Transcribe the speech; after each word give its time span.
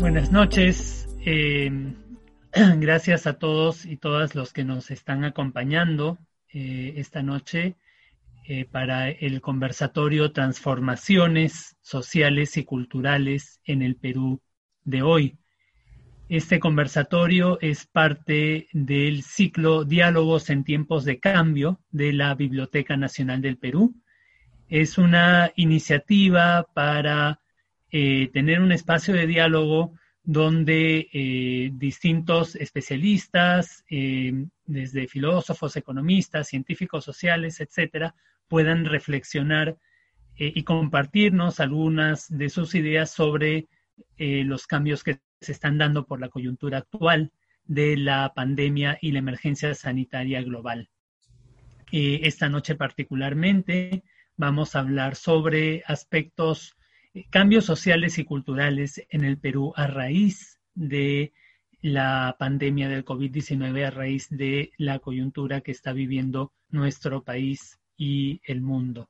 Buenas 0.00 0.32
noches. 0.32 1.08
Eh, 1.24 1.70
gracias 2.78 3.26
a 3.26 3.38
todos 3.38 3.86
y 3.86 3.96
todas 3.98 4.34
los 4.34 4.52
que 4.52 4.64
nos 4.64 4.90
están 4.90 5.24
acompañando 5.24 6.18
eh, 6.52 6.94
esta 6.96 7.22
noche 7.22 7.76
eh, 8.48 8.64
para 8.64 9.10
el 9.10 9.40
conversatorio 9.40 10.32
Transformaciones 10.32 11.76
Sociales 11.82 12.56
y 12.56 12.64
Culturales 12.64 13.60
en 13.64 13.82
el 13.82 13.94
Perú 13.96 14.40
de 14.82 15.02
hoy. 15.02 15.38
Este 16.28 16.58
conversatorio 16.58 17.56
es 17.60 17.86
parte 17.86 18.66
del 18.72 19.22
ciclo 19.22 19.84
Diálogos 19.84 20.50
en 20.50 20.64
tiempos 20.64 21.04
de 21.04 21.20
cambio 21.20 21.80
de 21.92 22.12
la 22.12 22.34
Biblioteca 22.34 22.96
Nacional 22.96 23.40
del 23.40 23.58
Perú. 23.58 23.94
Es 24.68 24.98
una 24.98 25.52
iniciativa 25.54 26.66
para 26.74 27.38
eh, 27.92 28.28
tener 28.32 28.60
un 28.60 28.72
espacio 28.72 29.14
de 29.14 29.28
diálogo 29.28 29.92
donde 30.24 31.08
eh, 31.12 31.70
distintos 31.74 32.56
especialistas, 32.56 33.84
eh, 33.88 34.46
desde 34.64 35.06
filósofos, 35.06 35.76
economistas, 35.76 36.48
científicos 36.48 37.04
sociales, 37.04 37.60
etcétera, 37.60 38.16
puedan 38.48 38.84
reflexionar 38.84 39.76
y 40.38 40.64
compartirnos 40.64 41.60
algunas 41.60 42.26
de 42.28 42.50
sus 42.50 42.74
ideas 42.74 43.10
sobre 43.10 43.68
los 44.18 44.66
cambios 44.66 45.02
que 45.02 45.18
se 45.40 45.52
están 45.52 45.78
dando 45.78 46.06
por 46.06 46.20
la 46.20 46.28
coyuntura 46.28 46.78
actual 46.78 47.32
de 47.64 47.96
la 47.96 48.32
pandemia 48.34 48.98
y 49.00 49.12
la 49.12 49.18
emergencia 49.18 49.74
sanitaria 49.74 50.42
global. 50.42 50.88
Esta 51.92 52.48
noche 52.48 52.74
particularmente 52.74 54.02
vamos 54.36 54.74
a 54.74 54.80
hablar 54.80 55.16
sobre 55.16 55.82
aspectos, 55.86 56.76
eh, 57.14 57.26
cambios 57.30 57.64
sociales 57.64 58.18
y 58.18 58.24
culturales 58.24 59.02
en 59.08 59.24
el 59.24 59.38
Perú 59.38 59.72
a 59.76 59.86
raíz 59.86 60.58
de 60.74 61.32
la 61.80 62.36
pandemia 62.38 62.88
del 62.88 63.04
COVID-19, 63.04 63.86
a 63.86 63.90
raíz 63.90 64.28
de 64.30 64.72
la 64.76 64.98
coyuntura 64.98 65.60
que 65.60 65.70
está 65.70 65.92
viviendo 65.92 66.52
nuestro 66.70 67.22
país 67.22 67.78
y 67.96 68.40
el 68.44 68.60
mundo. 68.60 69.08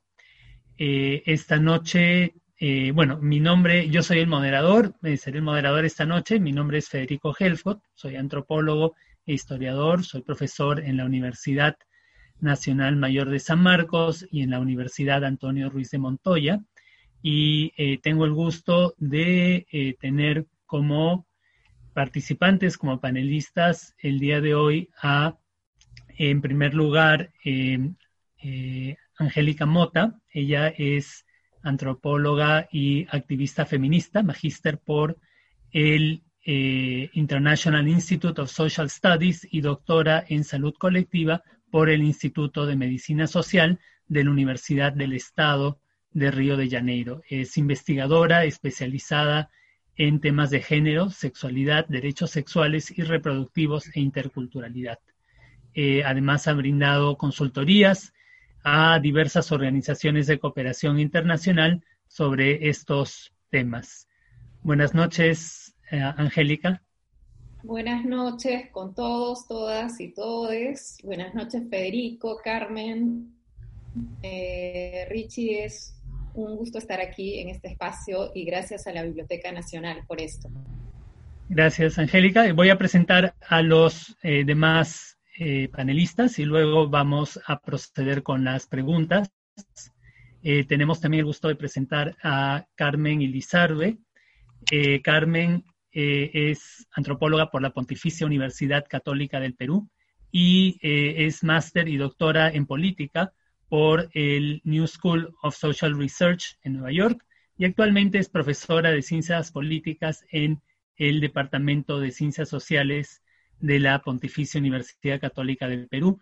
Eh, 0.77 1.23
esta 1.25 1.57
noche 1.57 2.35
eh, 2.59 2.91
bueno, 2.91 3.19
mi 3.19 3.39
nombre, 3.39 3.87
yo 3.89 4.01
soy 4.01 4.17
el 4.17 4.27
moderador, 4.27 4.95
eh, 5.03 5.17
seré 5.17 5.37
el 5.37 5.43
moderador 5.43 5.85
esta 5.85 6.05
noche. 6.05 6.39
Mi 6.39 6.51
nombre 6.51 6.79
es 6.79 6.89
Federico 6.89 7.35
Helfot, 7.37 7.83
soy 7.93 8.15
antropólogo 8.15 8.95
e 9.27 9.33
historiador, 9.33 10.03
soy 10.03 10.23
profesor 10.23 10.79
en 10.79 10.97
la 10.97 11.05
Universidad 11.05 11.77
Nacional 12.39 12.95
Mayor 12.95 13.29
de 13.29 13.37
San 13.37 13.61
Marcos 13.61 14.25
y 14.31 14.41
en 14.41 14.49
la 14.49 14.59
Universidad 14.59 15.23
Antonio 15.23 15.69
Ruiz 15.69 15.91
de 15.91 15.99
Montoya. 15.99 16.59
Y 17.21 17.73
eh, 17.77 17.99
tengo 18.01 18.25
el 18.25 18.33
gusto 18.33 18.95
de 18.97 19.95
tener 19.99 20.47
como 20.65 21.27
participantes, 21.93 22.77
como 22.77 22.99
panelistas, 22.99 23.95
el 23.99 24.19
día 24.19 24.41
de 24.41 24.55
hoy 24.55 24.89
a, 24.99 25.37
en 26.17 26.41
primer 26.41 26.73
lugar, 26.73 27.31
Angélica 29.19 29.65
Mota. 29.67 30.19
Ella 30.31 30.69
es 30.69 31.26
antropóloga 31.67 32.67
y 32.71 33.05
activista 33.09 33.65
feminista, 33.65 34.23
magíster 34.23 34.79
por 34.79 35.17
el 35.71 36.23
eh, 36.45 37.09
International 37.13 37.87
Institute 37.87 38.41
of 38.41 38.49
Social 38.49 38.89
Studies 38.89 39.47
y 39.51 39.61
doctora 39.61 40.23
en 40.27 40.43
salud 40.43 40.73
colectiva 40.77 41.43
por 41.69 41.89
el 41.89 42.01
Instituto 42.01 42.65
de 42.65 42.75
Medicina 42.75 43.27
Social 43.27 43.79
de 44.07 44.23
la 44.23 44.31
Universidad 44.31 44.93
del 44.93 45.13
Estado 45.13 45.79
de 46.11 46.31
Río 46.31 46.55
de 46.55 46.69
Janeiro. 46.69 47.21
Es 47.29 47.57
investigadora 47.57 48.45
especializada 48.45 49.49
en 49.97 50.21
temas 50.21 50.49
de 50.49 50.61
género, 50.61 51.09
sexualidad, 51.09 51.85
derechos 51.89 52.31
sexuales 52.31 52.97
y 52.97 53.03
reproductivos 53.03 53.89
e 53.93 53.99
interculturalidad. 53.99 54.99
Eh, 55.73 56.03
además 56.05 56.47
ha 56.47 56.53
brindado 56.53 57.17
consultorías 57.17 58.13
a 58.63 58.99
diversas 58.99 59.51
organizaciones 59.51 60.27
de 60.27 60.39
cooperación 60.39 60.99
internacional 60.99 61.83
sobre 62.07 62.69
estos 62.69 63.33
temas. 63.49 64.07
Buenas 64.61 64.93
noches, 64.93 65.75
eh, 65.91 65.99
Angélica. 65.99 66.81
Buenas 67.63 68.05
noches 68.05 68.69
con 68.71 68.93
todos, 68.93 69.47
todas 69.47 69.99
y 69.99 70.13
todes. 70.13 70.97
Buenas 71.03 71.33
noches, 71.33 71.63
Federico, 71.69 72.37
Carmen. 72.43 73.33
Eh, 74.21 75.07
Richie, 75.09 75.65
es 75.65 75.95
un 76.33 76.55
gusto 76.55 76.77
estar 76.77 77.01
aquí 77.01 77.39
en 77.39 77.49
este 77.49 77.69
espacio 77.69 78.31
y 78.33 78.45
gracias 78.45 78.87
a 78.87 78.91
la 78.91 79.03
Biblioteca 79.03 79.51
Nacional 79.51 80.03
por 80.07 80.21
esto. 80.21 80.49
Gracias, 81.49 81.97
Angélica. 81.97 82.51
Voy 82.53 82.69
a 82.69 82.77
presentar 82.77 83.33
a 83.47 83.61
los 83.61 84.15
eh, 84.21 84.43
demás 84.45 85.16
eh, 85.39 85.69
panelistas 85.69 86.39
y 86.39 86.45
luego 86.45 86.89
vamos 86.89 87.39
a 87.45 87.59
proceder 87.59 88.23
con 88.23 88.43
las 88.43 88.65
preguntas. 88.65 89.29
Eh, 90.41 90.63
tenemos 90.63 90.99
también 90.99 91.19
el 91.19 91.25
gusto 91.25 91.47
de 91.47 91.55
presentar 91.55 92.17
a 92.23 92.65
Carmen 92.73 93.21
Ilizarbe. 93.21 93.99
Eh, 94.71 95.01
Carmen 95.03 95.63
es 95.91 96.87
antropóloga 96.91 97.51
por 97.51 97.61
la 97.61 97.69
Pontificia 97.69 98.25
Universidad 98.25 98.85
Católica 98.87 99.39
del 99.39 99.55
Perú 99.55 99.89
y 100.31 100.77
es 100.81 101.43
máster 101.43 101.87
y 101.87 101.97
doctora 101.97 102.49
en 102.51 102.67
política 102.67 103.33
por 103.67 104.09
el 104.13 104.61
New 104.63 104.85
School 104.87 105.35
of 105.41 105.55
Social 105.55 105.97
Research 105.97 106.57
en 106.63 106.73
Nueva 106.73 106.91
York 106.91 107.25
y 107.57 107.65
actualmente 107.65 108.19
es 108.19 108.29
profesora 108.29 108.91
de 108.91 109.01
ciencias 109.01 109.51
políticas 109.51 110.23
en 110.31 110.61
el 110.97 111.19
Departamento 111.19 111.99
de 111.99 112.11
Ciencias 112.11 112.49
Sociales 112.49 113.23
de 113.59 113.79
la 113.79 113.99
Pontificia 113.99 114.59
Universidad 114.59 115.19
Católica 115.19 115.67
del 115.67 115.87
Perú. 115.87 116.19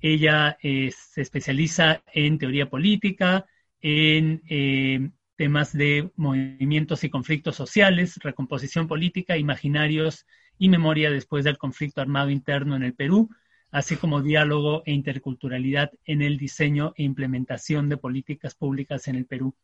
Ella 0.00 0.56
eh, 0.62 0.92
se 0.92 1.22
especializa 1.22 2.02
en 2.12 2.38
teoría 2.38 2.68
política, 2.68 3.46
en 3.80 4.42
eh, 4.48 5.10
temas 5.36 5.72
de 5.72 6.10
movimientos 6.16 7.04
y 7.04 7.10
conflictos 7.10 7.56
sociales, 7.56 8.18
recomposición 8.22 8.88
política, 8.88 9.36
imaginarios 9.36 10.26
y 10.58 10.68
memoria 10.68 11.10
después 11.10 11.44
del 11.44 11.58
conflicto 11.58 12.00
armado 12.00 12.30
interno 12.30 12.76
en 12.76 12.82
el 12.82 12.94
Perú, 12.94 13.28
así 13.70 13.96
como 13.96 14.22
diálogo 14.22 14.82
e 14.86 14.92
interculturalidad 14.92 15.90
en 16.04 16.22
el 16.22 16.38
diseño 16.38 16.94
e 16.96 17.02
implementación 17.02 17.88
de 17.88 17.98
políticas 17.98 18.54
públicas 18.54 19.08
en 19.08 19.16
el 19.16 19.26
Perú, 19.26 19.54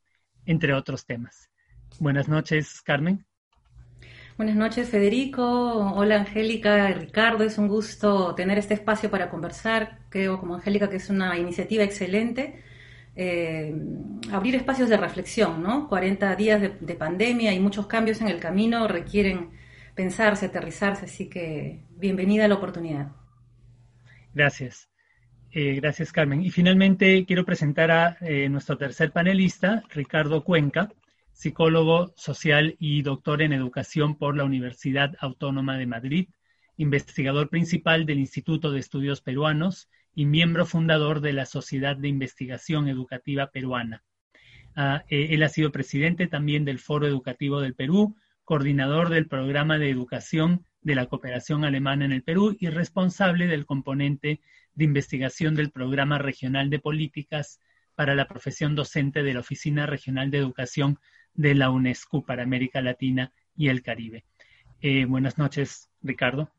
entre 0.45 0.75
otros 0.75 1.07
temas. 1.07 1.51
Buenas 1.99 2.29
noches, 2.29 2.83
Carmen. 2.83 3.25
Buenas 4.43 4.57
noches, 4.57 4.89
Federico. 4.89 5.93
Hola, 5.95 6.17
Angélica 6.17 6.89
Ricardo. 6.89 7.45
Es 7.45 7.59
un 7.59 7.69
gusto 7.69 8.35
tener 8.35 8.59
este 8.59 8.75
espacio 8.75 9.09
para 9.09 9.31
conversar. 9.31 10.01
Creo, 10.09 10.41
como 10.41 10.57
Angélica, 10.57 10.91
que 10.91 10.97
es 10.97 11.11
una 11.11 11.39
iniciativa 11.39 11.85
excelente. 11.85 12.61
Eh, 13.15 13.73
abrir 14.33 14.57
espacios 14.57 14.89
de 14.89 14.97
reflexión, 14.97 15.63
¿no? 15.63 15.89
40 15.89 16.35
días 16.35 16.61
de, 16.61 16.95
pandemia 16.97 17.53
y 17.53 17.61
muchos 17.61 17.87
cambios 17.87 18.21
en 18.21 18.27
el 18.27 18.41
camino 18.41 18.89
requieren 18.89 19.51
pensarse, 19.95 20.47
aterrizarse, 20.47 21.05
así 21.05 21.29
que 21.29 21.85
bienvenida 21.91 22.47
a 22.47 22.49
la 22.49 22.57
oportunidad. 22.57 23.13
Gracias. 24.35 24.89
Eh, 25.53 25.77
gracias, 25.77 26.11
Carmen. 26.11 26.43
Y 26.43 26.51
finalmente 26.51 27.25
quiero 27.27 27.45
presentar 27.45 27.93
a 27.93 28.17
eh, 28.21 28.49
nuestro 28.49 28.77
tercer 28.77 29.13
panelista, 29.13 29.85
Ricardo 29.91 30.43
Cuenca 30.43 30.91
psicólogo 31.33 32.13
social 32.17 32.77
y 32.79 33.03
doctor 33.03 33.43
en 33.43 33.53
educación 33.53 34.17
por 34.17 34.37
la 34.37 34.45
Universidad 34.45 35.15
Autónoma 35.21 35.77
de 35.79 35.87
Madrid, 35.87 36.29
investigador 36.77 37.49
principal 37.49 38.07
del 38.07 38.19
Instituto 38.19 38.71
de 38.71 38.81
Estudios 38.81 39.21
Peruanos 39.21 39.89
y 40.15 40.27
miembro 40.27 40.67
fundador 40.67 41.21
de 41.21 41.33
la 41.33 41.47
Sociedad 41.47 41.97
de 41.97 42.09
Investigación 42.09 42.89
Educativa 42.89 43.51
Peruana. 43.51 44.05
Ah, 44.75 45.05
eh, 45.09 45.29
él 45.31 45.43
ha 45.43 45.49
sido 45.49 45.73
presidente 45.73 46.27
también 46.27 46.65
del 46.65 46.79
Foro 46.79 47.07
Educativo 47.07 47.61
del 47.61 47.75
Perú, 47.75 48.17
coordinador 48.45 49.11
del 49.11 49.29
programa 49.29 49.79
de 49.79 49.91
educación 49.91 50.65
de 50.81 50.95
la 50.95 51.07
cooperación 51.07 51.65
alemana 51.65 52.05
en 52.05 52.13
el 52.13 52.23
Perú 52.23 52.57
y 52.59 52.69
responsable 52.69 53.47
del 53.47 53.67
componente 53.67 54.41
de 54.75 54.85
investigación 54.85 55.55
del 55.55 55.71
programa 55.71 56.19
regional 56.19 56.71
de 56.71 56.79
políticas 56.79 57.61
para 57.95 58.15
la 58.15 58.27
profesión 58.27 58.75
docente 58.75 59.23
de 59.23 59.35
la 59.35 59.41
Oficina 59.41 59.87
Regional 59.87 60.31
de 60.31 60.39
Educación 60.39 60.99
de 61.35 61.55
la 61.55 61.71
UNESCO 61.71 62.23
para 62.23 62.43
América 62.43 62.81
Latina 62.81 63.33
y 63.57 63.69
el 63.69 63.83
Caribe. 63.83 64.25
Eh, 64.81 65.05
buenas 65.05 65.39
noches, 65.39 65.91
Ricardo. 66.03 66.51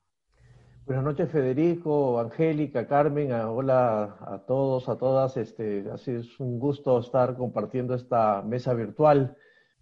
Buenas 0.85 1.05
noches, 1.05 1.31
Federico, 1.31 2.19
Angélica, 2.19 2.87
Carmen. 2.87 3.31
Hola 3.31 4.17
a 4.19 4.43
todos, 4.45 4.89
a 4.89 4.97
todas. 4.97 5.37
Este, 5.37 5.85
así 5.93 6.11
es 6.11 6.39
un 6.39 6.59
gusto 6.59 6.99
estar 6.99 7.37
compartiendo 7.37 7.95
esta 7.95 8.41
mesa 8.41 8.73
virtual 8.73 9.37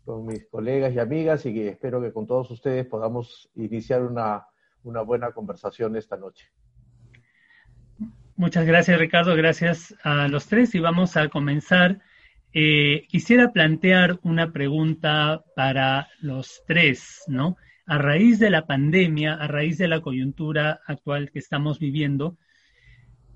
con 0.05 0.25
mis 0.25 0.45
colegas 0.47 0.93
y 0.93 0.99
amigas 0.99 1.45
y 1.45 1.67
espero 1.67 2.01
que 2.01 2.11
con 2.11 2.27
todos 2.27 2.51
ustedes 2.51 2.85
podamos 2.85 3.49
iniciar 3.55 4.03
una, 4.03 4.45
una 4.83 5.01
buena 5.01 5.31
conversación 5.31 5.95
esta 5.95 6.17
noche. 6.17 6.47
Muchas 8.35 8.65
gracias, 8.65 8.99
Ricardo. 8.99 9.35
Gracias 9.35 9.95
a 10.03 10.27
los 10.27 10.47
tres 10.47 10.73
y 10.75 10.79
vamos 10.79 11.17
a 11.17 11.29
comenzar. 11.29 11.99
Eh, 12.53 13.05
quisiera 13.07 13.53
plantear 13.53 14.19
una 14.23 14.51
pregunta 14.51 15.43
para 15.55 16.09
los 16.19 16.61
tres, 16.67 17.23
¿no? 17.27 17.55
A 17.85 17.97
raíz 17.97 18.39
de 18.39 18.49
la 18.49 18.67
pandemia, 18.67 19.35
a 19.35 19.47
raíz 19.47 19.77
de 19.77 19.87
la 19.87 20.01
coyuntura 20.01 20.81
actual 20.85 21.31
que 21.31 21.39
estamos 21.39 21.79
viviendo, 21.79 22.37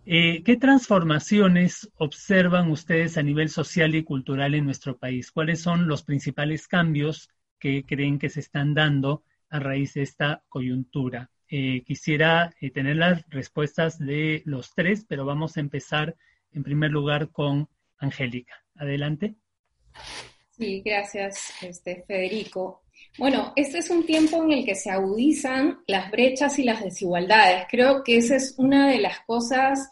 eh, 0.06 0.44
¿qué 0.44 0.58
transformaciones 0.58 1.90
observan 1.96 2.70
ustedes 2.70 3.18
a 3.18 3.24
nivel 3.24 3.50
social 3.50 3.96
y 3.96 4.04
cultural 4.04 4.54
en 4.54 4.66
nuestro 4.66 4.98
país? 4.98 5.32
¿Cuáles 5.32 5.62
son 5.62 5.88
los 5.88 6.04
principales 6.04 6.68
cambios 6.68 7.30
que 7.58 7.86
creen 7.86 8.20
que 8.20 8.30
se 8.30 8.42
están 8.42 8.74
dando 8.74 9.24
a 9.50 9.60
raíz 9.60 9.94
de 9.94 10.04
esta 10.04 10.44
coyuntura? 10.50 11.32
Eh, 11.48 11.84
quisiera 11.86 12.54
tener 12.74 12.98
las 12.98 13.24
respuestas 13.30 13.98
de 13.98 14.44
los 14.46 14.74
tres, 14.76 15.06
pero 15.08 15.26
vamos 15.26 15.56
a 15.56 15.62
empezar 15.62 16.16
en 16.52 16.64
primer 16.64 16.92
lugar 16.92 17.30
con 17.32 17.70
Angélica. 17.98 18.56
Adelante. 18.76 19.36
Sí, 20.58 20.82
gracias, 20.84 21.52
este, 21.62 22.04
Federico. 22.08 22.84
Bueno, 23.18 23.54
este 23.56 23.80
es 23.80 23.90
un 23.90 24.06
tiempo 24.06 24.44
en 24.44 24.52
el 24.52 24.66
que 24.66 24.76
se 24.76 24.90
agudizan 24.90 25.80
las 25.88 26.12
brechas 26.12 26.60
y 26.60 26.64
las 26.64 26.84
desigualdades. 26.84 27.66
Creo 27.70 28.04
que 28.04 28.18
esa 28.18 28.36
es 28.36 28.56
una 28.58 28.90
de 28.90 29.00
las 29.00 29.20
cosas 29.22 29.92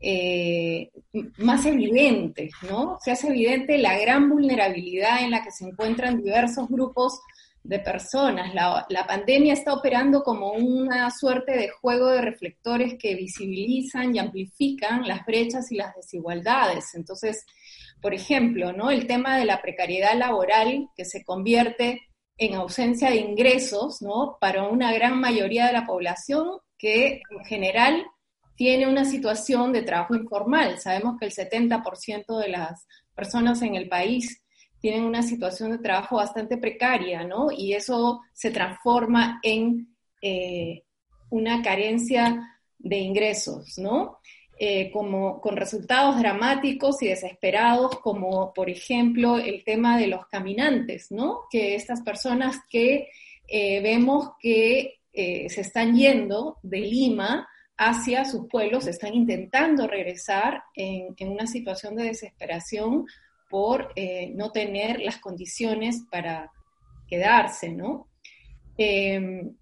eh, 0.00 0.90
más 1.38 1.64
evidente, 1.64 2.50
¿no? 2.68 2.98
Se 3.02 3.12
hace 3.12 3.28
evidente 3.28 3.78
la 3.78 3.98
gran 3.98 4.28
vulnerabilidad 4.28 5.22
en 5.22 5.30
la 5.30 5.42
que 5.42 5.50
se 5.50 5.64
encuentran 5.66 6.22
diversos 6.22 6.68
grupos 6.68 7.20
de 7.64 7.78
personas. 7.78 8.54
La, 8.54 8.84
la, 8.88 9.06
pandemia 9.06 9.52
está 9.52 9.72
operando 9.72 10.22
como 10.22 10.52
una 10.52 11.10
suerte 11.10 11.52
de 11.52 11.68
juego 11.68 12.08
de 12.08 12.22
reflectores 12.22 12.94
que 12.98 13.14
visibilizan 13.14 14.14
y 14.14 14.18
amplifican 14.18 15.06
las 15.06 15.24
brechas 15.24 15.70
y 15.70 15.76
las 15.76 15.94
desigualdades. 15.94 16.94
Entonces, 16.94 17.46
por 18.00 18.14
ejemplo, 18.14 18.72
¿no? 18.72 18.90
El 18.90 19.06
tema 19.06 19.36
de 19.36 19.44
la 19.44 19.62
precariedad 19.62 20.16
laboral 20.16 20.88
que 20.96 21.04
se 21.04 21.24
convierte 21.24 22.00
en 22.36 22.54
ausencia 22.54 23.10
de 23.10 23.16
ingresos, 23.16 24.02
¿no? 24.02 24.38
Para 24.40 24.64
una 24.64 24.92
gran 24.92 25.20
mayoría 25.20 25.66
de 25.66 25.72
la 25.72 25.86
población 25.86 26.58
que 26.76 27.22
en 27.30 27.44
general 27.44 28.04
tiene 28.56 28.88
una 28.88 29.04
situación 29.04 29.72
de 29.72 29.82
trabajo 29.82 30.16
informal. 30.16 30.78
Sabemos 30.78 31.16
que 31.18 31.26
el 31.26 31.32
70% 31.32 32.38
de 32.38 32.48
las 32.48 32.86
personas 33.14 33.62
en 33.62 33.76
el 33.76 33.88
país 33.88 34.41
tienen 34.82 35.04
una 35.04 35.22
situación 35.22 35.70
de 35.70 35.78
trabajo 35.78 36.16
bastante 36.16 36.58
precaria, 36.58 37.22
¿no? 37.22 37.52
Y 37.52 37.72
eso 37.72 38.20
se 38.32 38.50
transforma 38.50 39.38
en 39.44 39.94
eh, 40.20 40.82
una 41.30 41.62
carencia 41.62 42.58
de 42.78 42.98
ingresos, 42.98 43.78
¿no? 43.78 44.18
Eh, 44.58 44.90
como, 44.90 45.40
con 45.40 45.56
resultados 45.56 46.18
dramáticos 46.18 47.00
y 47.00 47.08
desesperados, 47.08 48.00
como 48.00 48.52
por 48.52 48.68
ejemplo 48.68 49.38
el 49.38 49.62
tema 49.62 49.96
de 49.96 50.08
los 50.08 50.26
caminantes, 50.26 51.12
¿no? 51.12 51.42
Que 51.48 51.76
estas 51.76 52.02
personas 52.02 52.56
que 52.68 53.08
eh, 53.46 53.80
vemos 53.80 54.32
que 54.40 54.98
se 55.14 55.60
están 55.60 55.94
yendo 55.94 56.56
de 56.62 56.80
Lima 56.80 57.46
hacia 57.76 58.24
sus 58.24 58.48
pueblos, 58.48 58.86
están 58.86 59.14
intentando 59.14 59.86
regresar 59.86 60.62
en, 60.74 61.14
una 61.28 61.46
situación 61.46 61.96
de 61.96 62.04
desesperación 62.04 63.06
por 63.52 63.92
eh, 63.96 64.32
no 64.34 64.50
tener 64.50 65.00
las 65.00 65.18
condiciones 65.18 66.04
para 66.10 66.50
quedarse, 67.06 67.68
¿no? 67.68 68.08
Em, 68.78 69.54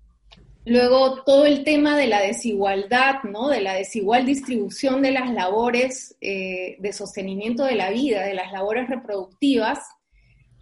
luego, 0.65 1.25
todo 1.25 1.45
el 1.45 1.65
tema 1.65 1.97
de 1.97 2.07
la 2.07 2.21
desigualdad, 2.21 3.25
¿no? 3.25 3.49
De 3.49 3.61
la 3.61 3.75
desigual 3.75 4.27
distribución 4.27 5.03
de 5.03 5.11
las 5.11 5.33
labores 5.33 6.17
eh, 6.21 6.77
de 6.79 6.93
sostenimiento 6.93 7.65
de 7.65 7.75
la 7.75 7.91
vida, 7.91 8.23
de 8.23 8.35
las 8.35 8.53
labores 8.53 8.89
reproductivas, 8.89 9.81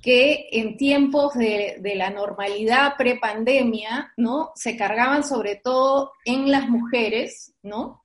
que 0.01 0.49
en 0.53 0.79
tiempos 0.79 1.35
de, 1.35 1.83
la 1.97 2.09
normalidad 2.09 2.95
prepandemia, 2.97 4.15
¿no? 4.17 4.53
Se 4.55 4.75
cargaban 4.75 5.23
sobre 5.23 5.57
todo 5.57 6.13
en 6.25 6.51
las 6.51 6.67
mujeres, 6.71 7.53
¿no? 7.63 8.01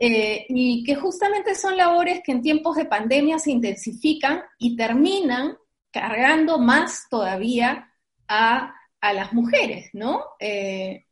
Eh, 0.00 0.46
y 0.48 0.82
que 0.84 0.96
justamente 0.96 1.54
son 1.54 1.76
labores 1.76 2.20
que 2.24 2.32
en 2.32 2.42
tiempos 2.42 2.76
de 2.76 2.84
pandemia 2.84 3.38
se 3.38 3.52
intensifican 3.52 4.42
y 4.58 4.76
terminan 4.76 5.56
cargando 5.90 6.58
más 6.58 7.06
todavía 7.08 7.90
a, 8.28 8.74
las 9.00 9.34
mujeres, 9.34 9.90
¿no? 9.92 10.24
Eh, 10.40 11.04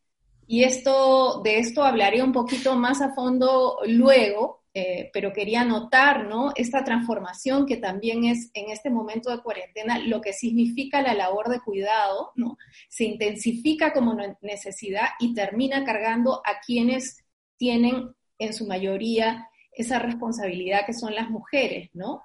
y 0.46 0.64
esto, 0.64 1.42
de 1.42 1.58
esto 1.58 1.84
hablaré 1.84 2.22
un 2.22 2.32
poquito 2.32 2.74
más 2.74 3.02
a 3.02 3.12
fondo 3.12 3.76
luego, 3.86 4.64
eh, 4.72 5.10
pero 5.12 5.34
quería 5.34 5.62
notar, 5.62 6.26
¿no? 6.26 6.52
Esta 6.56 6.84
transformación 6.84 7.66
que 7.66 7.76
también 7.76 8.24
es 8.24 8.50
en 8.54 8.70
este 8.70 8.88
momento 8.88 9.30
de 9.30 9.42
cuarentena, 9.42 9.98
lo 9.98 10.22
que 10.22 10.32
significa 10.32 11.02
la 11.02 11.12
labor 11.12 11.50
de 11.50 11.60
cuidado, 11.60 12.32
¿no? 12.34 12.56
Se 12.88 13.04
intensifica 13.04 13.92
como 13.92 14.16
necesidad 14.40 15.08
y 15.20 15.34
termina 15.34 15.84
cargando 15.84 16.40
a 16.46 16.60
quienes 16.64 17.22
tienen 17.58 18.14
en 18.44 18.54
su 18.54 18.66
mayoría 18.66 19.48
esa 19.72 19.98
responsabilidad 19.98 20.84
que 20.86 20.92
son 20.92 21.14
las 21.14 21.30
mujeres, 21.30 21.90
¿no? 21.94 22.22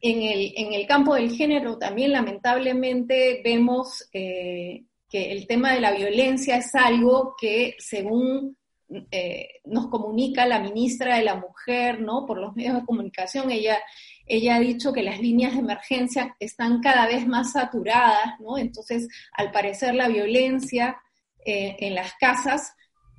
En 0.00 0.74
el, 0.74 0.86
campo 0.86 1.14
del 1.14 1.30
género 1.30 1.78
también 1.78 2.12
lamentablemente 2.12 3.40
vemos 3.42 4.06
eh, 4.12 4.84
que 5.08 5.32
el 5.32 5.46
tema 5.46 5.72
de 5.72 5.80
la 5.80 5.92
violencia 5.92 6.58
es 6.58 6.74
algo 6.74 7.34
que 7.40 7.74
según 7.78 8.58
eh, 9.10 9.48
nos 9.64 9.88
comunica 9.88 10.46
la 10.46 10.60
ministra 10.60 11.16
de 11.16 11.24
la 11.24 11.36
Mujer, 11.36 12.00
¿no? 12.00 12.26
Por 12.26 12.38
los 12.38 12.54
medios 12.54 12.74
de 12.74 12.84
comunicación, 12.84 13.50
ella, 13.50 13.78
ella 14.26 14.56
ha 14.56 14.60
dicho 14.60 14.92
que 14.92 15.02
las 15.02 15.20
líneas 15.20 15.54
de 15.54 15.60
emergencia 15.60 16.36
están 16.38 16.80
cada 16.80 17.06
vez 17.06 17.26
más 17.26 17.52
saturadas, 17.52 18.38
¿no? 18.40 18.58
Entonces, 18.58 19.08
al 19.32 19.50
parecer 19.52 19.94
la 19.94 20.08
violencia 20.08 20.98
eh, 21.46 21.76
en 21.80 21.94
las 21.94 22.12
casas, 22.20 22.74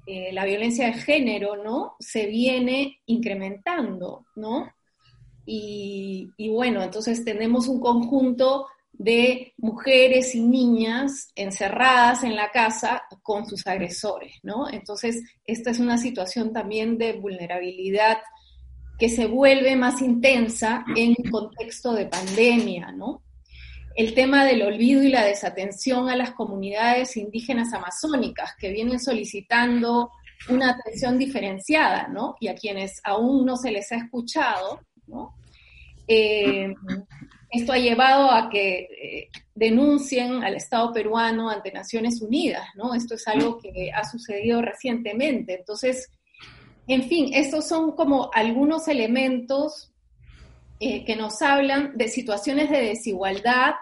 eh, 0.06 0.32
la 0.34 0.46
violencia 0.46 0.88
de 0.88 0.94
género, 0.94 1.64
¿no? 1.64 1.96
Se 2.00 2.28
viene 2.28 3.02
incrementando, 3.06 4.26
¿no? 4.36 4.72
Y, 5.46 6.30
y 6.38 6.50
bueno, 6.50 6.82
entonces 6.82 7.24
tenemos 7.24 7.68
un 7.68 7.80
conjunto 7.80 8.68
de 8.94 9.54
mujeres 9.58 10.36
y 10.36 10.42
niñas 10.42 11.32
encerradas 11.36 12.24
en 12.24 12.36
la 12.36 12.52
casa 12.52 13.04
con 13.24 13.46
sus 13.46 13.68
agresores, 13.68 14.36
¿no? 14.44 14.70
Entonces, 14.70 15.22
esta 15.46 15.72
es 15.72 15.80
una 15.80 15.98
situación 15.98 16.54
también 16.54 16.98
de 16.98 17.14
vulnerabilidad 17.14 18.20
que 18.98 19.10
se 19.10 19.28
vuelve 19.28 19.76
más 19.76 20.02
intensa 20.02 20.86
en 20.96 21.16
contexto 21.30 21.94
de 21.94 22.06
pandemia, 22.06 22.92
¿no? 22.92 23.25
El 23.96 24.14
tema 24.14 24.44
del 24.44 24.62
olvido 24.62 25.04
y 25.04 25.10
la 25.10 25.24
desatención 25.24 26.10
a 26.10 26.18
las 26.18 26.32
comunidades 26.32 27.16
indígenas 27.16 27.74
amazónicas 27.74 28.56
que 28.60 28.70
vienen 28.70 29.00
solicitando 29.00 30.12
una 30.50 30.72
atención 30.72 31.18
diferenciada, 31.18 32.08
¿no? 32.10 32.36
Y 32.42 32.50
a 32.50 32.56
quienes 32.56 33.00
aún 33.06 33.46
no 33.46 33.56
se 33.56 33.72
les 33.72 33.92
ha 33.94 33.98
escuchado, 33.98 34.82
¿no? 35.08 35.36
Eh, 36.08 36.74
esto 37.52 37.72
ha 37.72 37.78
llevado 37.78 38.30
a 38.32 38.50
que 38.50 38.80
eh, 38.80 39.30
denuncien 39.56 40.44
al 40.44 40.56
Estado 40.56 40.92
peruano 40.92 41.50
ante 41.50 41.72
Naciones 41.72 42.22
Unidas, 42.22 42.68
¿no? 42.76 42.94
Esto 42.94 43.16
es 43.16 43.26
algo 43.30 43.58
que 43.60 43.92
ha 43.94 44.04
sucedido 44.04 44.62
recientemente. 44.62 45.56
Entonces, 45.56 46.12
en 46.88 47.04
fin, 47.04 47.34
estos 47.34 47.68
son 47.68 47.94
como 47.94 48.30
algunos 48.34 48.90
elementos 48.90 49.94
eh, 50.82 51.06
que 51.06 51.16
nos 51.16 51.42
hablan 51.42 51.98
de 51.98 52.10
situaciones 52.10 52.70
de 52.70 52.82
desigualdad 52.82 53.76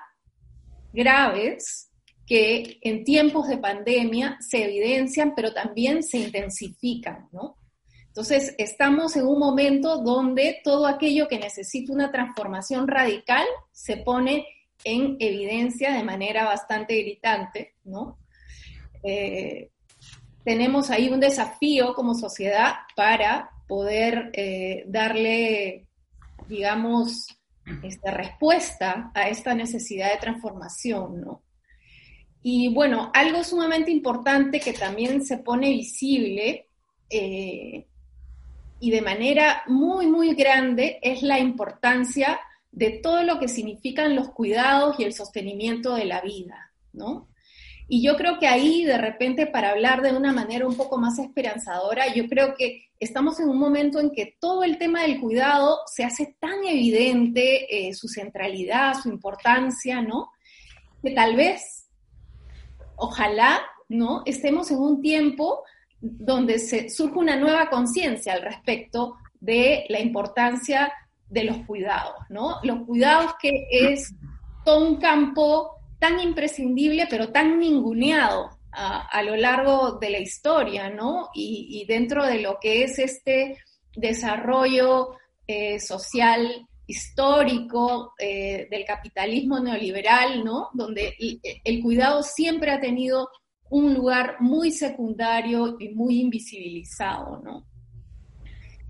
graves 0.94 1.90
que 2.26 2.80
en 2.82 3.04
tiempos 3.04 3.48
de 3.50 3.58
pandemia 3.58 4.38
se 4.40 4.64
evidencian, 4.64 5.34
pero 5.36 5.54
también 5.54 6.04
se 6.04 6.20
intensifican, 6.20 7.28
¿no? 7.32 7.58
Entonces, 8.08 8.54
estamos 8.60 9.16
en 9.16 9.26
un 9.26 9.40
momento 9.40 9.98
donde 9.98 10.62
todo 10.64 10.86
aquello 10.86 11.28
que 11.28 11.40
necesita 11.40 11.92
una 11.92 12.12
transformación 12.12 12.88
radical 12.88 13.46
se 13.72 13.98
pone 13.98 14.46
en 14.84 15.18
evidencia 15.20 15.92
de 15.92 16.04
manera 16.04 16.46
bastante 16.46 17.02
gritante, 17.02 17.74
¿no? 17.84 18.20
Eh, 19.02 19.72
tenemos 20.44 20.92
ahí 20.92 21.10
un 21.10 21.20
desafío 21.20 21.94
como 21.94 22.14
sociedad 22.14 22.74
para 22.96 23.50
poder 23.68 24.30
eh, 24.34 24.84
darle, 24.88 25.88
digamos, 26.48 27.28
este, 27.84 28.12
respuesta 28.12 29.12
a 29.13 29.29
esta 29.29 29.53
necesidad 29.53 30.12
de 30.12 30.20
transformación, 30.20 31.22
¿no? 31.22 31.41
Y 32.41 32.74
bueno, 32.74 33.10
algo 33.13 33.43
sumamente 33.43 33.89
importante 33.89 34.60
que 34.60 34.74
también 34.74 35.24
se 35.25 35.38
pone 35.38 35.70
visible 35.70 36.67
eh, 37.10 37.86
y 38.82 38.91
de 38.91 39.01
manera 39.01 39.63
muy, 39.67 40.08
muy 40.08 40.36
grande 40.36 41.00
es 41.01 41.24
la 41.24 41.39
importancia 41.39 42.41
de 42.70 43.00
todo 43.01 43.24
lo 43.24 43.39
que 43.39 43.48
significan 43.48 44.15
los 44.15 44.29
cuidados 44.29 45.00
y 45.00 45.03
el 45.03 45.13
sostenimiento 45.13 45.96
de 45.96 46.05
la 46.05 46.20
vida, 46.20 46.74
¿no? 46.91 47.29
Y 47.88 48.03
yo 48.03 48.17
creo 48.17 48.39
que 48.39 48.48
ahí, 48.48 48.84
de 48.84 48.98
repente, 48.98 49.46
para 49.46 49.72
hablar 49.72 50.01
de 50.01 50.12
una 50.12 50.34
manera 50.34 50.67
un 50.67 50.75
poco 50.75 50.98
más 50.98 51.20
esperanzadora, 51.20 52.13
yo 52.13 52.27
creo 52.27 52.55
que 52.55 52.89
estamos 53.04 53.40
en 53.40 53.50
un 53.50 53.60
momento 53.60 54.00
en 54.00 54.12
que 54.12 54.38
todo 54.40 54.64
el 54.64 54.78
tema 54.78 55.02
del 55.02 55.20
cuidado 55.20 55.80
se 55.86 56.04
hace 56.04 56.36
tan 56.40 56.64
evidente, 56.64 57.88
eh, 57.88 57.94
su 57.94 58.08
centralidad, 58.08 58.96
su 59.02 59.10
importancia, 59.10 60.02
¿no? 60.02 60.32
Que 61.02 61.12
tal 61.12 61.36
vez, 61.36 61.90
ojalá, 62.96 63.62
¿no? 63.90 64.24
Estemos 64.26 64.72
en 64.72 64.78
un 64.78 65.02
tiempo 65.02 65.64
donde 66.00 66.60
se 66.60 66.90
surge 66.90 67.18
una 67.18 67.36
nueva 67.36 67.70
conciencia 67.70 68.34
al 68.34 68.42
respecto 68.42 69.18
de 69.40 69.86
la 69.90 70.00
importancia 70.00 70.92
de 71.30 71.44
los 71.44 71.58
cuidados, 71.66 72.16
¿no? 72.30 72.60
Los 72.64 72.86
cuidados 72.86 73.34
que 73.42 73.68
es 73.70 74.14
todo 74.64 74.88
un 74.88 74.98
campo 74.98 75.72
tan 76.00 76.20
imprescindible, 76.20 77.08
pero 77.10 77.30
tan 77.30 77.60
ninguneado 77.60 78.50
a, 78.75 79.24
lo 79.24 79.36
largo 79.36 79.98
de 80.00 80.10
la 80.10 80.20
historia, 80.20 80.89
¿no? 80.89 81.30
Y, 81.34 81.86
dentro 81.88 82.25
de 82.25 82.42
lo 82.42 82.58
que 82.60 82.84
es 82.84 83.00
este 83.00 83.58
desarrollo 83.96 85.15
eh, 85.48 85.80
social 85.80 86.68
histórico 86.86 88.13
eh, 88.20 88.68
del 88.70 88.86
capitalismo 88.86 89.60
neoliberal, 89.60 90.44
¿no? 90.44 90.70
Donde 90.74 91.15
el, 91.63 91.82
cuidado 91.82 92.24
siempre 92.24 92.72
ha 92.72 92.80
tenido 92.80 93.30
un 93.70 93.94
lugar 93.94 94.38
muy 94.39 94.72
secundario 94.72 95.77
y 95.80 95.89
muy 95.89 96.20
invisibilizado, 96.20 97.42
¿no? 97.44 97.65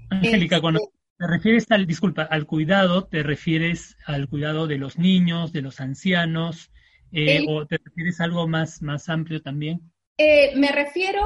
Angélica, 0.09 0.59
cuando 0.61 0.79
este 0.81 0.93
te 1.17 1.27
refieres 1.27 1.65
al, 1.69 1.85
disculpa, 1.85 2.23
al 2.23 2.45
cuidado, 2.45 3.05
te 3.05 3.23
refieres 3.23 3.97
al 4.05 4.27
cuidado 4.27 4.67
de 4.67 4.77
los 4.77 4.97
niños, 4.97 5.53
de 5.53 5.61
los 5.61 5.79
ancianos, 5.79 6.72
eh, 7.13 7.45
¿O 7.47 7.65
te 7.65 7.77
refieres 7.77 8.19
a 8.19 8.25
algo 8.25 8.47
más, 8.47 8.81
más 8.81 9.07
amplio 9.09 9.41
también? 9.41 9.81
Eh, 10.17 10.55
me 10.55 10.71
refiero 10.71 11.21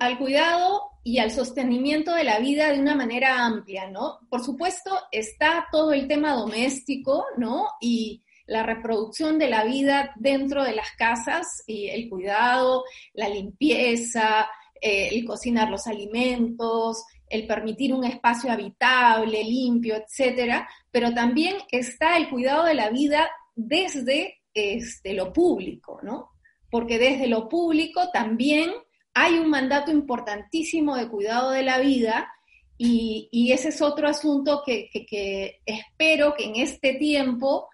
al 0.00 0.18
cuidado 0.18 0.82
y 1.04 1.18
al 1.18 1.30
sostenimiento 1.30 2.14
de 2.14 2.24
la 2.24 2.38
vida 2.38 2.72
de 2.72 2.80
una 2.80 2.94
manera 2.94 3.44
amplia, 3.44 3.88
¿no? 3.90 4.18
Por 4.28 4.44
supuesto, 4.44 4.90
está 5.12 5.66
todo 5.70 5.92
el 5.92 6.08
tema 6.08 6.34
doméstico, 6.34 7.24
¿no? 7.36 7.66
Y 7.80 8.22
la 8.46 8.64
reproducción 8.64 9.38
de 9.38 9.48
la 9.48 9.64
vida 9.64 10.12
dentro 10.16 10.64
de 10.64 10.74
las 10.74 10.90
casas 10.92 11.62
y 11.66 11.88
el 11.88 12.08
cuidado, 12.08 12.84
la 13.14 13.28
limpieza, 13.28 14.48
eh, 14.80 15.08
el 15.12 15.24
cocinar 15.24 15.70
los 15.70 15.86
alimentos, 15.86 17.04
el 17.28 17.46
permitir 17.46 17.94
un 17.94 18.04
espacio 18.04 18.50
habitable, 18.50 19.44
limpio, 19.44 19.94
etcétera, 19.96 20.68
pero 20.90 21.14
también 21.14 21.56
está 21.70 22.16
el 22.16 22.28
cuidado 22.28 22.64
de 22.64 22.74
la 22.74 22.90
vida 22.90 23.30
desde 23.54 24.39
este, 24.54 25.14
lo 25.14 25.32
público, 25.32 26.00
¿no? 26.02 26.30
Porque 26.70 26.98
desde 26.98 27.26
lo 27.26 27.48
público 27.48 28.10
también 28.12 28.70
hay 29.14 29.38
un 29.38 29.50
mandato 29.50 29.90
importantísimo 29.90 30.96
de 30.96 31.08
cuidado 31.08 31.50
de 31.50 31.62
la 31.62 31.78
vida 31.78 32.32
y, 32.82 33.52
ese 33.52 33.68
es 33.68 33.82
otro 33.82 34.08
asunto 34.08 34.62
que, 34.64 34.88
espero 35.66 36.34
que 36.34 36.44
en 36.44 36.56
este 36.56 36.94
tiempo, 36.94 37.68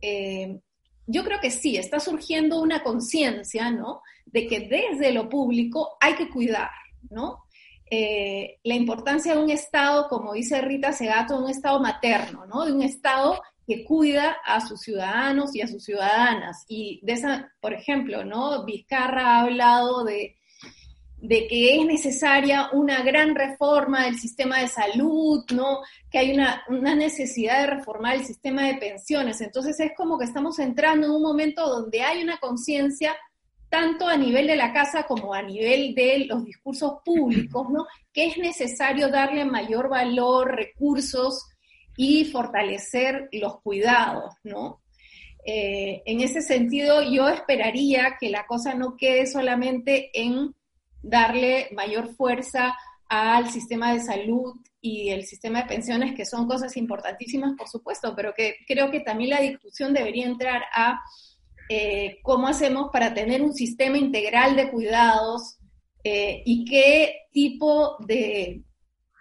eh, 0.00 0.58
yo 1.06 1.22
creo 1.22 1.38
que 1.40 1.52
sí, 1.52 1.76
está 1.76 2.00
surgiendo 2.00 2.60
una 2.60 2.82
conciencia, 2.82 3.70
¿no? 3.70 4.02
De 4.26 4.48
que 4.48 4.60
desde 4.60 5.12
lo 5.12 5.28
público 5.28 5.96
hay 6.00 6.14
que 6.14 6.28
cuidar, 6.28 6.70
¿no? 7.08 7.44
Eh, 7.88 8.58
la 8.64 8.74
importancia 8.74 9.34
de 9.34 9.42
un 9.42 9.50
Estado, 9.50 10.08
como 10.08 10.32
dice 10.32 10.60
Rita 10.60 10.92
Segato, 10.92 11.38
un 11.38 11.50
Estado 11.50 11.78
materno, 11.78 12.44
¿no? 12.46 12.64
De 12.64 12.72
un 12.72 12.82
Estado 12.82 13.40
que 13.68 13.84
cuida 13.84 14.38
a 14.46 14.66
sus 14.66 14.80
ciudadanos 14.80 15.54
y 15.54 15.60
a 15.60 15.68
sus 15.68 15.84
ciudadanas. 15.84 16.64
Y 16.68 17.00
de 17.02 17.12
esa, 17.12 17.52
por 17.60 17.74
ejemplo, 17.74 18.24
¿no? 18.24 18.64
Vizcarra 18.64 19.26
ha 19.26 19.40
hablado 19.42 20.04
de, 20.04 20.36
de 21.18 21.46
que 21.46 21.76
es 21.76 21.84
necesaria 21.84 22.70
una 22.72 23.02
gran 23.02 23.34
reforma 23.34 24.06
del 24.06 24.18
sistema 24.18 24.60
de 24.60 24.68
salud, 24.68 25.44
¿no? 25.52 25.80
Que 26.10 26.16
hay 26.16 26.32
una, 26.32 26.62
una, 26.68 26.94
necesidad 26.94 27.60
de 27.60 27.66
reformar 27.66 28.16
el 28.16 28.24
sistema 28.24 28.66
de 28.66 28.76
pensiones. 28.76 29.42
Entonces 29.42 29.78
es 29.80 29.92
como 29.94 30.18
que 30.18 30.24
estamos 30.24 30.58
entrando 30.60 31.06
en 31.06 31.12
un 31.12 31.22
momento 31.22 31.68
donde 31.68 32.00
hay 32.00 32.22
una 32.22 32.38
conciencia 32.38 33.14
tanto 33.68 34.08
a 34.08 34.16
nivel 34.16 34.46
de 34.46 34.56
la 34.56 34.72
casa 34.72 35.02
como 35.02 35.34
a 35.34 35.42
nivel 35.42 35.94
de 35.94 36.24
los 36.24 36.42
discursos 36.42 37.02
públicos, 37.04 37.68
¿no? 37.68 37.86
Que 38.14 38.28
es 38.28 38.38
necesario 38.38 39.10
darle 39.10 39.44
mayor 39.44 39.90
valor, 39.90 40.56
recursos 40.56 41.44
y 42.00 42.26
fortalecer 42.26 43.28
los 43.32 43.60
cuidados, 43.60 44.32
¿no? 44.44 44.80
Eh, 45.44 46.00
en 46.06 46.20
ese 46.20 46.42
sentido, 46.42 47.02
yo 47.02 47.28
esperaría 47.28 48.16
que 48.20 48.30
la 48.30 48.46
cosa 48.46 48.74
no 48.74 48.96
quede 48.96 49.26
solamente 49.26 50.10
en 50.14 50.54
darle 51.02 51.68
mayor 51.72 52.14
fuerza 52.14 52.76
al 53.08 53.50
sistema 53.50 53.92
de 53.92 54.00
salud 54.00 54.54
y 54.80 55.08
el 55.08 55.24
sistema 55.24 55.62
de 55.62 55.68
pensiones, 55.68 56.14
que 56.14 56.24
son 56.24 56.46
cosas 56.46 56.76
importantísimas, 56.76 57.56
por 57.58 57.68
supuesto, 57.68 58.14
pero 58.14 58.32
que 58.32 58.58
creo 58.68 58.92
que 58.92 59.00
también 59.00 59.30
la 59.30 59.40
discusión 59.40 59.92
debería 59.92 60.26
entrar 60.26 60.62
a 60.72 61.00
eh, 61.68 62.20
cómo 62.22 62.46
hacemos 62.46 62.90
para 62.92 63.12
tener 63.12 63.42
un 63.42 63.54
sistema 63.54 63.98
integral 63.98 64.54
de 64.54 64.70
cuidados 64.70 65.58
eh, 66.04 66.42
y 66.46 66.64
qué 66.64 67.22
tipo 67.32 67.96
de, 68.06 68.62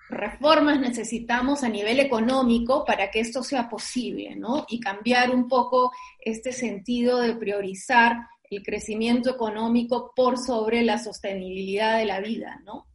reformas 0.10 0.80
necesitamos 0.80 1.64
a 1.64 1.70
nivel 1.70 2.00
económico 2.00 2.86
para 2.86 3.12
que 3.12 3.20
esto 3.20 3.44
sea 3.44 3.70
posible, 3.70 4.36
¿no? 4.36 4.66
Y 4.70 4.80
cambiar 4.80 5.32
un 5.32 5.48
poco 5.48 5.92
este 6.20 6.52
sentido 6.52 7.20
de 7.20 7.36
priorizar 7.36 8.18
el 8.50 8.64
crecimiento 8.64 9.30
económico 9.30 10.14
por 10.16 10.38
sobre 10.38 10.84
la 10.84 10.98
sostenibilidad 10.98 11.98
de 11.98 12.06
la 12.06 12.22
vida, 12.22 12.62
¿no? 12.64 12.88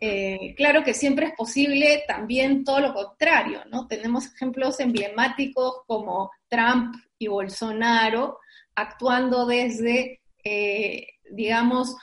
Eh, 0.00 0.54
claro 0.56 0.82
que 0.82 0.94
siempre 0.94 1.26
es 1.26 1.32
posible 1.36 2.02
también 2.08 2.64
todo 2.64 2.80
lo 2.80 2.92
contrario, 2.92 3.60
¿no? 3.70 3.86
Tenemos 3.86 4.26
ejemplos 4.26 4.80
emblemáticos 4.80 5.82
como 5.86 6.32
Trump 6.48 6.96
y 7.18 7.28
Bolsonaro 7.28 8.38
actuando 8.74 9.46
desde, 9.46 10.20
eh, 10.42 11.06
digamos, 11.30 11.94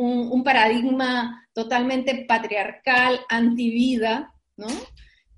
un, 0.00 0.44
paradigma 0.44 1.48
totalmente 1.52 2.24
patriarcal, 2.26 3.20
antivida, 3.28 4.34
¿no? 4.56 4.66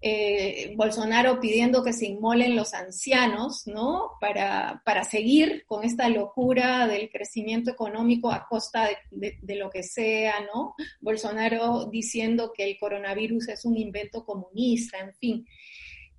Eh, 0.03 0.75
Bolsonaro 0.77 1.41
pidiendo 1.41 1.83
que 1.83 1.93
se 1.93 2.07
inmolen 2.07 2.55
los 2.55 2.75
ancianos, 2.75 3.67
¿no? 3.67 4.13
Para, 4.21 5.05
seguir 5.05 5.65
con 5.67 5.85
esta 5.85 6.09
locura 6.09 6.87
del 6.87 7.11
crecimiento 7.11 7.71
económico 7.71 8.31
a 8.31 8.47
costa 8.49 8.89
de, 9.11 9.57
lo 9.57 9.71
que 9.71 9.83
sea, 9.83 10.35
¿no? 10.53 10.75
Bolsonaro 11.01 11.87
diciendo 11.87 12.53
que 12.55 12.65
el 12.65 12.79
coronavirus 12.79 13.49
es 13.49 13.65
un 13.65 13.77
invento 13.77 14.25
comunista, 14.25 14.99
en 14.99 15.15
fin. 15.15 15.47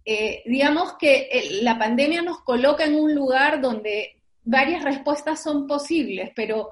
Eh, 0.04 0.42
digamos 0.46 0.94
que 0.98 1.30
eh, 1.32 1.62
la 1.62 1.78
pandemia 1.78 2.22
nos 2.22 2.42
coloca 2.42 2.86
en 2.86 2.96
un 2.96 3.14
lugar 3.14 3.62
donde 3.62 4.22
varias 4.44 4.84
respuestas 4.84 5.44
son 5.44 5.68
posibles, 5.68 6.32
pero 6.36 6.72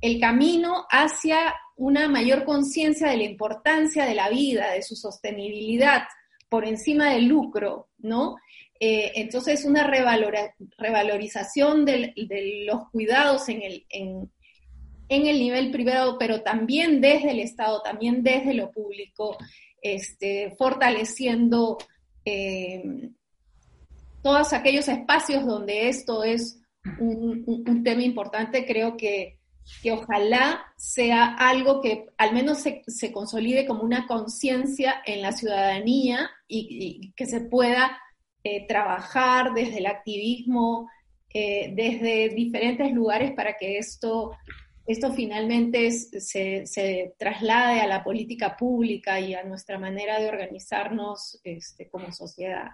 el 0.00 0.20
camino 0.20 0.86
hacia 0.90 1.54
una 1.76 2.08
mayor 2.08 2.44
conciencia 2.44 3.08
de 3.08 3.18
la 3.18 3.24
importancia 3.24 4.04
de 4.04 4.14
la 4.14 4.30
vida, 4.30 4.72
de 4.72 4.82
su 4.82 4.96
sostenibilidad 4.96 6.04
por 6.48 6.64
encima 6.64 7.10
del 7.10 7.26
lucro, 7.26 7.88
¿no? 7.98 8.36
Eh, 8.78 9.12
entonces, 9.16 9.64
una 9.64 9.84
revalorización 9.84 11.84
de 11.84 12.12
los 12.66 12.88
cuidados 12.90 13.48
en 13.48 13.62
el, 13.62 13.86
nivel 15.08 15.70
privado, 15.70 16.18
pero 16.18 16.42
también 16.42 17.00
desde 17.00 17.30
el 17.30 17.40
Estado, 17.40 17.80
también 17.82 18.22
desde 18.22 18.54
lo 18.54 18.70
público, 18.70 19.36
este, 19.80 20.54
fortaleciendo 20.58 21.78
eh, 22.24 23.10
todos 24.22 24.52
aquellos 24.52 24.88
espacios 24.88 25.46
donde 25.46 25.88
esto 25.88 26.22
es 26.22 26.60
un 27.00 27.82
tema 27.82 28.02
importante, 28.02 28.64
creo 28.64 28.96
que 28.96 29.35
que 29.82 29.92
ojalá 29.92 30.64
sea 30.76 31.34
algo 31.34 31.80
que 31.80 32.06
al 32.16 32.32
menos 32.32 32.58
se, 32.58 33.12
consolide 33.12 33.66
como 33.66 33.82
una 33.82 34.06
conciencia 34.06 35.02
en 35.04 35.22
la 35.22 35.32
ciudadanía 35.32 36.30
y, 36.46 37.12
que 37.16 37.26
se 37.26 37.40
pueda 37.40 37.98
eh, 38.44 38.66
trabajar 38.66 39.52
desde 39.54 39.78
el 39.78 39.86
activismo, 39.86 40.88
eh, 41.32 41.72
desde 41.74 42.34
diferentes 42.34 42.92
lugares 42.92 43.32
para 43.32 43.56
que 43.56 43.78
esto, 43.78 44.36
esto 44.86 45.12
finalmente 45.12 45.90
se, 45.90 47.14
traslade 47.18 47.80
a 47.80 47.86
la 47.86 48.04
política 48.04 48.56
pública 48.56 49.18
y 49.20 49.34
a 49.34 49.44
nuestra 49.44 49.78
manera 49.78 50.20
de 50.20 50.28
organizarnos 50.28 51.40
este, 51.42 51.88
como 51.88 52.12
sociedad. 52.12 52.70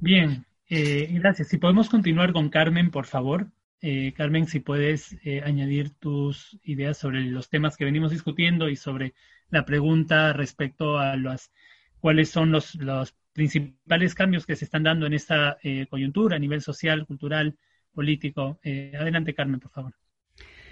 Bien, 0.00 0.44
eh, 0.68 1.08
gracias. 1.12 1.48
Si 1.48 1.58
podemos 1.58 1.88
continuar 1.88 2.32
con 2.32 2.48
Carmen, 2.48 2.90
por 2.90 3.06
favor. 3.06 3.48
Eh, 3.86 4.14
Carmen, 4.16 4.46
si 4.46 4.60
puedes 4.60 5.14
eh, 5.24 5.42
añadir 5.44 5.90
tus 5.90 6.58
ideas 6.64 6.96
sobre 6.96 7.20
los 7.20 7.50
temas 7.50 7.76
que 7.76 7.84
venimos 7.84 8.12
discutiendo 8.12 8.70
y 8.70 8.76
sobre 8.76 9.12
la 9.50 9.66
pregunta 9.66 10.32
respecto 10.32 10.96
a 10.96 11.16
las 11.16 11.52
cuáles 12.00 12.30
son 12.30 12.50
los, 12.50 12.76
los 12.76 13.14
principales 13.34 14.14
cambios 14.14 14.46
que 14.46 14.56
se 14.56 14.64
están 14.64 14.84
dando 14.84 15.04
en 15.04 15.12
esta 15.12 15.58
coyuntura 15.90 16.36
a 16.36 16.38
nivel 16.38 16.62
social, 16.62 17.04
cultural, 17.04 17.56
político. 17.92 18.58
adelante, 18.98 19.34
Carmen, 19.34 19.60
por 19.60 19.70
favor. 19.70 19.92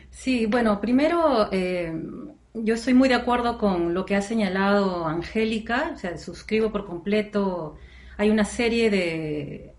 Sí, 0.08 0.46
bueno, 0.46 0.80
primero 0.80 1.50
yo 1.50 2.74
estoy 2.74 2.94
muy 2.94 3.10
de 3.10 3.14
acuerdo 3.16 3.58
con 3.58 3.92
lo 3.92 4.06
que 4.06 4.16
ha 4.16 4.22
señalado 4.22 5.06
Angélica, 5.06 5.92
o 5.94 5.98
sea, 5.98 6.16
suscribo 6.16 6.72
por 6.72 6.86
completo 6.86 7.76
hay 8.16 8.30
una 8.30 8.44
serie 8.44 8.90
de, 8.90 9.74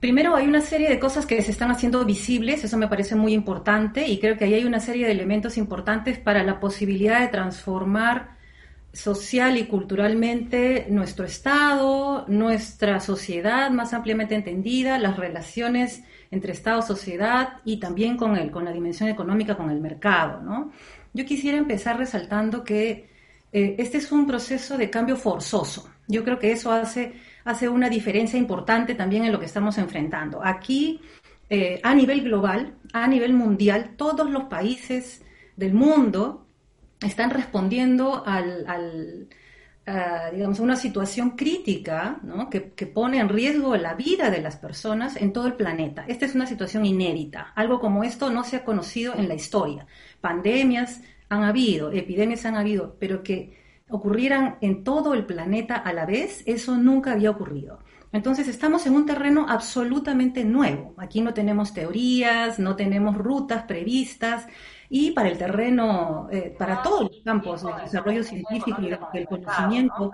Primero 0.00 0.36
hay 0.36 0.46
una 0.46 0.60
serie 0.60 0.88
de 0.88 1.00
cosas 1.00 1.26
que 1.26 1.42
se 1.42 1.50
están 1.50 1.72
haciendo 1.72 2.04
visibles, 2.04 2.62
eso 2.62 2.76
me 2.76 2.86
parece 2.86 3.16
muy 3.16 3.32
importante 3.32 4.06
y 4.06 4.20
creo 4.20 4.38
que 4.38 4.44
ahí 4.44 4.54
hay 4.54 4.64
una 4.64 4.78
serie 4.78 5.06
de 5.06 5.12
elementos 5.12 5.58
importantes 5.58 6.18
para 6.18 6.44
la 6.44 6.60
posibilidad 6.60 7.20
de 7.20 7.28
transformar 7.28 8.36
social 8.92 9.56
y 9.58 9.66
culturalmente 9.66 10.86
nuestro 10.88 11.24
Estado, 11.24 12.24
nuestra 12.28 13.00
sociedad 13.00 13.70
más 13.70 13.92
ampliamente 13.92 14.34
entendida, 14.34 14.98
las 14.98 15.16
relaciones 15.16 16.02
entre 16.30 16.52
Estado, 16.52 16.82
sociedad 16.82 17.54
y 17.64 17.78
también 17.78 18.16
con, 18.16 18.36
el, 18.36 18.50
con 18.50 18.64
la 18.64 18.72
dimensión 18.72 19.08
económica, 19.08 19.56
con 19.56 19.70
el 19.70 19.80
mercado. 19.80 20.40
¿no? 20.42 20.72
Yo 21.12 21.24
quisiera 21.24 21.58
empezar 21.58 21.98
resaltando 21.98 22.64
que 22.64 23.08
eh, 23.52 23.76
este 23.78 23.98
es 23.98 24.12
un 24.12 24.26
proceso 24.26 24.76
de 24.76 24.90
cambio 24.90 25.16
forzoso. 25.16 25.88
Yo 26.06 26.24
creo 26.24 26.38
que 26.38 26.52
eso 26.52 26.72
hace, 26.72 27.14
hace 27.44 27.68
una 27.68 27.88
diferencia 27.88 28.38
importante 28.38 28.94
también 28.94 29.24
en 29.24 29.32
lo 29.32 29.40
que 29.40 29.46
estamos 29.46 29.78
enfrentando. 29.78 30.44
Aquí, 30.44 31.00
eh, 31.48 31.80
a 31.82 31.94
nivel 31.94 32.22
global, 32.22 32.74
a 32.92 33.06
nivel 33.06 33.32
mundial, 33.32 33.94
todos 33.96 34.30
los 34.30 34.44
países 34.44 35.24
del 35.56 35.74
mundo 35.74 36.46
están 37.00 37.30
respondiendo 37.30 38.22
al, 38.26 38.66
a, 38.66 40.30
una 40.60 40.76
situación 40.76 41.30
crítica 41.30 42.20
que, 42.50 42.86
pone 42.86 43.18
en 43.18 43.28
riesgo 43.28 43.76
la 43.76 43.94
vida 43.94 44.30
de 44.30 44.40
las 44.40 44.56
personas 44.56 45.16
en 45.16 45.32
todo 45.32 45.46
el 45.46 45.54
planeta. 45.54 46.04
Esta 46.06 46.26
es 46.26 46.34
una 46.34 46.46
situación 46.46 46.84
inédita. 46.84 47.52
Algo 47.54 47.80
como 47.80 48.04
esto 48.04 48.30
no 48.30 48.44
se 48.44 48.56
ha 48.56 48.64
conocido 48.64 49.14
en 49.14 49.28
la 49.28 49.34
historia. 49.34 49.86
Pandemias, 50.20 51.00
han 51.28 51.42
habido, 51.42 51.92
epidemias 51.92 52.44
han 52.44 52.56
habido, 52.56 52.96
pero 52.98 53.22
que 53.22 53.56
ocurrieran 53.90 54.58
en 54.60 54.84
todo 54.84 55.14
el 55.14 55.26
planeta 55.26 55.76
a 55.76 55.92
la 55.92 56.06
vez, 56.06 56.42
eso 56.46 56.76
nunca 56.76 57.12
había 57.12 57.30
ocurrido. 57.30 57.78
Entonces 58.12 58.48
estamos 58.48 58.86
en 58.86 58.94
un 58.94 59.04
terreno 59.04 59.46
absolutamente 59.48 60.44
nuevo. 60.44 60.94
Aquí 60.96 61.20
no 61.20 61.34
tenemos 61.34 61.74
teorías, 61.74 62.58
no 62.58 62.74
tenemos 62.74 63.16
rutas 63.16 63.64
previstas 63.64 64.46
y 64.88 65.10
para 65.10 65.28
el 65.28 65.36
terreno, 65.36 66.28
eh, 66.30 66.54
para 66.58 66.82
todos 66.82 67.02
los 67.02 67.20
campos 67.22 67.62
del 67.62 67.76
desarrollo 67.82 68.24
científico 68.24 68.80
y 68.80 68.88
del 68.88 69.26
conocimiento, 69.26 70.10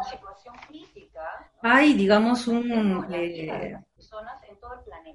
hay, 1.62 1.94
digamos, 1.94 2.48
un... 2.48 3.06
Eh, 3.12 3.78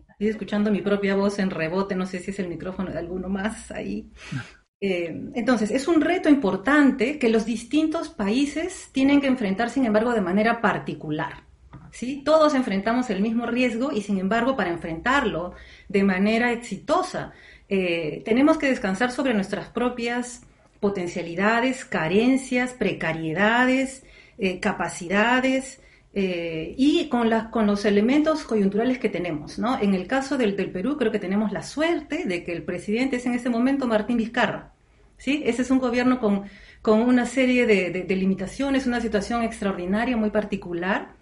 estoy 0.09 0.27
escuchando 0.27 0.71
mi 0.71 0.81
propia 0.81 1.15
voz 1.15 1.39
en 1.39 1.49
rebote, 1.49 1.95
no 1.95 2.05
sé 2.05 2.19
si 2.19 2.31
es 2.31 2.39
el 2.39 2.47
micrófono 2.47 2.91
de 2.91 2.99
alguno 2.99 3.27
más 3.29 3.71
ahí. 3.71 4.09
Eh, 4.81 5.31
entonces, 5.33 5.71
es 5.71 5.87
un 5.87 6.01
reto 6.01 6.29
importante 6.29 7.19
que 7.19 7.29
los 7.29 7.45
distintos 7.45 8.09
países 8.09 8.89
tienen 8.93 9.19
que 9.19 9.27
enfrentar, 9.27 9.69
sin 9.69 9.85
embargo, 9.85 10.13
de 10.13 10.21
manera 10.21 10.61
particular. 10.61 11.43
¿sí? 11.91 12.21
Todos 12.23 12.53
enfrentamos 12.53 13.09
el 13.09 13.21
mismo 13.21 13.45
riesgo 13.45 13.91
y, 13.91 14.01
sin 14.01 14.19
embargo, 14.19 14.55
para 14.55 14.69
enfrentarlo 14.69 15.53
de 15.89 16.03
manera 16.03 16.51
exitosa, 16.51 17.33
eh, 17.67 18.21
tenemos 18.25 18.57
que 18.57 18.67
descansar 18.67 19.11
sobre 19.11 19.33
nuestras 19.33 19.67
propias 19.67 20.43
potencialidades, 20.79 21.83
carencias, 21.83 22.71
precariedades, 22.71 24.03
eh, 24.37 24.59
capacidades, 24.59 25.81
y 26.13 27.07
con, 27.09 27.29
con 27.51 27.67
los 27.67 27.85
elementos 27.85 28.43
coyunturales 28.43 28.99
que 28.99 29.09
tenemos. 29.09 29.59
¿no? 29.59 29.79
En 29.79 29.93
el 29.93 30.07
caso 30.07 30.37
del, 30.37 30.55
del, 30.55 30.71
Perú 30.71 30.97
creo 30.97 31.11
que 31.11 31.19
tenemos 31.19 31.51
la 31.51 31.63
suerte 31.63 32.25
de 32.25 32.43
que 32.43 32.51
el 32.51 32.63
presidente 32.63 33.17
es 33.17 33.25
en 33.25 33.33
este 33.33 33.49
momento 33.49 33.87
Martín 33.87 34.17
Vizcarra. 34.17 34.73
¿sí? 35.17 35.43
Ese 35.45 35.61
es 35.61 35.71
un 35.71 35.79
gobierno 35.79 36.19
con, 36.19 36.45
con 36.81 37.01
una 37.01 37.25
serie 37.25 37.65
de, 37.65 37.91
de, 37.91 38.15
limitaciones, 38.15 38.87
una 38.87 39.01
situación 39.01 39.43
extraordinaria, 39.43 40.17
muy 40.17 40.31
particular, 40.31 41.13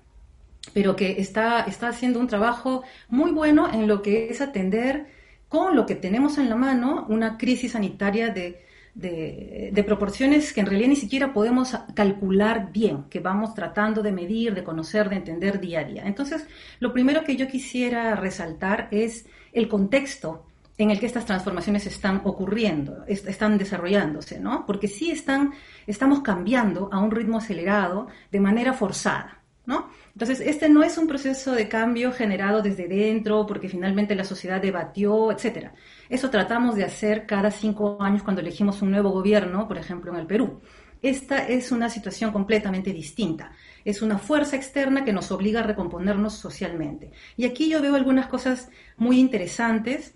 pero 0.74 0.96
que 0.96 1.20
está, 1.20 1.62
está 1.62 1.90
haciendo 1.90 2.20
un 2.20 2.28
trabajo 2.28 2.84
muy 3.10 3.32
bueno 3.32 3.72
en 3.74 3.88
lo 3.88 4.02
que 4.02 4.30
es 4.30 4.42
atender 4.42 5.08
con 5.50 5.76
lo 5.76 5.86
que 5.86 5.96
tenemos 5.96 6.38
en 6.38 6.50
la 6.50 6.56
mano 6.56 7.06
una 7.10 7.38
crisis 7.38 7.72
sanitaria 7.72 8.30
de, 8.30 8.67
de, 8.98 9.84
proporciones 9.86 10.52
que 10.54 10.62
en 10.62 10.66
realidad 10.66 10.90
ni 10.90 10.96
siquiera 10.96 11.32
podemos 11.32 11.76
calcular 11.94 12.72
bien, 12.72 13.04
que 13.10 13.20
vamos 13.20 13.54
tratando 13.54 14.02
de 14.02 14.12
medir, 14.12 14.56
de 14.56 14.64
conocer, 14.64 15.10
de 15.10 15.18
entender 15.18 15.60
día 15.60 15.82
a 15.82 15.84
día. 15.84 16.04
Entonces, 16.06 16.46
lo 16.80 16.92
primero 16.92 17.24
que 17.24 17.36
yo 17.36 17.48
quisiera 17.48 18.16
resaltar 18.16 18.88
es 18.92 19.26
el 19.54 19.68
contexto 19.68 20.46
en 20.80 20.92
el 20.92 21.00
que 21.00 21.06
estas 21.08 21.26
transformaciones 21.26 21.86
están 21.88 22.22
ocurriendo, 22.24 23.04
están 23.08 23.58
desarrollándose, 23.58 24.40
¿no? 24.40 24.66
Porque 24.66 24.88
sí 24.88 25.10
están, 25.10 25.54
estamos 25.88 26.22
cambiando 26.22 26.90
a 26.92 27.00
un 27.00 27.10
ritmo 27.10 27.38
acelerado 27.38 28.08
de 28.32 28.40
manera 28.40 28.74
forzada, 28.74 29.42
¿no? 29.66 29.90
Entonces, 30.14 30.40
este 30.40 30.70
no 30.70 30.84
es 30.84 30.98
un 30.98 31.08
proceso 31.08 31.54
de 31.54 31.68
cambio 31.68 32.12
generado 32.12 32.62
desde 32.62 32.88
dentro, 32.88 33.46
porque 33.48 33.70
finalmente 33.70 34.16
la 34.16 34.24
sociedad 34.24 34.62
debatió, 34.62 35.32
etcétera. 35.32 35.74
Eso 36.10 36.30
tratamos 36.30 36.76
de 36.76 36.84
hacer 36.84 37.26
cada 37.26 37.52
cinco 37.52 37.98
años 38.02 38.24
cuando 38.24 38.42
elegimos 38.42 38.82
un 38.82 38.92
nuevo 38.92 39.12
gobierno, 39.12 39.68
por 39.68 39.78
ejemplo, 39.78 40.12
en 40.12 40.20
el 40.20 40.28
Perú. 40.28 40.62
Esta 41.02 41.48
es 41.48 41.72
una 41.72 41.90
situación 41.90 42.32
completamente 42.32 42.92
distinta. 42.92 43.52
Es 43.86 44.02
una 44.02 44.18
fuerza 44.18 44.56
externa 44.56 45.06
que 45.06 45.14
nos 45.14 45.32
obliga 45.32 45.60
a 45.60 45.64
recomponernos 45.64 46.34
socialmente. 46.34 47.12
Y 47.36 47.46
aquí 47.46 47.70
yo 47.70 47.82
veo 47.82 47.96
algunas 47.96 48.28
cosas 48.28 48.70
muy 48.98 49.20
interesantes 49.20 50.16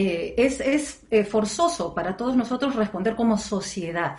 eh, 0.00 0.34
es, 0.36 1.00
eh, 1.10 1.24
forzoso 1.24 1.92
para 1.92 2.16
todos 2.16 2.36
nosotros 2.36 2.76
responder 2.76 3.16
como 3.16 3.36
sociedad. 3.36 4.18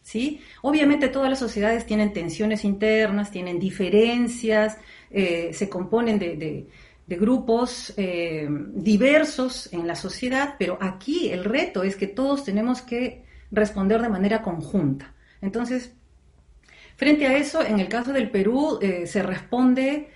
¿sí? 0.00 0.40
Obviamente 0.62 1.08
todas 1.08 1.28
las 1.28 1.38
sociedades 1.38 1.84
tienen 1.84 2.14
tensiones 2.14 2.64
internas, 2.64 3.30
tienen 3.30 3.58
diferencias, 3.58 4.78
eh, 5.10 5.50
se 5.52 5.68
componen 5.68 6.18
de, 6.18 6.68
grupos 7.16 7.94
diversos 7.96 9.72
en 9.72 9.86
la 9.86 9.96
sociedad, 9.96 10.56
pero 10.58 10.78
aquí 10.80 11.30
el 11.30 11.44
reto 11.44 11.82
es 11.82 11.96
que 11.96 12.06
todos 12.06 12.44
tenemos 12.44 12.82
que 12.82 13.24
responder 13.50 14.02
de 14.02 14.08
manera 14.08 14.42
conjunta. 14.42 15.14
Entonces, 15.40 15.94
frente 16.96 17.26
a 17.26 17.36
eso, 17.36 17.62
en 17.64 17.80
el 17.80 17.88
caso 17.88 18.12
del 18.12 18.30
Perú, 18.30 18.78
se 19.06 19.22
responde 19.22 20.08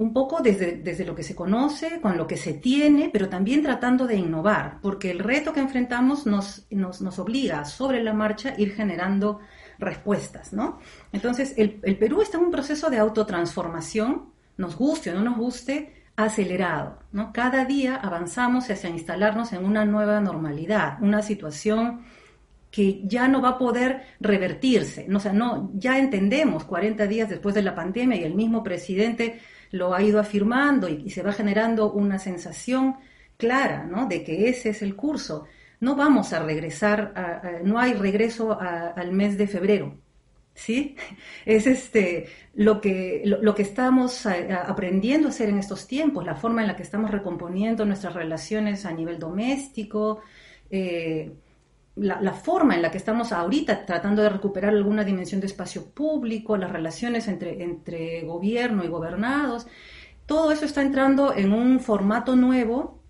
un 0.00 0.14
poco 0.14 0.40
desde, 0.40 0.76
desde, 0.76 1.04
lo 1.04 1.14
que 1.14 1.22
se 1.22 1.34
conoce, 1.34 2.00
con 2.00 2.16
lo 2.16 2.26
que 2.26 2.38
se 2.38 2.54
tiene, 2.54 3.10
pero 3.12 3.28
también 3.28 3.62
tratando 3.62 4.06
de 4.06 4.16
innovar, 4.16 4.78
porque 4.80 5.10
el 5.10 5.18
reto 5.18 5.52
que 5.52 5.60
enfrentamos 5.60 6.24
nos, 6.24 6.66
nos, 6.70 7.02
nos 7.02 7.18
obliga 7.18 7.66
sobre 7.66 8.02
la 8.02 8.14
marcha 8.14 8.54
a 8.56 8.58
ir 8.58 8.72
generando 8.72 9.40
respuestas, 9.78 10.54
¿no? 10.54 10.78
Entonces, 11.12 11.52
el, 11.58 11.80
el, 11.82 11.98
Perú 11.98 12.22
está 12.22 12.38
en 12.38 12.44
un 12.44 12.50
proceso 12.50 12.88
de 12.88 12.96
autotransformación, 12.96 14.32
nos 14.56 14.74
guste 14.74 15.10
o 15.10 15.14
no 15.14 15.20
nos 15.20 15.36
guste, 15.36 15.99
acelerado, 16.24 16.98
¿no? 17.12 17.32
Cada 17.32 17.64
día 17.64 17.96
avanzamos 17.96 18.70
hacia 18.70 18.90
instalarnos 18.90 19.52
en 19.52 19.64
una 19.64 19.84
nueva 19.84 20.20
normalidad, 20.20 20.98
una 21.00 21.22
situación 21.22 22.02
que 22.70 23.02
ya 23.04 23.26
no 23.28 23.42
va 23.42 23.50
a 23.50 23.58
poder 23.58 24.02
revertirse, 24.20 25.06
o 25.12 25.18
sea, 25.18 25.32
no, 25.32 25.70
ya 25.74 25.98
entendemos 25.98 26.64
40 26.64 27.06
días 27.06 27.28
después 27.28 27.54
de 27.54 27.62
la 27.62 27.74
pandemia 27.74 28.16
y 28.16 28.24
el 28.24 28.34
mismo 28.34 28.62
presidente 28.62 29.40
lo 29.72 29.94
ha 29.94 30.02
ido 30.02 30.20
afirmando 30.20 30.88
y, 30.88 31.10
se 31.10 31.22
va 31.22 31.32
generando 31.32 31.92
una 31.92 32.18
sensación 32.18 32.96
clara 33.36 33.84
¿no? 33.84 34.06
de 34.06 34.22
que 34.22 34.48
ese 34.48 34.70
es 34.70 34.82
el 34.82 34.96
curso. 34.96 35.46
No 35.80 35.96
vamos 35.96 36.32
a 36.32 36.42
regresar, 36.42 37.62
no 37.64 37.78
hay 37.78 37.94
regreso 37.94 38.58
al 38.60 39.12
mes 39.12 39.38
de 39.38 39.46
febrero. 39.46 39.96
¿Sí? 40.54 40.96
Es 41.46 41.66
este, 41.66 42.26
lo, 42.54 42.80
que, 42.80 43.22
lo, 43.24 43.54
que 43.54 43.62
estamos 43.62 44.26
aprendiendo 44.26 45.28
a 45.28 45.30
hacer 45.30 45.48
en 45.48 45.58
estos 45.58 45.86
tiempos, 45.86 46.24
la 46.24 46.34
forma 46.34 46.60
en 46.60 46.68
la 46.68 46.76
que 46.76 46.82
estamos 46.82 47.10
recomponiendo 47.10 47.86
nuestras 47.86 48.14
relaciones 48.14 48.84
a 48.84 48.92
nivel 48.92 49.18
doméstico, 49.18 50.20
eh, 50.70 51.32
la, 51.96 52.32
forma 52.32 52.74
en 52.74 52.82
la 52.82 52.90
que 52.90 52.98
estamos 52.98 53.32
ahorita 53.32 53.84
tratando 53.84 54.22
de 54.22 54.28
recuperar 54.28 54.74
alguna 54.74 55.04
dimensión 55.04 55.40
de 55.40 55.46
espacio 55.46 55.86
público, 55.90 56.56
las 56.56 56.70
relaciones 56.70 57.28
entre, 57.28 57.62
entre 57.62 58.22
gobierno 58.22 58.84
y 58.84 58.88
gobernados, 58.88 59.66
todo 60.26 60.52
eso 60.52 60.64
está 60.64 60.82
entrando 60.82 61.34
en 61.34 61.52
un 61.52 61.80
formato 61.80 62.36
nuevo 62.36 63.02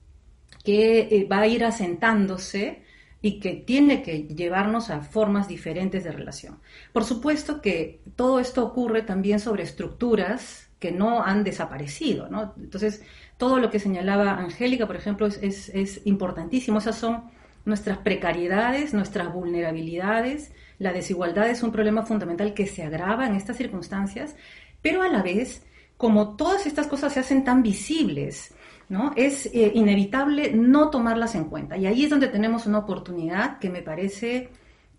que 0.64 1.00
eh, 1.00 1.28
va 1.30 1.40
a 1.40 1.46
ir 1.46 1.64
asentándose 1.64 2.82
y 3.22 3.38
que 3.38 3.54
tiene 3.54 4.02
que 4.02 4.22
llevarnos 4.22 4.90
a 4.90 5.02
formas 5.02 5.46
diferentes 5.46 6.04
de 6.04 6.12
relación. 6.12 6.58
Por 6.92 7.04
supuesto 7.04 7.60
que 7.60 8.00
todo 8.16 8.40
esto 8.40 8.64
ocurre 8.64 9.02
también 9.02 9.40
sobre 9.40 9.62
estructuras 9.62 10.70
que 10.78 10.90
no 10.90 11.22
han 11.22 11.44
desaparecido, 11.44 12.28
¿no? 12.28 12.54
Entonces, 12.56 13.02
todo 13.36 13.58
lo 13.58 13.70
que 13.70 13.78
señalaba 13.78 14.32
Angélica, 14.32 14.86
por 14.86 14.96
ejemplo, 14.96 15.26
es, 15.26 15.68
es, 15.68 16.00
importantísimo. 16.06 16.78
Esas 16.78 16.96
son 16.96 17.24
nuestras 17.66 17.98
precariedades, 17.98 18.94
nuestras 18.94 19.32
vulnerabilidades. 19.32 20.52
La 20.78 20.92
desigualdad 20.92 21.50
es 21.50 21.62
un 21.62 21.70
problema 21.70 22.06
fundamental 22.06 22.54
que 22.54 22.66
se 22.66 22.82
agrava 22.82 23.26
en 23.26 23.34
estas 23.34 23.58
circunstancias, 23.58 24.34
pero 24.80 25.02
a 25.02 25.08
la 25.08 25.22
vez, 25.22 25.62
como 25.98 26.36
todas 26.36 26.66
estas 26.66 26.86
cosas 26.86 27.12
se 27.12 27.20
hacen 27.20 27.44
tan 27.44 27.62
visibles, 27.62 28.54
¿no? 28.90 29.12
Es 29.16 29.46
eh, 29.46 29.72
inevitable 29.74 30.52
no 30.52 30.90
tomarlas 30.90 31.34
en 31.36 31.44
cuenta. 31.44 31.76
Y 31.78 31.86
ahí 31.86 32.04
es 32.04 32.10
donde 32.10 32.28
tenemos 32.28 32.66
una 32.66 32.78
oportunidad 32.78 33.58
que 33.58 33.70
me 33.70 33.82
parece 33.82 34.50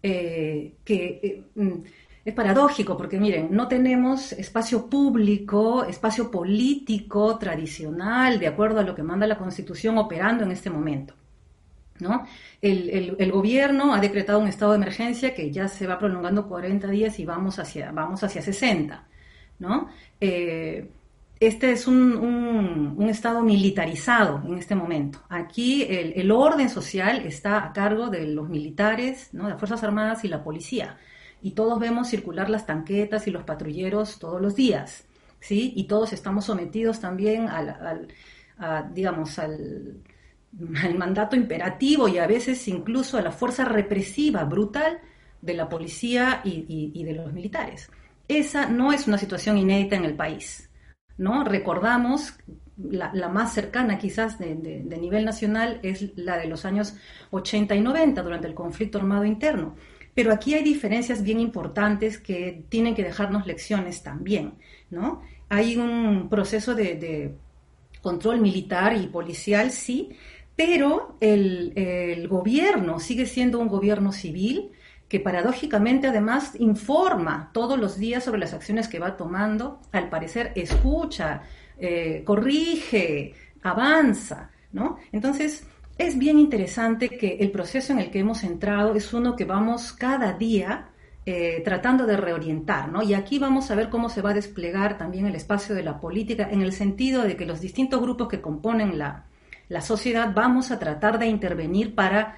eh, 0.02 0.76
que 0.84 1.20
eh, 1.22 1.44
mm, 1.56 1.84
es 2.24 2.34
paradójico 2.34 2.98
porque 2.98 3.20
miren, 3.20 3.50
no 3.52 3.68
tenemos 3.68 4.32
espacio 4.32 4.90
público, 4.90 5.84
espacio 5.84 6.32
político 6.32 7.38
tradicional, 7.38 8.40
de 8.40 8.48
acuerdo 8.48 8.80
a 8.80 8.84
lo 8.84 8.96
que 8.96 9.04
manda 9.04 9.28
la 9.28 9.38
Constitución, 9.38 9.98
operando 9.98 10.46
en 10.46 10.52
este 10.52 10.70
momento. 10.70 11.14
¿no? 12.00 12.26
El, 12.62 13.32
gobierno 13.32 13.94
ha 13.94 14.00
decretado 14.00 14.40
un 14.40 14.48
estado 14.48 14.72
de 14.72 14.78
emergencia 14.78 15.36
que 15.36 15.52
ya 15.52 15.68
se 15.68 15.86
va 15.86 16.00
prolongando 16.00 16.48
40 16.48 16.88
días 16.88 17.20
y 17.20 17.26
vamos 17.26 17.60
hacia, 17.60 17.92
vamos 17.92 18.24
hacia 18.24 18.42
60. 18.42 19.06
¿no? 19.60 19.90
Eh, 20.20 20.90
este 21.42 21.72
es 21.72 21.88
un, 21.88 22.98
estado 23.10 23.44
militarizado 23.44 24.42
en 24.46 24.58
este 24.58 24.74
momento. 24.74 25.22
Aquí 25.28 25.84
el, 25.84 26.32
orden 26.32 26.70
social 26.70 27.26
está 27.26 27.66
a 27.66 27.74
cargo 27.74 28.10
de 28.10 28.26
los 28.28 28.48
militares, 28.48 29.30
¿no? 29.34 29.44
de 29.44 29.50
las 29.50 29.60
Fuerzas 29.60 29.84
Armadas 29.84 30.24
y 30.24 30.30
la 30.30 30.42
policía 30.44 30.98
y 31.42 31.52
todos 31.52 31.80
vemos 31.80 32.08
circular 32.08 32.50
las 32.50 32.66
tanquetas 32.66 33.28
y 33.28 33.32
los 33.32 33.44
patrulleros 33.44 34.20
todos 34.20 34.42
los 34.42 34.56
días, 34.56 35.06
¿sí? 35.40 35.74
Y 35.76 35.86
todos 35.86 36.14
estamos 36.14 36.46
sometidos 36.46 37.00
también 37.00 37.48
al, 37.48 38.08
digamos, 38.94 39.40
al, 39.40 39.98
mandato 40.98 41.36
imperativo 41.36 42.10
y 42.10 42.18
a 42.18 42.28
veces 42.28 42.68
incluso 42.68 43.18
a 43.18 43.22
la 43.22 43.32
fuerza 43.32 43.64
represiva 43.66 44.44
brutal 44.44 45.00
de 45.42 45.54
la 45.54 45.70
policía 45.70 46.42
y, 46.44 47.04
de 47.04 47.14
los 47.14 47.32
militares. 47.34 47.90
Esa 48.28 48.68
no 48.68 48.94
es 48.94 49.08
una 49.08 49.18
situación 49.18 49.58
inédita 49.58 49.96
en 49.96 50.06
el 50.06 50.14
país, 50.14 50.70
¿no? 51.22 51.44
Recordamos 51.44 52.34
la, 52.78 53.30
más 53.30 53.54
cercana 53.54 54.00
quizás 54.00 54.40
de, 54.40 54.56
de, 54.56 54.98
nivel 54.98 55.24
nacional 55.24 55.80
es 55.84 56.18
la 56.18 56.38
de 56.38 56.48
los 56.48 56.66
años 56.66 56.96
80 57.30 57.76
y 57.76 57.82
90 57.82 58.24
durante 58.24 58.48
el 58.48 58.56
conflicto 58.56 58.98
armado 58.98 59.24
interno. 59.24 59.76
Pero 60.16 60.34
aquí 60.34 60.56
hay 60.56 60.64
diferencias 60.64 61.22
bien 61.22 61.40
importantes 61.40 62.18
que 62.18 62.66
tienen 62.70 62.96
que 62.96 63.04
dejarnos 63.04 63.46
lecciones 63.46 64.02
también, 64.02 64.56
¿no? 64.90 65.22
Hay 65.48 65.78
un 65.78 66.28
proceso 66.28 66.74
de, 66.74 67.36
control 68.02 68.42
militar 68.42 68.98
y 68.98 69.06
policial, 69.06 69.70
sí, 69.70 70.10
pero 70.56 71.18
el, 71.20 72.28
gobierno 72.28 73.00
sigue 73.00 73.28
siendo 73.28 73.60
un 73.60 73.68
gobierno 73.68 74.12
civil 74.12 74.72
que 75.12 75.20
paradójicamente 75.20 76.08
además 76.08 76.54
informa 76.58 77.50
todos 77.52 77.78
los 77.78 77.98
días 77.98 78.24
sobre 78.24 78.40
las 78.40 78.54
acciones 78.54 78.88
que 78.88 78.98
va 78.98 79.18
tomando, 79.18 79.82
al 79.92 80.08
parecer 80.08 80.54
escucha, 80.56 81.42
eh, 81.78 82.24
corrige, 82.24 83.34
avanza, 83.62 84.52
¿no? 84.72 85.00
Entonces, 85.12 85.68
es 85.98 86.18
bien 86.18 86.40
interesante 86.40 87.10
que 87.10 87.36
el 87.42 87.52
proceso 87.52 87.92
en 87.92 88.00
el 88.00 88.10
que 88.10 88.20
hemos 88.20 88.46
entrado 88.46 88.96
es 88.96 89.14
uno 89.14 89.36
que 89.36 89.44
vamos 89.44 89.92
cada 89.92 90.32
día 90.32 90.88
eh, 91.26 91.62
tratando 91.66 92.06
de 92.06 92.16
reorientar, 92.16 92.88
¿no? 92.88 93.04
Y 93.04 93.14
aquí 93.14 93.38
vamos 93.38 93.70
a 93.70 93.76
ver 93.76 93.90
cómo 93.90 94.08
se 94.08 94.22
va 94.22 94.30
a 94.30 94.34
desplegar 94.34 94.98
también 94.98 95.26
el 95.26 95.36
espacio 95.36 95.76
de 95.76 95.84
la 95.84 96.00
política 96.00 96.48
en 96.50 96.62
el 96.62 96.72
sentido 96.72 97.24
de 97.24 97.36
que 97.36 97.46
los 97.46 97.60
distintos 97.60 98.02
grupos 98.02 98.30
que 98.30 98.40
componen 98.40 98.98
la, 98.98 99.26
sociedad 99.82 100.32
vamos 100.34 100.72
a 100.72 100.80
tratar 100.80 101.20
de 101.20 101.28
intervenir 101.28 101.96
para, 101.96 102.38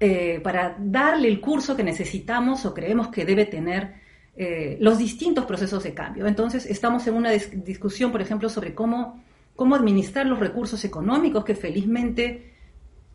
eh, 0.00 0.40
para 0.42 0.76
darle 0.78 1.28
el 1.28 1.40
curso 1.40 1.76
que 1.76 1.82
necesitamos 1.82 2.64
o 2.64 2.74
creemos 2.74 3.08
que 3.08 3.24
debe 3.24 3.46
tener 3.46 3.94
eh, 4.36 4.76
los 4.80 4.98
distintos 4.98 5.44
procesos 5.44 5.82
de 5.82 5.94
cambio. 5.94 6.26
Entonces, 6.26 6.64
estamos 6.66 7.06
en 7.08 7.14
una 7.14 7.30
discusión, 7.30 8.12
por 8.12 8.22
ejemplo, 8.22 8.48
sobre 8.48 8.74
cómo, 8.74 9.22
cómo 9.56 9.74
administrar 9.74 10.26
los 10.26 10.38
recursos 10.38 10.84
económicos 10.84 11.44
que 11.44 11.56
felizmente 11.56 12.54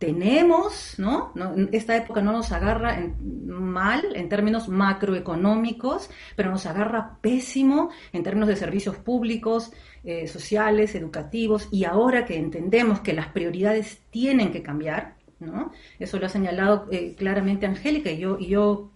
tenemos, 0.04 0.96
¿no? 0.98 1.32
Esta 1.72 1.96
época 1.96 2.22
no 2.22 2.34
nos 2.34 2.52
agarra 2.52 3.02
mal 3.22 4.04
en 4.15 4.28
términos 4.28 4.67
macroeconómicos, 4.67 6.10
pero 6.36 6.52
nos 6.52 6.65
agarra 6.65 7.19
pésimo 7.22 7.89
en 8.12 8.22
términos 8.22 8.50
de 8.50 8.58
servicios 8.58 8.98
públicos, 8.98 9.72
eh, 10.04 10.28
sociales, 10.28 10.96
educativos, 10.96 11.69
y 11.72 11.86
ahora 11.86 12.26
que 12.26 12.38
entendemos 12.38 13.00
que 13.00 13.13
las 13.13 13.28
prioridades 13.28 14.02
tienen 14.10 14.52
que 14.52 14.62
cambiar, 14.62 15.15
¿no? 15.45 15.71
Eso 15.99 16.19
lo 16.19 16.25
ha 16.25 16.29
señalado 16.29 16.88
eh, 16.91 17.15
claramente 17.17 17.65
Angélica 17.65 18.10
y 18.12 18.19
yo, 18.19 18.91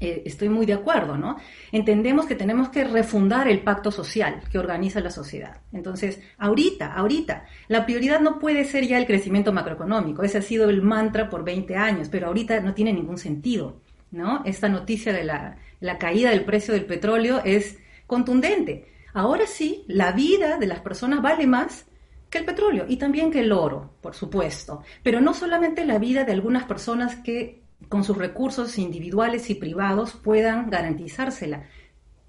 eh, 0.00 0.22
estoy 0.24 0.48
muy 0.48 0.66
de 0.66 0.72
acuerdo, 0.72 1.16
¿no? 1.16 1.36
Entendemos 1.70 2.26
que 2.26 2.34
tenemos 2.34 2.68
que 2.68 2.84
refundar 2.84 3.48
el 3.48 3.60
pacto 3.60 3.92
social 3.92 4.42
que 4.50 4.58
organiza 4.58 5.00
la 5.00 5.10
sociedad. 5.10 5.60
Entonces, 5.72 6.20
ahorita, 6.38 6.92
ahorita, 6.94 7.46
la 7.68 7.86
prioridad 7.86 8.20
no 8.20 8.38
puede 8.38 8.64
ser 8.64 8.86
ya 8.86 8.98
el 8.98 9.06
crecimiento 9.06 9.52
macroeconómico. 9.52 10.22
Ese 10.22 10.38
ha 10.38 10.42
sido 10.42 10.68
el 10.68 10.82
mantra 10.82 11.30
por 11.30 11.44
20 11.44 11.76
años, 11.76 12.08
pero 12.10 12.26
ahorita 12.26 12.60
no 12.60 12.74
tiene 12.74 12.92
ningún 12.92 13.18
sentido, 13.18 13.80
¿no? 14.10 14.42
Esta 14.44 14.68
noticia 14.68 15.12
de 15.12 15.24
la 15.24 15.98
caída 15.98 16.30
del 16.30 16.44
precio 16.44 16.74
del 16.74 16.86
petróleo 16.86 17.40
es 17.44 17.78
contundente. 18.06 18.92
Ahora 19.14 19.46
sí, 19.46 19.84
la 19.86 20.10
vida 20.10 20.58
de 20.58 20.66
las 20.66 20.80
personas 20.80 21.22
vale 21.22 21.46
más 21.46 21.86
que 22.34 22.38
el 22.38 22.44
petróleo 22.44 22.84
y 22.88 22.96
también 22.96 23.30
que 23.30 23.40
el 23.40 23.52
oro, 23.52 23.92
por 24.00 24.16
supuesto. 24.16 24.82
Pero 25.04 25.20
no 25.20 25.34
solamente 25.34 25.84
la 25.84 26.00
vida 26.00 26.24
de 26.24 26.32
algunas 26.32 26.64
personas 26.64 27.14
que 27.14 27.62
con 27.88 28.02
sus 28.02 28.18
recursos 28.18 28.76
individuales 28.76 29.50
y 29.50 29.54
privados 29.54 30.14
puedan 30.14 30.68
garantizársela. 30.68 31.68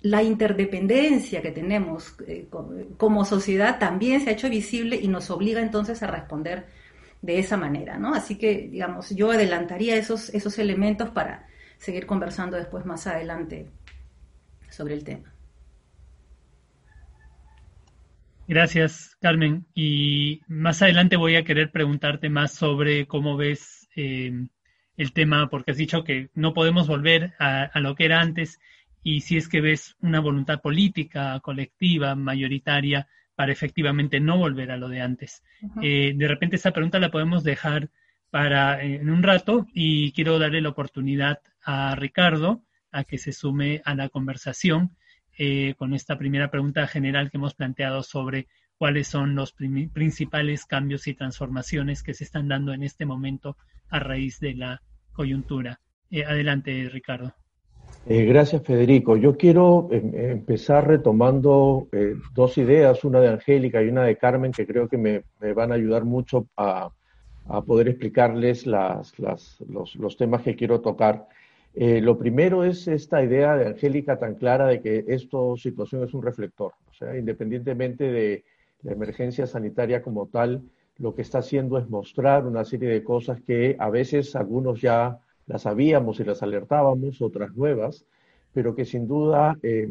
La 0.01 0.21
interdependencia 0.21 1.41
que 1.41 1.49
tenemos 1.49 2.15
eh, 2.27 2.47
como 2.97 3.25
sociedad 3.25 3.79
también 3.79 4.21
se 4.21 4.29
ha 4.29 4.33
hecho 4.33 4.47
visible 4.47 4.95
y 4.95 5.07
nos 5.07 5.31
obliga 5.31 5.59
entonces 5.59 6.03
a 6.03 6.07
responder 6.07 6.67
de 7.23 7.39
esa 7.39 7.57
manera, 7.57 7.97
¿no? 7.97 8.13
Así 8.13 8.37
que, 8.37 8.67
digamos, 8.69 9.09
yo 9.09 9.31
adelantaría 9.31 9.95
esos, 9.95 10.29
esos 10.29 10.59
elementos 10.59 11.09
para 11.09 11.47
seguir 11.79 12.05
conversando 12.05 12.57
después 12.57 12.85
más 12.85 13.07
adelante 13.07 13.71
sobre 14.69 14.93
el 14.93 15.03
tema. 15.03 15.34
Gracias, 18.47 19.17
Carmen. 19.21 19.65
Y 19.73 20.41
más 20.47 20.81
adelante 20.81 21.15
voy 21.15 21.35
a 21.35 21.43
querer 21.43 21.71
preguntarte 21.71 22.29
más 22.29 22.53
sobre 22.53 23.07
cómo 23.07 23.37
ves 23.37 23.89
eh, 23.95 24.47
el 24.97 25.13
tema, 25.13 25.49
porque 25.49 25.71
has 25.71 25.77
dicho 25.77 26.03
que 26.03 26.29
no 26.35 26.53
podemos 26.53 26.87
volver 26.87 27.33
a, 27.39 27.71
lo 27.79 27.95
que 27.95 28.05
era 28.05 28.21
antes 28.21 28.59
y 29.03 29.21
si 29.21 29.37
es 29.37 29.47
que 29.47 29.61
ves 29.61 29.95
una 29.99 30.19
voluntad 30.19 30.61
política, 30.61 31.39
colectiva, 31.39 32.15
mayoritaria, 32.15 33.07
para 33.35 33.51
efectivamente 33.51 34.19
no 34.19 34.37
volver 34.37 34.71
a 34.71 34.77
lo 34.77 34.89
de 34.89 35.01
antes. 35.01 35.43
Eh, 35.81 36.13
de 36.15 36.27
repente 36.27 36.55
esta 36.55 36.71
pregunta 36.71 36.99
la 36.99 37.11
podemos 37.11 37.43
dejar 37.43 37.89
para 38.29 38.81
eh, 38.81 38.95
en 38.95 39.09
un 39.09 39.23
rato 39.23 39.67
y 39.73 40.11
quiero 40.13 40.39
darle 40.39 40.61
la 40.61 40.69
oportunidad 40.69 41.39
a 41.63 41.95
Ricardo 41.95 42.63
a 42.91 43.03
que 43.03 43.17
se 43.17 43.33
sume 43.33 43.81
a 43.85 43.95
la 43.95 44.07
conversación 44.09 44.95
eh, 45.37 45.75
con 45.77 45.93
esta 45.93 46.17
primera 46.17 46.49
pregunta 46.49 46.87
general 46.87 47.29
que 47.29 47.37
hemos 47.37 47.53
planteado 47.55 48.03
sobre 48.03 48.47
cuáles 48.77 49.07
son 49.07 49.35
los 49.35 49.53
principales 49.53 50.65
cambios 50.65 51.07
y 51.07 51.13
transformaciones 51.13 52.03
que 52.03 52.13
se 52.13 52.23
están 52.23 52.47
dando 52.47 52.73
en 52.73 52.83
este 52.83 53.05
momento 53.05 53.57
a 53.89 53.99
raíz 53.99 54.39
de 54.39 54.55
la 54.55 54.81
coyuntura. 55.13 55.79
Eh, 56.11 56.23
adelante, 56.23 56.89
Ricardo. 56.89 57.33
Eh, 58.07 58.25
gracias, 58.25 58.61
Federico. 58.61 59.17
Yo 59.17 59.35
quiero 59.35 59.87
em, 59.91 60.13
empezar 60.13 60.87
retomando 60.87 61.87
eh, 61.91 62.15
dos 62.33 62.57
ideas, 62.57 63.03
una 63.03 63.19
de 63.19 63.29
Angélica 63.29 63.81
y 63.81 63.87
una 63.87 64.03
de 64.03 64.17
Carmen, 64.17 64.51
que 64.51 64.67
creo 64.67 64.87
que 64.87 64.97
me, 64.97 65.23
van 65.53 65.71
a 65.71 65.75
ayudar 65.75 66.05
mucho 66.05 66.47
a, 66.55 66.91
poder 67.67 67.89
explicarles 67.89 68.65
las, 68.65 69.13
los, 69.19 70.17
temas 70.17 70.41
que 70.41 70.55
quiero 70.55 70.81
tocar. 70.81 71.27
Lo 71.75 72.17
primero 72.17 72.63
es 72.63 72.87
esta 72.87 73.21
idea 73.23 73.57
de 73.57 73.67
Angélica 73.67 74.17
tan 74.17 74.35
clara 74.35 74.67
de 74.67 74.81
que 74.81 75.03
esta 75.07 75.37
situación 75.57 76.03
es 76.03 76.13
un 76.13 76.23
reflector. 76.23 76.73
O 76.89 76.93
sea, 76.93 77.17
independientemente 77.17 78.11
de 78.11 78.45
la 78.83 78.93
emergencia 78.93 79.45
sanitaria 79.45 80.01
como 80.01 80.27
tal, 80.27 80.61
lo 80.97 81.13
que 81.15 81.21
está 81.21 81.39
haciendo 81.39 81.77
es 81.77 81.89
mostrar 81.89 82.45
una 82.45 82.63
serie 82.63 82.89
de 82.89 83.03
cosas 83.03 83.41
que 83.41 83.75
a 83.79 83.89
veces 83.89 84.35
algunos 84.35 84.81
ya 84.81 85.19
las 85.47 85.63
sabíamos 85.63 86.19
y 86.19 86.23
las 86.23 86.41
alertábamos, 86.41 87.21
otras 87.21 87.53
nuevas, 87.55 88.05
pero 88.53 88.75
que 88.75 88.85
sin 88.85 89.07
duda 89.07 89.57
eh, 89.61 89.89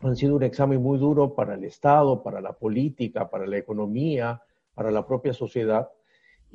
han 0.00 0.16
sido 0.16 0.36
un 0.36 0.42
examen 0.42 0.82
muy 0.82 0.98
duro 0.98 1.34
para 1.34 1.54
el 1.54 1.64
Estado, 1.64 2.22
para 2.22 2.40
la 2.40 2.52
política, 2.52 3.30
para 3.30 3.46
la 3.46 3.56
economía, 3.56 4.42
para 4.74 4.90
la 4.90 5.06
propia 5.06 5.32
sociedad, 5.32 5.88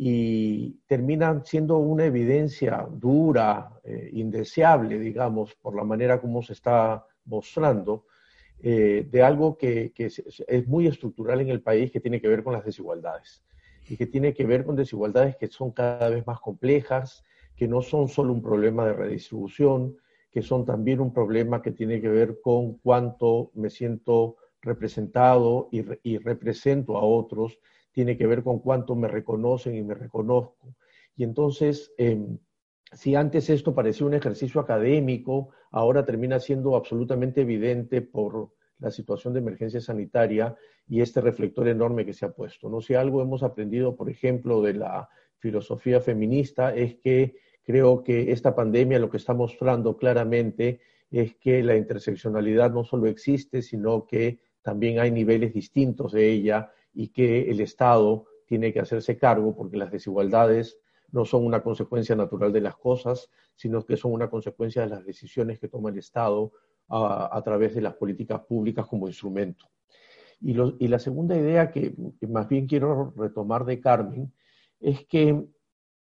y 0.02 0.80
terminan 0.88 1.44
siendo 1.46 1.78
una 1.80 2.06
evidencia 2.06 2.88
dura, 2.90 3.82
eh, 3.84 4.10
indeseable, 4.14 4.98
digamos, 4.98 5.56
por 5.56 5.76
la 5.76 5.84
manera 5.84 6.22
como 6.22 6.42
se 6.42 6.54
está 6.54 7.06
mostrando, 7.26 8.06
eh, 8.62 9.06
de 9.12 9.22
algo 9.22 9.58
que, 9.58 9.92
es, 9.98 10.68
muy 10.70 10.88
estructural 10.88 11.42
en 11.42 11.50
el 11.50 11.62
país 11.62 11.92
que 11.92 12.00
tiene 12.00 12.22
que 12.22 12.30
ver 12.30 12.46
con 12.46 12.54
las 12.54 12.64
desigualdades 12.64 13.44
y 13.90 13.98
que 13.98 14.06
tiene 14.06 14.34
que 14.34 14.46
ver 14.46 14.64
con 14.64 14.78
desigualdades 14.78 15.36
que 15.36 15.48
son 15.48 15.72
cada 15.72 16.08
vez 16.08 16.26
más 16.26 16.40
complejas, 16.40 17.26
que 17.58 17.68
no 17.68 17.82
son 17.82 18.08
solo 18.08 18.32
un 18.32 18.42
problema 18.42 18.86
de 18.86 18.94
redistribución, 18.94 19.98
que 20.32 20.42
son 20.42 20.64
también 20.64 21.02
un 21.02 21.12
problema 21.12 21.62
que 21.62 21.72
tiene 21.72 22.00
que 22.00 22.08
ver 22.08 22.40
con 22.42 22.76
cuánto 22.76 23.52
me 23.54 23.70
siento 23.70 24.38
representado 24.62 25.68
y, 25.72 26.18
represento 26.20 26.96
a 26.96 27.04
otros, 27.04 27.60
tiene 27.92 28.18
que 28.18 28.28
ver 28.28 28.44
con 28.44 28.60
cuánto 28.60 28.96
me 28.96 29.08
reconocen 29.08 29.76
y 29.76 29.84
me 29.84 29.96
reconozco. 29.96 30.76
Y 31.16 31.24
entonces, 31.24 31.94
em, 31.98 32.38
si 32.94 33.16
antes 33.16 33.50
esto 33.50 33.76
parecía 33.76 34.08
un 34.08 34.14
ejercicio 34.14 34.62
académico, 34.62 35.50
ahora 35.72 36.06
termina 36.06 36.40
siendo 36.40 36.76
absolutamente 36.76 37.42
evidente 37.42 38.02
por 38.02 38.52
la 38.80 38.92
situación 38.92 39.34
de 39.34 39.40
emergencia 39.40 39.82
sanitaria 39.82 40.56
y 40.88 41.02
este 41.02 41.22
reflector 41.22 41.68
enorme 41.68 42.06
que 42.06 42.14
se 42.14 42.26
ha 42.26 42.32
puesto. 42.32 42.70
No 42.70 42.82
si 42.82 42.96
algo 42.96 43.22
hemos 43.22 43.44
aprendido, 43.44 43.96
por 43.96 44.10
ejemplo, 44.10 44.62
de 44.62 44.74
la 44.74 45.10
filosofía 45.38 46.02
feminista 46.02 46.74
es 46.74 46.96
que 46.96 47.36
creo 47.64 48.04
que 48.04 48.32
esta 48.32 48.56
pandemia 48.56 49.00
lo 49.00 49.10
que 49.10 49.18
está 49.18 49.34
mostrando 49.34 49.98
claramente 49.98 50.80
es 51.12 51.36
que 51.36 51.64
la 51.64 51.76
interseccionalidad 51.76 52.72
no 52.72 52.84
solo 52.84 53.08
existe, 53.08 53.62
sino 53.62 54.06
que 54.06 54.40
también 54.62 55.00
hay 55.00 55.12
niveles 55.12 55.54
distintos 55.54 56.12
de 56.12 56.30
ella 56.30 56.72
y 56.94 57.10
que 57.10 57.50
el 57.50 57.62
Estado 57.62 58.26
tiene 58.46 58.74
que 58.74 58.80
hacerse 58.80 59.18
cargo 59.18 59.56
porque 59.56 59.78
las 59.78 59.92
desigualdades 59.92 60.80
no 61.12 61.26
son 61.26 61.46
una 61.46 61.62
consecuencia 61.62 62.16
natural 62.16 62.52
de 62.52 62.62
las 62.62 62.76
cosas, 62.76 63.30
sino 63.56 63.86
que 63.86 63.98
son 63.98 64.14
una 64.14 64.30
consecuencia 64.30 64.84
de 64.84 64.90
las 64.90 65.06
decisiones 65.06 65.60
que 65.60 65.68
toma 65.68 65.90
el 65.90 65.98
Estado 65.98 66.52
a, 66.88 67.42
través 67.44 67.76
de 67.76 67.82
las 67.82 67.94
políticas 67.94 68.42
públicas 68.42 68.88
como 68.88 69.08
instrumento. 69.08 69.70
Y, 70.42 70.54
la 70.88 71.00
segunda 71.00 71.38
idea 71.38 71.70
que, 71.70 71.94
más 72.28 72.48
bien 72.48 72.66
quiero 72.66 73.14
retomar 73.16 73.66
de 73.66 73.80
Carmen 73.80 74.34
es 74.80 75.06
que 75.06 75.46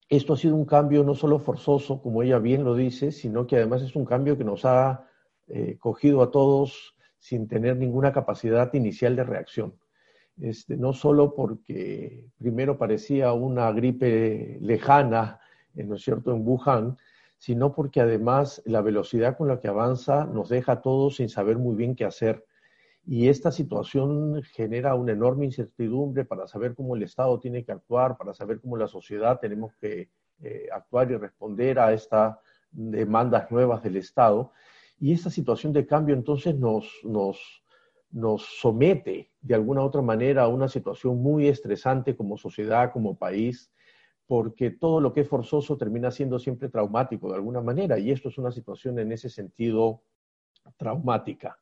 esto 0.08 0.34
ha 0.34 0.36
sido 0.36 0.54
un 0.54 0.64
cambio 0.64 1.04
no 1.04 1.14
solo 1.14 1.38
forzoso, 1.38 2.00
como 2.00 2.22
ella 2.22 2.38
bien 2.38 2.64
lo 2.64 2.74
dice, 2.74 3.12
sino 3.12 3.46
que 3.46 3.56
además 3.56 3.82
es 3.82 3.96
un 3.96 4.04
cambio 4.04 4.38
que 4.38 4.44
nos 4.44 4.64
ha 4.64 5.06
eh, 5.48 5.76
cogido 5.78 6.22
a 6.22 6.30
todos 6.30 6.96
sin 7.18 7.48
tener 7.48 7.76
ninguna 7.76 8.12
capacidad 8.12 8.72
inicial 8.74 9.16
de 9.16 9.24
reacción. 9.24 9.74
Este, 10.40 10.76
no 10.76 10.92
solo 10.92 11.34
porque 11.34 12.26
primero 12.38 12.78
parecía 12.78 13.32
una 13.32 13.70
gripe 13.72 14.58
lejana, 14.60 15.40
eh, 15.74 15.84
¿no 15.84 15.96
es 15.96 16.02
cierto?, 16.02 16.32
en 16.32 16.46
Wuhan, 16.46 16.96
sino 17.38 17.74
porque 17.74 18.00
además 18.00 18.62
la 18.64 18.82
velocidad 18.82 19.36
con 19.36 19.48
la 19.48 19.60
que 19.60 19.68
avanza 19.68 20.26
nos 20.26 20.48
deja 20.48 20.72
a 20.72 20.80
todos 20.80 21.16
sin 21.16 21.28
saber 21.28 21.58
muy 21.58 21.74
bien 21.74 21.96
qué 21.96 22.04
hacer. 22.04 22.44
Y 23.04 23.28
esta 23.28 23.50
situación 23.50 24.42
genera 24.44 24.94
una 24.94 25.12
enorme 25.12 25.44
incertidumbre 25.44 26.24
para 26.24 26.46
saber 26.46 26.74
cómo 26.76 26.94
el 26.94 27.02
Estado 27.02 27.40
tiene 27.40 27.64
que 27.64 27.72
actuar, 27.72 28.16
para 28.16 28.32
saber 28.32 28.60
cómo 28.60 28.76
la 28.76 28.86
sociedad 28.86 29.40
tenemos 29.40 29.74
que 29.80 30.08
eh, 30.40 30.68
actuar 30.72 31.10
y 31.10 31.16
responder 31.16 31.80
a 31.80 31.92
estas 31.92 32.36
demandas 32.70 33.50
nuevas 33.50 33.82
del 33.82 33.96
Estado. 33.96 34.52
Y 35.00 35.12
esta 35.12 35.30
situación 35.30 35.72
de 35.72 35.84
cambio 35.84 36.14
entonces 36.14 36.54
nos, 36.54 36.88
nos, 37.02 37.61
nos 38.12 38.42
somete 38.60 39.32
de 39.40 39.54
alguna 39.54 39.82
otra 39.82 40.02
manera 40.02 40.44
a 40.44 40.48
una 40.48 40.68
situación 40.68 41.20
muy 41.20 41.48
estresante 41.48 42.14
como 42.14 42.36
sociedad, 42.36 42.92
como 42.92 43.18
país, 43.18 43.72
porque 44.26 44.70
todo 44.70 45.00
lo 45.00 45.12
que 45.12 45.22
es 45.22 45.28
forzoso 45.28 45.76
termina 45.76 46.10
siendo 46.10 46.38
siempre 46.38 46.68
traumático 46.68 47.28
de 47.28 47.34
alguna 47.34 47.60
manera, 47.60 47.98
y 47.98 48.10
esto 48.10 48.28
es 48.28 48.38
una 48.38 48.52
situación 48.52 48.98
en 48.98 49.12
ese 49.12 49.28
sentido 49.28 50.02
traumática. 50.76 51.58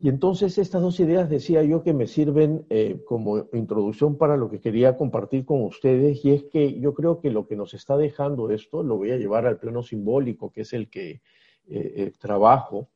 Y 0.00 0.08
entonces 0.08 0.58
estas 0.58 0.80
dos 0.80 1.00
ideas 1.00 1.28
decía 1.28 1.62
yo 1.64 1.82
que 1.82 1.92
me 1.92 2.06
sirven 2.06 2.64
eh, 2.70 3.02
como 3.04 3.48
introducción 3.52 4.16
para 4.16 4.36
lo 4.36 4.48
que 4.48 4.60
quería 4.60 4.96
compartir 4.96 5.44
con 5.44 5.62
ustedes, 5.64 6.24
y 6.24 6.30
es 6.32 6.44
que 6.44 6.78
yo 6.80 6.94
creo 6.94 7.20
que 7.20 7.30
lo 7.30 7.46
que 7.46 7.56
nos 7.56 7.74
está 7.74 7.96
dejando 7.96 8.50
esto, 8.50 8.82
lo 8.82 8.96
voy 8.96 9.10
a 9.10 9.16
llevar 9.16 9.46
al 9.46 9.58
plano 9.58 9.82
simbólico, 9.82 10.52
que 10.52 10.60
es 10.62 10.72
el 10.72 10.88
que 10.88 11.10
eh, 11.10 11.20
eh, 11.66 12.12
trabajo, 12.18 12.90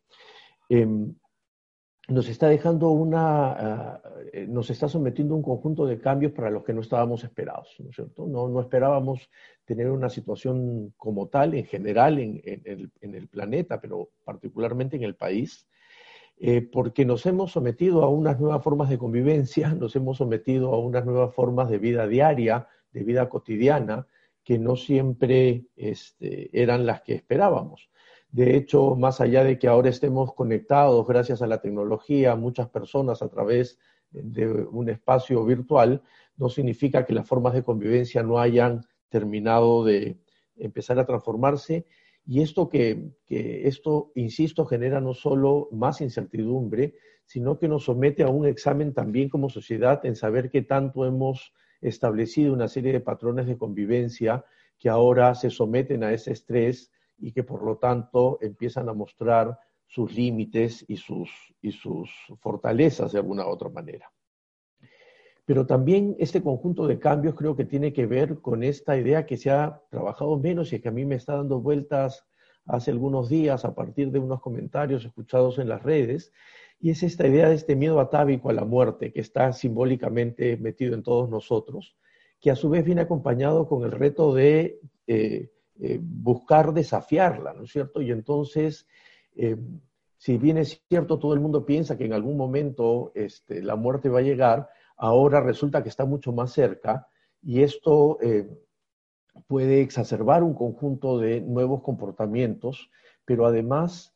em, 0.68 1.14
nos 2.08 2.28
está 2.28 2.48
dejando 2.48 2.90
una, 2.90 3.52
ah, 3.52 4.02
eh, 4.32 4.46
nos 4.48 4.70
está 4.70 4.88
sometiendo 4.88 5.34
a 5.34 5.36
un 5.36 5.42
conjunto 5.42 5.86
de 5.86 6.00
cambios 6.00 6.32
para 6.32 6.50
los 6.50 6.64
que 6.64 6.72
no 6.72 6.80
estábamos 6.80 7.22
esperados, 7.22 7.76
¿no 7.78 7.90
es 7.90 7.96
cierto? 7.96 8.26
No, 8.26 8.48
no 8.48 8.60
esperábamos 8.60 9.30
tener 9.64 9.90
una 9.90 10.10
situación 10.10 10.92
como 10.96 11.28
tal 11.28 11.54
en 11.54 11.64
general 11.64 12.18
en, 12.18 12.42
el, 13.04 13.28
planeta, 13.28 13.80
pero 13.80 14.10
particularmente 14.24 14.96
en 14.96 15.04
el 15.04 15.14
país, 15.14 15.68
eh, 16.38 16.60
porque 16.60 17.04
nos 17.04 17.24
hemos 17.26 17.52
sometido 17.52 18.02
a 18.02 18.08
unas 18.08 18.40
nuevas 18.40 18.62
formas 18.64 18.90
de 18.90 18.98
convivencia, 18.98 19.72
nos 19.74 19.94
hemos 19.94 20.18
sometido 20.18 20.74
a 20.74 20.80
unas 20.80 21.06
nuevas 21.06 21.32
formas 21.34 21.70
de 21.70 21.78
vida 21.78 22.08
diaria, 22.08 22.66
de 22.92 23.04
vida 23.04 23.28
cotidiana, 23.28 24.06
que 24.42 24.58
no 24.58 24.74
siempre 24.74 25.66
este, 25.76 26.50
eran 26.60 26.84
las 26.84 27.02
que 27.02 27.14
esperábamos. 27.14 27.91
De 28.32 28.56
hecho, 28.56 28.96
más 28.96 29.20
allá 29.20 29.44
de 29.44 29.58
que 29.58 29.68
ahora 29.68 29.90
estemos 29.90 30.34
conectados 30.34 31.06
gracias 31.06 31.42
a 31.42 31.46
la 31.46 31.60
tecnología, 31.60 32.34
muchas 32.34 32.66
personas 32.70 33.20
a 33.20 33.28
través 33.28 33.78
de 34.10 34.50
un 34.50 34.88
espacio 34.88 35.44
virtual, 35.44 36.02
no 36.38 36.48
significa 36.48 37.04
que 37.04 37.12
las 37.12 37.28
formas 37.28 37.52
de 37.52 37.62
convivencia 37.62 38.22
no 38.22 38.38
hayan 38.38 38.86
terminado 39.10 39.84
de 39.84 40.18
empezar 40.56 40.98
a 40.98 41.04
transformarse. 41.04 41.84
Y 42.24 42.40
esto 42.40 42.70
que, 42.70 43.12
esto, 43.28 44.12
insisto, 44.14 44.64
genera 44.64 45.02
no 45.02 45.12
solo 45.12 45.68
más 45.70 46.00
incertidumbre, 46.00 46.94
sino 47.26 47.58
que 47.58 47.68
nos 47.68 47.84
somete 47.84 48.22
a 48.22 48.28
un 48.28 48.46
examen 48.46 48.94
también 48.94 49.28
como 49.28 49.50
sociedad 49.50 50.04
en 50.06 50.16
saber 50.16 50.50
qué 50.50 50.62
tanto 50.62 51.04
hemos 51.04 51.52
establecido 51.82 52.54
una 52.54 52.68
serie 52.68 52.92
de 52.92 53.00
patrones 53.00 53.46
de 53.46 53.58
convivencia 53.58 54.42
que 54.78 54.88
ahora 54.88 55.34
se 55.34 55.50
someten 55.50 56.02
a 56.02 56.14
ese 56.14 56.32
estrés 56.32 56.90
y 57.22 57.32
que 57.32 57.44
por 57.44 57.62
lo 57.62 57.76
tanto 57.76 58.38
empiezan 58.42 58.88
a 58.88 58.92
mostrar 58.92 59.58
sus 59.86 60.12
límites 60.14 60.84
y 60.88 60.96
sus, 60.96 61.30
y 61.62 61.70
sus 61.70 62.10
fortalezas 62.40 63.12
de 63.12 63.18
alguna 63.18 63.46
u 63.46 63.50
otra 63.50 63.68
manera. 63.68 64.10
Pero 65.44 65.66
también 65.66 66.16
este 66.18 66.42
conjunto 66.42 66.86
de 66.86 66.98
cambios 66.98 67.34
creo 67.34 67.54
que 67.56 67.64
tiene 67.64 67.92
que 67.92 68.06
ver 68.06 68.40
con 68.40 68.62
esta 68.62 68.96
idea 68.96 69.26
que 69.26 69.36
se 69.36 69.50
ha 69.50 69.82
trabajado 69.90 70.38
menos 70.38 70.72
y 70.72 70.80
que 70.80 70.88
a 70.88 70.92
mí 70.92 71.04
me 71.04 71.16
está 71.16 71.36
dando 71.36 71.60
vueltas 71.60 72.26
hace 72.66 72.90
algunos 72.90 73.28
días 73.28 73.64
a 73.64 73.74
partir 73.74 74.10
de 74.10 74.18
unos 74.18 74.40
comentarios 74.40 75.04
escuchados 75.04 75.58
en 75.58 75.68
las 75.68 75.82
redes, 75.82 76.32
y 76.80 76.90
es 76.90 77.02
esta 77.02 77.26
idea 77.26 77.48
de 77.48 77.54
este 77.54 77.76
miedo 77.76 78.00
atávico 78.00 78.50
a 78.50 78.52
la 78.52 78.64
muerte 78.64 79.12
que 79.12 79.20
está 79.20 79.52
simbólicamente 79.52 80.56
metido 80.56 80.94
en 80.94 81.02
todos 81.02 81.28
nosotros, 81.28 81.96
que 82.40 82.50
a 82.50 82.56
su 82.56 82.70
vez 82.70 82.84
viene 82.84 83.02
acompañado 83.02 83.68
con 83.68 83.84
el 83.84 83.92
reto 83.92 84.34
de 84.34 84.80
eh, 85.06 85.50
eh, 85.80 85.98
buscar 86.00 86.72
desafiarla, 86.72 87.52
¿no 87.54 87.64
es 87.64 87.72
cierto? 87.72 88.02
Y 88.02 88.10
entonces, 88.10 88.86
eh, 89.34 89.56
si 90.16 90.38
bien 90.38 90.58
es 90.58 90.82
cierto, 90.88 91.18
todo 91.18 91.34
el 91.34 91.40
mundo 91.40 91.64
piensa 91.64 91.96
que 91.96 92.04
en 92.04 92.12
algún 92.12 92.36
momento 92.36 93.12
este, 93.14 93.62
la 93.62 93.76
muerte 93.76 94.08
va 94.08 94.20
a 94.20 94.22
llegar, 94.22 94.68
ahora 94.96 95.40
resulta 95.40 95.82
que 95.82 95.88
está 95.88 96.04
mucho 96.04 96.32
más 96.32 96.52
cerca 96.52 97.08
y 97.42 97.62
esto 97.62 98.18
eh, 98.20 98.48
puede 99.46 99.80
exacerbar 99.80 100.42
un 100.42 100.54
conjunto 100.54 101.18
de 101.18 101.40
nuevos 101.40 101.82
comportamientos, 101.82 102.90
pero 103.24 103.46
además 103.46 104.14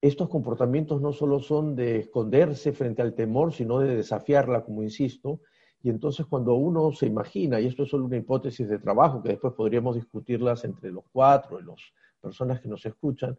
estos 0.00 0.28
comportamientos 0.28 1.00
no 1.00 1.12
solo 1.12 1.40
son 1.40 1.74
de 1.76 1.98
esconderse 1.98 2.72
frente 2.72 3.02
al 3.02 3.14
temor, 3.14 3.52
sino 3.52 3.78
de 3.80 3.96
desafiarla, 3.96 4.64
como 4.64 4.82
insisto, 4.82 5.40
y 5.86 5.88
entonces 5.88 6.26
cuando 6.26 6.54
uno 6.54 6.90
se 6.90 7.06
imagina, 7.06 7.60
y 7.60 7.68
esto 7.68 7.84
es 7.84 7.90
solo 7.90 8.06
una 8.06 8.16
hipótesis 8.16 8.68
de 8.68 8.80
trabajo, 8.80 9.22
que 9.22 9.28
después 9.28 9.54
podríamos 9.54 9.94
discutirlas 9.94 10.64
entre 10.64 10.90
los 10.90 11.04
cuatro 11.12 11.60
y 11.60 11.62
las 11.62 11.76
personas 12.20 12.60
que 12.60 12.68
nos 12.68 12.84
escuchan, 12.84 13.38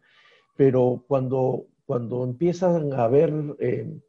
pero 0.56 1.04
cuando, 1.06 1.66
cuando 1.84 2.24
empiezan 2.24 2.94
a 2.94 3.06
ver 3.06 3.34
eh, 3.58 4.00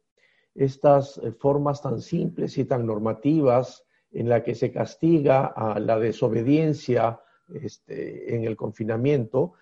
estas 0.54 1.18
eh, 1.18 1.32
formas 1.32 1.82
tan 1.82 2.00
simples 2.00 2.56
y 2.56 2.64
tan 2.64 2.86
normativas 2.86 3.84
en 4.10 4.30
la 4.30 4.42
que 4.42 4.54
se 4.54 4.72
castiga 4.72 5.44
a 5.44 5.78
la 5.78 5.98
desobediencia 5.98 7.20
este, 7.52 8.34
en 8.34 8.46
el 8.46 8.56
confinamiento, 8.56 9.52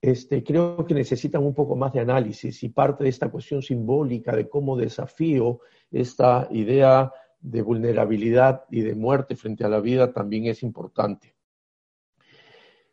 este, 0.00 0.44
creo 0.44 0.86
que 0.86 0.94
necesitan 0.94 1.42
un 1.42 1.52
poco 1.52 1.74
más 1.74 1.92
de 1.92 1.98
análisis 1.98 2.62
y 2.62 2.68
parte 2.68 3.02
de 3.02 3.10
esta 3.10 3.28
cuestión 3.28 3.60
simbólica 3.60 4.36
de 4.36 4.48
cómo 4.48 4.76
desafío 4.76 5.62
esta 5.90 6.46
idea 6.52 7.12
de 7.40 7.62
vulnerabilidad 7.62 8.64
y 8.70 8.82
de 8.82 8.94
muerte 8.94 9.36
frente 9.36 9.64
a 9.64 9.68
la 9.68 9.80
vida 9.80 10.12
también 10.12 10.46
es 10.46 10.62
importante. 10.62 11.34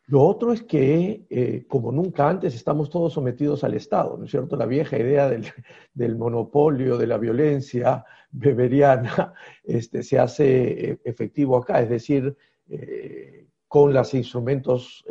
Lo 0.09 0.23
otro 0.23 0.53
es 0.53 0.63
que, 0.63 1.25
eh, 1.29 1.65
como 1.67 1.91
nunca 1.91 2.29
antes, 2.29 2.55
estamos 2.55 2.89
todos 2.89 3.11
sometidos 3.11 3.65
al 3.65 3.73
Estado, 3.73 4.17
¿no 4.17 4.23
es 4.23 4.31
cierto? 4.31 4.55
La 4.55 4.65
vieja 4.65 4.97
idea 4.97 5.29
del, 5.29 5.51
monopolio, 6.17 6.97
de 6.97 7.07
la 7.07 7.17
violencia 7.17 8.05
beberiana, 8.31 9.33
este, 9.65 10.03
se 10.03 10.17
hace 10.17 10.91
eh, 10.91 10.99
efectivo 11.03 11.57
acá, 11.57 11.81
es 11.81 11.89
decir, 11.89 12.37
eh, 12.69 13.47
con 13.67 13.93
los 13.93 14.13
instrumentos 14.13 15.03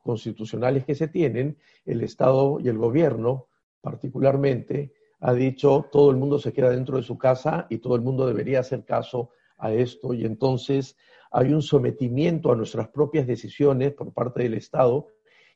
constitucionales 0.00 0.84
que 0.84 0.94
se 0.94 1.08
tienen, 1.08 1.58
el 1.84 2.00
Estado 2.02 2.60
y 2.60 2.68
el 2.68 2.78
gobierno, 2.78 3.48
particularmente, 3.80 4.92
ha 5.26 5.32
dicho 5.32 5.88
todo 5.90 6.10
el 6.10 6.18
mundo 6.18 6.38
se 6.38 6.52
queda 6.52 6.68
dentro 6.68 6.98
de 6.98 7.02
su 7.02 7.16
casa 7.16 7.66
y 7.70 7.78
todo 7.78 7.96
el 7.96 8.02
mundo 8.02 8.26
debería 8.26 8.60
hacer 8.60 8.84
caso 8.84 9.30
a 9.56 9.72
esto 9.72 10.12
y 10.12 10.26
entonces 10.26 10.98
hay 11.30 11.54
un 11.54 11.62
sometimiento 11.62 12.52
a 12.52 12.56
nuestras 12.56 12.88
propias 12.88 13.26
decisiones 13.26 13.94
por 13.94 14.12
parte 14.12 14.42
del 14.42 14.52
Estado 14.52 15.08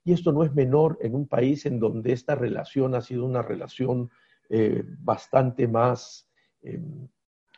y 0.04 0.14
esto 0.14 0.32
no 0.32 0.42
es 0.42 0.54
menor 0.54 0.96
en 1.02 1.14
un 1.14 1.28
país 1.28 1.66
en 1.66 1.78
donde 1.78 2.12
esta 2.12 2.34
relación 2.34 2.94
ha 2.94 3.02
sido 3.02 3.26
una 3.26 3.42
relación 3.42 4.10
eh, 4.48 4.82
bastante 5.00 5.68
más 5.68 6.26
em, 6.62 7.06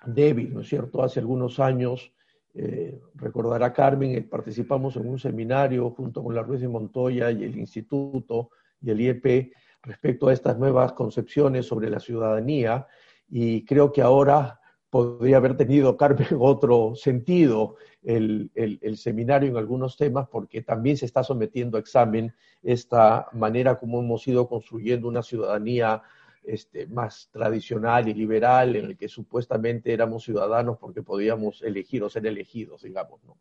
débil, 0.05 0.53
¿no 0.53 0.63
es 0.63 0.69
cierto? 0.69 1.05
Hace 1.05 1.21
algunos 1.21 1.61
años, 1.61 2.13
eh, 2.55 3.01
recordará 3.15 3.73
Carmen, 3.73 4.17
eh, 4.17 4.23
participamos 4.23 4.97
en 4.97 5.09
un 5.09 5.21
seminario 5.21 5.91
junto 5.91 6.25
con 6.25 6.35
la 6.35 6.43
Ruiz 6.43 6.61
de 6.61 6.67
Montoya 6.67 7.31
y 7.31 7.45
el 7.45 7.57
Instituto 7.57 8.51
y 8.83 8.91
el 8.91 9.01
IEP 9.01 9.53
respecto 9.83 10.29
a 10.29 10.33
estas 10.33 10.59
nuevas 10.59 10.93
concepciones 10.93 11.67
sobre 11.67 11.91
la 11.91 12.01
ciudadanía 12.01 12.87
y 13.29 13.65
creo 13.65 13.93
que 13.93 14.03
ahora 14.03 14.61
podría 14.91 15.37
haber 15.37 15.57
tenido, 15.57 15.97
Carmen, 15.97 16.27
otro 16.41 16.95
sentido 16.95 17.77
el, 18.03 18.51
seminario 18.97 19.49
en 19.49 19.57
algunos 19.57 19.97
temas 19.97 20.29
porque 20.29 20.63
también 20.63 20.97
se 20.97 21.07
está 21.07 21.23
sometiendo 21.23 21.77
a 21.77 21.81
examen 21.81 22.35
esta 22.63 23.29
manera 23.33 23.79
como 23.79 24.01
hemos 24.01 24.27
ido 24.27 24.49
construyendo 24.49 25.09
una 25.09 25.23
ciudadanía 25.23 26.03
este, 26.43 26.87
más 26.87 27.29
tradicional 27.31 28.09
y 28.09 28.15
liberal 28.15 28.75
en 28.75 28.87
el 28.87 28.97
que 28.97 29.09
supuestamente 29.09 29.93
éramos 29.93 30.25
ciudadanos 30.25 30.79
porque 30.79 31.03
podíamos 31.03 31.63
elegir 31.63 32.03
o 32.03 32.09
ser 32.09 32.27
elegidos, 32.27 32.83
digamos. 32.83 33.23
¿no? 33.25 33.37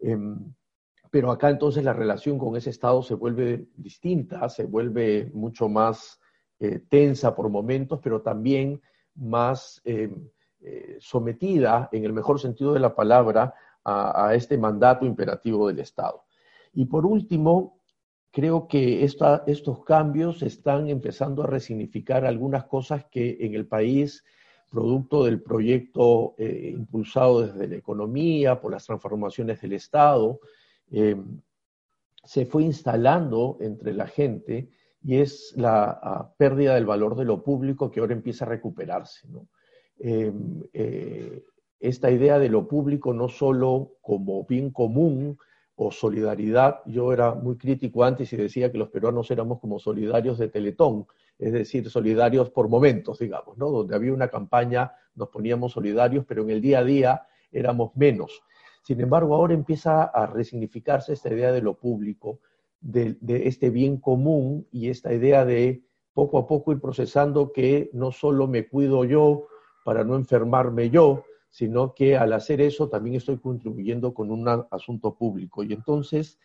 Em, 0.00 0.52
pero 1.10 1.32
acá 1.32 1.50
entonces 1.50 1.82
la 1.84 1.92
relación 1.92 2.38
con 2.38 2.56
ese 2.56 2.70
Estado 2.70 3.02
se 3.02 3.14
vuelve 3.14 3.66
distinta, 3.76 4.48
se 4.48 4.64
vuelve 4.64 5.30
mucho 5.34 5.68
más 5.68 6.20
eh, 6.60 6.80
tensa 6.88 7.34
por 7.34 7.48
momentos, 7.48 7.98
pero 8.02 8.22
también 8.22 8.80
más 9.16 9.82
eh, 9.84 10.14
eh, 10.60 10.96
sometida, 11.00 11.88
en 11.90 12.04
el 12.04 12.12
mejor 12.12 12.38
sentido 12.38 12.72
de 12.72 12.80
la 12.80 12.94
palabra, 12.94 13.54
a, 13.82 14.34
este 14.34 14.58
mandato 14.58 15.06
imperativo 15.06 15.66
del 15.66 15.80
Estado. 15.80 16.22
Y 16.74 16.84
por 16.84 17.06
último, 17.06 17.80
creo 18.30 18.68
que 18.68 19.02
estos 19.02 19.84
cambios 19.84 20.42
están 20.42 20.88
empezando 20.88 21.42
a 21.42 21.46
resignificar 21.46 22.26
algunas 22.26 22.66
cosas 22.66 23.06
que 23.10 23.38
en 23.40 23.54
el 23.54 23.66
país, 23.66 24.22
producto 24.68 25.24
del 25.24 25.42
proyecto 25.42 26.34
impulsado 26.38 27.40
desde 27.40 27.68
la 27.68 27.76
economía, 27.76 28.60
por 28.60 28.70
las 28.70 28.84
transformaciones 28.84 29.62
del 29.62 29.72
Estado, 29.72 30.38
eh, 30.90 31.16
se 32.24 32.46
fue 32.46 32.64
instalando 32.64 33.58
entre 33.60 33.92
la 33.92 34.06
gente 34.06 34.68
y 35.02 35.16
es 35.16 35.54
la 35.56 36.32
pérdida 36.36 36.74
del 36.74 36.86
valor 36.86 37.16
de 37.16 37.24
lo 37.24 37.42
público 37.42 37.90
que 37.90 38.00
ahora 38.00 38.12
empieza 38.12 38.44
a 38.44 38.48
recuperarse. 38.48 39.26
Eh, 39.98 40.32
eh, 40.72 41.44
esta 41.78 42.10
idea 42.10 42.38
de 42.38 42.50
lo 42.50 42.68
público 42.68 43.14
no 43.14 43.28
solo 43.28 43.96
como 44.02 44.44
bien 44.44 44.70
común 44.70 45.38
o 45.76 45.90
solidaridad, 45.90 46.80
yo 46.84 47.12
era 47.12 47.34
muy 47.34 47.56
crítico 47.56 48.04
antes 48.04 48.30
y 48.34 48.36
decía 48.36 48.70
que 48.70 48.76
los 48.76 48.90
peruanos 48.90 49.30
éramos 49.30 49.60
como 49.60 49.78
solidarios 49.78 50.36
de 50.36 50.48
Teletón, 50.48 51.06
es 51.38 51.54
decir, 51.54 51.88
solidarios 51.88 52.50
por 52.50 52.68
momentos, 52.68 53.18
digamos, 53.18 53.56
¿no? 53.56 53.70
donde 53.70 53.94
había 53.94 54.12
una 54.12 54.28
campaña 54.28 54.92
nos 55.14 55.30
poníamos 55.30 55.72
solidarios, 55.72 56.26
pero 56.26 56.42
en 56.42 56.50
el 56.50 56.60
día 56.60 56.80
a 56.80 56.84
día 56.84 57.22
éramos 57.50 57.96
menos. 57.96 58.42
Sin 58.82 59.00
embargo, 59.00 59.34
ahora 59.34 59.54
empieza 59.54 60.04
a 60.04 60.26
resignificarse 60.26 61.12
esta 61.12 61.32
idea 61.32 61.52
de 61.52 61.62
lo 61.62 61.74
público, 61.74 62.40
de, 62.80 63.16
este 63.44 63.70
bien 63.70 63.98
común 63.98 64.66
y 64.72 64.88
esta 64.88 65.12
idea 65.12 65.44
de 65.44 65.82
poco 66.14 66.38
a 66.38 66.46
poco 66.46 66.72
ir 66.72 66.80
procesando 66.80 67.52
que 67.52 67.90
no 67.92 68.10
solo 68.10 68.46
me 68.46 68.68
cuido 68.68 69.04
yo 69.04 69.46
para 69.84 70.04
no 70.04 70.16
enfermarme 70.16 70.90
yo, 70.90 71.24
sino 71.50 71.94
que 71.94 72.16
al 72.16 72.32
hacer 72.32 72.60
eso 72.60 72.88
también 72.88 73.16
estoy 73.16 73.38
contribuyendo 73.38 74.14
con 74.14 74.30
un 74.30 74.48
asunto 74.70 75.14
público. 75.14 75.62
Y 75.62 75.72
entonces, 75.72 76.38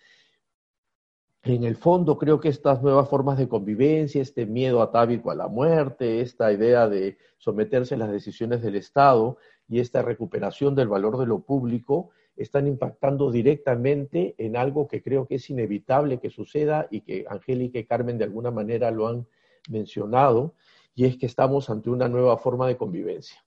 en 1.44 1.64
el 1.64 1.76
fondo, 1.76 2.18
creo 2.18 2.40
que 2.40 2.50
estas 2.50 2.82
nuevas 2.82 3.08
formas 3.08 3.38
de 3.38 3.48
convivencia, 3.48 4.22
este 4.22 4.46
miedo 4.46 4.82
atávico 4.82 5.30
a 5.30 5.36
la 5.36 5.48
muerte, 5.48 6.22
esta 6.22 6.52
idea 6.52 6.90
de 6.90 7.18
someterse 7.38 7.94
a 7.96 8.00
las 8.00 8.12
decisiones 8.12 8.64
del 8.64 8.76
Estado 8.76 9.38
y 9.68 9.80
esta 9.80 10.02
recuperación 10.02 10.74
del 10.74 10.88
valor 10.88 11.18
de 11.20 11.28
lo 11.28 11.40
público, 11.40 12.10
están 12.36 12.68
impactando 12.68 13.32
directamente 13.32 14.36
en 14.38 14.58
algo 14.58 14.88
que 14.88 15.02
creo 15.02 15.26
que 15.26 15.36
es 15.36 15.50
inevitable 15.50 16.20
que 16.20 16.30
suceda 16.30 16.88
y 16.92 17.02
que 17.02 17.26
Angélica 17.30 17.80
y 17.80 17.86
Carmen 17.86 18.18
de 18.18 18.26
alguna 18.26 18.52
manera 18.52 18.92
lo 18.92 19.08
han 19.08 19.28
mencionado, 19.70 20.54
y 20.94 21.06
es 21.06 21.18
que 21.18 21.26
estamos 21.26 21.70
ante 21.70 21.90
una 21.90 22.08
nueva 22.08 22.38
forma 22.38 22.68
de 22.68 22.78
convivencia. 22.78 23.44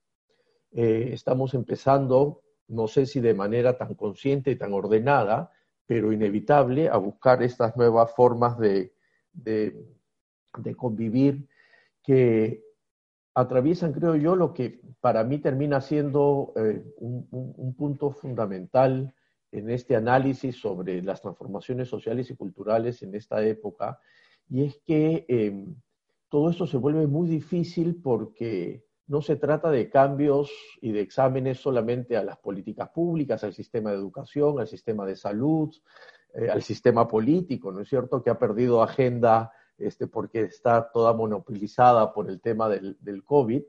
Eh, 0.72 1.10
estamos 1.12 1.54
empezando, 1.54 2.42
no 2.66 2.88
sé 2.88 3.06
si 3.06 3.20
de 3.20 3.34
manera 3.34 3.78
tan 3.78 3.94
consciente 3.94 4.50
y 4.50 4.56
tan 4.56 4.72
ordenada, 4.72 5.50
pero 5.86 6.12
inevitable, 6.12 6.88
a 6.88 6.98
buscar 6.98 7.42
estas 7.42 7.76
nuevas 7.76 8.12
formas 8.14 8.58
de, 8.58 8.92
de, 9.32 9.86
de 10.58 10.74
convivir 10.74 11.46
que 12.02 12.67
atraviesan, 13.40 13.92
creo 13.92 14.16
yo, 14.16 14.34
lo 14.34 14.52
que 14.52 14.80
para 15.00 15.22
mí 15.22 15.38
termina 15.38 15.80
siendo 15.80 16.52
eh, 16.56 16.82
un, 16.96 17.74
punto 17.76 18.10
fundamental 18.10 19.14
en 19.52 19.70
este 19.70 19.94
análisis 19.94 20.60
sobre 20.60 21.00
las 21.02 21.22
transformaciones 21.22 21.88
sociales 21.88 22.30
y 22.30 22.36
culturales 22.36 23.00
en 23.02 23.14
esta 23.14 23.40
época, 23.44 24.00
y 24.50 24.64
es 24.64 24.80
que 24.84 25.24
em, 25.28 25.76
todo 26.28 26.50
esto 26.50 26.66
se 26.66 26.78
vuelve 26.78 27.06
muy 27.06 27.28
difícil 27.28 28.00
porque 28.02 28.84
no 29.06 29.22
se 29.22 29.36
trata 29.36 29.70
de 29.70 29.88
cambios 29.88 30.50
y 30.80 30.90
de 30.90 31.00
exámenes 31.00 31.58
solamente 31.58 32.16
a 32.16 32.24
las 32.24 32.38
políticas 32.38 32.88
públicas, 32.90 33.44
al 33.44 33.54
sistema 33.54 33.90
de 33.90 33.96
educación, 33.98 34.58
al 34.58 34.66
sistema 34.66 35.06
de 35.06 35.14
salud, 35.14 35.72
eh, 36.34 36.50
al 36.50 36.62
sistema 36.62 37.06
político, 37.06 37.70
¿no 37.70 37.82
es 37.82 37.88
cierto?, 37.88 38.20
que 38.20 38.30
ha 38.30 38.38
perdido 38.38 38.82
agenda 38.82 39.52
este, 39.78 40.06
porque 40.06 40.42
está 40.42 40.90
toda 40.90 41.12
monopolizada 41.12 42.12
por 42.12 42.28
el 42.28 42.40
tema 42.40 42.68
del, 42.68 42.96
del 43.00 43.24
COVID, 43.24 43.62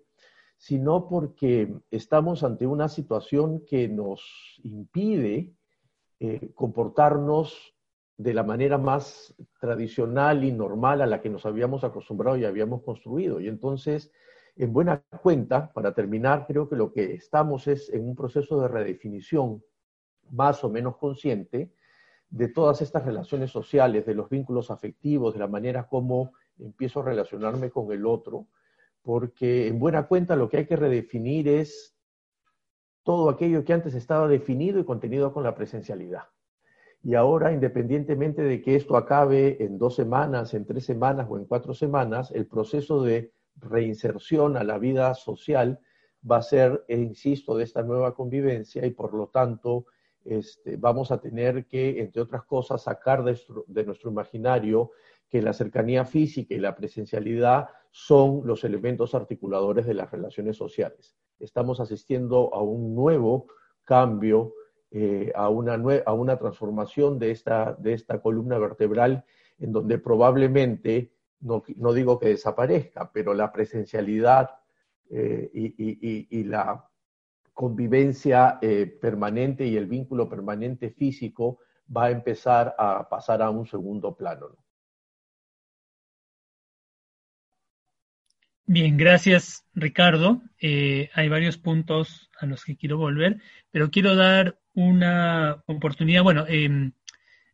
sino 0.58 1.08
porque 1.08 1.74
estamos 1.89 2.43
ante 2.43 2.67
una 2.67 2.89
situación 2.89 3.63
que 3.65 3.88
nos 3.88 4.60
impide 4.63 5.54
eh, 6.19 6.52
comportarnos 6.54 7.74
de 8.17 8.34
la 8.34 8.43
manera 8.43 8.78
más 8.78 9.34
tradicional 9.62 10.43
y 10.43 10.52
normal 10.52 11.02
a 11.02 11.06
la 11.06 11.22
que 11.22 11.30
nos 11.30 11.45
habíamos 11.45 11.86
acostumbrado 11.86 12.36
y 12.36 12.43
habíamos 12.43 12.84
construido. 12.84 13.39
Y 13.39 13.48
entonces, 13.48 14.12
en 14.58 14.74
buena 14.74 15.02
cuenta, 15.24 15.72
para 15.72 15.93
terminar, 15.93 16.45
creo 16.45 16.67
que 16.67 16.76
lo 16.76 16.91
que 16.91 17.13
estamos 17.13 17.67
es 17.67 17.89
en 17.89 18.06
un 18.06 18.17
proceso 18.17 18.60
de 18.60 18.67
redefinición 18.67 19.63
más 20.30 20.62
o 20.65 20.69
menos 20.69 20.98
consciente 20.98 21.72
de 22.30 22.48
todas 22.48 22.82
estas 22.82 23.06
relaciones 23.06 23.52
sociales, 23.52 24.06
de 24.06 24.13
los 24.13 24.30
vínculos 24.30 24.70
afectivos, 24.72 25.34
de 25.34 25.39
la 25.39 25.48
manera 25.48 25.88
como 25.88 26.34
empiezo 26.60 27.00
a 27.00 27.06
relacionarme 27.06 27.70
con 27.70 27.92
el 27.92 28.06
otro, 28.06 28.48
porque 29.02 29.68
en 29.68 29.80
buena 29.80 30.08
cuenta 30.08 30.36
lo 30.36 30.50
que 30.50 30.58
hay 30.58 30.65
que 30.65 30.76
redefinir 30.76 31.48
es 31.48 31.96
todo 33.04 33.30
aquello 33.30 33.63
que 33.63 33.74
antes 33.74 33.96
estaba 33.96 34.28
definido 34.28 34.80
y 34.80 34.86
contenido 34.86 35.34
con 35.34 35.44
la 35.44 35.56
presencialidad. 35.56 36.24
Y 37.02 37.15
ahora, 37.15 37.54
independientemente 37.54 38.42
de 38.42 38.62
que 38.62 38.76
esto 38.76 38.98
acabe 38.98 39.63
en 39.63 39.78
dos 39.78 39.96
semanas, 39.96 40.54
en 40.54 40.65
tres 40.65 40.86
semanas 40.86 41.28
o 41.30 41.38
en 41.38 41.46
cuatro 41.46 41.74
semanas, 41.74 42.30
el 42.32 42.46
proceso 42.46 43.02
de 43.02 43.32
reinserción 43.56 44.58
a 44.58 44.63
la 44.63 44.78
vida 44.78 45.13
social 45.15 45.80
va 46.30 46.38
a 46.38 46.42
ser, 46.42 46.84
e 46.88 46.98
insisto, 46.98 47.56
de 47.56 47.63
esta 47.63 47.84
nueva 47.84 48.13
convivencia 48.13 48.86
y 48.86 48.92
por 48.92 49.13
lo 49.13 49.28
tanto 49.28 49.86
este, 50.26 50.78
vamos 50.78 51.12
a 51.12 51.20
tener 51.20 51.66
que, 51.66 52.00
entre 52.00 52.22
otras 52.22 52.44
cosas, 52.44 52.84
sacar 52.84 53.24
de 53.24 53.86
nuestro 53.86 54.12
imaginario 54.12 54.92
que 55.30 55.42
la 55.42 55.54
cercanía 55.54 56.06
física 56.06 56.54
y 56.54 56.60
la 56.60 56.76
presencialidad 56.76 57.70
son 57.92 58.42
los 58.46 58.63
elementos 58.63 59.15
articuladores 59.15 59.86
de 59.86 59.94
las 59.94 60.12
relaciones 60.12 60.58
sociales. 60.58 61.17
Estamos 61.40 61.80
asistiendo 61.80 62.54
a 62.54 62.62
un 62.62 62.96
nuevo 62.96 63.48
cambio, 63.84 64.54
eh, 64.92 65.32
a, 65.36 65.50
una 65.50 65.74
a 66.06 66.13
una 66.13 66.38
transformación 66.38 67.20
de 67.20 67.32
esta, 67.32 67.76
de 67.80 67.94
esta 67.94 68.22
columna 68.22 68.58
vertebral 68.58 69.24
en 69.60 69.72
donde 69.72 69.98
probablemente, 70.00 71.13
no, 71.42 71.63
digo 71.94 72.20
que 72.20 72.30
desaparezca, 72.30 73.12
pero 73.12 73.34
la 73.34 73.52
presencialidad 73.52 74.50
eh, 75.10 75.50
y, 75.54 76.44
la 76.44 76.88
convivencia 77.60 78.58
eh, 78.62 78.86
permanente 79.02 79.68
y 79.68 79.76
el 79.76 79.86
vínculo 79.86 80.30
permanente 80.30 80.92
físico 80.92 81.60
va 81.94 82.06
a 82.06 82.12
empezar 82.12 82.74
a 82.80 83.10
pasar 83.10 83.42
a 83.42 83.50
un 83.50 83.68
segundo 83.68 84.16
plano. 84.16 84.56
Bien, 88.66 88.96
gracias 88.96 89.66
Ricardo. 89.74 90.42
Eh, 90.62 91.10
hay 91.14 91.28
varios 91.28 91.58
puntos 91.58 92.30
a 92.40 92.46
los 92.46 92.64
que 92.64 92.78
quiero 92.78 92.98
volver, 92.98 93.42
pero 93.72 93.92
quiero 93.92 94.16
dar 94.16 94.58
una 94.74 95.62
oportunidad, 95.66 96.24
bueno, 96.24 96.46
em, 96.48 96.94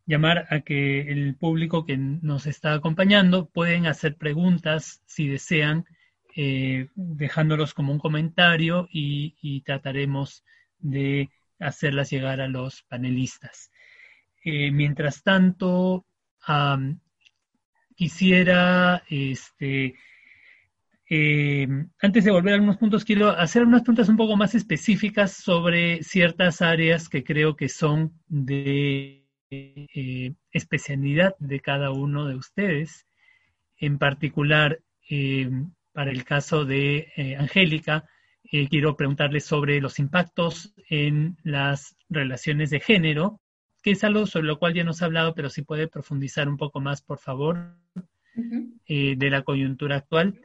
llamar 0.04 0.46
a 0.50 0.60
que 0.60 1.00
el 1.10 1.34
público 1.34 1.84
que 1.84 1.96
nos 1.96 2.46
está 2.46 2.74
acompañando 2.74 3.46
pueden 3.46 3.86
hacer 3.86 4.14
preguntas 4.14 5.02
si 5.04 5.26
desean 5.26 5.84
eh, 6.38 6.90
dejándolos 6.94 7.72
como 7.72 7.92
un 7.92 7.98
comentario 7.98 8.88
y, 8.92 9.62
trataremos 9.64 10.44
de 10.78 11.30
hacerlas 11.58 12.10
llegar 12.10 12.42
a 12.42 12.48
los 12.48 12.82
panelistas. 12.82 13.72
Eh, 14.44 14.70
mientras 14.70 15.22
tanto, 15.22 16.04
quisiera, 17.94 19.02
este, 19.08 19.94
eh, 21.08 21.68
antes 22.02 22.24
de 22.24 22.30
volver 22.30 22.52
a 22.52 22.56
algunos 22.56 22.76
puntos, 22.76 23.06
quiero 23.06 23.30
hacer 23.30 23.62
unas 23.62 23.80
preguntas 23.80 24.10
un 24.10 24.18
poco 24.18 24.36
más 24.36 24.54
específicas 24.54 25.32
sobre 25.32 26.02
ciertas 26.02 26.60
áreas 26.60 27.08
que 27.08 27.24
creo 27.24 27.56
que 27.56 27.70
son 27.70 28.12
de 28.26 29.24
especialidad 30.52 31.34
de 31.38 31.60
cada 31.60 31.92
uno 31.92 32.26
de 32.26 32.36
ustedes. 32.36 33.06
En 33.78 33.96
particular, 33.98 34.80
para 35.96 36.10
el 36.10 36.24
caso 36.24 36.66
de 36.66 37.10
eh, 37.16 37.36
Angélica, 37.36 38.04
eh, 38.52 38.68
quiero 38.68 38.98
preguntarle 38.98 39.40
sobre 39.40 39.80
los 39.80 39.98
impactos 39.98 40.74
en 40.90 41.38
las 41.42 41.96
relaciones 42.10 42.68
de 42.68 42.80
género, 42.80 43.40
que 43.82 43.92
es 43.92 44.04
algo 44.04 44.26
sobre 44.26 44.46
lo 44.46 44.58
cual 44.58 44.74
ya 44.74 44.84
nos 44.84 45.00
ha 45.00 45.06
hablado, 45.06 45.34
pero 45.34 45.48
si 45.48 45.62
puede 45.62 45.88
profundizar 45.88 46.50
un 46.50 46.58
poco 46.58 46.80
más, 46.80 47.00
por 47.00 47.18
favor, 47.18 47.78
eh, 48.86 49.14
de 49.16 49.30
la 49.30 49.40
coyuntura 49.40 49.96
actual. 49.96 50.38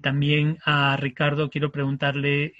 también 0.00 0.56
a 0.64 0.96
Ricardo 0.96 1.50
quiero 1.50 1.70
preguntarle 1.70 2.54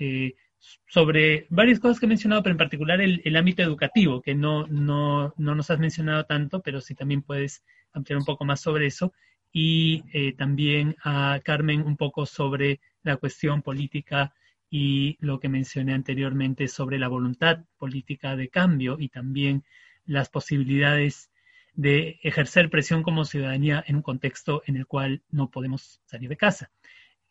sobre 0.86 1.46
varias 1.48 1.80
cosas 1.80 2.00
que 2.00 2.04
he 2.04 2.08
mencionado, 2.14 2.42
pero 2.42 2.52
en 2.52 2.58
particular 2.58 3.00
el, 3.00 3.22
el 3.24 3.36
ámbito 3.36 3.62
educativo, 3.62 4.20
que 4.20 4.34
no, 4.34 4.66
no, 4.66 5.32
no, 5.38 5.54
nos 5.54 5.70
has 5.70 5.78
mencionado 5.78 6.24
tanto, 6.24 6.60
pero 6.60 6.82
si 6.82 6.94
también 6.94 7.22
puedes 7.22 7.64
ampliar 7.94 8.18
un 8.18 8.26
poco 8.26 8.44
más 8.44 8.60
sobre 8.60 8.86
eso 8.88 9.14
y 9.52 10.04
eh, 10.12 10.32
también 10.32 10.96
a 11.02 11.40
Carmen 11.44 11.82
un 11.82 11.96
poco 11.96 12.26
sobre 12.26 12.80
la 13.02 13.16
cuestión 13.16 13.62
política 13.62 14.34
y 14.70 15.16
lo 15.20 15.40
que 15.40 15.48
mencioné 15.48 15.94
anteriormente 15.94 16.68
sobre 16.68 16.98
la 16.98 17.08
voluntad 17.08 17.64
política 17.78 18.36
de 18.36 18.48
cambio 18.48 18.96
y 18.98 19.08
también 19.08 19.64
las 20.04 20.28
posibilidades 20.28 21.30
de 21.74 22.20
ejercer 22.22 22.70
presión 22.70 23.02
como 23.02 23.24
ciudadanía 23.24 23.82
en 23.86 23.96
un 23.96 24.02
contexto 24.02 24.62
en 24.66 24.76
el 24.76 24.86
cual 24.86 25.22
no 25.30 25.50
podemos 25.50 26.00
salir 26.04 26.28
de 26.28 26.36
casa. 26.36 26.70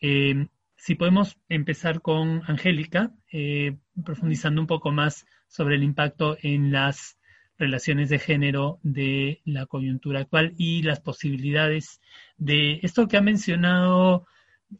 Eh, 0.01 0.47
si 0.75 0.95
podemos 0.95 1.37
empezar 1.49 2.01
con 2.01 2.41
Angélica, 2.47 3.13
eh, 3.31 3.77
profundizando 4.03 4.61
un 4.61 4.67
poco 4.67 4.91
más 4.91 5.25
sobre 5.47 5.75
el 5.75 5.83
impacto 5.83 6.37
en 6.41 6.71
las 6.71 7.18
relaciones 7.59 8.09
de 8.09 8.19
género 8.19 8.79
de 8.81 9.41
la 9.45 9.65
coyuntura 9.65 10.21
actual 10.21 10.53
y 10.57 10.81
las 10.81 11.01
posibilidades 11.01 12.01
de 12.37 12.79
esto 12.81 13.07
que 13.07 13.17
ha 13.17 13.21
mencionado 13.21 14.25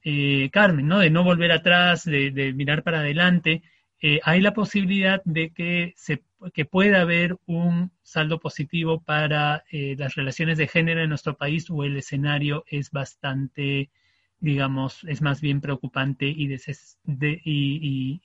eh, 0.03 0.49
Carmen, 0.51 0.87
¿no? 0.87 0.99
De 0.99 1.09
no 1.09 1.23
volver 1.23 1.51
atrás, 1.51 2.05
de, 2.05 2.53
mirar 2.55 2.83
para 2.83 2.99
adelante. 2.99 3.63
Eh, 4.01 4.19
hay 4.23 4.39
la 4.39 4.53
posibilidad 4.53 5.21
de 5.25 5.51
que, 5.51 5.93
se, 5.97 6.23
que 6.53 6.65
pueda 6.65 7.01
haber 7.01 7.37
un 7.47 7.91
saldo 8.01 8.39
positivo 8.39 9.01
para 9.01 9.65
eh, 9.71 9.95
las 9.97 10.15
relaciones 10.15 10.57
de 10.57 10.67
género 10.67 11.01
en 11.01 11.09
nuestro 11.09 11.35
país 11.35 11.69
o 11.69 11.83
el 11.83 11.97
escenario 11.97 12.63
es 12.67 12.91
bastante, 12.91 13.89
digamos, 14.39 15.03
es 15.05 15.21
más 15.21 15.41
bien 15.41 15.59
preocupante 15.59 16.27
y, 16.27 16.47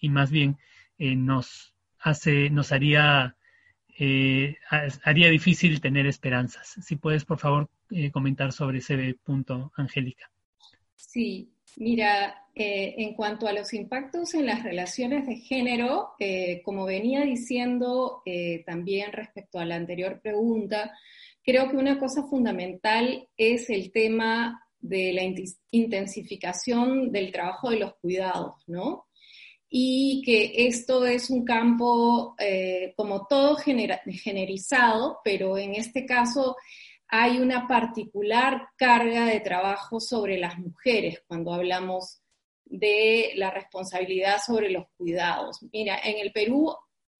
más 0.08 0.30
bien 0.30 0.58
nos 0.98 1.74
hace, 1.98 2.50
nos 2.50 2.70
haría 2.70 3.36
eh, 3.98 4.56
haría 5.04 5.28
difícil 5.28 5.80
tener 5.80 6.06
esperanzas. 6.06 6.76
Si 6.82 6.96
puedes, 6.96 7.24
por 7.24 7.38
favor, 7.38 7.68
eh, 7.90 8.10
comentar 8.10 8.52
sobre 8.52 8.78
ese 8.78 9.14
punto, 9.22 9.72
Angélica. 9.76 10.30
Sí, 10.96 11.52
mira, 11.76 12.46
eh, 12.54 12.94
en 12.98 13.14
cuanto 13.14 13.46
a 13.46 13.52
los 13.52 13.72
impactos 13.72 14.34
en 14.34 14.46
las 14.46 14.62
relaciones 14.62 15.26
de 15.26 15.36
género, 15.36 16.12
como 16.64 16.86
venía 16.86 17.22
diciendo 17.22 18.22
también 18.66 19.12
respecto 19.12 19.58
a 19.58 19.64
la 19.64 19.76
anterior 19.76 20.20
pregunta, 20.20 20.92
creo 21.44 21.70
que 21.70 21.76
una 21.76 21.98
cosa 21.98 22.24
fundamental 22.24 23.28
es 23.36 23.70
el 23.70 23.92
tema 23.92 24.60
de 24.80 25.12
la 25.12 25.22
intensificación 25.70 27.10
del 27.10 27.32
trabajo 27.32 27.70
de 27.70 27.78
los 27.78 27.94
cuidados, 27.96 28.56
¿no? 28.66 29.06
Y 29.76 30.22
que 30.24 30.68
esto 30.68 31.04
es 31.04 31.30
un 31.30 31.44
campo 31.44 32.36
eh, 32.38 32.94
como 32.96 33.26
todo 33.26 33.56
generizado, 33.56 35.18
pero 35.24 35.58
en 35.58 35.74
este 35.74 36.06
caso 36.06 36.54
hay 37.08 37.40
una 37.40 37.66
particular 37.66 38.68
carga 38.76 39.26
de 39.26 39.40
trabajo 39.40 39.98
sobre 39.98 40.38
las 40.38 40.60
mujeres 40.60 41.24
cuando 41.26 41.52
hablamos 41.52 42.20
de 42.64 43.32
la 43.34 43.50
responsabilidad 43.50 44.36
sobre 44.46 44.70
los 44.70 44.84
cuidados. 44.96 45.58
Mira, 45.72 45.98
en 46.04 46.24
el 46.24 46.30
Perú, 46.30 46.72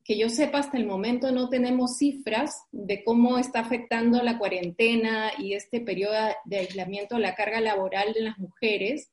que 0.04 0.16
yo 0.16 0.28
sepa 0.28 0.60
hasta 0.60 0.76
el 0.76 0.86
momento 0.86 1.32
no 1.32 1.48
tenemos 1.48 1.96
cifras 1.96 2.66
de 2.70 3.02
cómo 3.02 3.38
está 3.38 3.58
afectando 3.58 4.22
la 4.22 4.38
cuarentena 4.38 5.32
y 5.38 5.54
este 5.54 5.80
periodo 5.80 6.28
de 6.44 6.58
aislamiento 6.58 7.18
la 7.18 7.34
carga 7.34 7.60
laboral 7.60 8.12
de 8.12 8.22
las 8.22 8.38
mujeres 8.38 9.10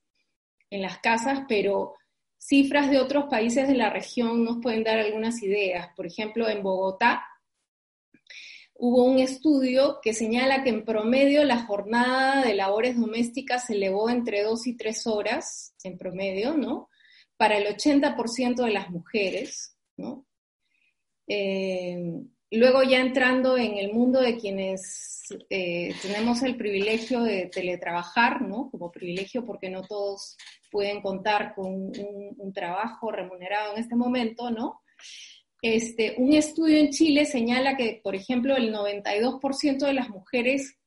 en 0.70 0.84
las 0.84 1.00
casas, 1.00 1.42
pero 1.50 1.96
Cifras 2.44 2.90
de 2.90 3.00
otros 3.00 3.26
países 3.26 3.68
de 3.68 3.76
la 3.76 3.92
región 3.92 4.44
nos 4.44 4.58
pueden 4.64 4.84
dar 4.84 4.98
algunas 4.98 5.44
ideas. 5.44 5.90
Por 5.96 6.08
ejemplo, 6.08 6.50
en 6.50 6.64
Bogotá 6.64 7.24
hubo 8.74 9.04
un 9.04 9.20
estudio 9.20 10.00
que 10.02 10.16
señala 10.16 10.64
que 10.64 10.72
en 10.72 10.84
promedio 10.84 11.44
la 11.44 11.64
jornada 11.68 12.44
de 12.44 12.56
labores 12.56 13.00
domésticas 13.00 13.68
se 13.68 13.76
elevó 13.76 14.10
entre 14.10 14.42
dos 14.42 14.66
y 14.66 14.76
tres 14.76 15.06
horas, 15.06 15.76
en 15.84 16.00
promedio, 16.00 16.58
¿no? 16.58 16.90
Para 17.38 17.58
el 17.58 17.68
80% 17.68 18.66
de 18.66 18.72
las 18.72 18.90
mujeres, 18.90 19.78
¿no? 19.96 20.26
Eh, 21.28 22.24
luego 22.52 22.84
ya 22.84 23.00
entrando 23.00 23.58
en 23.58 23.78
el 23.78 23.94
mundo 23.94 24.20
de 24.20 24.38
quienes 24.38 25.12
eh, 25.50 25.94
tenemos 26.02 26.44
el 26.44 26.58
privilegio 26.58 27.22
de 27.22 27.46
teletrabajar, 27.46 28.42
¿no? 28.42 28.70
Como 28.70 28.92
privilegio 28.92 29.46
porque 29.46 29.70
no 29.70 29.84
todos 29.84 30.38
pueden 30.70 31.02
contar 31.02 31.56
con 31.56 31.66
un, 31.74 32.54
trabajo 32.54 33.12
remunerado 33.12 33.74
en 33.74 33.80
este 33.80 33.96
momento, 33.96 34.52
¿no? 34.52 34.82
Este, 35.62 36.16
un 36.18 36.34
estudio 36.34 36.78
en 36.78 36.90
Chile 36.90 37.26
señala 37.26 37.78
que, 37.78 38.02
por 38.04 38.16
ejemplo, 38.16 38.58
el 38.58 38.74
92% 38.74 39.86
de 39.86 39.94
las 39.94 40.10
mujeres 40.10 40.78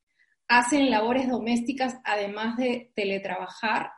hacen 0.48 0.90
labores 0.90 1.28
domésticas 1.28 1.96
además 2.04 2.58
de 2.58 2.92
teletrabajar, 2.94 3.92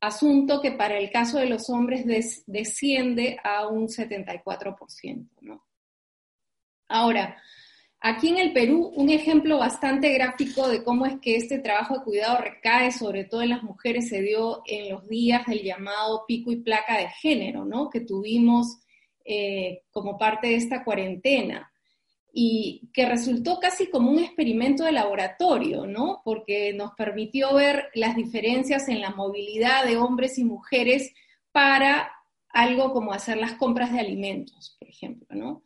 asunto 0.00 0.60
que 0.60 0.72
para 0.72 0.98
el 0.98 1.10
caso 1.10 1.38
de 1.38 1.46
los 1.46 1.70
hombres 1.70 2.04
desciende 2.46 3.38
a 3.42 3.66
un 3.68 3.88
74%, 3.88 5.28
¿no? 5.40 5.64
Ahora, 6.88 7.36
Aquí 8.06 8.28
en 8.28 8.36
el 8.36 8.52
Perú, 8.52 8.92
un 8.96 9.08
ejemplo 9.08 9.56
bastante 9.56 10.12
gráfico 10.12 10.68
de 10.68 10.84
cómo 10.84 11.06
es 11.06 11.18
que 11.20 11.36
este 11.36 11.58
trabajo 11.58 11.94
de 11.94 12.04
cuidado 12.04 12.36
recae 12.36 12.92
sobre 12.92 13.24
todo 13.24 13.40
en 13.40 13.48
las 13.48 13.62
mujeres 13.62 14.10
se 14.10 14.20
dio 14.20 14.60
en 14.66 14.90
los 14.90 15.08
días 15.08 15.46
del 15.46 15.62
llamado 15.62 16.26
pico 16.28 16.52
y 16.52 16.56
placa 16.56 16.98
de 16.98 17.08
género, 17.08 17.64
¿no? 17.64 17.88
Que 17.88 18.00
tuvimos 18.00 18.76
eh, 19.24 19.84
como 19.90 20.18
parte 20.18 20.48
de 20.48 20.56
esta 20.56 20.84
cuarentena 20.84 21.72
y 22.30 22.90
que 22.92 23.08
resultó 23.08 23.58
casi 23.58 23.86
como 23.86 24.10
un 24.10 24.18
experimento 24.18 24.84
de 24.84 24.92
laboratorio, 24.92 25.86
¿no? 25.86 26.20
Porque 26.26 26.74
nos 26.74 26.92
permitió 26.92 27.54
ver 27.54 27.88
las 27.94 28.16
diferencias 28.16 28.86
en 28.90 29.00
la 29.00 29.12
movilidad 29.12 29.86
de 29.86 29.96
hombres 29.96 30.36
y 30.36 30.44
mujeres 30.44 31.14
para 31.52 32.12
algo 32.50 32.92
como 32.92 33.14
hacer 33.14 33.38
las 33.38 33.54
compras 33.54 33.94
de 33.94 34.00
alimentos, 34.00 34.76
por 34.78 34.90
ejemplo, 34.90 35.26
¿no? 35.30 35.62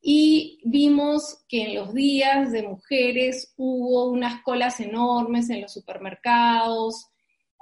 Y 0.00 0.60
vimos 0.64 1.44
que 1.48 1.62
en 1.62 1.74
los 1.74 1.92
días 1.92 2.52
de 2.52 2.62
mujeres 2.62 3.52
hubo 3.56 4.10
unas 4.10 4.42
colas 4.42 4.80
enormes 4.80 5.50
en 5.50 5.60
los 5.60 5.72
supermercados, 5.72 7.08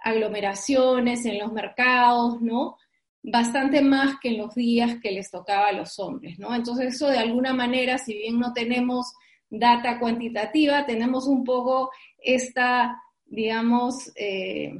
aglomeraciones 0.02 1.24
en 1.24 1.38
los 1.38 1.52
mercados, 1.52 2.40
¿no? 2.42 2.76
Bastante 3.22 3.80
más 3.80 4.20
que 4.20 4.28
en 4.28 4.38
los 4.38 4.54
días 4.54 4.98
que 5.02 5.10
les 5.10 5.30
tocaba 5.30 5.68
a 5.68 5.72
los 5.72 5.98
hombres, 5.98 6.38
¿no? 6.38 6.54
Entonces 6.54 6.94
eso 6.94 7.08
de 7.08 7.18
alguna 7.18 7.54
manera, 7.54 7.98
si 7.98 8.14
bien 8.14 8.38
no 8.38 8.52
tenemos 8.52 9.12
data 9.48 9.98
cuantitativa, 9.98 10.86
tenemos 10.86 11.26
un 11.26 11.42
poco 11.42 11.90
esta, 12.18 13.00
digamos, 13.24 14.12
eh, 14.16 14.76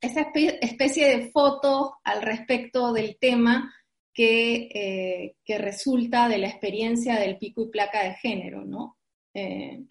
esa 0.00 0.26
especie 0.60 1.08
de 1.08 1.30
foto 1.30 1.96
al 2.04 2.22
respecto 2.22 2.92
del 2.92 3.16
tema 3.18 3.74
eh, 4.16 5.36
que, 5.44 5.58
resulta 5.58 6.28
de 6.28 6.38
la 6.38 6.48
experiencia 6.48 7.18
del 7.18 7.38
pico 7.38 7.62
y 7.62 7.70
placa 7.70 8.04
de 8.04 8.14
género, 8.14 8.64
¿no? 8.64 8.96
Eh, 9.34 9.84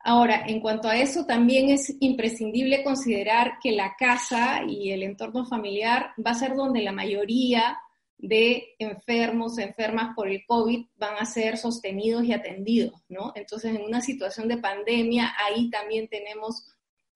ahora, 0.00 0.44
en 0.46 0.60
cuanto 0.60 0.88
a 0.88 0.96
eso, 0.96 1.26
también 1.26 1.68
es 1.70 1.94
imprescindible 2.00 2.82
considerar 2.82 3.58
que 3.62 3.72
la 3.72 3.94
casa 3.98 4.62
y 4.66 4.90
el 4.92 5.02
entorno 5.02 5.44
familiar 5.44 6.12
va 6.24 6.30
a 6.30 6.34
ser 6.34 6.54
donde 6.54 6.82
la 6.82 6.92
mayoría 6.92 7.78
de 8.16 8.74
enfermos, 8.78 9.58
enfermas 9.58 10.14
por 10.14 10.28
el 10.28 10.44
COVID 10.46 10.86
van 10.96 11.16
a 11.18 11.24
ser 11.24 11.56
sostenidos 11.56 12.24
y 12.24 12.32
atendidos, 12.32 13.00
¿no? 13.08 13.32
Entonces, 13.34 13.74
en 13.74 13.82
una 13.82 14.00
situación 14.00 14.48
de 14.48 14.58
pandemia, 14.58 15.34
ahí 15.46 15.70
también 15.70 16.08
tenemos 16.08 16.66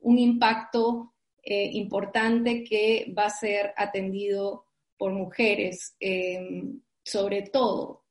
un 0.00 0.18
impacto 0.18 1.14
eh, 1.42 1.70
importante 1.72 2.64
que 2.64 3.12
va 3.16 3.26
a 3.26 3.30
ser 3.30 3.74
atendido 3.76 4.66
por 5.04 5.12
mujeres, 5.12 5.94
em, 6.00 6.80
sobre 7.04 7.42
todo. 7.42 8.04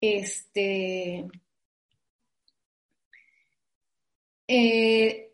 Este, 0.00 1.26
eh, 4.48 5.30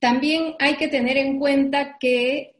también 0.00 0.56
hay 0.58 0.76
que 0.78 0.88
tener 0.88 1.16
en 1.16 1.38
cuenta 1.38 1.96
que 2.00 2.56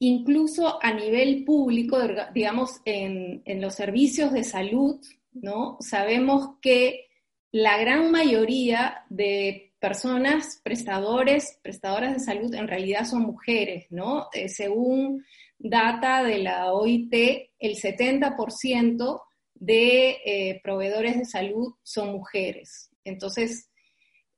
incluso 0.00 0.82
a 0.82 0.92
nivel 0.92 1.44
público, 1.44 1.98
digamos, 2.34 2.80
en, 2.84 3.44
los 3.60 3.76
servicios 3.76 4.32
de 4.32 4.42
salud, 4.42 5.00
¿no? 5.34 5.76
Sabemos 5.78 6.58
que 6.60 7.06
la 7.52 7.78
gran 7.78 8.10
mayoría 8.10 9.04
de 9.08 9.72
personas, 9.78 10.60
prestadores, 10.64 11.60
prestadoras 11.62 12.14
de 12.14 12.18
salud, 12.18 12.52
en 12.54 12.66
realidad 12.66 13.04
son 13.04 13.22
mujeres, 13.22 13.86
¿no? 13.90 14.30
Eh, 14.32 14.48
según 14.48 15.24
data 15.64 16.22
de 16.22 16.38
la 16.38 16.72
OIT, 16.72 17.14
el 17.58 17.76
70% 17.76 19.22
de 19.54 20.10
eh, 20.24 20.60
proveedores 20.62 21.16
de 21.16 21.24
salud 21.24 21.74
son 21.82 22.12
mujeres. 22.12 22.90
Entonces, 23.02 23.70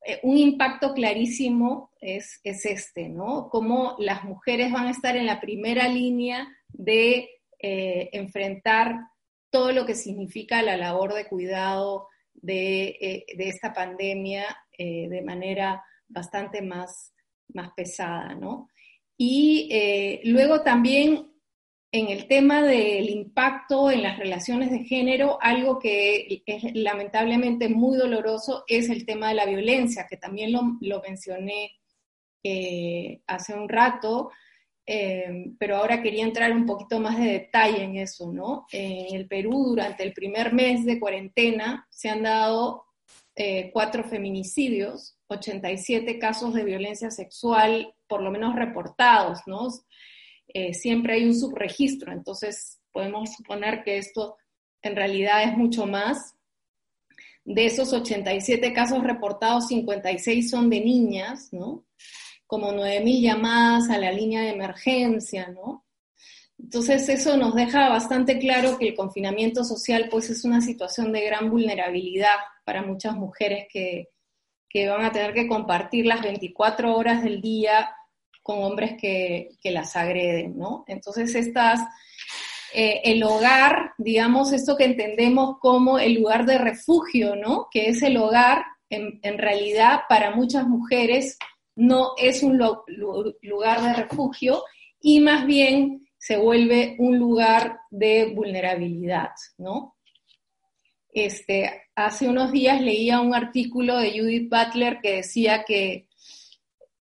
eh, 0.06 0.20
un 0.22 0.38
impacto 0.38 0.94
clarísimo 0.94 1.90
es, 2.00 2.40
este, 2.44 3.08
¿no? 3.08 3.48
Cómo 3.50 3.96
las 3.98 4.22
mujeres 4.22 4.70
van 4.70 4.86
a 4.86 4.92
estar 4.92 5.16
en 5.16 5.26
la 5.26 5.40
primera 5.40 5.88
línea 5.88 6.46
de 6.68 7.28
eh, 7.58 8.08
enfrentar 8.12 9.00
todo 9.50 9.72
lo 9.72 9.84
que 9.84 9.96
significa 9.96 10.62
la 10.62 10.76
labor 10.76 11.12
de 11.12 11.26
cuidado 11.26 12.06
de, 12.34 12.96
eh, 13.00 13.24
esta 13.36 13.72
pandemia 13.72 14.44
de 14.78 15.22
manera 15.24 15.82
bastante 16.06 16.60
más, 16.60 17.14
más 17.48 17.70
pesada, 17.74 18.34
¿no? 18.34 18.68
Y 19.18 20.20
luego 20.24 20.60
también 20.60 21.26
en 21.92 22.08
el 22.08 22.26
tema 22.26 22.62
del 22.62 23.08
impacto 23.08 23.90
en 23.90 24.02
las 24.02 24.18
relaciones 24.18 24.70
de 24.70 24.84
género, 24.84 25.38
algo 25.40 25.78
que 25.78 26.42
es 26.44 26.62
lamentablemente 26.74 27.68
muy 27.68 27.96
doloroso 27.96 28.64
es 28.66 28.90
el 28.90 29.06
tema 29.06 29.28
de 29.28 29.34
la 29.34 29.46
violencia, 29.46 30.06
que 30.08 30.16
también 30.16 30.52
lo, 30.52 31.02
mencioné 31.02 31.72
eh, 32.42 33.22
hace 33.26 33.54
un 33.54 33.68
rato, 33.68 34.30
eh, 34.84 35.52
pero 35.58 35.76
ahora 35.76 36.02
quería 36.02 36.24
entrar 36.24 36.52
un 36.52 36.66
poquito 36.66 37.00
más 37.00 37.18
de 37.18 37.26
detalle 37.26 37.82
en 37.82 37.96
eso, 37.96 38.30
¿no? 38.32 38.66
En 38.70 39.14
el 39.16 39.26
Perú, 39.26 39.64
durante 39.70 40.02
el 40.02 40.12
primer 40.12 40.52
mes 40.52 40.84
de 40.84 41.00
cuarentena, 41.00 41.86
se 41.90 42.08
han 42.08 42.22
dado 42.22 42.84
eh, 43.34 43.70
cuatro 43.72 44.04
feminicidios, 44.04 45.18
87 45.28 46.18
casos 46.18 46.54
de 46.54 46.64
violencia 46.64 47.10
sexual, 47.10 47.95
por 48.09 48.22
lo 48.22 48.30
menos 48.30 48.54
reportados, 48.54 49.40
¿no? 49.46 49.68
Eh, 50.48 50.74
siempre 50.74 51.14
hay 51.14 51.24
un 51.24 51.34
subregistro, 51.34 52.12
entonces 52.12 52.80
podemos 52.92 53.34
suponer 53.34 53.82
que 53.82 53.98
esto 53.98 54.36
en 54.82 54.96
realidad 54.96 55.42
es 55.44 55.57
mucho 55.57 55.86
más. 55.86 56.34
De 57.44 57.66
esos 57.66 57.92
87 57.92 58.72
casos 58.72 59.04
reportados, 59.04 59.68
56 59.68 60.50
son 60.50 60.68
de 60.70 60.80
niñas, 60.80 61.52
¿no? 61.52 61.84
Como 62.46 62.72
9.000 62.72 63.20
llamadas 63.20 63.90
a 63.90 63.98
la 63.98 64.12
línea 64.12 64.42
de 64.42 64.50
emergencia, 64.50 65.48
¿no? 65.48 65.84
Entonces 66.59 67.09
eso 67.09 67.36
nos 67.36 67.54
deja 67.54 67.88
bastante 67.88 68.38
claro 68.38 68.78
que 68.78 68.88
el 68.88 68.94
confinamiento 68.94 69.62
social 69.62 70.09
pues 70.11 70.30
es 70.30 70.44
una 70.44 70.61
situación 70.61 71.12
de 71.12 71.24
gran 71.26 71.50
vulnerabilidad 71.50 72.36
para 72.64 72.82
muchas 72.82 73.14
mujeres 73.14 73.66
que, 73.70 74.09
que 74.68 74.88
van 74.88 75.04
a 75.04 75.12
tener 75.12 75.34
que 75.34 75.48
compartir 75.48 76.07
las 76.07 76.22
24 76.22 76.96
horas 76.96 77.22
del 77.22 77.40
día 77.40 77.94
con 78.47 78.62
hombres 78.62 78.92
que, 78.97 79.59
las 79.64 79.97
agreden, 79.97 80.57
¿no? 80.57 80.84
Entonces, 80.86 81.34
estas, 81.34 81.80
eh, 82.72 83.01
el 83.03 83.24
hogar, 83.24 83.94
digamos, 83.99 84.53
esto 84.53 84.76
que 84.76 84.84
entendemos 84.84 85.57
como 85.59 85.99
el 85.99 86.14
lugar 86.14 86.47
de 86.47 86.59
refugio, 86.59 87.34
¿no? 87.34 87.66
Que 87.72 87.88
es 87.88 88.03
el 88.03 88.16
hogar, 88.16 88.64
en, 88.88 89.20
realidad, 89.36 90.03
para 90.09 90.30
muchas 90.30 90.64
mujeres 90.68 91.38
no 91.74 92.12
es 92.16 92.44
un 92.44 92.57
lugar 92.57 93.82
de 93.82 93.94
refugio 93.94 94.62
y 95.01 95.18
más 95.18 95.44
bien 95.44 96.07
se 96.16 96.36
vuelve 96.36 96.94
un 97.01 97.18
lugar 97.18 97.80
de 97.90 98.26
vulnerabilidad, 98.26 99.30
¿no? 99.59 99.97
Este, 101.12 101.82
hace 101.97 102.28
unos 102.28 102.53
días 102.53 102.80
leía 102.80 103.20
un 103.20 103.34
artículo 103.34 103.99
de 103.99 104.16
Judith 104.16 104.49
Butler 104.49 105.01
que 105.03 105.16
decía 105.16 105.64
que 105.64 106.05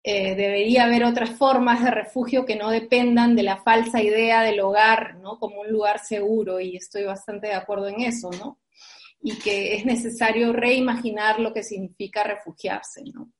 eh, 0.05 0.35
debería 0.35 0.83
haber 0.83 1.05
otras 1.05 1.29
formas 1.29 1.81
de 1.81 1.89
refugio 1.89 2.45
que 2.45 2.57
no 2.57 2.69
dependan 2.69 3.37
de 3.37 3.43
la 3.43 3.57
falsa 3.63 4.01
idea 4.01 4.41
del 4.41 4.59
hogar, 4.59 5.15
¿no? 5.15 5.39
Como 5.39 5.61
un 5.61 5.69
lugar 5.71 5.99
seguro, 5.99 6.59
y 6.59 6.75
estoy 6.75 7.03
bastante 7.03 7.47
de 7.47 7.53
acuerdo 7.53 7.87
en 7.87 8.01
eso, 8.01 8.29
¿no? 8.31 8.59
Y 9.21 9.39
que 9.39 9.75
es 9.75 9.85
necesario 9.85 10.51
reimaginar 10.51 11.39
lo 11.39 11.53
que 11.53 11.63
significa 11.63 12.23
refugiarse, 12.23 13.03
¿no? 13.13 13.31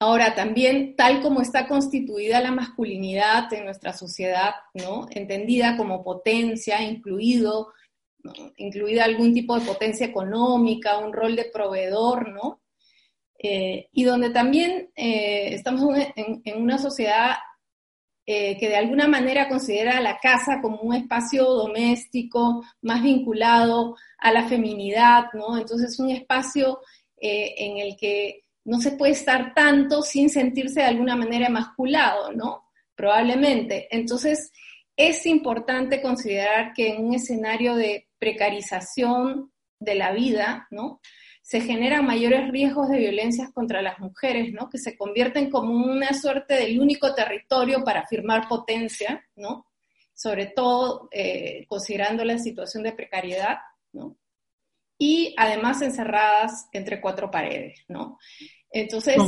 Ahora, 0.00 0.34
también, 0.34 0.96
tal 0.96 1.22
como 1.22 1.40
está 1.40 1.68
constituida 1.68 2.40
la 2.40 2.50
masculinidad 2.50 3.52
en 3.52 3.66
nuestra 3.66 3.92
sociedad, 3.92 4.54
¿no? 4.74 5.06
Entendida 5.10 5.76
como 5.76 6.02
potencia, 6.02 6.82
incluido, 6.82 7.72
incluida 8.56 9.04
algún 9.04 9.32
tipo 9.32 9.56
de 9.56 9.64
potencia 9.64 10.04
económica, 10.04 10.98
un 10.98 11.12
rol 11.12 11.36
de 11.36 11.44
proveedor, 11.44 12.30
¿no? 12.30 12.61
Eh, 13.44 13.88
y 13.92 14.04
donde 14.04 14.30
también 14.30 14.90
eh, 14.94 15.54
estamos 15.54 15.98
en, 16.14 16.62
una 16.62 16.78
sociedad 16.78 17.34
eh, 18.24 18.56
que 18.56 18.68
de 18.68 18.76
alguna 18.76 19.08
manera 19.08 19.48
considera 19.48 20.00
la 20.00 20.18
casa 20.18 20.60
como 20.62 20.76
un 20.76 20.94
espacio 20.94 21.44
doméstico 21.44 22.64
más 22.82 23.02
vinculado 23.02 23.96
a 24.18 24.30
la 24.30 24.48
feminidad, 24.48 25.24
¿no? 25.32 25.58
Entonces 25.58 25.98
un 25.98 26.10
espacio 26.10 26.80
en 27.24 27.78
el 27.78 27.96
que 27.96 28.46
no 28.64 28.80
se 28.80 28.92
puede 28.92 29.12
estar 29.12 29.54
tanto 29.54 30.02
sin 30.02 30.28
sentirse 30.28 30.80
de 30.80 30.86
alguna 30.86 31.14
manera 31.14 31.46
emasculado, 31.46 32.32
¿no? 32.32 32.68
Probablemente. 32.96 33.88
Entonces 33.90 34.52
es 34.96 35.24
importante 35.26 36.02
considerar 36.02 36.72
que 36.74 36.94
en 36.94 37.04
un 37.04 37.14
escenario 37.14 37.76
de 37.76 38.08
precarización 38.18 39.52
de 39.78 39.94
la 39.94 40.12
vida, 40.12 40.66
¿no? 40.70 41.00
Se 41.52 41.60
generan 41.60 42.06
mayores 42.06 42.50
riesgos 42.50 42.88
de 42.88 42.96
violencias 42.96 43.52
contra 43.52 43.82
las 43.82 43.98
mujeres, 43.98 44.54
¿no? 44.54 44.70
Que 44.70 44.78
se 44.78 44.96
convierten 44.96 45.50
como 45.50 45.74
una 45.74 46.14
suerte 46.14 46.54
del 46.54 46.80
único 46.80 47.14
territorio 47.14 47.84
para 47.84 48.00
afirmar 48.00 48.48
potencia, 48.48 49.22
¿no? 49.36 49.66
Sobre 50.14 50.46
todo 50.46 51.10
eh, 51.10 51.66
considerando 51.68 52.24
la 52.24 52.38
situación 52.38 52.82
de 52.82 52.92
precariedad, 52.92 53.58
¿no? 53.92 54.16
Y 54.96 55.34
además 55.36 55.82
encerradas 55.82 56.68
entre 56.72 57.02
cuatro 57.02 57.30
paredes, 57.30 57.84
¿no? 57.86 58.16
Entonces, 58.70 59.18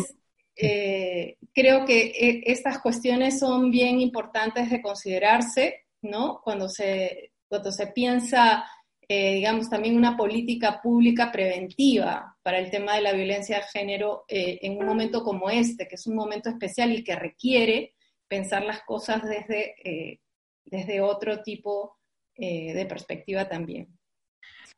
eh, 0.57 1.37
creo 1.53 1.85
que 1.85 2.07
eh, 2.07 2.43
estas 2.47 2.79
cuestiones 2.79 3.39
son 3.39 3.71
bien 3.71 4.01
importantes 4.01 4.71
de 4.71 4.81
considerarse, 4.81 5.89
¿no? 6.01 6.41
Cuando 6.43 6.71
se, 6.71 7.33
cuando 7.49 7.71
se 7.71 7.89
piensa 7.89 8.65
eh, 9.09 9.35
digamos, 9.35 9.69
también 9.69 9.97
una 9.97 10.17
política 10.17 10.81
pública 10.83 11.31
preventiva 11.31 12.37
para 12.43 12.59
el 12.59 12.71
tema 12.71 12.95
de 12.95 13.03
la 13.03 13.13
violencia 13.13 13.57
de 13.57 13.65
género 13.65 14.25
eh, 14.29 14.59
en 14.63 14.79
un 14.79 14.87
momento 14.87 15.23
como 15.23 15.51
este, 15.51 15.87
que 15.87 15.97
es 15.97 16.07
un 16.07 16.17
momento 16.17 16.49
especial 16.49 16.93
y 16.93 17.05
que 17.05 17.17
requiere 17.17 17.95
pensar 18.29 18.65
las 18.65 18.83
cosas 18.83 19.23
desde, 19.23 19.75
eh, 19.85 20.21
desde 20.65 21.01
otro 21.01 21.43
tipo 21.43 21.99
de 22.37 22.85
perspectiva 22.89 23.49
también. 23.49 23.97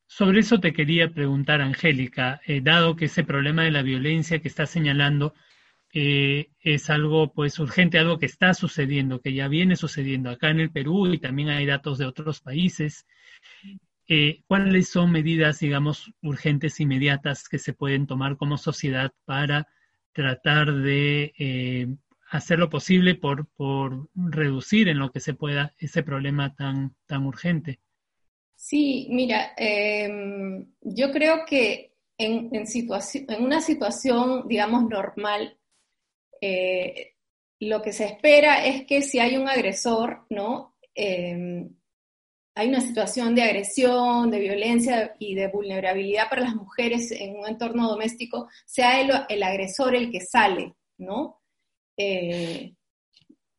Sobre 0.06 0.40
eso 0.40 0.60
te 0.60 0.74
quería 0.74 1.08
preguntar, 1.08 1.62
Angélica, 1.62 2.38
dado 2.60 2.96
que 2.96 3.06
ese 3.06 3.24
problema 3.24 3.64
de 3.64 3.70
la 3.70 3.80
violencia 3.80 4.40
que 4.40 4.48
está 4.48 4.66
señalando 4.66 5.32
es 5.90 6.90
algo 6.90 7.32
pues 7.32 7.58
urgente, 7.58 7.98
algo 7.98 8.18
que 8.18 8.26
está 8.26 8.52
sucediendo, 8.52 9.22
que 9.22 9.32
ya 9.32 9.48
viene 9.48 9.74
sucediendo 9.74 10.28
acá 10.28 10.50
en 10.50 10.60
el 10.60 10.70
Perú 10.70 11.06
y 11.10 11.18
también 11.18 11.48
hay 11.48 11.64
datos 11.64 11.96
de 11.96 12.04
otros 12.04 12.42
países. 12.42 13.06
Eh, 14.08 14.42
¿cuáles 14.46 14.88
son 14.88 15.10
medidas, 15.10 15.58
digamos, 15.58 16.12
urgentes, 16.22 16.78
inmediatas 16.80 17.48
que 17.48 17.58
se 17.58 17.72
pueden 17.72 18.06
tomar 18.06 18.36
como 18.36 18.56
sociedad 18.56 19.12
para 19.24 19.66
tratar 20.12 20.72
de 20.72 21.34
eh, 21.38 21.88
hacer 22.30 22.58
lo 22.58 22.70
posible 22.70 23.16
por, 23.16 23.48
reducir 24.14 24.88
en 24.88 24.98
lo 24.98 25.10
que 25.10 25.20
se 25.20 25.34
pueda 25.34 25.74
ese 25.78 26.02
problema 26.02 26.54
tan, 26.54 26.94
tan 27.06 27.26
urgente? 27.26 27.80
Sí, 28.54 29.08
mira, 29.10 29.52
em, 29.56 30.66
yo 30.80 31.10
creo 31.10 31.44
que 31.44 31.92
en, 32.16 32.50
en, 32.52 33.44
una 33.44 33.60
situación, 33.60 34.48
digamos, 34.48 34.88
normal, 34.88 35.58
eh, 36.40 37.14
lo 37.58 37.82
que 37.82 37.92
se 37.92 38.04
espera 38.06 38.64
es 38.64 38.86
que 38.86 39.02
si 39.02 39.18
hay 39.18 39.36
un 39.36 39.48
agresor, 39.48 40.26
¿no? 40.30 40.76
Em, 40.94 41.76
hay 42.56 42.68
una 42.68 42.80
situación 42.80 43.34
de 43.34 43.42
agresión, 43.42 44.30
de 44.30 44.40
violencia 44.40 45.14
y 45.18 45.34
de 45.34 45.48
vulnerabilidad 45.48 46.30
para 46.30 46.40
las 46.40 46.54
mujeres 46.54 47.12
en 47.12 47.36
un 47.36 47.46
entorno 47.46 47.86
doméstico, 47.86 48.48
sea 48.64 48.98
el, 49.28 49.42
agresor 49.42 49.94
el 49.94 50.10
que 50.10 50.22
sale, 50.22 50.74
¿no? 50.96 51.42
Eh, 51.98 52.72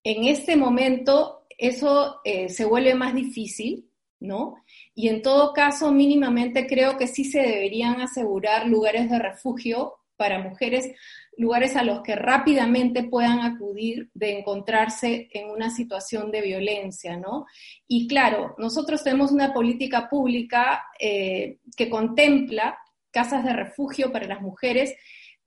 en 0.03 0.23
este 0.23 0.55
momento 0.55 1.45
eso 1.59 2.21
eh, 2.23 2.49
se 2.49 2.65
vuelve 2.65 2.95
más 2.95 3.13
difícil, 3.13 3.87
¿no? 4.19 4.55
Y 4.95 5.09
en 5.09 5.21
todo 5.21 5.53
caso, 5.53 5.91
mínimamente 5.91 6.65
creo 6.65 6.97
que 6.97 7.05
sí 7.05 7.23
se 7.23 7.41
deberían 7.41 8.01
asegurar 8.01 8.65
lugares 8.65 9.11
de 9.11 9.19
refugio 9.19 9.99
para 10.15 10.39
mujeres, 10.39 10.89
lugares 11.37 11.75
a 11.75 11.83
los 11.83 12.01
que 12.01 12.15
rápidamente 12.15 13.03
puedan 13.03 13.39
acudir 13.39 14.09
de 14.13 14.39
encontrarse 14.39 15.29
en 15.31 15.49
una 15.49 15.69
situación 15.69 16.31
de 16.31 16.41
violencia, 16.41 17.15
¿no? 17.15 17.45
Y 17.87 18.07
claro, 18.07 18.55
nosotros 18.57 19.03
tenemos 19.03 19.31
una 19.31 19.53
política 19.53 20.09
pública 20.09 20.83
eh, 20.99 21.59
que 21.75 21.89
contempla 21.89 22.77
casas 23.11 23.43
de 23.43 23.53
refugio 23.53 24.11
para 24.11 24.27
las 24.27 24.41
mujeres, 24.41 24.95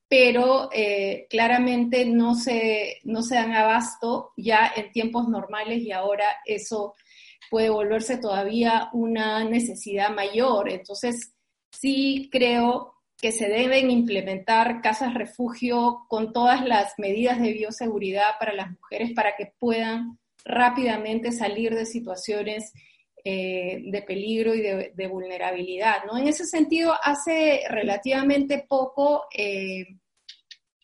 pero 0.09 0.70
eh, 0.72 1.26
claramente 1.28 2.05
no 2.05 2.34
se, 2.34 2.99
no 3.05 3.22
se 3.22 3.34
dan 3.34 3.53
abasto 3.53 4.32
ya 4.36 4.72
en 4.74 4.93
tiempos 4.93 5.28
normales 5.28 5.80
y 5.82 5.93
ahora 5.93 6.26
eso 6.45 6.95
puede 7.51 7.68
volverse 7.68 8.16
todavía 8.16 8.91
una 8.93 9.45
necesidad 9.45 10.11
mayor. 10.11 10.70
Entonces, 10.70 11.34
sí 11.70 12.28
creo 12.30 13.00
que 13.21 13.33
se 13.33 13.49
deben 13.49 13.91
implementar 13.91 14.81
casas 14.81 15.14
refugio 15.14 16.07
con 16.09 16.33
todas 16.33 16.64
las 16.64 16.95
medidas 16.99 17.41
de 17.41 17.53
bioseguridad 17.53 18.39
para 18.39 18.55
las 18.55 18.71
mujeres 18.71 19.12
para 19.14 19.37
que 19.37 19.53
puedan 19.59 20.18
rápidamente 20.45 21.33
salir 21.33 21.75
de 21.75 21.85
situaciones 21.85 22.73
eh, 23.23 23.83
de 23.85 24.03
peligro 24.03 24.55
y 24.55 24.62
de, 24.62 25.07
vulnerabilidad. 25.09 26.05
¿no? 26.07 26.16
En 26.16 26.29
ese 26.29 26.47
sentido, 26.47 26.95
hace 27.03 27.64
relativamente 27.68 28.64
poco, 28.66 29.25
eh, 29.37 29.85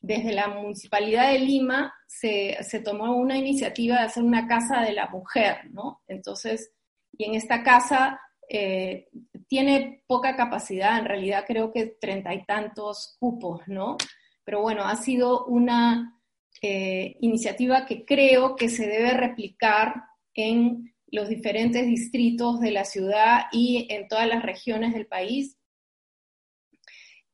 desde 0.03 0.33
la 0.33 0.49
Municipalidad 0.49 1.33
de 1.33 1.39
Lima, 1.39 1.95
se, 2.07 2.59
se, 2.63 2.81
tomó 2.81 3.17
una 3.17 3.39
iniciativa 3.39 3.97
de 3.97 4.03
hacer 4.03 4.23
una 4.23 4.47
casa 4.47 4.83
de 4.83 4.93
la 4.93 5.09
mujer, 5.09 5.71
¿no? 5.71 6.03
Entonces, 6.07 6.73
y 7.17 7.25
en 7.25 7.35
esta 7.35 7.63
casa 7.63 8.21
eh, 8.49 9.09
tiene 9.49 10.03
poca 10.07 10.37
capacidad, 10.37 10.99
en 10.99 11.05
realidad 11.05 11.45
creo 11.47 11.73
que 11.73 11.87
treinta 12.01 12.35
y 12.35 12.45
tantos 12.45 13.17
cupos, 13.19 13.63
¿no? 13.67 13.97
Pero 14.45 14.61
bueno, 14.61 14.85
ha 14.85 14.97
sido 14.97 15.45
una 15.47 16.21
eh, 16.63 17.17
iniciativa 17.21 17.87
que 17.87 18.05
creo 18.05 18.57
que 18.57 18.69
se 18.69 18.87
debe 18.87 19.11
replicar 19.11 20.05
en 20.35 20.95
los 21.09 21.29
diferentes 21.29 21.87
distritos 21.87 22.61
de 22.61 22.71
la 22.71 22.85
ciudad 22.85 23.47
y 23.53 23.87
en 23.91 24.09
todas 24.09 24.29
las 24.29 24.43
regiones 24.43 24.95
del 24.95 25.07
país. 25.07 25.57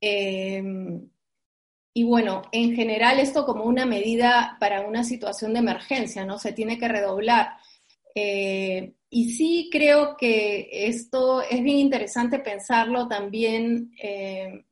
Em, 0.01 1.09
y 1.95 2.05
bueno, 2.05 2.43
en 2.53 2.75
general 2.75 3.19
esto 3.19 3.45
como 3.45 3.65
una 3.65 3.87
medida 3.87 4.57
para 4.59 4.81
una 4.87 5.05
situación 5.05 5.53
de 5.53 5.61
emergencia, 5.61 6.25
¿no? 6.25 6.39
Se 6.39 6.53
tiene 6.53 6.79
que 6.79 6.89
redoblar. 6.89 7.57
Eh, 8.15 8.95
y 9.15 9.33
sí 9.33 9.69
creo 9.71 10.17
que 10.17 10.71
esto 10.73 11.43
es 11.43 11.63
bien 11.63 11.77
interesante 11.77 12.39
pensarlo 12.39 13.09
también 13.09 13.93
eh, 14.03 14.65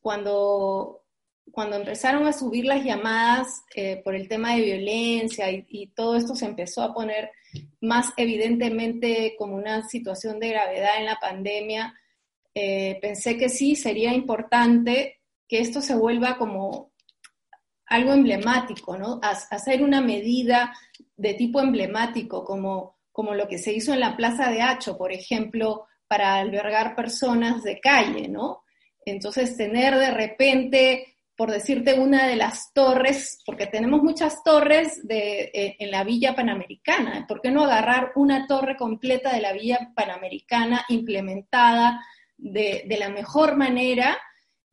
cuando, 0.00 1.04
cuando 1.50 1.76
empezaron 1.76 2.26
a 2.26 2.32
subir 2.32 2.64
las 2.64 2.82
llamadas 2.82 3.62
eh, 3.74 4.00
por 4.02 4.14
el 4.14 4.26
tema 4.26 4.54
de 4.54 4.62
violencia 4.62 5.50
y, 5.50 5.88
todo 5.88 6.16
esto 6.16 6.34
se 6.34 6.46
empezó 6.46 6.80
a 6.82 6.94
poner 6.94 7.30
más 7.82 8.10
evidentemente 8.16 9.34
como 9.36 9.56
una 9.56 9.86
situación 9.86 10.40
de 10.40 10.48
gravedad 10.48 10.96
en 10.96 11.04
la 11.04 11.20
pandemia, 11.20 11.94
eh, 12.54 12.98
pensé 13.02 13.36
que 13.36 13.50
sí 13.50 13.76
sería 13.76 14.14
importante 14.14 15.20
que 15.46 15.60
esto 15.60 15.82
se 15.82 15.94
vuelva 15.94 16.38
como 16.38 16.92
algo 17.84 18.14
emblemático, 18.14 18.96
¿no? 18.96 19.20
Hacer 19.22 19.82
una 19.82 20.00
medida 20.00 20.74
de 21.16 21.34
tipo 21.34 21.60
emblemático, 21.60 22.44
como 22.44 22.97
como 23.18 23.34
lo 23.34 23.48
que 23.48 23.58
se 23.58 23.72
hizo 23.72 23.92
en 23.92 23.98
la 23.98 24.16
Plaza 24.16 24.48
de 24.48 24.62
Hacho, 24.62 24.96
por 24.96 25.12
ejemplo, 25.12 25.88
para 26.06 26.36
albergar 26.36 26.94
personas 26.94 27.64
de 27.64 27.80
calle, 27.80 28.28
¿no? 28.28 28.62
Entonces, 29.04 29.56
tener 29.56 29.98
de 29.98 30.12
repente, 30.12 31.16
por 31.34 31.50
decirte 31.50 31.98
una 31.98 32.28
de 32.28 32.36
las 32.36 32.72
torres, 32.72 33.42
porque 33.44 33.66
tenemos 33.66 34.04
muchas 34.04 34.44
torres 34.44 35.04
de, 35.04 35.50
eh, 35.52 35.76
en 35.80 35.90
la 35.90 36.04
Villa 36.04 36.36
Panamericana, 36.36 37.26
¿por 37.26 37.40
qué 37.40 37.50
no 37.50 37.64
agarrar 37.64 38.12
una 38.14 38.46
torre 38.46 38.76
completa 38.76 39.34
de 39.34 39.40
la 39.40 39.52
Villa 39.52 39.90
Panamericana 39.96 40.84
implementada 40.88 42.00
de, 42.36 42.84
de 42.86 42.98
la 42.98 43.08
mejor 43.08 43.56
manera 43.56 44.16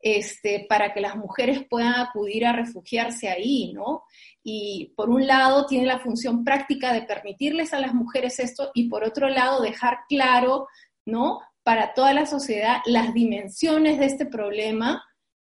este, 0.06 0.68
para 0.70 0.94
que 0.94 1.02
las 1.02 1.16
mujeres 1.16 1.66
puedan 1.68 1.96
acudir 1.96 2.46
a 2.46 2.54
refugiarse 2.54 3.28
ahí, 3.28 3.74
¿no? 3.74 4.04
Y 4.44 4.94
por 4.96 5.10
un 5.10 5.26
lado 5.26 5.66
tiene 5.66 5.88
la 5.88 5.98
función 5.98 6.44
práctica 6.44 6.94
de 6.94 7.02
permitirles 7.02 7.74
a 7.74 7.80
las 7.80 7.96
mujeres 7.96 8.40
esto 8.40 8.70
y 8.76 8.88
por 8.88 9.04
otro 9.04 9.30
lado 9.30 9.64
dejar 9.64 10.02
claro, 10.08 10.68
¿no? 11.08 11.40
Para 11.64 11.96
toda 11.96 12.14
la 12.14 12.28
sociedad 12.28 12.82
las 12.86 13.16
dimensiones 13.16 13.98
de 13.98 14.06
este 14.06 14.28
problema, 14.28 15.04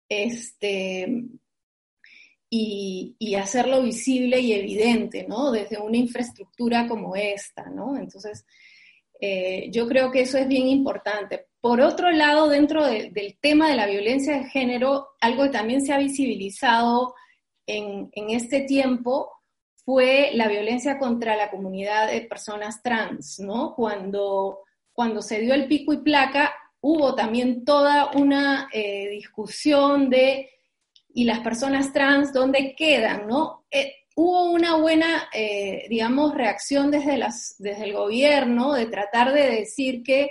este, 0.08 1.06
y, 2.50 3.14
y, 3.16 3.34
hacerlo 3.36 3.80
visible 3.80 4.40
y 4.40 4.54
evidente, 4.54 5.24
¿no? 5.28 5.52
Desde 5.52 5.78
una 5.78 5.98
infraestructura 5.98 6.88
como 6.88 7.14
esta, 7.14 7.70
¿no? 7.70 7.96
Entonces, 7.96 8.44
eh, 9.20 9.68
yo 9.70 9.88
creo 9.88 10.10
que 10.10 10.20
eso 10.20 10.38
es 10.38 10.46
bien 10.46 10.68
importante. 10.68 11.46
Por 11.60 11.80
otro 11.80 12.10
lado, 12.10 12.48
dentro 12.48 12.86
del 12.86 13.36
tema 13.40 13.68
de 13.68 13.76
la 13.76 13.86
violencia 13.86 14.38
de 14.38 14.44
género, 14.44 15.08
algo 15.20 15.44
que 15.44 15.50
también 15.50 15.84
se 15.84 15.92
ha 15.92 15.98
visibilizado 15.98 17.14
en, 17.66 18.10
este 18.14 18.62
tiempo 18.62 19.30
fue 19.84 20.30
la 20.34 20.48
violencia 20.48 20.98
contra 20.98 21.36
la 21.36 21.50
comunidad 21.50 22.10
de 22.10 22.22
personas 22.22 22.82
trans, 22.82 23.40
¿no? 23.40 23.74
Cuando, 23.74 24.60
cuando 24.92 25.20
se 25.20 25.40
dio 25.40 25.54
el 25.54 25.66
pico 25.66 25.92
y 25.92 25.98
placa, 25.98 26.54
hubo 26.80 27.14
también 27.14 27.64
toda 27.64 28.12
una 28.12 28.68
eh, 28.72 29.08
discusión 29.10 30.10
de, 30.10 30.50
¿y 31.12 31.24
las 31.24 31.40
personas 31.40 31.92
trans 31.92 32.32
dónde 32.32 32.74
quedan, 32.76 33.26
no? 33.26 33.64
Eh, 33.70 33.94
hubo 34.20 34.50
una 34.50 34.74
buena, 34.74 35.28
eh, 35.32 35.86
digamos, 35.88 36.34
reacción 36.34 36.90
desde, 36.90 37.16
las, 37.16 37.54
desde 37.60 37.84
el 37.84 37.92
gobierno 37.92 38.74
de 38.74 38.86
tratar 38.86 39.32
de 39.32 39.48
decir 39.48 40.02
que 40.02 40.28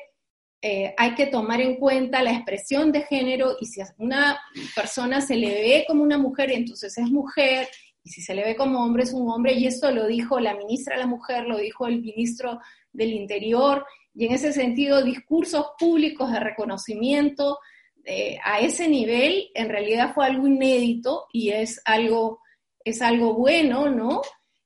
eh, 0.61 0.93
hay 0.97 1.15
que 1.15 1.27
tomar 1.27 1.61
en 1.61 1.77
cuenta 1.77 2.21
la 2.21 2.33
expresión 2.33 2.91
de 2.91 3.03
género 3.03 3.55
y 3.61 3.65
si 3.67 3.79
una 3.97 4.41
persona 4.75 5.21
se 5.21 5.37
le 5.37 5.51
ve 5.51 5.85
como 5.87 6.03
una 6.03 6.17
mujer, 6.17 6.51
entonces 6.51 6.97
es 6.97 7.09
mujer, 7.09 7.69
y 8.03 8.09
si 8.09 8.21
se 8.21 8.35
le 8.35 8.43
ve 8.43 8.57
como 8.57 8.83
hombre, 8.83 9.03
es 9.03 9.13
un 9.13 9.29
hombre, 9.29 9.53
y 9.53 9.67
esto 9.67 9.89
lo 9.91 10.05
dijo 10.05 10.37
la 10.41 10.55
ministra 10.55 10.95
de 10.95 11.03
la 11.03 11.07
Mujer, 11.07 11.45
lo 11.45 11.57
dijo 11.57 11.87
el 11.87 12.01
ministro 12.01 12.59
del 12.91 13.13
Interior, 13.13 13.85
y 14.13 14.25
en 14.25 14.33
ese 14.33 14.51
sentido, 14.51 15.01
discursos 15.01 15.65
públicos 15.79 16.29
de 16.29 16.41
reconocimiento 16.41 17.59
eh, 18.03 18.37
a 18.43 18.59
ese 18.59 18.89
nivel 18.89 19.49
en 19.53 19.69
realidad 19.69 20.13
fue 20.13 20.25
algo 20.25 20.45
inédito 20.45 21.27
y 21.31 21.51
es 21.51 21.81
algo 21.85 22.41
es 22.89 23.01
algo 23.01 23.33
bueno, 23.33 23.89
¿no? 23.89 24.21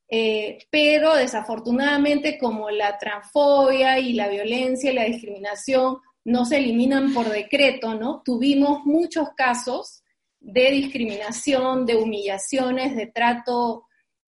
Eh, 0.09 0.59
pero 0.69 1.15
desafortunadamente 1.15 2.37
como 2.37 2.69
la 2.69 2.97
transfobia 2.97 3.97
y 3.99 4.13
la 4.13 4.27
violencia 4.27 4.91
y 4.91 4.95
la 4.95 5.05
discriminación 5.05 5.99
no 6.25 6.45
se 6.45 6.57
eliminan 6.57 7.13
por 7.13 7.29
decreto, 7.29 7.95
¿no? 7.95 8.21
Tuvimos 8.23 8.85
muchos 8.85 9.29
casos 9.35 10.03
de 10.39 10.71
discriminación, 10.71 11.85
de 11.85 11.95
humillaciones, 11.95 12.95
de 12.95 13.07
trato 13.07 13.85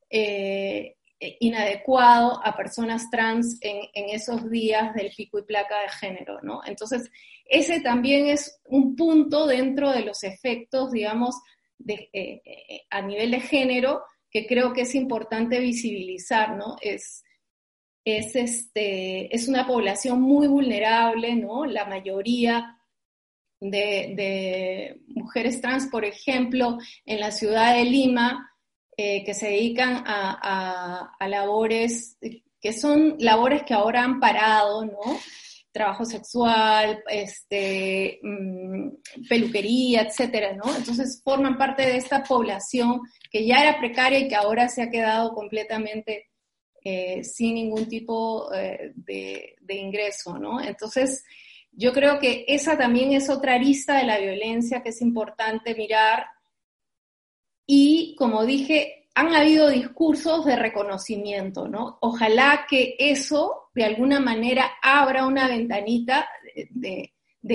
eh, 0.09 0.95
inadecuado 1.39 2.39
a 2.45 2.55
personas 2.55 3.09
trans 3.09 3.57
en, 3.61 4.09
esos 4.09 4.49
días 4.49 4.93
del 4.93 5.11
pico 5.15 5.39
y 5.39 5.43
placa 5.43 5.79
de 5.81 5.89
género, 5.89 6.39
¿no? 6.41 6.61
Entonces, 6.65 7.09
ese 7.45 7.79
también 7.79 8.27
es 8.27 8.59
un 8.65 8.95
punto 8.95 9.47
dentro 9.47 9.91
de 9.91 10.01
los 10.01 10.23
efectos, 10.23 10.91
digamos, 10.91 11.35
eh, 11.87 12.09
eh, 12.13 12.81
a 12.89 13.01
nivel 13.01 13.31
de 13.31 13.41
género 13.41 14.03
que 14.29 14.47
creo 14.47 14.73
que 14.73 14.81
es 14.81 14.95
importante 14.95 15.59
visibilizar, 15.59 16.57
¿no? 16.57 16.75
Es, 16.81 17.23
es, 18.03 18.35
este, 18.35 19.33
es 19.33 19.47
una 19.47 19.67
población 19.67 20.21
muy 20.21 20.47
vulnerable, 20.47 21.35
¿no? 21.35 21.65
La 21.65 21.85
mayoría 21.85 22.77
de, 23.59 24.99
mujeres 25.07 25.61
trans, 25.61 25.87
por 25.87 26.03
ejemplo, 26.03 26.77
en 27.05 27.19
la 27.19 27.31
ciudad 27.31 27.75
de 27.75 27.85
Lima, 27.85 28.51
eh, 28.97 29.23
que 29.23 29.33
se 29.33 29.47
dedican 29.47 30.03
a, 30.05 31.11
a, 31.19 31.27
labores 31.27 32.17
que 32.61 32.71
son 32.71 33.17
labores 33.19 33.63
que 33.63 33.73
ahora 33.73 34.03
han 34.03 34.19
parado, 34.19 34.85
¿no? 34.85 35.19
Trabajo 35.73 36.05
sexual, 36.05 37.03
este, 37.09 38.19
mm, 38.21 38.89
peluquería, 39.27 40.03
etcétera, 40.03 40.53
¿no? 40.53 40.73
Entonces 40.75 41.19
forman 41.23 41.57
parte 41.57 41.81
de 41.81 41.97
esta 41.97 42.23
población 42.23 43.01
que 43.31 43.45
ya 43.45 43.57
era 43.57 43.79
precaria 43.79 44.19
y 44.19 44.27
que 44.27 44.35
ahora 44.35 44.69
se 44.69 44.83
ha 44.83 44.91
quedado 44.91 45.33
completamente 45.33 46.29
eh, 46.85 47.23
sin 47.23 47.55
ningún 47.55 47.87
tipo 47.87 48.53
eh, 48.53 48.91
de, 48.95 49.55
ingreso, 49.69 50.37
¿no? 50.37 50.61
Entonces, 50.61 51.23
yo 51.71 51.91
creo 51.91 52.19
que 52.19 52.45
esa 52.47 52.77
también 52.77 53.13
es 53.13 53.29
otra 53.29 53.55
arista 53.55 53.97
de 53.97 54.03
la 54.03 54.19
violencia 54.19 54.83
que 54.83 54.89
es 54.89 55.01
importante 55.01 55.75
mirar. 55.75 56.27
Y 57.65 58.15
como 58.17 58.45
dije, 58.45 59.07
han 59.15 59.33
habido 59.33 59.69
discursos 59.69 60.45
de 60.45 60.55
reconocimiento, 60.57 61.67
¿no? 61.67 61.97
Ojalá 62.01 62.65
que 62.69 62.95
eso 62.99 63.62
de 63.73 63.83
alguna 63.83 64.19
manera 64.19 64.71
abra 64.81 65.25
una 65.25 65.47
ventanita 65.47 66.27
de, 66.69 67.11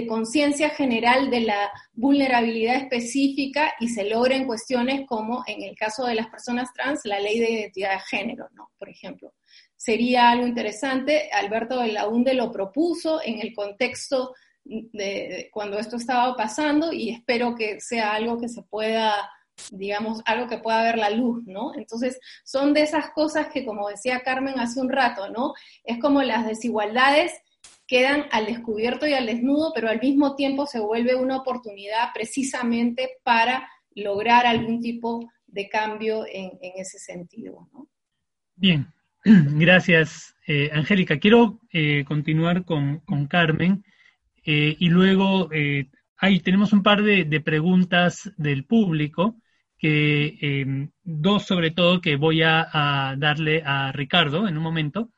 conciencia 0.07 0.71
general 0.71 1.31
de 1.31 1.41
la 1.41 1.71
vulnerabilidad 1.95 2.77
específica 2.77 3.73
y 3.81 3.89
se 3.89 4.05
logren 4.05 4.47
cuestiones 4.47 5.07
como 5.07 5.43
en 5.47 5.63
el 5.63 5.75
caso 5.77 6.05
de 6.05 6.15
las 6.15 6.29
personas 6.29 6.73
trans, 6.75 7.01
la 7.05 7.19
ley 7.19 7.41
de 7.41 7.51
identidad 7.51 7.93
de 7.95 8.01
género, 8.01 8.49
¿no? 8.55 8.71
Por 8.79 8.89
ejemplo. 8.91 9.33
Sería 9.77 10.31
algo 10.31 10.47
interesante, 10.47 11.31
Alberto 11.33 11.81
de 11.81 11.93
la 11.93 12.07
UNDE 12.07 12.35
lo 12.35 12.53
propuso 12.53 13.21
en 13.25 13.41
el 13.41 13.55
contexto 13.55 14.35
de 14.65 15.49
cuando 15.53 15.79
esto 15.79 15.97
estaba 15.97 16.37
pasando 16.37 16.93
y 16.93 17.11
espero 17.11 17.55
que 17.55 17.81
sea 17.81 18.13
algo 18.13 18.39
que 18.39 18.49
se 18.49 18.63
pueda 18.63 19.31
digamos, 19.71 20.23
algo 20.25 20.49
que 20.49 20.59
pueda 20.59 20.83
ver 20.83 20.99
la 20.99 21.11
luz, 21.11 21.45
¿no? 21.47 21.75
Entonces, 21.75 22.19
son 22.45 22.73
de 22.75 22.83
esas 22.83 23.11
cosas 23.11 23.49
que, 23.49 23.65
como 23.65 23.89
decía 23.89 24.23
Carmen 24.23 24.59
hace 24.59 24.81
un 24.81 24.89
rato, 24.89 25.31
¿no? 25.31 25.55
Es 25.85 25.99
como 25.99 26.23
las 26.23 26.47
desigualdades 26.47 27.33
quedan 27.87 28.27
al 28.31 28.47
descubierto 28.47 29.07
y 29.07 29.15
al 29.15 29.27
desnudo, 29.27 29.73
pero 29.75 29.89
al 29.89 30.01
mismo 30.01 30.37
tiempo 30.37 30.67
se 30.67 30.79
vuelve 30.79 31.15
una 31.15 31.39
oportunidad 31.39 32.11
precisamente 32.13 33.09
para 33.23 33.69
lograr 33.95 34.47
algún 34.47 34.81
tipo 34.81 35.31
de 35.47 35.69
cambio 35.69 36.25
en, 36.31 36.51
ese 36.77 36.99
sentido, 36.99 37.69
¿no? 37.73 37.89
Bien, 38.55 38.87
gracias, 39.25 40.35
eh, 40.47 40.71
Angélica. 40.73 41.19
Quiero 41.19 41.61
eh, 41.73 42.05
continuar 42.07 42.65
con, 42.65 43.01
Carmen 43.29 43.85
eh, 44.45 44.77
y 44.79 44.89
luego 44.91 45.49
ahí 46.19 46.41
tenemos 46.41 46.73
un 46.73 46.83
par 46.83 47.03
de 47.03 47.41
preguntas 47.41 48.31
del 48.37 48.65
público 48.65 49.37
que 49.79 50.39
em, 50.41 50.91
dos 51.05 51.47
sobre 51.47 51.71
todo 51.71 52.01
que 52.01 52.17
voy 52.17 52.43
a, 52.43 53.15
darle 53.17 53.63
a 53.65 53.93
Ricardo 53.93 54.49
en 54.49 54.57
un 54.57 54.63
momento, 54.63 55.11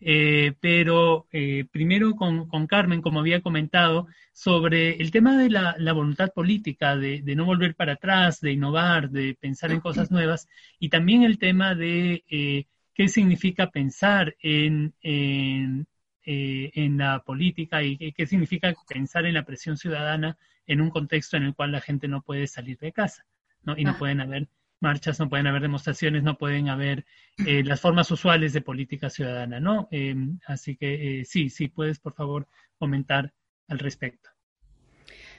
eh, 0.00 0.54
pero 0.60 1.26
eh, 1.32 1.66
primero 1.70 2.14
con, 2.16 2.66
Carmen, 2.66 3.02
como 3.02 3.20
había 3.20 3.42
comentado, 3.42 4.08
sobre 4.32 4.96
el 5.00 5.10
tema 5.10 5.36
de 5.36 5.50
la, 5.50 5.92
voluntad 5.92 6.32
política, 6.34 6.96
de, 6.96 7.22
no 7.36 7.44
volver 7.44 7.74
para 7.74 7.94
atrás, 7.94 8.40
de 8.40 8.52
innovar, 8.52 9.10
de 9.10 9.36
pensar 9.40 9.70
en 9.72 9.80
cosas 9.80 10.10
nuevas, 10.10 10.48
y 10.78 10.88
también 10.88 11.22
el 11.22 11.38
tema 11.38 11.74
de 11.74 12.24
eh, 12.28 12.66
qué 12.94 13.08
significa 13.08 13.70
pensar 13.70 14.36
en, 14.40 14.94
en, 15.02 15.86
en 16.24 16.98
la 16.98 17.22
política 17.22 17.82
y 17.82 18.12
qué 18.12 18.26
significa 18.26 18.74
pensar 18.88 19.26
en 19.26 19.34
la 19.34 19.44
presión 19.44 19.76
ciudadana 19.76 20.38
en 20.66 20.80
un 20.80 20.90
contexto 20.90 21.36
en 21.36 21.44
el 21.44 21.54
cual 21.54 21.72
la 21.72 21.80
gente 21.80 22.08
no 22.08 22.22
puede 22.22 22.46
salir 22.46 22.78
de 22.78 22.92
casa. 22.92 23.24
¿No? 23.64 23.76
Y 23.76 23.84
no 23.84 23.92
ah. 23.92 23.96
pueden 23.98 24.20
haber 24.20 24.48
marchas, 24.80 25.20
no 25.20 25.28
pueden 25.28 25.46
haber 25.46 25.62
demostraciones, 25.62 26.22
no 26.22 26.38
pueden 26.38 26.68
haber 26.68 27.04
eh, 27.46 27.62
las 27.62 27.80
formas 27.80 28.10
usuales 28.10 28.52
de 28.52 28.62
política 28.62 29.10
ciudadana, 29.10 29.60
¿no? 29.60 29.88
Em, 29.90 30.38
así 30.46 30.76
que 30.76 31.20
eh, 31.20 31.24
sí, 31.24 31.50
sí, 31.50 31.68
puedes 31.68 31.98
por 31.98 32.14
favor 32.14 32.48
comentar 32.78 33.32
al 33.68 33.78
respecto. 33.78 34.30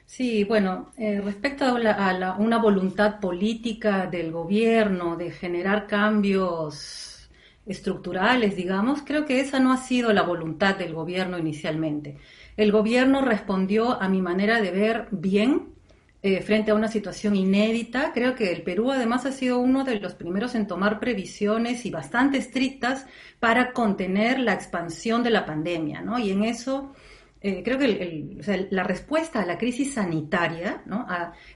Sí, 0.05 0.43
bueno, 0.43 0.91
eh, 0.97 1.21
respecto 1.21 1.65
a, 1.65 2.35
una 2.37 2.57
voluntad 2.57 3.19
política 3.19 4.07
del 4.07 4.31
gobierno 4.31 5.15
de 5.15 5.31
generar 5.31 5.87
cambios 5.87 7.29
estructurales, 7.65 8.55
digamos, 8.55 9.03
creo 9.03 9.25
que 9.25 9.39
esa 9.39 9.59
no 9.59 9.71
ha 9.71 9.77
sido 9.77 10.11
la 10.11 10.23
voluntad 10.23 10.75
del 10.75 10.93
gobierno 10.93 11.37
inicialmente. 11.37 12.17
El 12.57 12.71
gobierno 12.71 13.21
respondió 13.21 14.01
a 14.01 14.09
mi 14.09 14.21
manera 14.21 14.59
de 14.61 14.71
ver 14.71 15.07
bien 15.11 15.75
eh, 16.23 16.41
frente 16.41 16.71
a 16.71 16.75
una 16.75 16.87
situación 16.87 17.35
inédita. 17.35 18.11
Creo 18.13 18.35
que 18.35 18.51
el 18.51 18.61
Perú 18.61 18.91
además 18.91 19.25
ha 19.25 19.31
sido 19.31 19.59
uno 19.59 19.83
de 19.83 19.99
los 19.99 20.13
primeros 20.13 20.53
en 20.53 20.67
tomar 20.67 20.99
previsiones 20.99 21.85
y 21.85 21.89
bastante 21.89 22.37
estrictas 22.37 23.07
para 23.39 23.73
contener 23.73 24.39
la 24.39 24.53
expansión 24.53 25.23
de 25.23 25.31
la 25.31 25.45
pandemia, 25.45 26.01
¿no? 26.01 26.19
Y 26.19 26.29
en 26.29 26.43
eso 26.43 26.93
eh, 27.41 27.63
creo 27.63 27.79
que 27.79 28.67
la 28.69 28.83
respuesta 28.83 29.41
a 29.41 29.45
la 29.47 29.57
crisis 29.57 29.95
sanitaria, 29.95 30.83
¿no? 30.85 31.07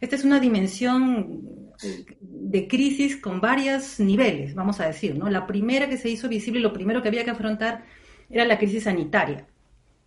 esta 0.01 0.15
es 0.15 0.23
una 0.23 0.39
dimensión 0.39 1.71
de 2.19 2.67
crisis 2.67 3.17
con 3.17 3.39
varios 3.39 3.99
niveles, 3.99 4.55
vamos 4.55 4.79
a 4.79 4.87
decir, 4.87 5.15
¿no? 5.15 5.29
La 5.29 5.45
primera 5.45 5.87
que 5.87 5.97
se 5.97 6.09
hizo 6.09 6.27
visible, 6.27 6.59
lo 6.59 6.73
primero 6.73 7.03
que 7.03 7.09
había 7.09 7.23
que 7.23 7.29
afrontar 7.29 7.85
era 8.31 8.45
la 8.45 8.57
crisis 8.57 8.85
sanitaria, 8.85 9.45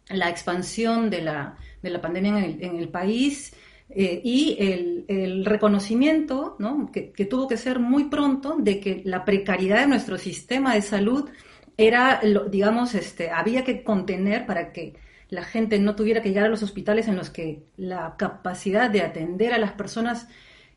la 0.09 0.29
expansión 0.29 1.11
de 1.11 1.23
la, 1.23 1.57
de 1.81 1.91
la 1.91 2.01
pandemia 2.01 2.39
en 2.39 2.45
el, 2.45 2.65
en 2.65 2.77
el 2.77 2.89
país, 2.89 3.55
eh, 3.91 4.21
y 4.23 4.57
el, 4.59 5.45
reconocimiento 5.45 6.57
¿no? 6.59 6.91
que, 6.93 7.13
tuvo 7.25 7.49
que 7.49 7.57
ser 7.57 7.79
muy 7.79 8.05
pronto 8.05 8.57
de 8.59 8.81
que 8.81 9.03
la 9.05 9.25
precariedad 9.25 9.81
de 9.81 9.87
nuestro 9.87 10.19
sistema 10.19 10.75
de 10.75 10.83
salud 10.83 11.29
era, 11.77 12.21
digamos, 12.51 12.95
este, 12.95 13.31
había 13.31 13.65
que 13.65 13.83
contener 13.83 14.45
para 14.47 14.73
que 14.73 14.95
la 15.31 15.45
gente 15.45 15.79
no 15.79 15.95
tuviera 15.95 16.23
que 16.23 16.31
llegar 16.31 16.47
a 16.47 16.49
los 16.49 16.63
hospitales 16.63 17.09
en 17.09 17.17
los 17.17 17.31
que 17.31 17.63
la 17.77 18.17
capacidad 18.19 18.91
de 18.91 19.03
atender 19.03 19.53
a 19.53 19.59
las 19.59 19.73
personas 19.73 20.29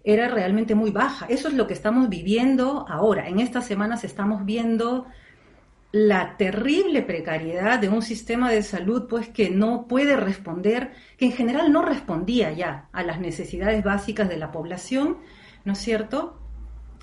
era 0.03 0.27
realmente 0.27 0.75
muy 0.75 0.91
baja. 0.91 1.25
Eso 1.27 1.47
es 1.47 1.53
lo 1.53 1.67
que 1.67 1.73
estamos 1.73 2.09
viviendo 2.09 2.85
ahora. 2.87 3.27
En 3.27 3.39
estas 3.39 3.65
semanas 3.65 4.03
estamos 4.03 4.45
viendo 4.45 5.05
la 5.91 6.37
terrible 6.37 7.01
precariedad 7.01 7.79
de 7.79 7.89
un 7.89 8.01
sistema 8.01 8.49
de 8.49 8.63
salud 8.63 9.07
pues 9.09 9.29
que 9.29 9.49
no 9.49 9.87
puede 9.87 10.15
responder, 10.15 10.91
que 11.17 11.25
en 11.25 11.33
general 11.33 11.71
no 11.71 11.81
respondía 11.81 12.51
ya 12.53 12.87
a 12.93 13.03
las 13.03 13.19
necesidades 13.19 13.83
básicas 13.83 14.29
de 14.29 14.37
la 14.37 14.51
población, 14.51 15.17
¿no 15.65 15.73
es 15.73 15.79
cierto? 15.79 16.37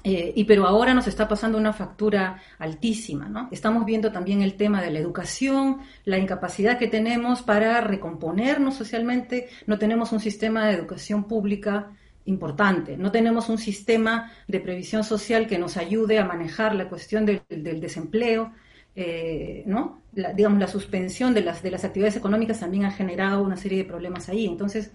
Eh, 0.04 0.32
y 0.36 0.44
pero 0.44 0.66
ahora 0.66 0.94
nos 0.94 1.06
está 1.06 1.28
pasando 1.28 1.58
una 1.58 1.72
factura 1.72 2.40
altísima, 2.58 3.28
¿no? 3.28 3.48
Estamos 3.50 3.84
viendo 3.84 4.12
también 4.12 4.42
el 4.42 4.54
tema 4.54 4.80
de 4.80 4.90
la 4.90 5.00
educación, 5.00 5.80
la 6.04 6.18
incapacidad 6.18 6.78
que 6.78 6.86
tenemos 6.86 7.42
para 7.42 7.80
recomponernos 7.80 8.76
socialmente, 8.76 9.48
no 9.66 9.78
tenemos 9.78 10.12
un 10.12 10.20
sistema 10.20 10.66
de 10.66 10.74
educación 10.74 11.24
pública 11.24 11.90
importante, 12.24 12.96
no 12.96 13.10
tenemos 13.10 13.48
un 13.48 13.58
sistema 13.58 14.32
de 14.46 14.60
previsión 14.60 15.02
social 15.02 15.46
que 15.46 15.58
nos 15.58 15.76
ayude 15.76 16.18
a 16.18 16.24
manejar 16.24 16.74
la 16.74 16.88
cuestión 16.88 17.26
del 17.26 17.80
desempleo, 17.80 18.52
eh, 19.00 19.62
¿no? 19.64 20.02
La, 20.14 20.32
digamos, 20.32 20.58
la 20.58 20.66
suspensión 20.66 21.32
de 21.32 21.42
las, 21.42 21.62
de 21.62 21.70
las 21.70 21.84
actividades 21.84 22.16
económicas 22.16 22.58
también 22.58 22.84
ha 22.84 22.90
generado 22.90 23.44
una 23.44 23.56
serie 23.56 23.78
de 23.78 23.84
problemas 23.84 24.28
ahí. 24.28 24.44
Entonces, 24.44 24.90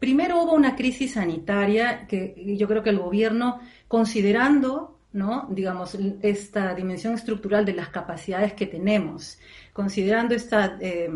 primero 0.00 0.42
hubo 0.42 0.54
una 0.54 0.74
crisis 0.74 1.12
sanitaria 1.12 2.08
que 2.08 2.56
yo 2.58 2.66
creo 2.66 2.82
que 2.82 2.90
el 2.90 2.98
gobierno, 2.98 3.60
considerando, 3.86 4.98
¿no? 5.12 5.46
digamos, 5.52 5.96
esta 6.22 6.74
dimensión 6.74 7.14
estructural 7.14 7.64
de 7.64 7.74
las 7.74 7.90
capacidades 7.90 8.54
que 8.54 8.66
tenemos, 8.66 9.38
considerando 9.72 10.34
esta, 10.34 10.76
eh, 10.80 11.08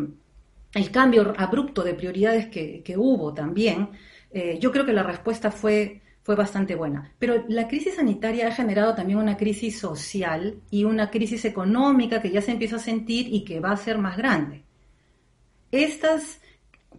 el 0.73 0.91
cambio 0.91 1.33
abrupto 1.37 1.83
de 1.83 1.93
prioridades 1.93 2.47
que, 2.47 2.95
hubo 2.95 3.33
también, 3.33 3.89
eh, 4.31 4.57
yo 4.61 4.71
creo 4.71 4.85
que 4.85 4.93
la 4.93 5.03
respuesta 5.03 5.51
fue 5.51 5.99
fue 6.29 6.35
bastante 6.35 6.75
buena. 6.75 7.11
Pero 7.17 7.43
la 7.47 7.67
crisis 7.67 7.95
sanitaria 7.95 8.49
ha 8.49 8.51
generado 8.51 8.93
también 8.93 9.17
una 9.17 9.35
crisis 9.35 9.79
social 9.79 10.61
y 10.69 10.83
una 10.83 11.09
crisis 11.09 11.43
económica 11.43 12.21
que 12.21 12.29
ya 12.29 12.39
se 12.39 12.51
empieza 12.51 12.75
a 12.75 12.79
sentir 12.79 13.33
y 13.33 13.43
que 13.43 13.59
va 13.59 13.71
a 13.71 13.77
ser 13.77 13.97
más 13.97 14.15
grande. 14.15 14.63
Estas 15.71 16.39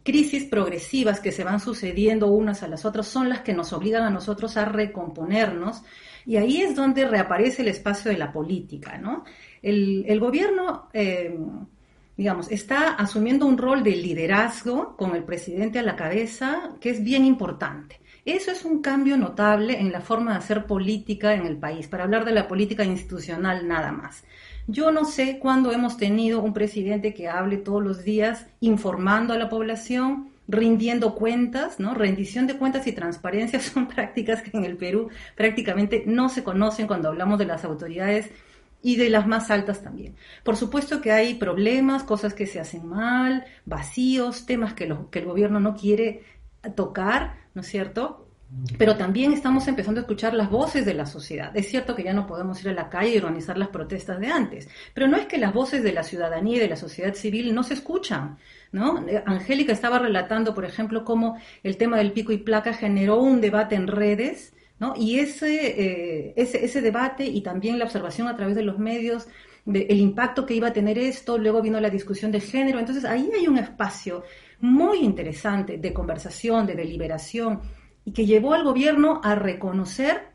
crisis 0.02 0.46
progresivas 0.46 1.20
que 1.20 1.30
se 1.30 1.44
van 1.44 1.60
sucediendo 1.60 2.26
unas 2.26 2.64
a 2.64 2.66
las 2.66 2.84
otras 2.84 3.06
son 3.06 3.28
las 3.28 3.42
que 3.42 3.54
nos 3.54 3.72
obligan 3.72 4.02
a 4.02 4.10
nosotros 4.10 4.56
a 4.56 4.64
recomponernos 4.64 5.84
y 6.26 6.34
ahí 6.36 6.62
es 6.62 6.74
donde 6.74 7.06
reaparece 7.06 7.62
el 7.62 7.68
espacio 7.68 8.10
de 8.10 8.18
la 8.18 8.32
política. 8.32 8.98
¿no? 8.98 9.22
El, 9.62 10.18
gobierno, 10.18 10.88
eh, 10.92 11.38
digamos, 12.16 12.50
está 12.50 12.94
asumiendo 12.94 13.46
un 13.46 13.58
rol 13.58 13.84
de 13.84 13.94
liderazgo 13.94 14.96
con 14.96 15.14
el 15.14 15.22
presidente 15.22 15.78
a 15.78 15.84
la 15.84 15.94
cabeza 15.94 16.72
que 16.80 16.90
es 16.90 17.04
bien 17.04 17.24
importante. 17.24 18.00
Eso 18.30 18.52
es 18.52 18.64
un 18.64 18.80
cambio 18.80 19.16
notable 19.16 19.80
en 19.80 19.90
la 19.90 20.00
forma 20.00 20.30
de 20.30 20.38
hacer 20.38 20.64
política 20.64 21.34
en 21.34 21.46
el 21.46 21.56
país, 21.56 21.88
para 21.88 22.04
hablar 22.04 22.24
de 22.24 22.30
la 22.30 22.46
política 22.46 22.84
institucional 22.84 23.66
nada 23.66 23.90
más. 23.90 24.22
Yo 24.68 24.92
no 24.92 25.04
sé 25.04 25.40
cuándo 25.40 25.72
hemos 25.72 25.96
tenido 25.96 26.40
un 26.40 26.54
presidente 26.54 27.12
que 27.12 27.28
hable 27.28 27.56
todos 27.56 27.82
los 27.82 28.04
días 28.04 28.46
informando 28.60 29.34
a 29.34 29.36
la 29.36 29.48
población, 29.48 30.30
rindiendo 30.46 31.16
cuentas, 31.16 31.80
¿no? 31.80 31.92
Rendición 31.92 32.46
de 32.46 32.56
cuentas 32.56 32.86
y 32.86 32.92
transparencia 32.92 33.58
son 33.60 33.88
prácticas 33.88 34.42
que 34.42 34.56
en 34.56 34.64
el 34.64 34.76
Perú 34.76 35.08
prácticamente 35.34 36.04
no 36.06 36.28
se 36.28 36.44
conocen 36.44 36.86
cuando 36.86 37.08
hablamos 37.08 37.36
de 37.36 37.46
las 37.46 37.64
autoridades 37.64 38.30
y 38.80 38.94
de 38.94 39.10
las 39.10 39.26
más 39.26 39.50
altas 39.50 39.82
también. 39.82 40.14
Por 40.44 40.56
supuesto 40.56 41.00
que 41.00 41.10
hay 41.10 41.34
problemas, 41.34 42.04
cosas 42.04 42.32
que 42.32 42.46
se 42.46 42.60
hacen 42.60 42.86
mal, 42.86 43.44
vacíos, 43.66 44.46
temas 44.46 44.72
que, 44.74 44.94
que 45.10 45.18
el 45.18 45.24
gobierno 45.24 45.58
no 45.58 45.74
quiere 45.74 46.22
tocar, 46.74 47.36
¿no 47.54 47.62
es 47.62 47.68
cierto? 47.68 48.26
Pero 48.78 48.96
también 48.96 49.32
estamos 49.32 49.68
empezando 49.68 50.00
a 50.00 50.02
escuchar 50.02 50.34
las 50.34 50.50
voces 50.50 50.84
de 50.84 50.94
la 50.94 51.06
sociedad. 51.06 51.56
Es 51.56 51.68
cierto 51.68 51.94
que 51.94 52.02
ya 52.02 52.12
no 52.12 52.26
podemos 52.26 52.60
ir 52.62 52.70
a 52.70 52.72
la 52.72 52.88
calle 52.88 53.14
y 53.14 53.18
organizar 53.18 53.56
las 53.56 53.68
protestas 53.68 54.18
de 54.18 54.26
antes, 54.26 54.68
pero 54.92 55.06
no 55.06 55.16
es 55.16 55.26
que 55.26 55.38
las 55.38 55.54
voces 55.54 55.84
de 55.84 55.92
la 55.92 56.02
ciudadanía 56.02 56.56
y 56.56 56.60
de 56.60 56.68
la 56.68 56.76
sociedad 56.76 57.14
civil 57.14 57.54
no 57.54 57.62
se 57.62 57.74
escuchan. 57.74 58.38
¿no? 58.72 59.04
Angélica 59.24 59.72
estaba 59.72 60.00
relatando, 60.00 60.52
por 60.52 60.64
ejemplo, 60.64 61.04
cómo 61.04 61.36
el 61.62 61.76
tema 61.76 61.98
del 61.98 62.12
pico 62.12 62.32
y 62.32 62.38
placa 62.38 62.72
generó 62.72 63.20
un 63.20 63.40
debate 63.40 63.76
en 63.76 63.86
redes 63.86 64.52
¿no? 64.80 64.94
Y 64.96 65.18
ese, 65.18 66.32
ese, 66.36 66.64
ese 66.64 66.80
debate 66.80 67.26
y 67.26 67.42
también 67.42 67.78
la 67.78 67.84
observación 67.84 68.28
a 68.28 68.34
través 68.34 68.56
de 68.56 68.62
los 68.62 68.78
medios 68.78 69.28
el 69.66 70.00
impacto 70.00 70.46
que 70.46 70.54
iba 70.54 70.68
a 70.68 70.72
tener 70.72 70.98
esto, 70.98 71.38
luego 71.38 71.60
vino 71.60 71.78
la 71.80 71.90
discusión 71.90 72.32
de 72.32 72.40
género, 72.40 72.78
entonces 72.78 73.04
ahí 73.04 73.30
hay 73.36 73.46
un 73.46 73.58
espacio 73.58 74.24
muy 74.60 74.98
interesante 74.98 75.78
de 75.78 75.92
conversación, 75.92 76.66
de 76.66 76.74
deliberación, 76.74 77.60
y 78.04 78.12
que 78.12 78.26
llevó 78.26 78.54
al 78.54 78.64
gobierno 78.64 79.20
a 79.22 79.34
reconocer, 79.34 80.30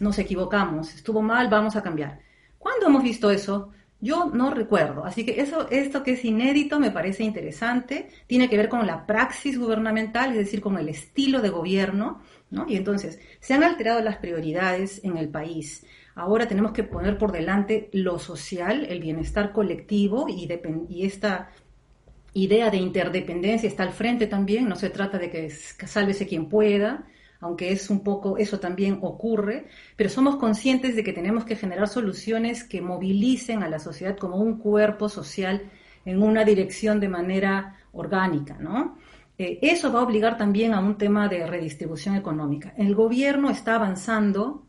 nos 0.00 0.18
equivocamos, 0.18 0.94
estuvo 0.94 1.22
mal, 1.22 1.48
vamos 1.48 1.76
a 1.76 1.82
cambiar. 1.82 2.20
¿Cuándo 2.58 2.86
hemos 2.86 3.02
visto 3.02 3.30
eso? 3.30 3.70
Yo 4.02 4.30
no 4.32 4.50
recuerdo, 4.50 5.04
así 5.04 5.26
que 5.26 5.40
eso, 5.42 5.68
esto 5.70 6.02
que 6.02 6.12
es 6.12 6.24
inédito 6.24 6.80
me 6.80 6.90
parece 6.90 7.22
interesante, 7.22 8.08
tiene 8.26 8.48
que 8.48 8.56
ver 8.56 8.70
con 8.70 8.86
la 8.86 9.06
praxis 9.06 9.58
gubernamental, 9.58 10.30
es 10.30 10.38
decir, 10.38 10.62
con 10.62 10.78
el 10.78 10.88
estilo 10.88 11.42
de 11.42 11.50
gobierno, 11.50 12.22
¿no? 12.50 12.66
Y 12.66 12.76
entonces, 12.76 13.20
se 13.40 13.52
han 13.52 13.62
alterado 13.62 14.00
las 14.00 14.16
prioridades 14.16 15.04
en 15.04 15.18
el 15.18 15.28
país. 15.28 15.84
Ahora 16.14 16.48
tenemos 16.48 16.72
que 16.72 16.82
poner 16.82 17.18
por 17.18 17.30
delante 17.30 17.90
lo 17.92 18.18
social, 18.18 18.86
el 18.88 19.00
bienestar 19.00 19.52
colectivo 19.52 20.26
y, 20.28 20.48
y 20.88 21.04
esta 21.04 21.50
idea 22.34 22.70
de 22.70 22.76
interdependencia 22.76 23.68
está 23.68 23.82
al 23.82 23.92
frente 23.92 24.26
también. 24.26 24.68
No 24.68 24.76
se 24.76 24.90
trata 24.90 25.18
de 25.18 25.30
que, 25.30 25.50
sálvese 25.50 26.26
quien 26.26 26.48
pueda, 26.48 27.06
aunque 27.40 27.72
es 27.72 27.90
un 27.90 28.02
poco, 28.04 28.36
eso 28.36 28.60
también 28.60 28.98
ocurre, 29.02 29.66
pero 29.96 30.10
somos 30.10 30.36
conscientes 30.36 30.94
de 30.94 31.02
que 31.02 31.12
tenemos 31.12 31.44
que 31.44 31.56
generar 31.56 31.88
soluciones 31.88 32.64
que 32.64 32.82
movilicen 32.82 33.62
a 33.62 33.68
la 33.68 33.78
sociedad 33.78 34.16
como 34.16 34.36
un 34.36 34.58
cuerpo 34.58 35.08
social 35.08 35.62
en 36.04 36.22
una 36.22 36.44
dirección 36.44 37.00
de 37.00 37.08
manera 37.08 37.76
orgánica, 37.92 38.56
¿no? 38.58 38.98
Eh, 39.38 39.58
eso 39.62 39.90
va 39.90 40.00
a 40.00 40.04
obligar 40.04 40.36
también 40.36 40.74
a 40.74 40.80
un 40.80 40.98
tema 40.98 41.28
de 41.28 41.46
redistribución 41.46 42.14
económica. 42.14 42.74
El 42.76 42.94
gobierno 42.94 43.48
está 43.50 43.76
avanzando 43.76 44.66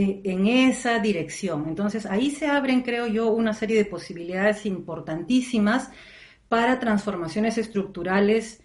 en 0.00 0.46
esa 0.46 1.00
dirección. 1.00 1.64
Entonces 1.66 2.06
ahí 2.06 2.30
se 2.30 2.46
abren, 2.46 2.82
creo 2.82 3.08
yo, 3.08 3.32
una 3.32 3.52
serie 3.52 3.76
de 3.76 3.84
posibilidades 3.84 4.64
importantísimas 4.64 5.90
para 6.48 6.78
transformaciones 6.78 7.58
estructurales 7.58 8.62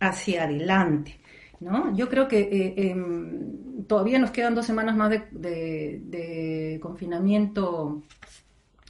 hacia 0.00 0.44
adelante. 0.44 1.20
¿no? 1.60 1.94
Yo 1.96 2.08
creo 2.08 2.28
que 2.28 2.40
eh, 2.40 2.90
em, 2.90 3.84
todavía 3.86 4.18
nos 4.18 4.30
quedan 4.30 4.54
dos 4.54 4.66
semanas 4.66 4.96
más 4.96 5.10
de, 5.10 6.78
confinamiento 6.82 8.02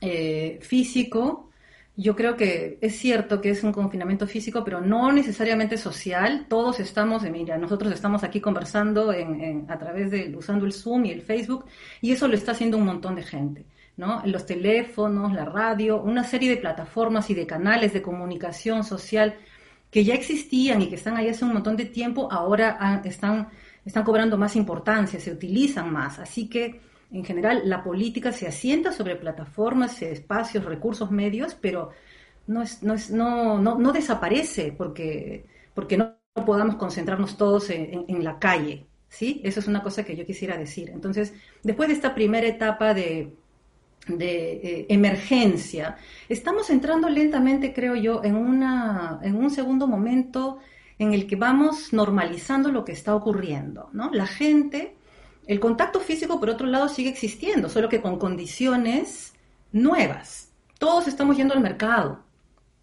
eh, 0.01 0.59
físico 0.63 1.47
yo 1.99 2.15
creo 2.15 2.37
que 2.37 2.79
es 2.83 2.97
cierto 2.99 3.41
que 3.41 3.49
es 3.51 3.65
un 3.65 3.73
confinamiento 3.73 4.27
físico, 4.27 4.63
pero 4.63 4.83
no 4.83 5.11
necesariamente 5.13 5.79
social. 5.79 6.45
Todos 6.47 6.79
estamos, 6.79 7.25
eh, 7.25 7.31
mira, 7.31 7.57
nosotros 7.57 7.91
estamos 7.91 8.23
aquí 8.23 8.39
conversando 8.39 9.11
a 9.69 9.79
través 9.79 10.11
de, 10.11 10.37
usando 10.37 10.67
el 10.67 10.75
Zoom 10.75 11.07
y 11.07 11.11
el 11.11 11.23
Facebook, 11.23 11.65
y 12.03 12.13
eso 12.13 12.29
lo 12.29 12.35
está 12.35 12.53
haciendo 12.53 12.77
un 12.77 12.85
montón 12.85 13.15
de 13.15 13.23
gente. 13.23 13.65
¿No? 13.97 14.23
Los 14.25 14.47
teléfonos, 14.47 15.33
la 15.33 15.45
radio, 15.45 16.03
una 16.03 16.25
serie 16.25 16.51
de 16.51 16.57
plataformas 16.57 17.31
y 17.31 17.35
de 17.35 17.47
canales 17.47 17.93
de 17.93 18.03
comunicación 18.03 18.85
social 18.85 19.37
que 19.91 20.05
ya 20.05 20.15
existían 20.15 20.83
y 20.83 20.89
que 20.89 20.97
están 20.97 21.17
ahí 21.17 21.29
hace 21.29 21.45
un 21.45 21.55
montón 21.55 21.77
de 21.77 21.87
tiempo, 21.87 22.29
ahora 22.31 23.01
están, 23.05 23.49
están 23.85 24.05
cobrando 24.05 24.37
más 24.37 24.57
importancia, 24.57 25.19
se 25.19 25.33
utilizan 25.33 25.93
más. 25.93 26.19
Así 26.19 26.49
que 26.49 26.81
en 27.13 27.25
general, 27.25 27.63
la 27.65 27.83
política 27.83 28.33
se 28.33 28.47
asienta 28.49 28.93
sobre 28.93 29.17
plataformas, 29.17 30.03
espacios, 30.03 30.65
recursos, 30.65 31.11
medios, 31.11 31.55
pero 31.55 31.91
no, 32.47 32.63
es, 32.63 32.83
no, 32.83 32.95
es, 32.95 33.11
no, 33.11 33.59
no, 33.59 33.93
desaparece 33.93 34.75
porque, 34.77 35.47
porque 35.73 35.97
no, 35.97 36.17
podamos 36.45 36.77
concentrarnos 36.77 37.37
todos 37.37 37.71
en, 37.71 38.25
la 38.25 38.39
calle. 38.39 38.87
¿sí? 39.09 39.41
Eso 39.45 39.61
es 39.61 39.69
una 39.69 39.83
cosa 39.83 40.05
que 40.05 40.17
yo 40.17 40.27
quisiera 40.27 40.59
decir. 40.59 40.91
Entonces, 40.91 41.33
después 41.63 41.89
de 41.89 41.95
esta 41.95 42.15
primera 42.15 42.47
etapa 42.47 42.93
de, 42.93 43.33
de 44.07 44.53
eh, 44.53 44.87
emergencia, 44.89 45.97
estamos 46.29 46.71
entrando 46.71 47.09
lentamente, 47.09 47.73
creo 47.73 47.97
yo, 47.97 48.23
en, 48.25 48.37
una, 48.37 49.19
en 49.23 49.37
un 49.37 49.51
segundo 49.51 49.87
momento 49.87 50.59
en 50.99 51.13
el 51.13 51.27
que 51.27 51.37
vamos 51.37 51.93
normalizando 51.93 52.71
lo 52.71 52.85
que 52.85 52.93
está 52.93 53.15
ocurriendo. 53.15 53.91
¿no? 53.93 54.11
La 54.13 54.27
gente 54.27 54.97
el 55.47 55.61
contacto 55.61 56.01
físico, 56.01 56.41
por 56.41 56.51
otro 56.51 56.67
lado, 56.67 56.89
sigue 56.89 57.09
existiendo, 57.09 57.69
solo 57.69 57.89
que 57.89 58.03
con 58.03 58.19
condiciones 58.19 59.33
nuevas. 59.73 60.51
Todos 60.79 61.07
estamos 61.07 61.37
yendo 61.37 61.55
al 61.55 61.61
mercado, 61.61 62.25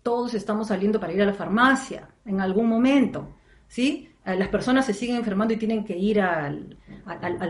todos 0.02 0.34
estamos 0.34 0.70
saliendo 0.70 1.00
para 1.00 1.14
ir 1.14 1.22
a 1.22 1.26
la 1.26 1.34
farmacia 1.34 2.10
en 2.26 2.40
algún 2.40 2.68
momento, 2.68 3.36
¿sí? 3.68 4.10
Eh, 4.26 4.36
las 4.36 4.48
personas 4.50 4.86
se 4.86 4.94
siguen 4.94 5.18
enfermando 5.18 5.54
y 5.54 5.58
tienen 5.58 5.84
que 5.84 5.98
ir 5.98 6.22
al, 6.22 6.78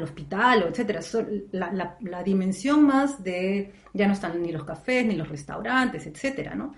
hospital, 0.03 0.65
etcétera. 0.69 1.01
La, 1.51 1.97
la, 1.99 2.23
dimensión 2.23 2.83
más 2.85 3.23
de 3.23 3.73
ya 3.93 4.07
no 4.07 4.13
están 4.13 4.41
ni 4.41 4.51
los 4.51 4.63
cafés 4.63 5.05
ni 5.05 5.15
los 5.15 5.29
restaurantes, 5.29 6.07
etcétera, 6.07 6.55
¿no? 6.55 6.73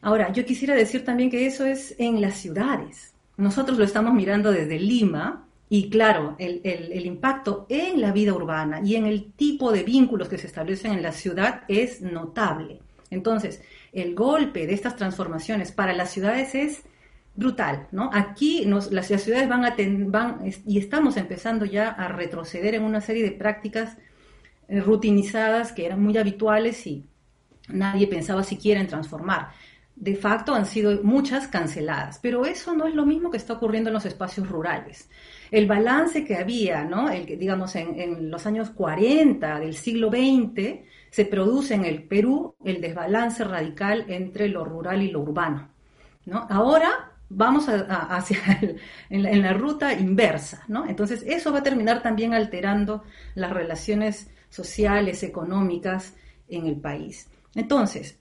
Ahora, 0.00 0.32
yo 0.32 0.44
quisiera 0.44 0.74
decir 0.74 1.04
también 1.04 1.30
que 1.30 1.46
eso 1.46 1.64
es 1.64 1.94
en 1.98 2.20
las 2.20 2.34
ciudades. 2.36 3.14
Nosotros 3.36 3.78
lo 3.78 3.84
estamos 3.84 4.14
mirando 4.14 4.52
desde 4.52 4.78
Lima, 4.78 5.48
y 5.70 5.90
claro, 5.90 6.34
el, 6.38 7.04
impacto 7.04 7.66
en 7.68 8.00
la 8.00 8.12
vida 8.12 8.32
urbana 8.32 8.80
y 8.82 8.96
en 8.96 9.06
el 9.06 9.32
tipo 9.32 9.70
de 9.70 9.82
vínculos 9.82 10.28
que 10.28 10.38
se 10.38 10.46
establecen 10.46 10.92
en 10.92 11.02
la 11.02 11.12
ciudad 11.12 11.62
es 11.68 12.00
notable. 12.00 12.80
Entonces, 13.10 13.60
el 13.92 14.14
golpe 14.14 14.66
de 14.66 14.72
estas 14.72 14.96
transformaciones 14.96 15.72
para 15.72 15.92
las 15.92 16.10
ciudades 16.10 16.54
es 16.54 16.82
brutal, 17.38 17.86
¿no? 17.92 18.10
Aquí 18.12 18.64
las 18.64 19.06
ciudades 19.06 19.48
van 19.48 19.64
a 19.64 19.76
van 20.06 20.40
y 20.66 20.78
estamos 20.78 21.16
empezando 21.16 21.64
ya 21.64 21.90
a 21.90 22.08
retroceder 22.08 22.74
en 22.74 22.82
una 22.82 23.00
serie 23.00 23.22
de 23.22 23.30
prácticas 23.30 23.96
eh, 24.68 24.80
rutinizadas 24.80 25.72
que 25.72 25.86
eran 25.86 26.02
muy 26.02 26.16
habituales 26.18 26.86
y 26.86 27.04
nadie 27.68 28.08
pensaba 28.08 28.42
siquiera 28.42 28.80
en 28.80 28.88
transformar. 28.88 29.50
De 29.94 30.16
facto 30.16 30.54
han 30.54 30.66
sido 30.66 31.02
muchas 31.02 31.48
canceladas, 31.48 32.18
pero 32.20 32.44
eso 32.44 32.74
no 32.74 32.86
es 32.86 32.94
lo 32.94 33.06
mismo 33.06 33.30
que 33.30 33.36
está 33.36 33.54
ocurriendo 33.54 33.90
en 33.90 33.94
los 33.94 34.04
espacios 34.04 34.48
rurales 34.48 35.08
el 35.50 35.66
balance 35.66 36.24
que 36.24 36.36
había, 36.36 36.84
¿no? 36.84 37.08
El, 37.08 37.26
digamos, 37.38 37.74
en, 37.76 38.30
los 38.30 38.46
años 38.46 38.70
40 38.70 39.60
del 39.60 39.74
siglo 39.74 40.10
XX, 40.10 40.80
se 41.10 41.24
produce 41.24 41.74
en 41.74 41.84
el 41.84 42.02
Perú 42.02 42.54
el 42.64 42.80
desbalance 42.80 43.44
radical 43.44 44.04
entre 44.08 44.48
lo 44.48 44.64
rural 44.64 45.02
y 45.02 45.10
lo 45.10 45.20
urbano. 45.20 45.68
¿no? 46.26 46.46
Ahora 46.50 47.07
vamos 47.30 47.66
hacia 47.68 48.38
en, 49.10 49.42
la, 49.42 49.52
ruta 49.52 49.92
inversa, 49.92 50.64
¿no? 50.68 50.86
Entonces 50.86 51.22
eso 51.26 51.52
va 51.52 51.58
a 51.58 51.62
terminar 51.62 52.02
también 52.02 52.34
alterando 52.34 53.04
las 53.34 53.52
relaciones 53.52 54.30
sociales, 54.50 55.22
económicas 55.22 56.14
en 56.48 56.66
el 56.66 56.76
país. 56.76 57.28
Entonces, 57.54 58.18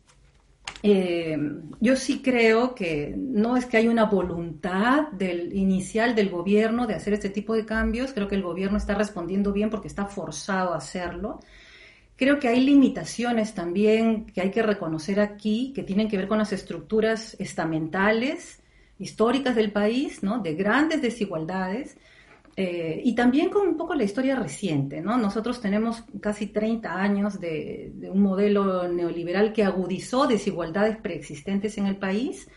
eh, 0.83 1.37
yo 1.79 1.95
sí 1.95 2.21
creo 2.21 2.75
que 2.75 3.13
no 3.17 3.57
es 3.57 3.65
que 3.65 3.77
hay 3.77 3.87
una 3.87 4.05
voluntad 4.05 5.09
del 5.11 5.55
inicial 5.55 6.13
del 6.13 6.29
gobierno 6.29 6.85
de 6.85 6.95
hacer 6.95 7.13
este 7.13 7.29
tipo 7.29 7.55
de 7.55 7.65
cambios, 7.65 8.13
creo 8.13 8.27
que 8.27 8.35
el 8.35 8.43
gobierno 8.43 8.77
está 8.77 8.93
respondiendo 8.93 9.53
bien 9.53 9.69
porque 9.69 9.87
está 9.87 10.05
forzado 10.05 10.73
a 10.73 10.77
hacerlo. 10.77 11.39
Creo 12.15 12.39
que 12.39 12.47
hay 12.47 12.61
limitaciones 12.61 13.53
también 13.53 14.25
que 14.25 14.41
hay 14.41 14.51
que 14.51 14.63
reconocer 14.63 15.19
aquí, 15.19 15.71
que 15.73 15.83
tienen 15.83 16.09
que 16.09 16.17
ver 16.17 16.27
con 16.27 16.39
las 16.39 16.51
estructuras 16.51 17.35
estamentales, 17.39 18.59
históricas 18.99 19.55
del 19.55 19.71
país, 19.71 20.23
¿no? 20.23 20.39
de 20.39 20.55
grandes 20.55 21.01
desigualdades, 21.01 21.97
eh, 22.59 23.01
y 23.03 23.13
también 23.13 23.49
con 23.49 23.67
un 23.67 23.77
poco 23.77 23.93
la 23.93 24.03
historia 24.03 24.35
reciente, 24.35 24.99
¿no? 24.99 25.15
Nosotros 25.15 25.61
tenemos 25.61 26.03
casi 26.19 26.47
30 26.47 26.91
años 26.91 27.39
de, 27.39 27.93
un 28.11 28.23
modelo 28.23 28.87
neoliberal 28.87 29.53
que 29.53 29.63
agudizó 29.63 30.25
desigualdades 30.25 30.97
preexistentes 30.97 31.77
en 31.77 31.85
el 31.85 31.97
país, 31.97 32.49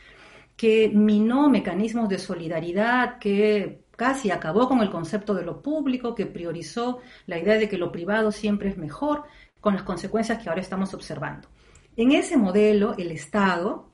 que 0.56 0.88
minó 0.88 1.50
mecanismos 1.50 2.08
de 2.08 2.18
solidaridad, 2.18 3.18
que 3.18 3.82
casi 3.94 4.30
acabó 4.30 4.68
con 4.68 4.80
el 4.80 4.88
concepto 4.88 5.34
de 5.34 5.44
lo 5.44 5.60
público, 5.60 6.14
que 6.14 6.24
priorizó 6.24 7.00
la 7.26 7.38
idea 7.38 7.58
de 7.58 7.68
que 7.68 7.76
lo 7.76 7.92
privado 7.92 8.32
siempre 8.32 8.70
es 8.70 8.78
mejor, 8.78 9.24
con 9.60 9.74
las 9.74 9.82
consecuencias 9.82 10.42
que 10.42 10.48
ahora 10.48 10.62
estamos 10.62 10.94
observando. 10.94 11.48
En 11.96 12.12
ese 12.12 12.38
modelo, 12.38 12.94
el 12.96 13.10
Estado, 13.10 13.89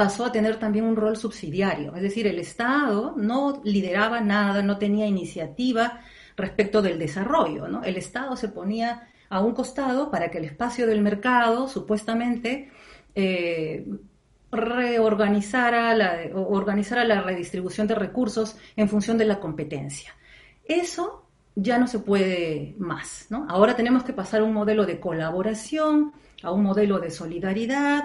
pasó 0.00 0.24
a 0.24 0.32
tener 0.32 0.58
también 0.58 0.86
un 0.86 0.96
rol 0.96 1.18
subsidiario, 1.18 1.94
es 1.94 2.00
decir, 2.00 2.26
el 2.26 2.38
Estado 2.38 3.12
no 3.18 3.60
lideraba 3.64 4.22
nada, 4.22 4.62
no 4.62 4.78
tenía 4.78 5.06
iniciativa 5.06 6.00
respecto 6.38 6.80
del 6.80 6.98
desarrollo. 6.98 7.66
El 7.82 7.98
Estado 7.98 8.34
se 8.34 8.48
ponía 8.48 9.08
a 9.28 9.42
un 9.42 9.52
costado 9.52 10.10
para 10.10 10.30
que 10.30 10.38
el 10.38 10.46
espacio 10.46 10.86
del 10.86 11.02
mercado, 11.02 11.68
supuestamente, 11.68 12.70
eh, 13.14 13.86
reorganizara 14.50 15.94
la, 15.94 16.30
organizara 16.34 17.04
la 17.04 17.20
redistribución 17.20 17.86
de 17.86 17.96
recursos 17.96 18.56
en 18.76 18.88
función 18.88 19.18
de 19.18 19.26
la 19.26 19.38
competencia. 19.38 20.16
Eso 20.64 21.26
ya 21.54 21.76
no 21.76 21.86
se 21.86 21.98
puede 21.98 22.74
más. 22.78 23.28
Ahora 23.48 23.76
tenemos 23.76 24.02
que 24.02 24.14
pasar 24.14 24.40
a 24.40 24.44
un 24.44 24.54
modelo 24.54 24.86
de 24.86 24.98
colaboración, 24.98 26.14
a 26.42 26.52
un 26.52 26.62
modelo 26.62 26.98
de 27.00 27.10
solidaridad, 27.10 28.04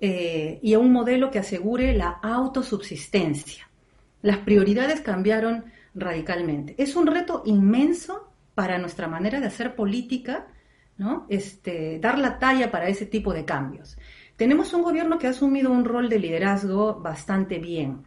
eh, 0.00 0.58
y 0.62 0.74
a 0.74 0.78
un 0.78 0.92
modelo 0.92 1.30
que 1.30 1.38
asegure 1.38 1.94
la 1.94 2.10
autosubsistencia. 2.22 3.68
Las 4.22 4.38
prioridades 4.38 5.00
cambiaron 5.00 5.66
radicalmente. 5.94 6.74
Es 6.78 6.96
un 6.96 7.06
reto 7.06 7.42
inmenso 7.46 8.30
para 8.54 8.78
nuestra 8.78 9.08
manera 9.08 9.40
de 9.40 9.46
hacer 9.46 9.74
política, 9.74 10.46
¿no? 10.98 11.26
Este, 11.28 11.98
dar 11.98 12.18
la 12.18 12.38
talla 12.38 12.70
para 12.70 12.88
ese 12.88 13.06
tipo 13.06 13.32
de 13.32 13.44
cambios. 13.44 13.96
Tenemos 14.36 14.72
un 14.74 14.82
gobierno 14.82 15.18
que 15.18 15.26
ha 15.26 15.30
asumido 15.30 15.70
un 15.70 15.84
rol 15.84 16.08
de 16.08 16.18
liderazgo 16.18 17.00
bastante 17.00 17.58
bien, 17.58 18.04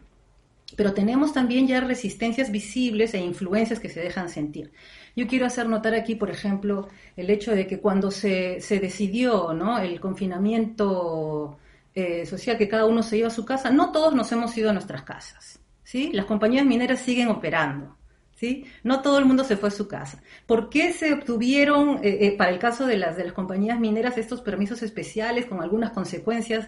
pero 0.76 0.94
tenemos 0.94 1.34
también 1.34 1.68
ya 1.68 1.82
resistencias 1.82 2.52
visibles 2.52 3.16
e 3.16 3.20
influencias 3.20 3.80
que 3.80 3.90
se 3.90 4.00
dejan 4.00 4.30
sentir. 4.30 4.72
Yo 5.16 5.28
quiero 5.28 5.48
hacer 5.48 5.68
notar 5.68 5.96
aquí, 5.96 6.14
por 6.16 6.30
ejemplo, 6.30 6.88
el 7.18 7.32
hecho 7.32 7.56
de 7.56 7.66
que 7.66 7.80
cuando 7.80 8.12
se, 8.12 8.62
se 8.62 8.80
decidió 8.80 9.54
¿no? 9.54 9.80
el 9.80 10.00
confinamiento 10.00 11.58
eh, 11.96 12.26
social, 12.26 12.58
que 12.58 12.70
cada 12.70 12.86
uno 12.86 13.02
se 13.02 13.18
iba 13.18 13.28
a 13.28 13.32
su 13.32 13.46
casa, 13.46 13.72
no 13.72 13.92
todos 13.92 14.14
nos 14.14 14.32
hemos 14.32 14.56
ido 14.58 14.70
a 14.70 14.74
nuestras 14.74 15.04
casas. 15.04 15.60
¿sí? 15.84 16.12
Las 16.14 16.26
compañías 16.26 16.66
mineras 16.66 17.00
siguen 17.00 17.30
operando. 17.30 17.98
¿sí? 18.36 18.66
No 18.84 19.02
todo 19.02 19.20
el 19.20 19.26
mundo 19.26 19.44
se 19.44 19.58
fue 19.58 19.70
a 19.70 19.72
su 19.72 19.88
casa. 19.88 20.22
¿Por 20.46 20.70
qué 20.70 20.94
se 20.94 21.14
obtuvieron, 21.14 22.00
eh, 22.04 22.20
eh, 22.22 22.38
para 22.38 22.52
el 22.52 22.60
caso 22.60 22.86
de 22.86 22.98
las, 22.98 23.18
de 23.18 23.24
las 23.26 23.34
compañías 23.34 23.80
mineras, 23.80 24.18
estos 24.18 24.42
permisos 24.42 24.84
especiales 24.84 25.46
con 25.46 25.62
algunas 25.62 25.92
consecuencias 25.92 26.68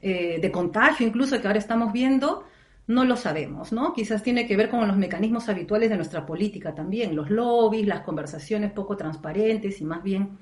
de 0.00 0.50
contagio, 0.52 1.06
incluso 1.06 1.40
que 1.40 1.46
ahora 1.46 1.60
estamos 1.60 1.92
viendo? 1.92 2.44
No 2.88 3.04
lo 3.04 3.16
sabemos, 3.16 3.72
¿no? 3.72 3.92
Quizás 3.92 4.24
tiene 4.24 4.48
que 4.48 4.56
ver 4.56 4.68
con 4.68 4.86
los 4.88 4.96
mecanismos 4.96 5.48
habituales 5.48 5.88
de 5.88 5.96
nuestra 5.96 6.26
política 6.26 6.74
también, 6.74 7.14
los 7.14 7.30
lobbies, 7.30 7.86
las 7.86 8.00
conversaciones 8.00 8.72
poco 8.72 8.96
transparentes 8.96 9.80
y 9.80 9.84
más 9.84 10.02
bien 10.02 10.36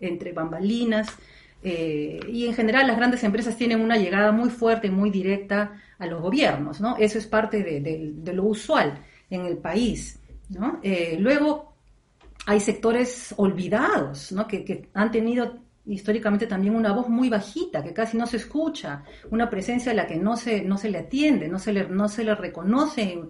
entre 0.00 0.32
bambalinas. 0.32 1.08
Eh, 1.66 2.20
y 2.30 2.46
en 2.46 2.52
general 2.52 2.86
las 2.86 2.98
grandes 2.98 3.24
empresas 3.24 3.56
tienen 3.56 3.80
una 3.80 3.96
llegada 3.96 4.30
muy 4.32 4.50
fuerte 4.50 4.90
muy 4.90 5.10
directa 5.10 5.80
a 5.98 6.06
los 6.06 6.20
gobiernos, 6.20 6.78
¿no? 6.78 6.96
Eso 6.98 7.16
es 7.16 7.26
parte 7.26 7.62
de, 7.62 8.32
lo 8.34 8.44
usual 8.44 8.98
en 9.30 9.46
el 9.46 9.56
país. 9.56 10.20
Eh, 10.82 11.16
luego 11.18 11.74
hay 12.44 12.60
sectores 12.60 13.32
olvidados. 13.38 14.34
Que, 14.46 14.90
han 14.92 15.10
tenido 15.10 15.58
históricamente 15.86 16.46
también 16.46 16.76
una 16.76 16.92
voz 16.92 17.08
muy 17.08 17.30
bajita, 17.30 17.82
que 17.82 17.94
casi 17.94 18.18
no 18.18 18.26
se 18.26 18.36
escucha, 18.36 19.02
una 19.30 19.48
presencia 19.48 19.92
a 19.92 19.94
la 19.94 20.06
que 20.06 20.16
no 20.16 20.36
se, 20.36 20.62
no 20.62 20.76
se 20.76 20.90
le 20.90 20.98
atiende, 20.98 21.48
no 21.48 21.58
se 21.58 21.72
le, 21.72 21.88
no 21.88 22.08
se 22.08 22.24
le 22.24 22.34
reconoce 22.34 23.22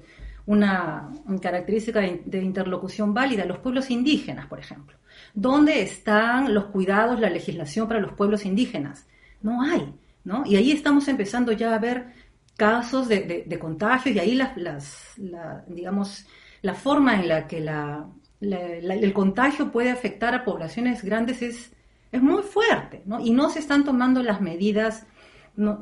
una, 0.47 1.11
característica 1.41 2.01
de, 2.01 2.43
interlocución 2.43 3.15
válida, 3.15 3.45
los 3.45 3.59
pueblos 3.59 3.91
indígenas, 3.91 4.47
por 4.47 4.59
ejemplo. 4.59 4.97
¿Dónde 5.35 5.83
están 5.83 6.55
los 6.55 6.67
cuidados, 6.67 7.21
la 7.21 7.29
legislación 7.29 7.89
para 7.89 8.01
los 8.01 8.13
pueblos 8.13 8.47
indígenas? 8.47 9.07
No 9.43 9.63
hay, 9.63 9.93
¿no? 10.25 10.45
Y 10.47 10.57
ahí 10.57 10.73
estamos 10.73 11.07
empezando 11.09 11.53
ya 11.53 11.75
a 11.75 11.79
ver 11.79 12.13
casos 12.57 13.09
de, 13.09 13.45
de, 13.47 13.59
contagios 13.59 14.15
y 14.15 14.19
ahí 14.21 14.35
las, 14.35 14.57
las 14.57 15.67
digamos, 15.67 16.25
la 16.63 16.75
forma 16.75 17.21
en 17.21 17.29
la 17.29 17.49
que 17.49 17.61
la, 17.61 18.07
el 18.41 19.13
contagio 19.13 19.73
puede 19.73 19.91
afectar 19.91 20.35
a 20.35 20.45
poblaciones 20.45 21.03
grandes 21.03 21.43
es 21.43 21.75
es 22.15 22.23
muy 22.23 22.45
fuerte, 22.45 23.03
¿no? 23.07 23.19
Y 23.19 23.33
no 23.33 23.51
se 23.51 23.59
están 23.59 23.85
tomando 23.85 24.23
las 24.23 24.41
medidas 24.41 25.05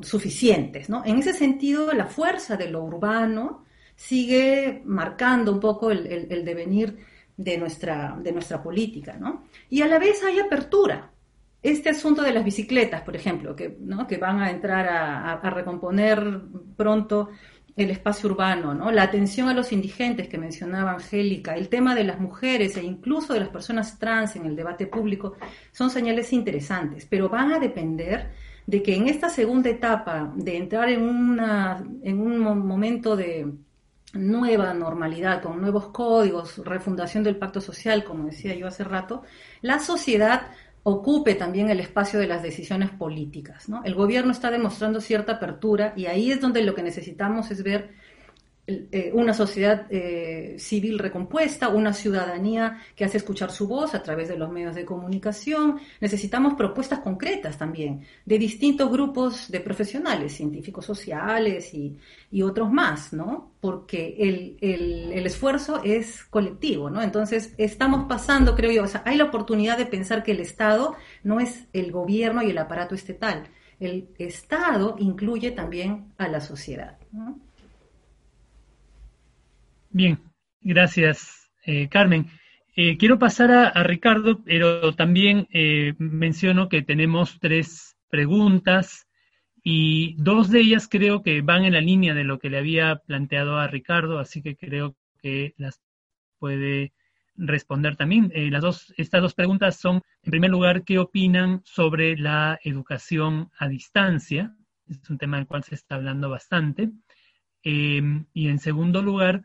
suficientes, 0.01 0.89
¿no? 0.89 1.05
En 1.05 1.19
ese 1.19 1.35
sentido, 1.35 1.93
la 1.93 2.07
fuerza 2.07 2.57
de 2.57 2.71
lo 2.71 2.83
urbano 2.83 3.67
sigue 3.97 4.81
marcando 4.87 5.53
un 5.53 5.61
poco 5.61 5.91
el, 5.91 6.45
devenir 6.45 6.97
de 7.43 7.59
nuestra, 7.59 8.17
de 8.21 8.33
nuestra 8.33 8.63
política, 8.63 9.17
¿no? 9.19 9.45
Y 9.69 9.83
a 9.83 9.87
la 9.87 9.99
vez 9.99 10.23
hay 10.23 10.39
apertura. 10.39 11.11
Este 11.63 11.91
asunto 11.91 12.23
de 12.23 12.33
las 12.33 12.45
bicicletas, 12.45 13.03
por 13.03 13.15
ejemplo, 13.15 13.55
que, 13.55 13.77
¿no? 13.81 14.07
que 14.09 14.17
van 14.17 14.41
a 14.41 14.51
entrar 14.51 14.89
a, 14.89 15.35
a 15.35 15.51
recomponer 15.51 16.41
pronto 16.77 17.29
el 17.77 17.91
espacio 17.91 18.29
urbano, 18.31 18.75
¿no? 18.75 18.91
la 18.91 19.05
atención 19.05 19.49
a 19.49 19.55
los 19.55 19.73
indigentes 19.73 20.29
que 20.29 20.39
mencionaba 20.39 20.93
Angélica, 20.93 21.55
el 21.55 21.69
tema 21.69 21.95
de 21.95 22.05
las 22.05 22.21
mujeres 22.21 22.77
e 22.77 22.83
incluso 22.83 23.33
de 23.33 23.41
las 23.41 23.49
personas 23.49 23.99
trans 23.99 24.37
en 24.37 24.45
el 24.47 24.57
debate 24.57 24.87
público, 24.87 25.37
son 25.71 25.89
señales 25.89 26.33
interesantes, 26.33 27.07
pero 27.09 27.29
van 27.29 27.53
a 27.53 27.61
depender 27.61 28.31
de 28.67 28.83
que 28.83 28.95
en 28.95 29.09
esta 29.09 29.29
segunda 29.29 29.71
etapa 29.71 30.33
de 30.37 30.57
entrar 30.57 30.89
en, 30.89 31.03
una, 31.03 31.83
en 32.03 32.21
un 32.21 32.39
momento 32.41 33.17
de 33.17 33.51
nueva 34.13 34.75
normalidad, 34.75 35.43
con 35.43 35.61
nuevos 35.61 35.89
códigos, 35.89 36.59
refundación 36.59 37.25
del 37.25 37.37
pacto 37.37 37.61
social, 37.61 38.05
como 38.05 38.27
decía 38.27 38.55
yo 38.55 38.67
hace 38.67 38.85
rato, 38.85 39.23
la 39.63 39.79
sociedad 39.79 40.49
ocupe 40.85 41.35
también 41.35 41.71
el 41.71 41.81
espacio 41.81 42.19
de 42.19 42.27
las 42.27 42.43
decisiones 42.43 42.91
políticas. 42.91 43.69
¿no? 43.69 43.83
El 43.85 43.95
gobierno 43.95 44.33
está 44.33 44.51
demostrando 44.51 45.01
cierta 45.01 45.33
apertura 45.33 45.93
y 45.97 46.07
ahí 46.07 46.33
es 46.33 46.41
donde 46.41 46.63
lo 46.63 46.75
que 46.75 46.83
necesitamos 46.83 47.51
es 47.51 47.63
ver 47.63 47.95
una 49.13 49.35
sociedad 49.35 49.87
eh, 49.91 50.55
civil 50.57 51.01
recompuesta, 51.01 51.69
una 51.69 51.93
ciudadanía 51.93 52.79
que 52.95 53.05
hace 53.05 53.17
escuchar 53.17 53.51
su 53.51 53.67
voz 53.67 53.93
a 53.95 54.03
través 54.05 54.29
de 54.29 54.37
los 54.37 54.51
medios 54.51 54.77
de 54.77 54.85
comunicación. 54.85 55.81
Necesitamos 56.01 56.55
propuestas 56.55 57.01
concretas 57.01 57.59
también 57.59 58.05
de 58.25 58.39
distintos 58.39 58.89
grupos 58.89 59.51
de 59.51 59.59
profesionales, 59.59 60.35
científicos 60.35 60.85
sociales 60.87 61.75
y, 61.75 61.99
otros 62.43 62.73
más, 62.73 63.13
¿no? 63.13 63.53
Porque 63.61 64.17
el, 64.19 64.57
el, 64.61 65.27
esfuerzo 65.27 65.81
es 65.85 66.25
colectivo, 66.25 66.91
¿no? 66.91 67.03
Entonces, 67.03 67.55
estamos 67.57 68.07
pasando, 68.09 68.55
creo 68.57 68.73
yo, 68.73 68.85
o 68.85 68.89
sea, 68.89 69.03
hay 69.07 69.17
la 69.17 69.25
oportunidad 69.25 69.79
de 69.79 69.87
pensar 69.87 70.23
que 70.23 70.33
el 70.33 70.41
Estado 70.41 70.97
no 71.23 71.41
es 71.41 71.65
el 71.73 71.93
gobierno 71.93 72.43
y 72.43 72.51
el 72.51 72.59
aparato 72.59 72.95
estatal. 72.95 73.45
El 73.79 74.09
Estado 74.19 74.97
incluye 74.99 75.51
también 75.53 76.13
a 76.19 76.29
la 76.29 76.41
sociedad. 76.41 76.99
¿no? 77.13 77.39
Bien, 79.95 80.19
gracias, 80.63 81.51
eh, 81.67 81.89
Carmen. 81.91 82.27
Eh, 82.77 82.97
quiero 82.97 83.19
pasar 83.19 83.51
a, 83.53 83.83
Ricardo, 83.83 84.43
pero 84.43 84.95
también 84.95 85.47
eh, 85.53 85.93
menciono 85.99 86.71
que 86.71 86.81
tenemos 86.81 87.39
tres 87.41 87.95
preguntas 88.09 89.07
y 89.63 90.15
dos 90.17 90.49
de 90.49 90.61
ellas 90.61 90.89
creo 90.91 91.23
que 91.23 91.43
van 91.43 91.65
en 91.65 91.75
la 91.75 91.83
línea 91.83 92.15
de 92.15 92.25
lo 92.25 92.39
que 92.39 92.49
le 92.49 92.57
había 92.57 92.97
planteado 93.07 93.59
a 93.59 93.69
Ricardo, 93.69 94.19
así 94.19 94.41
que 94.41 94.57
creo 94.57 94.97
que 95.21 95.53
las 95.59 95.79
puede 96.39 96.95
responder 97.37 97.97
también. 97.97 98.33
las 98.51 98.63
dos, 98.63 98.95
estas 98.97 99.21
dos 99.21 99.35
preguntas 99.35 99.77
son, 99.77 100.01
en 100.23 100.31
primer 100.31 100.51
lugar, 100.51 100.85
¿qué 100.85 100.99
opinan 100.99 101.61
sobre 101.65 102.17
la 102.17 102.59
educación 102.65 103.51
a 103.59 103.69
distancia? 103.69 104.57
Es 104.89 105.11
un 105.11 105.19
tema 105.19 105.37
del 105.37 105.47
cual 105.47 105.65
se 105.65 105.75
está 105.75 105.97
hablando 105.97 106.31
bastante. 106.31 106.91
y 107.63 108.49
en 108.49 108.59
segundo 108.59 109.03
lugar, 109.03 109.45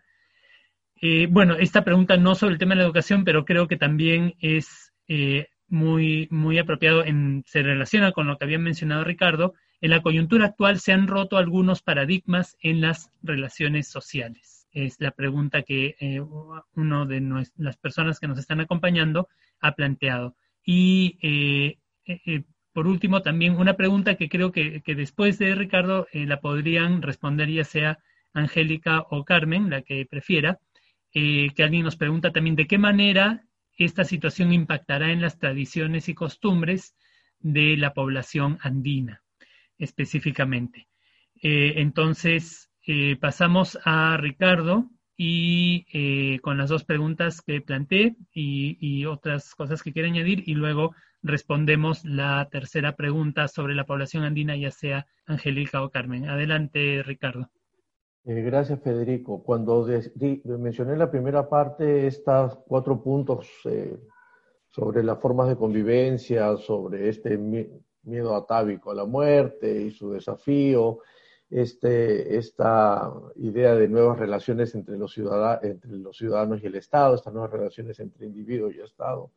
eh, 1.01 1.27
bueno, 1.29 1.55
esta 1.55 1.83
pregunta 1.83 2.17
no 2.17 2.35
sobre 2.35 2.53
el 2.53 2.59
tema 2.59 2.73
de 2.73 2.77
la 2.77 2.85
educación, 2.85 3.23
pero 3.23 3.45
creo 3.45 3.67
que 3.67 3.77
también 3.77 4.35
es 4.39 4.93
eh, 5.07 5.47
muy, 5.67 6.27
muy 6.31 6.57
apropiado, 6.57 7.05
en, 7.05 7.43
se 7.45 7.61
relaciona 7.61 8.11
con 8.11 8.27
lo 8.27 8.37
que 8.37 8.45
había 8.45 8.59
mencionado 8.59 9.03
Ricardo. 9.03 9.53
En 9.79 9.91
la 9.91 10.01
coyuntura 10.01 10.45
actual 10.47 10.79
se 10.79 10.93
han 10.93 11.07
roto 11.07 11.37
algunos 11.37 11.81
paradigmas 11.81 12.57
en 12.61 12.81
las 12.81 13.11
relaciones 13.21 13.87
sociales. 13.87 14.67
Es 14.71 14.99
la 14.99 15.11
pregunta 15.11 15.61
que 15.61 15.95
eh, 15.99 16.19
uno 16.75 17.05
de 17.05 17.45
las 17.57 17.77
personas 17.77 18.19
que 18.19 18.27
nos 18.27 18.39
están 18.39 18.59
acompañando 18.59 19.27
ha 19.59 19.73
planteado. 19.73 20.35
Y 20.63 21.77
por 22.73 22.87
último, 22.87 23.21
también 23.21 23.55
una 23.55 23.75
pregunta 23.75 24.15
que 24.15 24.29
creo 24.29 24.51
que, 24.51 24.81
que 24.81 24.95
después 24.95 25.39
de 25.39 25.55
Ricardo 25.55 26.07
la 26.11 26.41
podrían 26.41 27.01
responder 27.01 27.49
ya 27.49 27.63
sea 27.63 27.99
Angélica 28.33 29.05
o 29.09 29.23
Carmen, 29.23 29.69
la 29.69 29.81
que 29.81 30.05
prefiera, 30.05 30.59
eh, 31.13 31.49
que 31.55 31.63
alguien 31.63 31.83
nos 31.83 31.95
pregunta 31.95 32.31
también 32.31 32.55
de 32.55 32.67
qué 32.67 32.77
manera 32.77 33.45
esta 33.77 34.03
situación 34.03 34.51
impactará 34.53 35.11
en 35.11 35.21
las 35.21 35.37
tradiciones 35.37 36.09
y 36.09 36.13
costumbres 36.13 36.95
de 37.39 37.77
la 37.77 37.93
población 37.93 38.57
andina 38.61 39.23
específicamente. 39.77 40.87
Eh, 41.41 41.73
entonces, 41.77 42.71
eh, 42.87 43.15
pasamos 43.19 43.77
a 43.85 44.17
Ricardo 44.17 44.89
y 45.15 46.39
con 46.41 46.59
las 46.59 46.69
dos 46.69 46.83
preguntas 46.83 47.41
que 47.41 47.61
planteé 47.61 48.15
y, 48.31 48.77
y, 48.79 49.05
otras 49.05 49.55
cosas 49.55 49.81
que 49.81 49.91
quiere 49.91 50.09
añadir 50.09 50.43
y 50.45 50.53
luego 50.53 50.95
respondemos 51.23 52.05
la 52.05 52.47
tercera 52.51 52.95
pregunta 52.95 53.47
sobre 53.47 53.73
la 53.73 53.85
población 53.85 54.23
andina, 54.23 54.55
ya 54.55 54.69
sea 54.69 55.07
Angélica 55.25 55.81
o 55.81 55.89
Carmen. 55.89 56.29
Adelante, 56.29 57.01
Ricardo. 57.03 57.49
Eh, 58.29 58.41
gracias, 58.41 58.81
Federico. 58.81 59.41
Cuando 59.41 59.87
mencioné 60.43 60.91
en 60.91 60.99
la 60.99 61.09
primera 61.09 61.47
parte 61.47 62.07
estos 62.07 62.57
cuatro 62.67 63.01
puntos 63.01 63.49
eh, 63.63 63.97
sobre 64.69 65.01
las 65.01 65.17
formas 65.17 65.47
de 65.47 65.55
convivencia, 65.55 66.57
sobre 66.57 67.07
este 67.07 67.37
miedo 67.37 68.35
atávico 68.35 68.91
a 68.91 68.95
la 68.95 69.05
muerte 69.05 69.81
y 69.81 69.91
su 69.91 70.11
desafío, 70.11 70.99
este, 71.49 72.35
esta 72.35 73.13
idea 73.37 73.75
de 73.75 73.87
nuevas 73.87 74.19
relaciones 74.19 74.75
entre 74.75 74.97
los, 74.97 75.13
ciudadanos, 75.13 75.63
entre 75.63 75.91
los 75.91 76.17
ciudadanos 76.17 76.61
y 76.61 76.65
el 76.65 76.75
Estado, 76.75 77.15
estas 77.15 77.31
nuevas 77.31 77.51
relaciones 77.51 77.97
entre 78.01 78.25
individuo 78.25 78.69
y 78.69 78.81
Estado, 78.81 79.31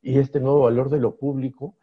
y 0.00 0.16
este 0.16 0.38
nuevo 0.38 0.60
valor 0.60 0.90
de 0.90 1.00
lo 1.00 1.16
público, 1.16 1.74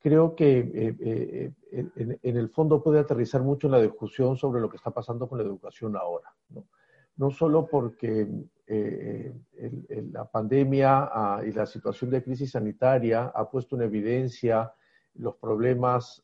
creo 0.00 0.34
que 0.34 0.58
eh, 0.58 0.96
eh, 1.00 1.52
eh, 1.72 2.18
en, 2.22 2.36
el 2.36 2.48
fondo 2.50 2.82
puede 2.82 3.00
aterrizar 3.00 3.42
mucho 3.42 3.66
en 3.66 3.72
la 3.72 3.82
discusión 3.82 4.36
sobre 4.36 4.60
lo 4.60 4.68
que 4.68 4.76
está 4.76 4.90
pasando 4.90 5.28
con 5.28 5.38
la 5.38 5.44
educación 5.44 5.96
ahora. 5.96 6.32
No, 6.50 6.66
no 7.16 7.30
solo 7.30 7.66
porque 7.66 8.28
la 10.12 10.30
pandemia 10.30 11.10
ah, 11.12 11.42
y 11.44 11.52
la 11.52 11.66
situación 11.66 12.10
de 12.10 12.22
crisis 12.22 12.52
sanitaria 12.52 13.32
ha 13.34 13.50
puesto 13.50 13.76
en 13.76 13.82
evidencia 13.82 14.72
los 15.14 15.34
problemas, 15.36 16.22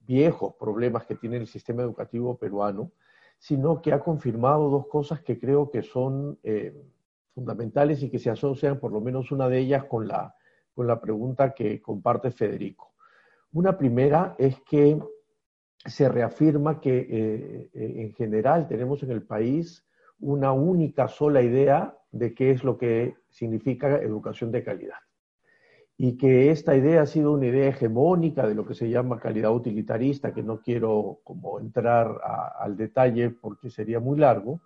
viejos 0.00 0.54
problemas 0.54 1.06
que 1.06 1.16
tiene 1.16 1.38
el 1.38 1.48
sistema 1.48 1.82
educativo 1.82 2.36
peruano, 2.36 2.92
sino 3.38 3.82
que 3.82 3.92
ha 3.92 4.00
confirmado 4.00 4.68
dos 4.68 4.86
cosas 4.86 5.20
que 5.22 5.40
creo 5.40 5.70
que 5.70 5.82
son 5.82 6.38
fundamentales 7.34 8.02
y 8.02 8.10
que 8.10 8.20
se 8.20 8.30
asocian, 8.30 8.78
por 8.78 8.92
lo 8.92 9.00
menos 9.00 9.32
una 9.32 9.48
de 9.48 9.58
ellas, 9.58 9.84
con 9.86 10.06
la, 10.06 10.36
con 10.74 10.86
la 10.86 11.00
pregunta 11.00 11.54
que 11.54 11.80
comparte 11.80 12.30
Federico. 12.30 12.92
Una 13.52 13.78
primera 13.78 14.34
es 14.38 14.60
que 14.68 14.98
se 15.84 16.08
reafirma 16.08 16.80
que 16.80 16.98
eh, 16.98 17.70
eh, 17.72 17.94
en 17.98 18.12
general 18.14 18.66
tenemos 18.66 19.02
en 19.02 19.10
el 19.10 19.22
país 19.22 19.86
una 20.18 20.52
única 20.52 21.08
sola 21.08 21.42
idea 21.42 21.96
de 22.10 22.34
qué 22.34 22.50
es 22.50 22.64
lo 22.64 22.78
que 22.78 23.16
significa 23.28 23.98
educación 23.98 24.50
de 24.50 24.64
calidad. 24.64 24.98
Y 25.96 26.16
que 26.16 26.50
esta 26.50 26.74
idea 26.76 27.02
ha 27.02 27.06
sido 27.06 27.32
una 27.32 27.46
idea 27.46 27.68
hegemónica 27.68 28.46
de 28.46 28.54
lo 28.54 28.66
que 28.66 28.74
se 28.74 28.88
llama 28.88 29.20
calidad 29.20 29.54
utilitarista, 29.54 30.32
que 30.32 30.42
no 30.42 30.60
quiero 30.60 31.20
como 31.22 31.60
entrar 31.60 32.20
al 32.58 32.76
detalle 32.76 33.30
porque 33.30 33.70
sería 33.70 34.00
muy 34.00 34.18
largo, 34.18 34.60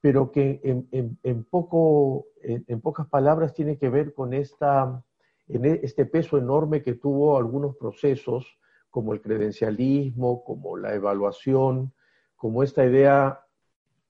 pero 0.00 0.32
que 0.32 0.60
en, 0.62 1.44
poco, 1.44 2.26
en, 2.42 2.80
pocas 2.80 3.06
palabras 3.06 3.52
tiene 3.52 3.76
que 3.76 3.90
ver 3.90 4.14
con 4.14 4.32
esta, 4.32 5.04
este 5.48 6.06
peso 6.06 6.38
enorme 6.38 6.82
que 6.82 6.94
tuvo 6.94 7.36
algunos 7.36 7.76
procesos 7.76 8.58
como 8.90 9.12
el 9.12 9.20
credencialismo, 9.20 10.44
como 10.44 10.76
la 10.76 10.94
evaluación, 10.94 11.92
como 12.36 12.62
esta 12.62 12.84
idea 12.84 13.40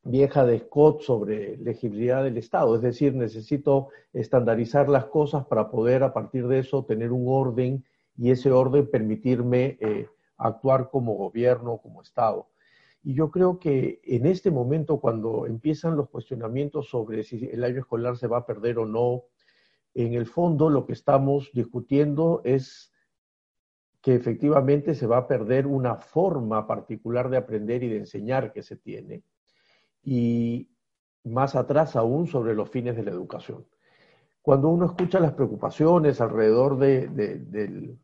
vieja 0.05 0.45
de 0.45 0.59
Scott 0.59 1.03
sobre 1.03 1.57
legibilidad 1.59 2.25
del 2.25 2.37
Estado, 2.37 2.75
es 2.75 2.83
decir, 2.83 3.15
necesito 3.15 3.89
estandarizar 4.13 4.89
las 4.89 5.07
cosas 5.07 5.47
para 5.47 5.71
poder 5.71 6.03
a 6.03 6.13
partir 6.13 6.49
de 6.49 6.59
eso 6.59 6.85
tener 6.85 7.13
un 7.13 7.27
orden 7.29 7.85
y 8.17 8.31
ese 8.31 8.51
orden 8.51 8.91
permitirme 8.91 9.79
eh, 9.81 10.09
actuar 10.37 10.91
como 10.91 11.15
gobierno, 11.15 11.79
como 11.79 12.03
Estado. 12.03 12.49
Y 13.05 13.15
yo 13.15 13.31
creo 13.31 13.59
que 13.59 14.01
en 14.05 14.27
este 14.27 14.51
momento, 14.51 15.01
cuando 15.01 15.47
empiezan 15.47 15.97
los 15.97 16.09
cuestionamientos 16.09 16.89
sobre 16.89 17.23
si 17.25 17.49
el 17.53 17.65
año 17.65 17.81
escolar 17.81 18.17
se 18.17 18.29
va 18.29 18.39
a 18.39 18.47
perder 18.47 18.79
o 18.79 18.87
no, 18.87 19.25
en 19.95 20.15
el 20.15 20.27
fondo 20.27 20.71
lo 20.71 20.87
que 20.87 20.93
estamos 20.93 21.51
discutiendo 21.53 22.41
es 22.45 22.93
que 24.01 24.15
efectivamente 24.15 24.95
se 24.95 25.07
va 25.07 25.19
a 25.19 25.29
perder 25.29 25.67
una 25.67 25.97
forma 25.97 26.67
particular 26.67 27.31
de 27.31 27.37
aprender 27.37 27.83
y 27.85 27.89
de 27.89 27.99
enseñar 27.99 28.53
que 28.53 28.63
se 28.63 28.77
tiene, 28.77 29.23
y 30.03 30.69
más 31.25 31.55
atrás 31.55 31.95
aún 31.95 32.27
sobre 32.27 32.55
los 32.55 32.69
fines 32.69 32.97
de 32.97 33.05
la 33.05 33.13
educación. 33.13 33.65
Cuando 34.43 34.69
uno 34.69 34.87
escucha 34.87 35.21
las 35.21 35.35
preocupaciones 35.35 36.21
alrededor 36.21 36.77
de, 36.79 37.97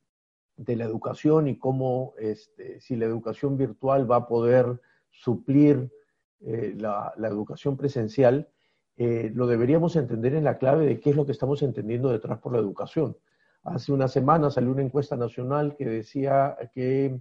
la 0.56 0.84
educación 0.84 1.48
y 1.48 1.58
cómo 1.58 2.14
este, 2.16 2.80
si 2.80 2.94
la 2.94 3.06
educación 3.06 3.56
virtual 3.56 4.08
va 4.08 4.16
a 4.16 4.28
poder 4.28 4.80
suplir 5.10 5.90
eh, 6.40 6.74
la, 6.78 7.12
educación 7.24 7.76
presencial, 7.76 8.48
eh, 9.00 9.30
lo 9.32 9.46
deberíamos 9.46 9.94
entender 9.94 10.34
en 10.34 10.42
la 10.42 10.58
clave 10.58 10.84
de 10.84 10.98
qué 10.98 11.10
es 11.10 11.16
lo 11.16 11.24
que 11.24 11.30
estamos 11.30 11.62
entendiendo 11.62 12.08
detrás 12.08 12.40
por 12.40 12.52
la 12.52 12.58
educación. 12.58 13.16
Hace 13.62 13.92
una 13.92 14.08
semana 14.08 14.50
salió 14.50 14.72
una 14.72 14.82
encuesta 14.82 15.16
nacional 15.16 15.76
que 15.76 15.84
decía 15.84 16.56
que 16.74 17.20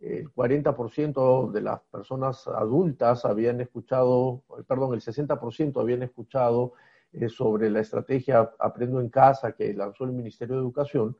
el 0.00 0.32
40% 0.32 1.50
de 1.50 1.60
las 1.60 1.80
personas 1.90 2.46
adultas 2.48 3.26
habían 3.26 3.60
escuchado, 3.60 4.42
perdón, 4.66 4.94
el 4.94 5.02
60% 5.02 5.78
habían 5.78 6.02
escuchado 6.02 6.72
eh, 7.12 7.28
sobre 7.28 7.68
la 7.68 7.80
estrategia 7.80 8.50
Aprendo 8.58 8.98
en 8.98 9.10
Casa 9.10 9.52
que 9.52 9.74
lanzó 9.74 10.04
el 10.04 10.12
Ministerio 10.12 10.54
de 10.54 10.62
Educación, 10.62 11.18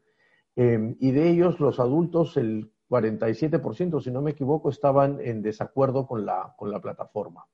em, 0.57 0.97
y 1.01 1.11
de 1.11 1.29
ellos 1.29 1.61
los 1.61 1.81
adultos, 1.81 2.39
el 2.39 2.71
47%, 2.89 4.01
si 4.01 4.11
no 4.11 4.23
me 4.23 4.31
equivoco, 4.31 4.71
estaban 4.71 5.19
en 5.21 5.43
desacuerdo 5.43 6.07
con 6.07 6.25
la, 6.25 6.55
con 6.57 6.71
la 6.71 6.81
plataforma. 6.81 7.47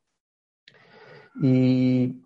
Y 1.43 2.23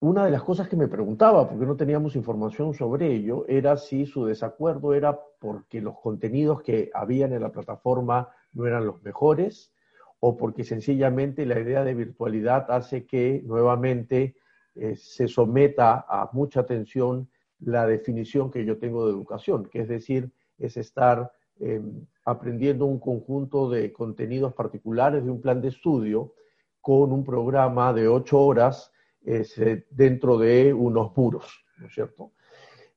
una 0.00 0.24
de 0.24 0.30
las 0.30 0.44
cosas 0.44 0.68
que 0.68 0.76
me 0.76 0.86
preguntaba, 0.86 1.48
porque 1.48 1.66
no 1.66 1.76
teníamos 1.76 2.14
información 2.14 2.72
sobre 2.72 3.12
ello, 3.12 3.44
era 3.48 3.76
si 3.76 4.06
su 4.06 4.24
desacuerdo 4.24 4.94
era 4.94 5.18
porque 5.40 5.80
los 5.80 5.98
contenidos 5.98 6.62
que 6.62 6.90
habían 6.94 7.32
en 7.32 7.42
la 7.42 7.50
plataforma 7.50 8.28
no 8.52 8.66
eran 8.66 8.86
los 8.86 9.02
mejores 9.02 9.72
o 10.20 10.36
porque 10.36 10.64
sencillamente 10.64 11.46
la 11.46 11.58
idea 11.58 11.84
de 11.84 11.94
virtualidad 11.94 12.70
hace 12.70 13.06
que 13.06 13.42
nuevamente 13.44 14.36
eh, 14.74 14.94
se 14.96 15.26
someta 15.26 16.06
a 16.08 16.30
mucha 16.32 16.60
atención 16.60 17.28
la 17.60 17.86
definición 17.86 18.50
que 18.50 18.64
yo 18.64 18.78
tengo 18.78 19.06
de 19.06 19.12
educación, 19.12 19.68
que 19.68 19.80
es 19.80 19.88
decir, 19.88 20.30
es 20.58 20.76
estar 20.76 21.32
em, 21.58 22.06
aprendiendo 22.24 22.86
un 22.86 23.00
conjunto 23.00 23.68
de 23.68 23.92
contenidos 23.92 24.54
particulares 24.54 25.24
de 25.24 25.30
un 25.30 25.40
plan 25.40 25.60
de 25.60 25.68
estudio 25.68 26.34
con 26.80 27.12
un 27.12 27.24
programa 27.24 27.92
de 27.92 28.06
ocho 28.06 28.40
horas 28.40 28.92
eh, 29.24 29.84
dentro 29.90 30.38
de 30.38 30.72
unos 30.72 31.16
muros, 31.16 31.64
¿no 31.78 31.86
es 31.86 31.94
cierto? 31.94 32.32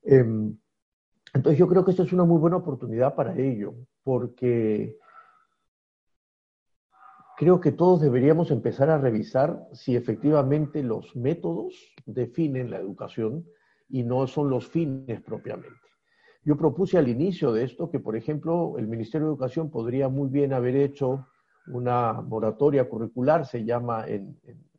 Em, 0.03 0.57
entonces 1.33 1.59
yo 1.59 1.67
creo 1.67 1.85
que 1.85 1.91
esta 1.91 2.03
es 2.03 2.13
una 2.13 2.25
muy 2.25 2.39
buena 2.39 2.57
oportunidad 2.57 3.15
para 3.15 3.37
ello, 3.37 3.73
porque 4.03 4.97
creo 7.37 7.59
que 7.59 7.71
todos 7.71 8.01
deberíamos 8.01 8.51
empezar 8.51 8.89
a 8.89 8.97
revisar 8.97 9.67
si 9.73 9.95
efectivamente 9.95 10.83
los 10.83 11.15
métodos 11.15 11.93
definen 12.05 12.69
la 12.69 12.77
educación 12.77 13.45
y 13.89 14.03
no 14.03 14.27
son 14.27 14.49
los 14.49 14.67
fines 14.67 15.21
propiamente. 15.21 15.79
Yo 16.43 16.57
propuse 16.57 16.97
al 16.97 17.07
inicio 17.07 17.51
de 17.51 17.63
esto 17.63 17.89
que, 17.89 17.99
por 17.99 18.15
ejemplo, 18.15 18.77
el 18.77 18.87
Ministerio 18.87 19.27
de 19.27 19.33
Educación 19.33 19.69
podría 19.69 20.09
muy 20.09 20.29
bien 20.29 20.53
haber 20.53 20.75
hecho 20.75 21.27
una 21.67 22.13
moratoria 22.13 22.89
curricular, 22.89 23.45
se 23.45 23.63
llama 23.63 24.05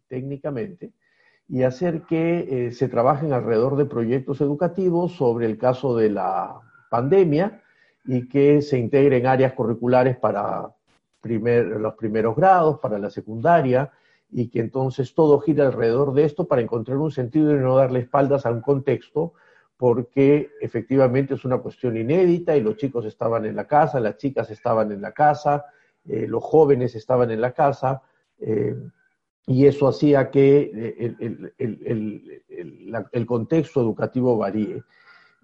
técnicamente, 0.09 0.93
y 1.53 1.65
hacer 1.65 2.05
que 2.05 2.69
eh, 2.69 2.73
se 2.73 2.89
trabajen 2.89 3.35
alrededor 3.35 3.77
de 3.77 3.85
proyectos 3.85 4.41
educativos 4.41 5.13
sobre 5.13 5.45
el 5.45 5.59
caso 5.59 5.95
de 5.95 6.09
la 6.09 6.59
pandemia 6.89 7.61
y 8.07 8.27
que 8.27 8.63
se 8.63 8.79
integren 8.79 9.27
áreas 9.27 9.53
curriculares 9.53 10.17
para 10.17 10.75
los 11.23 11.95
primeros 11.97 12.35
grados, 12.35 12.79
para 12.79 12.99
la 12.99 13.11
secundaria, 13.11 13.93
y 14.31 14.49
que 14.49 14.61
entonces 14.61 15.15
todo 15.15 15.41
gira 15.41 15.67
alrededor 15.67 16.15
de 16.15 16.25
esto 16.25 16.49
para 16.49 16.63
encontrar 16.63 16.97
un 16.97 17.11
sentido 17.11 17.55
y 17.55 17.59
no 17.59 17.77
darle 17.77 18.01
espaldas 18.01 18.47
a 18.47 18.51
un 18.51 18.63
contexto, 18.63 19.35
porque 19.77 20.53
efectivamente 20.63 21.35
es 21.35 21.45
una 21.45 21.59
cuestión 21.59 21.99
inédita 21.99 22.57
y 22.57 22.63
los 22.63 22.79
chicos 22.79 23.05
estaban 23.05 23.45
en 23.45 23.57
la 23.57 23.67
casa, 23.67 24.01
las 24.01 24.17
chicas 24.17 24.51
estaban 24.51 24.91
en 24.91 25.03
la 25.03 25.13
casa, 25.13 25.67
eh, 26.09 26.27
los 26.27 26.43
jóvenes 26.43 26.95
estaban 26.95 27.31
en 27.31 27.43
la 27.43 27.53
casa. 27.53 28.01
Eh, 28.41 28.75
y 29.47 29.67
eso 29.67 29.89
hacía 29.89 30.31
que 30.31 30.71
eh, 30.75 31.17
el, 31.59 33.27
contexto 33.27 33.81
educativo 33.81 34.37
varíe. 34.37 34.83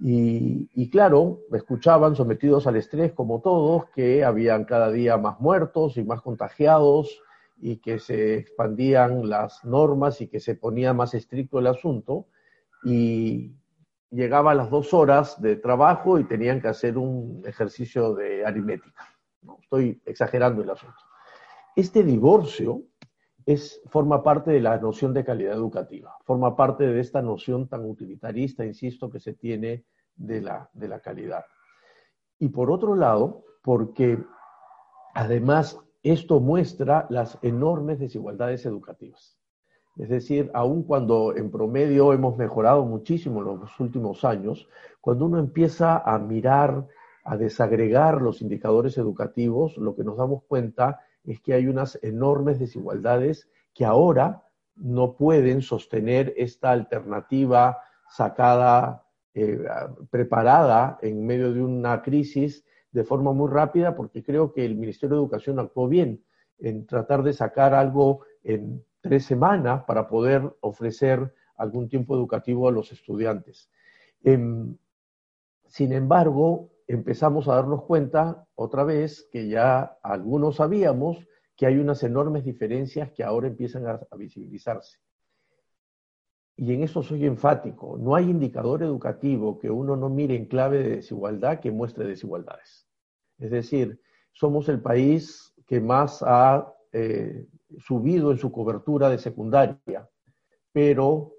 Y, 0.00 0.68
y, 0.74 0.90
claro, 0.90 1.40
escuchaban 1.52 2.14
sometidos 2.14 2.68
al 2.68 2.76
estrés 2.76 3.12
como 3.12 3.40
todos, 3.40 3.86
que 3.94 4.24
habían 4.24 4.64
cada 4.64 4.92
día 4.92 5.16
más 5.16 5.40
muertos 5.40 5.96
y 5.96 6.04
más 6.04 6.22
contagiados 6.22 7.20
y 7.60 7.78
que 7.78 7.98
se 7.98 8.36
expandían 8.36 9.28
las 9.28 9.64
normas 9.64 10.20
y 10.20 10.28
que 10.28 10.38
se 10.38 10.54
ponía 10.54 10.92
más 10.92 11.14
estricto 11.14 11.58
el 11.58 11.66
asunto. 11.66 12.26
Y 12.84 13.56
llegaba 14.10 14.52
a 14.52 14.54
las 14.54 14.70
dos 14.70 14.94
horas 14.94 15.40
de 15.42 15.56
trabajo 15.56 16.20
y 16.20 16.24
tenían 16.24 16.60
que 16.60 16.68
hacer 16.68 16.96
un 16.96 17.42
ejercicio 17.44 18.14
de 18.14 18.46
aritmética. 18.46 19.08
¿no? 19.42 19.58
Estoy 19.60 20.00
exagerando 20.06 20.62
el 20.62 20.70
asunto. 20.70 20.96
Este 21.74 22.02
divorcio 22.02 22.82
es, 23.48 23.80
forma 23.86 24.22
parte 24.22 24.50
de 24.50 24.60
la 24.60 24.76
noción 24.76 25.14
de 25.14 25.24
calidad 25.24 25.54
educativa, 25.54 26.14
forma 26.26 26.54
parte 26.54 26.86
de 26.86 27.00
esta 27.00 27.22
noción 27.22 27.66
tan 27.66 27.86
utilitarista, 27.86 28.62
insisto, 28.62 29.08
que 29.08 29.20
se 29.20 29.32
tiene 29.32 29.86
de 30.14 30.42
la, 30.42 30.68
de 30.74 30.86
la 30.86 31.00
calidad. 31.00 31.46
Y 32.38 32.50
por 32.50 32.70
otro 32.70 32.94
lado, 32.94 33.46
porque 33.62 34.22
además 35.14 35.80
esto 36.02 36.40
muestra 36.40 37.06
las 37.08 37.38
enormes 37.40 37.98
desigualdades 37.98 38.66
educativas. 38.66 39.38
Es 39.96 40.10
decir, 40.10 40.50
aun 40.52 40.82
cuando 40.82 41.34
en 41.34 41.50
promedio 41.50 42.12
hemos 42.12 42.36
mejorado 42.36 42.84
muchísimo 42.84 43.40
en 43.40 43.60
los 43.60 43.80
últimos 43.80 44.26
años, 44.26 44.68
cuando 45.00 45.24
uno 45.24 45.38
empieza 45.38 45.96
a 45.96 46.18
mirar, 46.18 46.86
a 47.24 47.38
desagregar 47.38 48.20
los 48.20 48.42
indicadores 48.42 48.98
educativos, 48.98 49.78
lo 49.78 49.96
que 49.96 50.04
nos 50.04 50.18
damos 50.18 50.44
cuenta 50.44 51.00
es 51.32 51.40
que 51.40 51.54
hay 51.54 51.66
unas 51.66 51.98
enormes 52.02 52.58
desigualdades 52.58 53.48
que 53.74 53.84
ahora 53.84 54.44
no 54.76 55.16
pueden 55.16 55.60
sostener 55.60 56.32
esta 56.36 56.70
alternativa 56.70 57.78
sacada, 58.08 59.04
eh, 59.34 59.62
preparada 60.10 60.98
en 61.02 61.26
medio 61.26 61.52
de 61.52 61.62
una 61.62 62.02
crisis 62.02 62.64
de 62.92 63.04
forma 63.04 63.32
muy 63.32 63.50
rápida, 63.50 63.94
porque 63.94 64.22
creo 64.22 64.52
que 64.52 64.64
el 64.64 64.76
Ministerio 64.76 65.16
de 65.16 65.22
Educación 65.22 65.58
actuó 65.58 65.88
bien 65.88 66.24
en 66.58 66.86
tratar 66.86 67.22
de 67.22 67.32
sacar 67.32 67.74
algo 67.74 68.20
en 68.42 68.84
tres 69.00 69.26
semanas 69.26 69.84
para 69.84 70.08
poder 70.08 70.56
ofrecer 70.60 71.34
algún 71.56 71.88
tiempo 71.88 72.14
educativo 72.14 72.68
a 72.68 72.72
los 72.72 72.90
estudiantes. 72.92 73.70
Em, 74.22 74.76
sin 75.66 75.92
embargo, 75.92 76.70
empezamos 76.88 77.46
a 77.46 77.54
darnos 77.54 77.84
cuenta 77.84 78.46
otra 78.54 78.82
vez 78.82 79.28
que 79.30 79.46
ya 79.46 79.98
algunos 80.02 80.56
sabíamos 80.56 81.28
que 81.54 81.66
hay 81.66 81.76
unas 81.76 82.02
enormes 82.02 82.44
diferencias 82.44 83.12
que 83.12 83.22
ahora 83.22 83.46
empiezan 83.46 83.86
a, 83.86 84.00
visibilizarse. 84.16 84.98
Y 86.56 86.72
en 86.72 86.82
eso 86.82 87.02
soy 87.02 87.26
enfático, 87.26 87.98
no 87.98 88.14
hay 88.14 88.30
indicador 88.30 88.82
educativo 88.82 89.58
que 89.58 89.70
uno 89.70 89.96
no 89.96 90.08
mire 90.08 90.34
en 90.34 90.46
clave 90.46 90.82
de 90.82 90.96
desigualdad 90.96 91.60
que 91.60 91.70
muestre 91.70 92.06
desigualdades. 92.06 92.88
Es 93.38 93.50
decir, 93.50 94.00
somos 94.32 94.68
el 94.68 94.80
país 94.80 95.54
que 95.66 95.80
más 95.80 96.22
ha 96.26 96.72
eh, 96.92 97.46
subido 97.78 98.32
en 98.32 98.38
su 98.38 98.50
cobertura 98.50 99.10
de 99.10 99.18
secundaria, 99.18 100.08
pero 100.72 101.34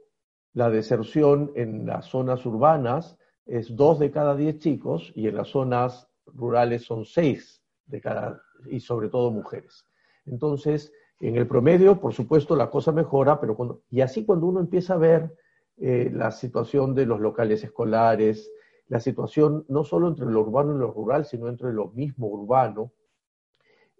la 0.53 0.69
deserción 0.69 1.51
en 1.55 1.85
las 1.85 2.05
zonas 2.05 2.45
urbanas 2.45 3.18
es 3.49 3.75
dos 3.75 3.99
de 3.99 4.11
cada 4.11 4.35
diez 4.35 4.59
chicos 4.59 5.11
y 5.15 5.27
en 5.27 5.35
las 5.35 5.49
zonas 5.49 6.07
rurales 6.27 6.83
son 6.83 7.03
seis 7.05 7.63
de 7.87 7.99
cada, 7.99 8.41
y 8.69 8.79
sobre 8.79 9.09
todo 9.09 9.31
mujeres. 9.31 9.85
Entonces, 10.25 10.93
en 11.19 11.35
el 11.35 11.47
promedio, 11.47 11.99
por 11.99 12.13
supuesto, 12.13 12.55
la 12.55 12.69
cosa 12.69 12.91
mejora, 12.91 13.39
pero 13.41 13.55
cuando, 13.55 13.81
y 13.89 14.01
así 14.01 14.23
cuando 14.23 14.45
uno 14.45 14.59
empieza 14.59 14.93
a 14.93 14.97
ver 14.97 15.35
eh, 15.77 16.11
la 16.13 16.31
situación 16.31 16.93
de 16.93 17.07
los 17.07 17.19
locales 17.19 17.63
escolares, 17.63 18.51
la 18.87 18.99
situación 18.99 19.65
no 19.67 19.83
solo 19.83 20.07
entre 20.07 20.27
lo 20.27 20.41
urbano 20.41 20.75
y 20.75 20.79
lo 20.79 20.91
rural, 20.91 21.25
sino 21.25 21.47
entre 21.47 21.73
lo 21.73 21.89
mismo 21.89 22.27
urbano 22.27 22.91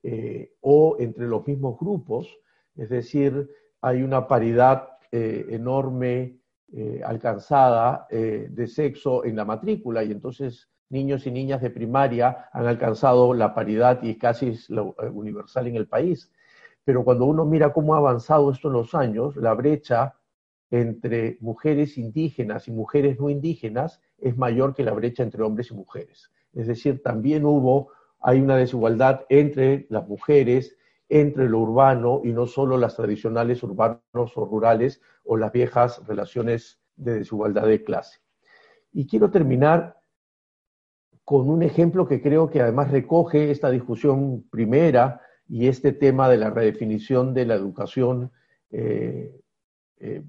eh, 0.03 0.53
o 0.61 0.95
entre 0.99 1.27
los 1.27 1.45
mismos 1.45 1.77
grupos, 1.79 2.39
es 2.75 2.89
decir, 2.89 3.49
hay 3.81 4.03
una 4.03 4.27
paridad 4.27 4.89
eh, 5.11 5.47
enorme 5.49 6.38
eh, 6.71 7.01
alcanzada 7.03 8.05
eh, 8.11 8.47
de 8.51 8.67
sexo 8.67 9.25
en 9.25 9.35
la 9.35 9.45
matrícula 9.45 10.03
y 10.03 10.11
entonces 10.11 10.69
niños 10.89 11.25
y 11.25 11.31
niñas 11.31 11.61
de 11.61 11.71
primaria 11.71 12.49
han 12.53 12.67
alcanzado 12.67 13.33
la 13.33 13.53
paridad 13.55 14.03
y 14.03 14.19
casi 14.19 14.49
es 14.49 14.69
lo, 14.69 14.95
eh, 15.01 15.09
universal 15.09 15.67
en 15.67 15.75
el 15.75 15.87
país. 15.87 16.31
Pero 16.83 17.03
cuando 17.03 17.25
uno 17.25 17.45
mira 17.45 17.73
cómo 17.73 17.95
ha 17.95 17.97
avanzado 17.97 18.51
esto 18.51 18.67
en 18.67 18.75
los 18.75 18.93
años, 18.93 19.35
la 19.35 19.53
brecha 19.53 20.15
entre 20.71 21.37
mujeres 21.41 21.97
indígenas 21.97 22.67
y 22.67 22.71
mujeres 22.71 23.19
no 23.19 23.29
indígenas 23.29 23.99
es 24.19 24.37
mayor 24.37 24.75
que 24.75 24.83
la 24.83 24.93
brecha 24.93 25.23
entre 25.23 25.43
hombres 25.43 25.71
y 25.71 25.73
mujeres. 25.73 26.31
Es 26.53 26.67
decir, 26.67 27.01
también 27.01 27.45
hubo, 27.45 27.89
hay 28.19 28.39
una 28.41 28.57
desigualdad 28.57 29.25
entre 29.29 29.87
las 29.89 30.07
mujeres 30.07 30.77
entre 31.09 31.49
lo 31.49 31.59
urbano 31.59 32.21
y 32.23 32.31
no 32.31 32.45
solo 32.45 32.77
las 32.77 32.95
tradicionales 32.95 33.63
urbanos 33.63 34.37
o 34.37 34.45
rurales 34.45 35.01
o 35.23 35.37
las 35.37 35.51
viejas 35.51 36.05
relaciones 36.07 36.79
de 36.95 37.15
desigualdad 37.15 37.65
de 37.65 37.83
clase. 37.83 38.19
Y 38.91 39.07
quiero 39.07 39.31
terminar 39.31 39.97
con 41.25 41.49
un 41.49 41.63
ejemplo 41.63 42.07
que 42.07 42.21
creo 42.21 42.49
que 42.49 42.61
además 42.61 42.91
recoge 42.91 43.51
esta 43.51 43.69
discusión 43.69 44.47
primera 44.49 45.21
y 45.47 45.67
este 45.67 45.93
tema 45.93 46.29
de 46.29 46.37
la 46.37 46.51
redefinición 46.51 47.33
de 47.33 47.45
la 47.45 47.55
educación, 47.55 48.31
eh, 48.71 49.35
eh, 49.99 50.23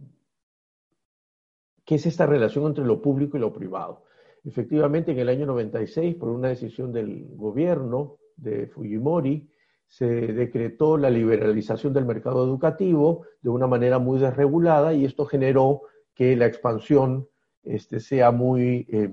que 1.84 1.94
es 1.94 2.06
esta 2.06 2.26
relación 2.26 2.66
entre 2.66 2.84
lo 2.84 3.02
público 3.02 3.36
y 3.36 3.40
lo 3.40 3.52
privado. 3.52 4.04
Efectivamente, 4.44 5.12
en 5.12 5.18
el 5.18 5.28
año 5.28 5.46
96, 5.46 6.14
por 6.14 6.30
una 6.30 6.48
decisión 6.48 6.92
del 6.92 7.28
gobierno 7.34 8.16
de 8.36 8.66
Fujimori, 8.66 9.49
se 9.90 10.06
decretó 10.06 10.96
la 10.96 11.10
liberalización 11.10 11.92
del 11.92 12.04
mercado 12.04 12.44
educativo 12.44 13.26
de 13.42 13.50
una 13.50 13.66
manera 13.66 13.98
muy 13.98 14.20
desregulada 14.20 14.94
y 14.94 15.04
esto 15.04 15.26
generó 15.26 15.82
que 16.14 16.36
la 16.36 16.46
expansión 16.46 17.28
este, 17.64 17.98
sea 17.98 18.30
muy, 18.30 18.86
em, 18.88 19.12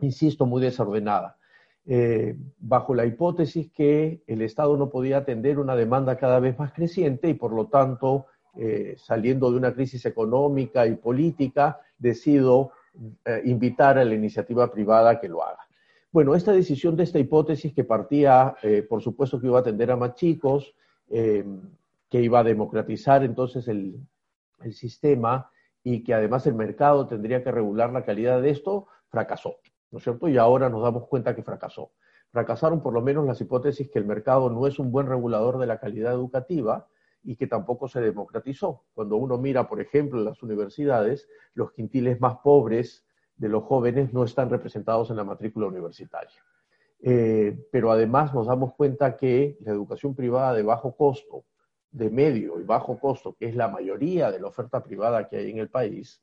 insisto, 0.00 0.44
muy 0.44 0.60
desordenada. 0.60 1.38
Eh, 1.86 2.36
bajo 2.58 2.94
la 2.94 3.06
hipótesis 3.06 3.70
que 3.72 4.22
el 4.26 4.42
Estado 4.42 4.76
no 4.76 4.90
podía 4.90 5.18
atender 5.18 5.58
una 5.58 5.74
demanda 5.74 6.18
cada 6.18 6.38
vez 6.38 6.58
más 6.58 6.74
creciente 6.74 7.30
y 7.30 7.34
por 7.34 7.52
lo 7.52 7.68
tanto, 7.68 8.26
eh, 8.56 8.94
saliendo 8.98 9.50
de 9.50 9.56
una 9.56 9.72
crisis 9.72 10.04
económica 10.04 10.86
y 10.86 10.96
política, 10.96 11.80
decido 11.96 12.72
eh, 13.24 13.40
invitar 13.46 13.96
a 13.98 14.04
la 14.04 14.14
iniciativa 14.14 14.70
privada 14.70 15.18
que 15.18 15.28
lo 15.28 15.42
haga. 15.42 15.65
Bueno, 16.16 16.34
esta 16.34 16.52
decisión 16.52 16.96
de 16.96 17.02
esta 17.02 17.18
hipótesis 17.18 17.74
que 17.74 17.84
partía, 17.84 18.56
eh, 18.62 18.82
por 18.82 19.02
supuesto, 19.02 19.38
que 19.38 19.48
iba 19.48 19.58
a 19.58 19.60
atender 19.60 19.90
a 19.90 19.96
más 19.96 20.14
chicos, 20.14 20.74
eh, 21.10 21.44
que 22.08 22.22
iba 22.22 22.38
a 22.38 22.42
democratizar 22.42 23.22
entonces 23.22 23.68
el, 23.68 24.00
el, 24.62 24.72
sistema 24.72 25.50
y 25.84 26.02
que 26.02 26.14
además 26.14 26.46
el 26.46 26.54
mercado 26.54 27.06
tendría 27.06 27.44
que 27.44 27.52
regular 27.52 27.92
la 27.92 28.02
calidad 28.02 28.40
de 28.40 28.48
esto, 28.48 28.86
fracasó, 29.10 29.56
¿no 29.90 29.98
es 29.98 30.04
cierto? 30.04 30.26
Y 30.26 30.38
ahora 30.38 30.70
nos 30.70 30.82
damos 30.82 31.06
cuenta 31.06 31.36
que 31.36 31.42
fracasó. 31.42 31.90
Fracasaron 32.30 32.82
por 32.82 32.94
lo 32.94 33.02
menos 33.02 33.26
las 33.26 33.38
hipótesis 33.42 33.90
que 33.90 33.98
el 33.98 34.06
mercado 34.06 34.48
no 34.48 34.66
es 34.66 34.78
un 34.78 34.90
buen 34.90 35.08
regulador 35.08 35.58
de 35.58 35.66
la 35.66 35.78
calidad 35.78 36.14
educativa 36.14 36.88
y 37.24 37.36
que 37.36 37.46
tampoco 37.46 37.88
se 37.88 38.00
democratizó. 38.00 38.84
Cuando 38.94 39.16
uno 39.16 39.36
mira, 39.36 39.68
por 39.68 39.82
ejemplo, 39.82 40.18
en 40.20 40.24
las 40.24 40.42
universidades, 40.42 41.28
los 41.52 41.72
quintiles 41.72 42.18
más 42.22 42.36
pobres 42.42 43.05
de 43.36 43.48
los 43.48 43.64
jóvenes 43.64 44.12
no 44.12 44.24
están 44.24 44.50
representados 44.50 45.10
en 45.10 45.16
la 45.16 45.24
matrícula 45.24 45.66
universitaria. 45.66 46.42
Eh, 47.00 47.56
pero 47.70 47.90
además 47.90 48.34
nos 48.34 48.46
damos 48.46 48.74
cuenta 48.74 49.16
que 49.16 49.56
la 49.60 49.72
educación 49.72 50.14
privada 50.14 50.54
de 50.54 50.62
bajo 50.62 50.96
costo, 50.96 51.44
de 51.90 52.10
medio 52.10 52.60
y 52.60 52.64
bajo 52.64 52.98
costo, 52.98 53.34
que 53.38 53.46
es 53.46 53.54
la 53.54 53.68
mayoría 53.68 54.30
de 54.30 54.40
la 54.40 54.48
oferta 54.48 54.82
privada 54.82 55.28
que 55.28 55.36
hay 55.36 55.50
en 55.50 55.58
el 55.58 55.68
país, 55.68 56.22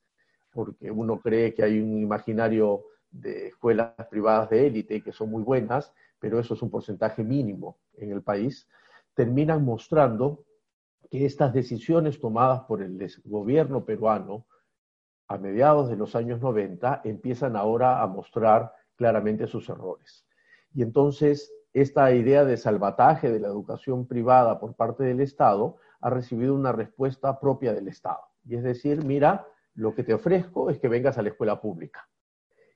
porque 0.51 0.91
uno 0.91 1.19
cree 1.19 1.53
que 1.53 1.63
hay 1.63 1.79
un 1.79 1.99
imaginario 1.99 2.83
de 3.09 3.47
escuelas 3.47 3.93
privadas 4.09 4.49
de 4.49 4.67
élite 4.67 5.01
que 5.01 5.11
son 5.11 5.29
muy 5.29 5.43
buenas, 5.43 5.93
pero 6.19 6.39
eso 6.39 6.53
es 6.53 6.61
un 6.61 6.69
porcentaje 6.69 7.23
mínimo 7.23 7.77
en 7.97 8.11
el 8.11 8.23
país, 8.23 8.67
terminan 9.13 9.63
mostrando 9.63 10.43
que 11.09 11.25
estas 11.25 11.53
decisiones 11.53 12.19
tomadas 12.19 12.61
por 12.61 12.81
el 12.81 12.97
gobierno 13.25 13.85
peruano 13.85 14.45
a 15.33 15.39
mediados 15.39 15.89
de 15.89 15.95
los 15.95 16.15
años 16.15 16.39
90 16.41 17.01
empiezan 17.05 17.55
ahora 17.55 18.03
a 18.03 18.07
mostrar 18.07 18.71
claramente 18.95 19.47
sus 19.47 19.67
errores. 19.67 20.27
Y 20.75 20.83
entonces 20.83 21.51
esta 21.73 22.11
idea 22.13 22.45
de 22.45 22.55
salvataje 22.55 23.31
de 23.31 23.39
la 23.39 23.47
educación 23.47 24.05
privada 24.05 24.59
por 24.59 24.75
parte 24.75 25.03
del 25.03 25.21
Estado 25.21 25.77
ha 26.01 26.11
recibido 26.11 26.53
una 26.53 26.71
respuesta 26.71 27.39
propia 27.39 27.73
del 27.73 27.87
Estado. 27.87 28.21
Y 28.45 28.55
es 28.55 28.63
decir, 28.63 29.03
mira, 29.03 29.47
lo 29.73 29.95
que 29.95 30.03
te 30.03 30.13
ofrezco 30.13 30.69
es 30.69 30.77
que 30.77 30.87
vengas 30.87 31.17
a 31.17 31.23
la 31.23 31.29
escuela 31.29 31.59
pública. 31.59 32.07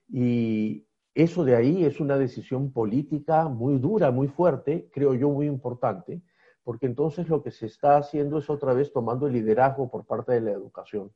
Y 0.08 0.84
eso 1.14 1.44
de 1.44 1.54
ahí 1.54 1.84
es 1.84 2.00
una 2.00 2.18
decisión 2.18 2.72
política 2.72 3.48
muy 3.48 3.78
dura, 3.78 4.10
muy 4.10 4.26
fuerte, 4.26 4.90
creo 4.92 5.14
yo 5.14 5.28
muy 5.28 5.46
importante, 5.46 6.22
porque 6.64 6.86
entonces 6.86 7.28
lo 7.28 7.40
que 7.40 7.52
se 7.52 7.66
está 7.66 7.98
haciendo 7.98 8.38
es 8.38 8.50
otra 8.50 8.72
vez 8.72 8.92
tomando 8.92 9.28
el 9.28 9.34
liderazgo 9.34 9.88
por 9.88 10.06
parte 10.06 10.32
de 10.32 10.40
la 10.40 10.50
educación. 10.50 11.12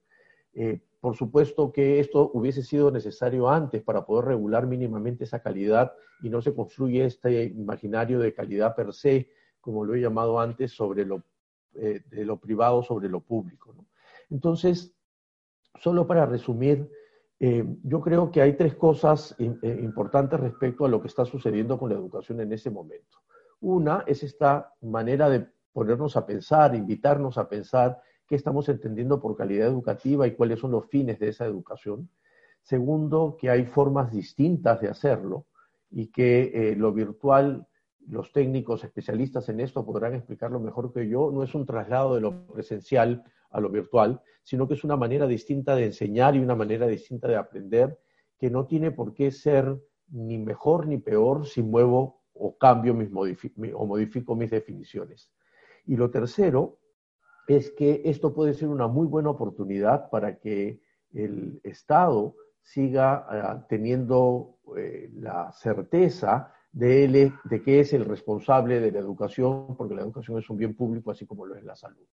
Eh, 0.55 0.83
por 1.03 1.17
supuesto 1.17 1.73
que 1.73 1.99
esto 1.99 2.31
hubiese 2.33 2.63
sido 2.63 2.93
necesario 2.93 3.51
antes 3.51 3.83
para 3.83 4.07
poder 4.07 4.27
regular 4.27 4.69
mínimamente 4.69 5.25
esa 5.25 5.43
calidad 5.43 5.93
y 6.23 6.31
no 6.31 6.41
se 6.41 6.55
construye 6.55 7.05
este 7.05 7.43
imaginario 7.43 8.21
de 8.21 8.33
calidad 8.33 8.77
per 8.77 8.93
se, 8.95 9.29
como 9.61 9.85
lo 9.85 9.97
he 9.97 10.01
llamado 10.01 10.39
antes, 10.39 10.71
sobre 10.71 11.05
lo, 11.05 11.25
eh, 11.75 12.03
de 12.09 12.25
lo 12.25 12.39
privado 12.39 12.85
sobre 12.85 13.09
lo 13.09 13.19
público. 13.19 13.75
Entonces, 14.31 14.95
solo 15.75 16.07
para 16.07 16.25
resumir, 16.25 16.89
eh, 17.41 17.65
yo 17.83 18.01
creo 18.01 18.31
que 18.31 18.41
hay 18.41 18.53
tres 18.53 18.77
cosas 18.77 19.35
importantes 19.41 20.39
respecto 20.39 20.85
a 20.85 20.89
lo 20.89 21.01
que 21.01 21.09
está 21.09 21.25
sucediendo 21.25 21.81
con 21.81 21.91
la 21.91 21.97
educación 21.97 22.39
en 22.43 22.53
ese 22.53 22.71
momento. 22.71 23.19
Una 23.59 24.05
es 24.07 24.23
esta 24.23 24.73
manera 24.83 25.29
de 25.29 25.49
ponernos 25.73 26.17
a 26.17 26.25
pensar, 26.25 26.77
invitarnos 26.77 27.39
a 27.39 27.49
pensar 27.49 28.01
qué 28.33 28.37
estamos 28.37 28.67
entendiendo 28.71 29.21
por 29.21 29.37
calidad 29.37 29.69
educativa 29.69 30.27
y 30.27 30.31
cuáles 30.31 30.59
son 30.59 30.71
los 30.71 30.87
fines 30.87 31.19
de 31.19 31.29
esa 31.29 31.45
educación. 31.45 32.09
Segundo, 32.63 33.37
que 33.39 33.51
hay 33.51 33.67
formas 33.67 34.11
distintas 34.11 34.81
de 34.81 34.89
hacerlo 34.89 35.45
y 35.91 36.07
que 36.07 36.51
eh, 36.55 36.75
lo 36.75 36.95
virtual, 36.95 37.69
los 38.09 38.33
técnicos 38.33 38.85
especialistas 38.85 39.51
en 39.51 39.61
esto 39.61 39.85
podrán 39.85 40.15
explicarlo 40.15 40.61
mejor 40.61 40.95
que 40.95 41.07
yo, 41.07 41.31
no 41.31 41.43
es 41.43 41.55
un 41.55 41.67
traslado 41.67 42.15
de 42.15 42.23
lo 42.23 42.47
presencial 42.47 43.23
a 43.51 43.61
lo 43.61 43.69
virtual, 43.69 44.23
sino 44.43 44.67
que 44.67 44.73
es 44.73 44.85
una 44.85 44.97
manera 44.97 45.27
distinta 45.27 45.77
de 45.77 45.85
enseñar 45.85 46.35
y 46.35 46.39
una 46.39 46.57
manera 46.57 46.87
distinta 46.87 47.29
de 47.29 47.37
aprender 47.37 47.99
que 48.39 48.49
no 48.49 48.65
tiene 48.65 48.93
por 48.93 49.13
qué 49.13 49.31
ser 49.31 49.79
ni 50.09 50.39
mejor 50.39 50.87
ni 50.87 50.97
peor 50.97 51.47
si 51.47 51.63
muevo 51.63 52.23
o 52.33 52.57
cambio 52.57 52.95
mis 52.95 53.11
o 53.75 53.87
modifico 53.87 54.35
mis 54.35 54.51
definiciones. 54.51 55.31
Y 55.85 55.97
lo 55.97 56.11
tercero 56.11 56.79
es 57.47 57.71
que 57.73 58.03
esto 58.05 58.33
puede 58.33 58.55
ser 58.55 58.69
una 58.69 58.87
muy 58.87 59.07
buena 59.07 59.31
oportunidad 59.31 60.11
para 60.11 60.39
que 60.39 60.81
el 61.13 61.61
Estado 61.65 62.35
siga 62.63 63.27
ah, 63.29 63.67
teniendo 63.69 64.59
eh, 64.77 65.11
la 65.15 65.53
certeza 65.53 66.53
de, 66.71 67.05
él, 67.05 67.33
de 67.45 67.63
que 67.63 67.81
es 67.81 67.93
el 67.93 68.05
responsable 68.05 68.81
de 68.81 68.93
la 68.93 68.99
educación, 68.99 69.77
porque 69.77 69.95
la 69.95 70.03
educación 70.03 70.39
es 70.39 70.49
un 70.49 70.57
bien 70.57 70.75
público, 70.75 71.11
así 71.11 71.27
como 71.27 71.45
lo 71.45 71.57
es 71.57 71.65
la 71.65 71.77
salud. 71.77 72.07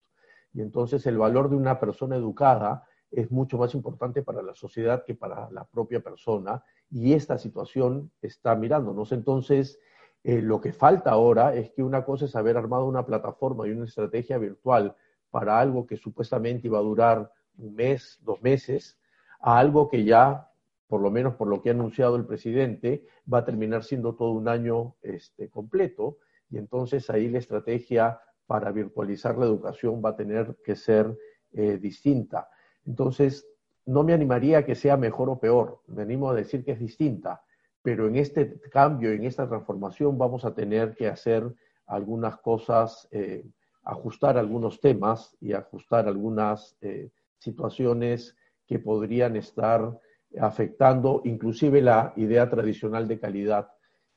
Y 0.53 0.61
entonces 0.61 1.05
el 1.05 1.17
valor 1.17 1.49
de 1.49 1.55
una 1.55 1.79
persona 1.79 2.15
educada 2.15 2.83
es 3.11 3.31
mucho 3.31 3.57
más 3.57 3.73
importante 3.73 4.21
para 4.21 4.41
la 4.41 4.53
sociedad 4.53 5.03
que 5.05 5.15
para 5.15 5.49
la 5.51 5.63
propia 5.63 6.01
persona. 6.01 6.63
Y 6.91 7.13
esta 7.13 7.37
situación 7.37 8.11
está 8.21 8.55
mirándonos. 8.55 9.11
Entonces, 9.11 9.79
eh, 10.23 10.41
lo 10.41 10.59
que 10.59 10.73
falta 10.73 11.11
ahora 11.11 11.55
es 11.55 11.71
que 11.71 11.83
una 11.83 12.03
cosa 12.03 12.25
es 12.25 12.35
haber 12.35 12.57
armado 12.57 12.85
una 12.85 13.05
plataforma 13.05 13.67
y 13.67 13.71
una 13.71 13.85
estrategia 13.85 14.37
virtual 14.37 14.95
para 15.31 15.59
algo 15.59 15.85
que 15.85 15.97
supuestamente 15.97 16.67
iba 16.67 16.79
a 16.79 16.83
durar 16.83 17.31
un 17.57 17.75
mes, 17.75 18.19
dos 18.21 18.41
meses, 18.41 18.99
a 19.39 19.57
algo 19.59 19.89
que 19.89 20.03
ya, 20.03 20.49
por 20.87 21.01
lo 21.01 21.11
menos 21.11 21.35
por 21.35 21.47
lo 21.47 21.61
que 21.61 21.69
ha 21.69 21.73
anunciado 21.73 22.15
el 22.15 22.25
presidente, 22.25 23.05
va 23.31 23.39
a 23.39 23.45
terminar 23.45 23.83
siendo 23.83 24.15
todo 24.15 24.31
un 24.31 24.47
año 24.47 24.95
este, 25.01 25.49
completo. 25.49 26.17
Y 26.49 26.57
entonces 26.57 27.09
ahí 27.09 27.29
la 27.29 27.39
estrategia 27.39 28.19
para 28.47 28.71
virtualizar 28.71 29.37
la 29.37 29.45
educación 29.45 30.01
va 30.03 30.09
a 30.09 30.15
tener 30.15 30.57
que 30.63 30.75
ser 30.75 31.15
eh, 31.51 31.77
distinta. 31.77 32.49
Entonces, 32.85 33.47
no 33.85 34.03
me 34.03 34.13
animaría 34.13 34.59
a 34.59 34.65
que 34.65 34.75
sea 34.75 34.97
mejor 34.97 35.29
o 35.29 35.39
peor, 35.39 35.81
me 35.87 36.03
animo 36.03 36.29
a 36.29 36.35
decir 36.35 36.63
que 36.63 36.71
es 36.71 36.79
distinta, 36.79 37.43
pero 37.81 38.07
en 38.07 38.15
este 38.15 38.59
cambio, 38.69 39.11
en 39.11 39.23
esta 39.23 39.47
transformación 39.47 40.17
vamos 40.17 40.45
a 40.45 40.53
tener 40.53 40.95
que 40.95 41.07
hacer 41.07 41.43
algunas 41.87 42.37
cosas, 42.37 43.07
eh, 43.11 43.45
ajustar 43.91 44.37
algunos 44.37 44.79
temas 44.79 45.35
y 45.39 45.53
ajustar 45.53 46.07
algunas 46.07 46.77
eh, 46.81 47.11
situaciones 47.37 48.35
que 48.67 48.79
podrían 48.79 49.35
estar 49.35 49.99
afectando 50.39 51.21
inclusive 51.25 51.81
la 51.81 52.13
idea 52.15 52.49
tradicional 52.49 53.07
de 53.07 53.19
calidad. 53.19 53.71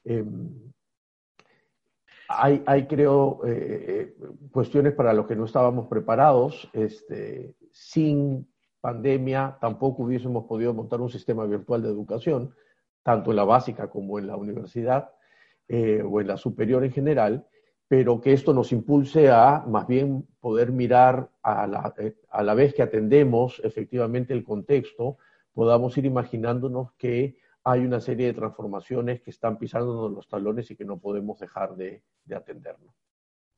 Em, 0.04 0.72
hay, 2.28 2.62
hay, 2.66 2.86
creo, 2.86 3.40
eh, 3.46 4.14
cuestiones 4.50 4.94
para 4.94 5.12
los 5.12 5.26
que 5.26 5.36
no 5.36 5.44
estábamos 5.44 5.86
preparados. 5.86 6.68
Este, 6.72 7.54
sin 7.72 8.46
pandemia 8.82 9.56
tampoco 9.60 10.02
hubiésemos 10.02 10.44
podido 10.44 10.74
montar 10.74 11.00
un 11.00 11.08
sistema 11.08 11.46
virtual 11.46 11.82
de 11.82 11.88
educación, 11.88 12.54
tanto 13.02 13.30
en 13.30 13.36
la 13.36 13.44
básica 13.44 13.88
como 13.88 14.18
en 14.18 14.26
la 14.26 14.36
universidad 14.36 15.10
eh, 15.68 16.02
o 16.02 16.20
en 16.20 16.26
la 16.26 16.36
superior 16.36 16.84
en 16.84 16.92
general, 16.92 17.46
pero 17.92 18.22
que 18.22 18.32
esto 18.32 18.54
nos 18.54 18.72
impulse 18.72 19.28
a 19.28 19.64
más 19.66 19.86
bien 19.86 20.26
poder 20.40 20.72
mirar 20.72 21.28
a 21.42 21.66
la, 21.66 21.92
eh, 21.98 22.14
a 22.30 22.42
la 22.42 22.54
vez 22.54 22.72
que 22.72 22.80
atendemos 22.80 23.60
efectivamente 23.62 24.32
el 24.32 24.44
contexto, 24.44 25.18
podamos 25.52 25.98
ir 25.98 26.06
imaginándonos 26.06 26.92
que 26.94 27.36
hay 27.62 27.80
una 27.80 28.00
serie 28.00 28.28
de 28.28 28.32
transformaciones 28.32 29.20
que 29.20 29.28
están 29.28 29.58
pisándonos 29.58 30.10
los 30.10 30.26
talones 30.26 30.70
y 30.70 30.74
que 30.74 30.86
no 30.86 31.00
podemos 31.00 31.38
dejar 31.38 31.76
de, 31.76 32.00
de 32.24 32.34
atendernos. 32.34 32.94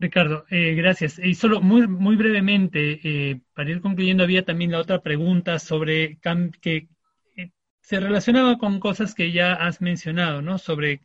Ricardo, 0.00 0.46
eh, 0.50 0.74
gracias. 0.74 1.20
Y 1.20 1.36
solo 1.36 1.60
muy, 1.60 1.86
muy 1.86 2.16
brevemente, 2.16 2.98
eh, 3.04 3.40
para 3.54 3.70
ir 3.70 3.80
concluyendo, 3.80 4.24
había 4.24 4.44
también 4.44 4.72
la 4.72 4.80
otra 4.80 5.00
pregunta 5.00 5.60
sobre 5.60 6.18
que 6.60 6.88
se 7.82 8.00
relacionaba 8.00 8.58
con 8.58 8.80
cosas 8.80 9.14
que 9.14 9.30
ya 9.30 9.52
has 9.52 9.80
mencionado, 9.80 10.42
¿no? 10.42 10.58
Sobre 10.58 11.02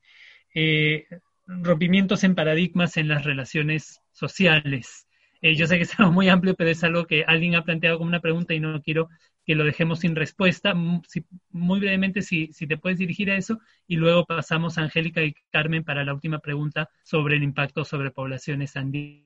rompimientos 1.50 2.24
en 2.24 2.36
paradigmas 2.36 2.98
en 2.98 3.08
las 3.08 3.26
relaciones 3.26 4.02
sociales. 4.12 5.08
yo 5.42 5.66
sé 5.68 5.78
que 5.78 5.84
es 5.84 6.00
algo 6.00 6.12
muy 6.12 6.30
amplio, 6.30 6.56
pero 6.56 6.70
es 6.70 6.84
algo 6.84 7.06
que 7.06 7.24
alguien 7.26 7.56
ha 7.56 7.64
planteado 7.64 7.98
como 7.98 8.10
una 8.10 8.22
pregunta 8.22 8.54
y 8.54 8.60
no 8.60 8.82
quiero 8.82 9.10
que 9.46 9.56
lo 9.56 9.64
dejemos 9.64 10.00
sin 10.00 10.16
respuesta. 10.16 10.74
muy 10.76 11.80
brevemente, 11.80 12.22
si, 12.22 12.54
si 12.54 12.68
te 12.68 12.78
puedes 12.78 13.00
dirigir 13.00 13.32
a 13.32 13.38
eso, 13.38 13.60
y 13.88 13.96
luego 13.96 14.26
pasamos 14.26 14.78
a 14.78 14.84
Angélica 14.84 15.24
y 15.24 15.34
Carmen 15.50 15.84
para 15.84 16.04
la 16.04 16.14
última 16.14 16.40
pregunta 16.40 16.90
sobre 17.04 17.38
el 17.38 17.44
impacto 17.44 17.84
sobre 17.84 18.12
poblaciones 18.12 18.76
andinas. 18.76 19.26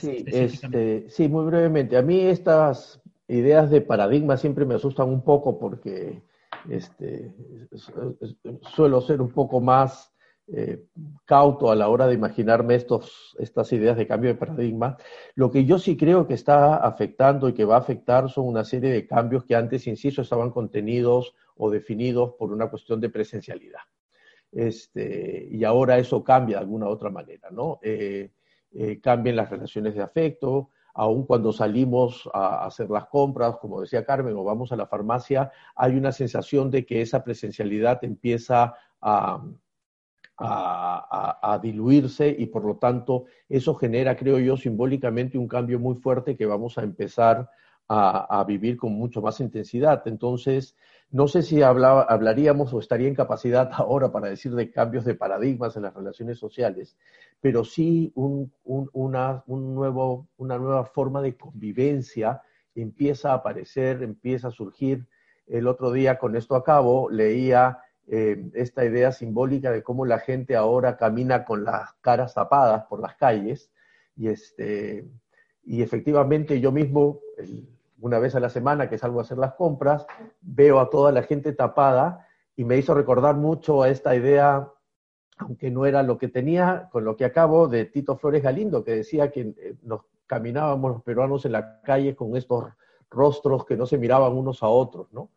Sí, 0.00 0.24
este, 0.26 1.10
sí, 1.10 1.28
muy 1.28 1.46
brevemente. 1.46 1.96
A 1.96 2.02
mí 2.02 2.20
estas 2.20 3.00
ideas 3.28 3.70
de 3.70 3.80
paradigma 3.80 4.36
siempre 4.36 4.64
me 4.64 4.74
asustan 4.74 5.08
un 5.08 5.22
poco 5.22 5.58
porque 5.58 6.22
este, 6.68 7.32
suelo 8.74 9.00
ser 9.00 9.20
un 9.20 9.32
poco 9.32 9.60
más 9.60 10.13
eh, 10.52 10.84
cauto 11.24 11.70
a 11.70 11.74
la 11.74 11.88
hora 11.88 12.06
de 12.06 12.14
imaginarme 12.14 12.74
estos, 12.74 13.34
estas 13.38 13.72
ideas 13.72 13.96
de 13.96 14.06
cambio 14.06 14.30
de 14.30 14.36
paradigma. 14.36 14.96
Lo 15.34 15.50
que 15.50 15.64
yo 15.64 15.78
sí 15.78 15.96
creo 15.96 16.26
que 16.26 16.34
está 16.34 16.76
afectando 16.76 17.48
y 17.48 17.54
que 17.54 17.64
va 17.64 17.76
a 17.76 17.78
afectar 17.78 18.28
son 18.28 18.48
una 18.48 18.64
serie 18.64 18.90
de 18.90 19.06
cambios 19.06 19.44
que 19.44 19.56
antes, 19.56 19.86
insisto, 19.86 20.22
estaban 20.22 20.50
contenidos 20.50 21.34
o 21.56 21.70
definidos 21.70 22.34
por 22.38 22.52
una 22.52 22.68
cuestión 22.68 23.00
de 23.00 23.08
presencialidad. 23.08 23.80
Este, 24.52 25.48
y 25.50 25.64
ahora 25.64 25.98
eso 25.98 26.22
cambia 26.22 26.58
de 26.58 26.62
alguna 26.62 26.88
otra 26.88 27.10
manera, 27.10 27.48
¿no? 27.50 27.78
Eh, 27.82 28.30
eh, 28.72 29.00
cambian 29.00 29.36
las 29.36 29.50
relaciones 29.50 29.94
de 29.94 30.02
afecto, 30.02 30.70
aun 30.94 31.24
cuando 31.26 31.52
salimos 31.52 32.28
a 32.32 32.66
hacer 32.66 32.90
las 32.90 33.06
compras, 33.06 33.56
como 33.56 33.80
decía 33.80 34.04
Carmen, 34.04 34.36
o 34.36 34.44
vamos 34.44 34.72
a 34.72 34.76
la 34.76 34.86
farmacia, 34.86 35.50
hay 35.74 35.96
una 35.96 36.12
sensación 36.12 36.70
de 36.70 36.84
que 36.84 37.00
esa 37.00 37.24
presencialidad 37.24 38.04
empieza 38.04 38.74
a, 39.00 39.42
a, 40.38 41.60
diluirse 41.62 42.34
y 42.36 42.46
por 42.46 42.64
lo 42.64 42.76
tanto 42.76 43.24
eso 43.48 43.74
genera, 43.74 44.16
creo 44.16 44.38
yo, 44.38 44.56
simbólicamente 44.56 45.38
un 45.38 45.48
cambio 45.48 45.78
muy 45.78 45.94
fuerte 45.96 46.36
que 46.36 46.46
vamos 46.46 46.76
a 46.78 46.82
empezar 46.82 47.48
a, 47.88 48.44
vivir 48.46 48.76
con 48.76 48.92
mucho 48.92 49.20
más 49.20 49.40
intensidad. 49.40 50.02
Entonces, 50.06 50.74
no 51.10 51.28
sé 51.28 51.42
si 51.42 51.62
hablaríamos 51.62 52.72
o 52.72 52.80
estaría 52.80 53.08
en 53.08 53.14
capacidad 53.14 53.70
ahora 53.72 54.10
para 54.10 54.28
decir 54.28 54.54
de 54.54 54.70
cambios 54.70 55.04
de 55.04 55.14
paradigmas 55.14 55.76
en 55.76 55.82
las 55.82 55.94
relaciones 55.94 56.38
sociales, 56.38 56.96
pero 57.40 57.64
sí 57.64 58.12
una, 58.14 59.44
un 59.46 59.74
nuevo, 59.74 60.28
una 60.38 60.58
nueva 60.58 60.84
forma 60.86 61.20
de 61.20 61.36
convivencia 61.36 62.42
empieza 62.74 63.30
a 63.30 63.34
aparecer, 63.34 64.02
empieza 64.02 64.48
a 64.48 64.50
surgir. 64.50 65.06
El 65.46 65.68
otro 65.68 65.92
día, 65.92 66.18
con 66.18 66.36
esto 66.36 66.56
a 66.56 66.64
cabo, 66.64 67.10
leía 67.10 67.78
eh, 68.06 68.50
esta 68.54 68.84
idea 68.84 69.12
simbólica 69.12 69.70
de 69.70 69.82
cómo 69.82 70.04
la 70.04 70.18
gente 70.18 70.56
ahora 70.56 70.96
camina 70.96 71.44
con 71.44 71.64
las 71.64 71.92
caras 72.00 72.34
tapadas 72.34 72.84
por 72.86 73.00
las 73.00 73.16
calles 73.16 73.70
y, 74.16 74.28
este, 74.28 75.08
y 75.64 75.82
efectivamente 75.82 76.60
yo 76.60 76.70
mismo, 76.70 77.20
una 78.00 78.18
vez 78.18 78.34
a 78.34 78.40
la 78.40 78.50
semana 78.50 78.88
que 78.88 78.98
salgo 78.98 79.20
a 79.20 79.22
hacer 79.22 79.38
las 79.38 79.54
compras, 79.54 80.06
veo 80.40 80.80
a 80.80 80.90
toda 80.90 81.12
la 81.12 81.22
gente 81.22 81.52
tapada 81.52 82.26
y 82.56 82.64
me 82.64 82.76
hizo 82.76 82.94
recordar 82.94 83.36
mucho 83.36 83.82
a 83.82 83.88
esta 83.88 84.14
idea, 84.14 84.68
aunque 85.38 85.70
no 85.70 85.86
era 85.86 86.02
lo 86.02 86.18
que 86.18 86.28
tenía, 86.28 86.88
con 86.92 87.04
lo 87.04 87.16
que 87.16 87.24
acabo 87.24 87.68
de 87.68 87.86
Tito 87.86 88.16
Flores 88.16 88.42
Galindo, 88.42 88.84
que 88.84 88.96
decía 88.96 89.30
que 89.30 89.40
eh, 89.40 89.76
nos 89.82 90.02
caminábamos 90.26 90.92
los 90.92 91.02
peruanos 91.02 91.44
en 91.44 91.52
la 91.52 91.80
calle 91.82 92.14
con 92.14 92.36
estos 92.36 92.66
rostros 93.10 93.64
que 93.64 93.76
no 93.76 93.86
se 93.86 93.98
miraban 93.98 94.32
unos 94.32 94.62
a 94.62 94.68
otros, 94.68 95.12
¿no? 95.12 95.30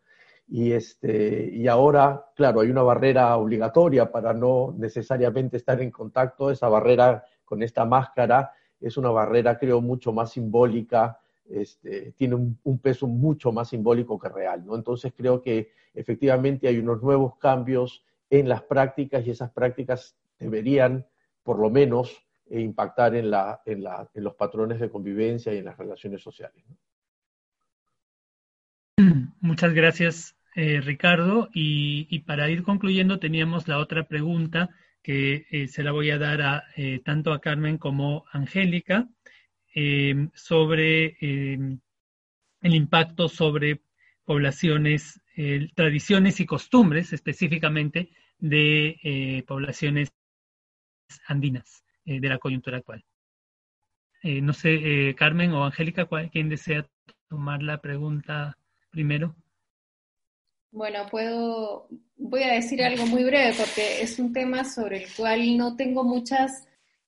Y, 0.48 0.72
este, 0.72 1.50
y 1.52 1.68
ahora, 1.68 2.24
claro, 2.34 2.60
hay 2.60 2.70
una 2.70 2.82
barrera 2.82 3.36
obligatoria 3.36 4.10
para 4.10 4.32
no 4.32 4.74
necesariamente 4.78 5.58
estar 5.58 5.80
en 5.82 5.90
contacto. 5.90 6.50
Esa 6.50 6.68
barrera 6.68 7.24
con 7.44 7.62
esta 7.62 7.84
máscara 7.84 8.52
es 8.80 8.96
una 8.96 9.10
barrera, 9.10 9.58
creo, 9.58 9.80
mucho 9.80 10.12
más 10.12 10.32
simbólica, 10.32 11.18
este, 11.48 12.12
tiene 12.12 12.34
un, 12.34 12.78
peso 12.78 13.06
mucho 13.06 13.52
más 13.52 13.68
simbólico 13.68 14.18
que 14.18 14.28
real. 14.28 14.64
¿no? 14.64 14.76
Entonces 14.76 15.12
creo 15.16 15.42
que 15.42 15.72
efectivamente 15.94 16.68
hay 16.68 16.78
unos 16.78 17.02
nuevos 17.02 17.36
cambios 17.36 18.04
en 18.30 18.48
las 18.48 18.62
prácticas 18.62 19.26
y 19.26 19.30
esas 19.30 19.50
prácticas 19.50 20.16
deberían, 20.38 21.06
por 21.42 21.58
lo 21.58 21.70
menos, 21.70 22.22
eh, 22.50 22.60
impactar 22.60 23.14
en, 23.14 23.30
la, 23.30 23.62
en, 23.64 23.82
la, 23.82 24.08
en 24.14 24.24
los 24.24 24.34
patrones 24.34 24.80
de 24.80 24.90
convivencia 24.90 25.52
y 25.52 25.58
en 25.58 25.64
las 25.64 25.76
relaciones 25.76 26.22
sociales. 26.22 26.64
Muchas 29.40 29.72
gracias, 29.72 30.34
eh, 30.60 30.80
Ricardo. 30.80 31.50
Y, 31.54 32.18
para 32.26 32.50
ir 32.50 32.64
concluyendo, 32.64 33.20
teníamos 33.20 33.68
la 33.68 33.78
otra 33.78 34.08
pregunta 34.08 34.70
que 35.04 35.46
eh, 35.50 35.68
se 35.68 35.84
la 35.84 35.92
voy 35.92 36.10
a 36.10 36.18
dar 36.18 36.42
a, 36.42 36.64
eh, 36.76 37.00
tanto 37.04 37.32
a 37.32 37.40
Carmen 37.40 37.78
como 37.78 38.24
a 38.32 38.38
Angélica 38.38 39.08
sobre 40.34 41.16
el 41.20 41.80
impacto 42.62 43.28
sobre 43.28 43.80
poblaciones, 44.24 45.20
tradiciones 45.76 46.40
y 46.40 46.46
costumbres 46.46 47.12
específicamente 47.12 48.10
de 48.38 49.44
poblaciones 49.46 50.08
andinas 51.28 51.84
de 52.04 52.28
la 52.28 52.38
coyuntura 52.38 52.78
actual. 52.78 53.04
no 54.24 54.52
sé, 54.52 55.14
Carmen 55.16 55.52
o 55.52 55.64
Angélica, 55.64 56.08
¿quién 56.32 56.48
desea 56.48 56.88
tomar 57.28 57.62
la 57.62 57.80
pregunta 57.80 58.58
primero? 58.90 59.36
Bueno, 60.70 61.06
puedo, 61.10 61.88
voy 62.16 62.42
a 62.42 62.52
decir 62.52 62.82
algo 62.82 63.06
muy 63.06 63.24
breve 63.24 63.54
porque 63.56 64.02
es 64.02 64.18
un 64.18 64.32
tema 64.32 64.64
sobre 64.64 65.04
el 65.04 65.14
cual 65.14 65.56
no 65.56 65.76
tengo 65.76 66.04
muchas 66.04 66.66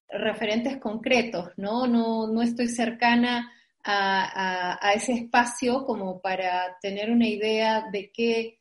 referentes 0.09 0.79
concretos, 0.79 1.51
¿no? 1.57 1.87
No, 1.87 2.27
no 2.27 2.43
estoy 2.43 2.69
cercana 2.69 3.53
a, 3.85 4.93
ese 4.95 5.13
espacio 5.13 5.85
como 5.85 6.21
para 6.21 6.79
tener 6.81 7.11
una 7.11 7.27
idea 7.27 7.89
de 7.91 8.11
qué 8.13 8.59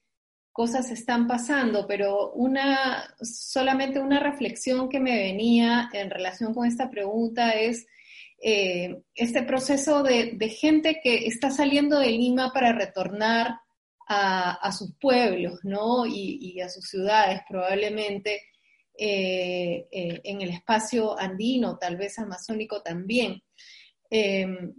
cosas 0.52 0.92
están 0.92 1.28
pasando, 1.28 1.88
pero 1.88 2.32
una, 2.34 3.16
solamente 3.22 4.00
una 4.00 4.20
reflexión 4.20 4.90
que 4.90 5.00
me 5.00 5.16
venía 5.16 5.90
en 5.94 6.10
relación 6.10 6.54
con 6.54 6.68
esta 6.68 6.90
pregunta 6.90 7.52
es 7.52 7.88
eh, 8.42 9.02
este 9.16 9.44
proceso 9.44 10.04
de, 10.04 10.38
gente 10.50 11.00
que 11.02 11.28
está 11.28 11.52
saliendo 11.52 12.00
de 12.00 12.12
Lima 12.12 12.52
para 12.54 12.74
retornar 12.74 13.60
a, 14.12 14.72
sus 14.72 14.96
pueblos, 15.00 15.60
¿no? 15.64 16.06
Y, 16.06 16.60
a 16.62 16.70
sus 16.70 16.86
ciudades, 16.86 17.42
probablemente 17.48 18.42
eh, 18.98 19.88
eh, 19.92 20.22
en 20.24 20.42
el 20.42 20.50
espacio 20.50 21.18
andino, 21.18 21.78
tal 21.78 21.96
vez 21.96 22.18
amazónico 22.18 22.82
también. 22.82 23.42
Em, 24.10 24.74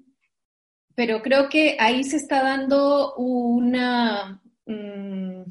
pero 0.95 1.23
creo 1.23 1.49
que 1.49 1.77
ahí 1.79 2.03
se 2.03 2.17
está 2.17 2.43
dando 2.43 3.15
una, 3.15 4.43
mm, 4.67 5.43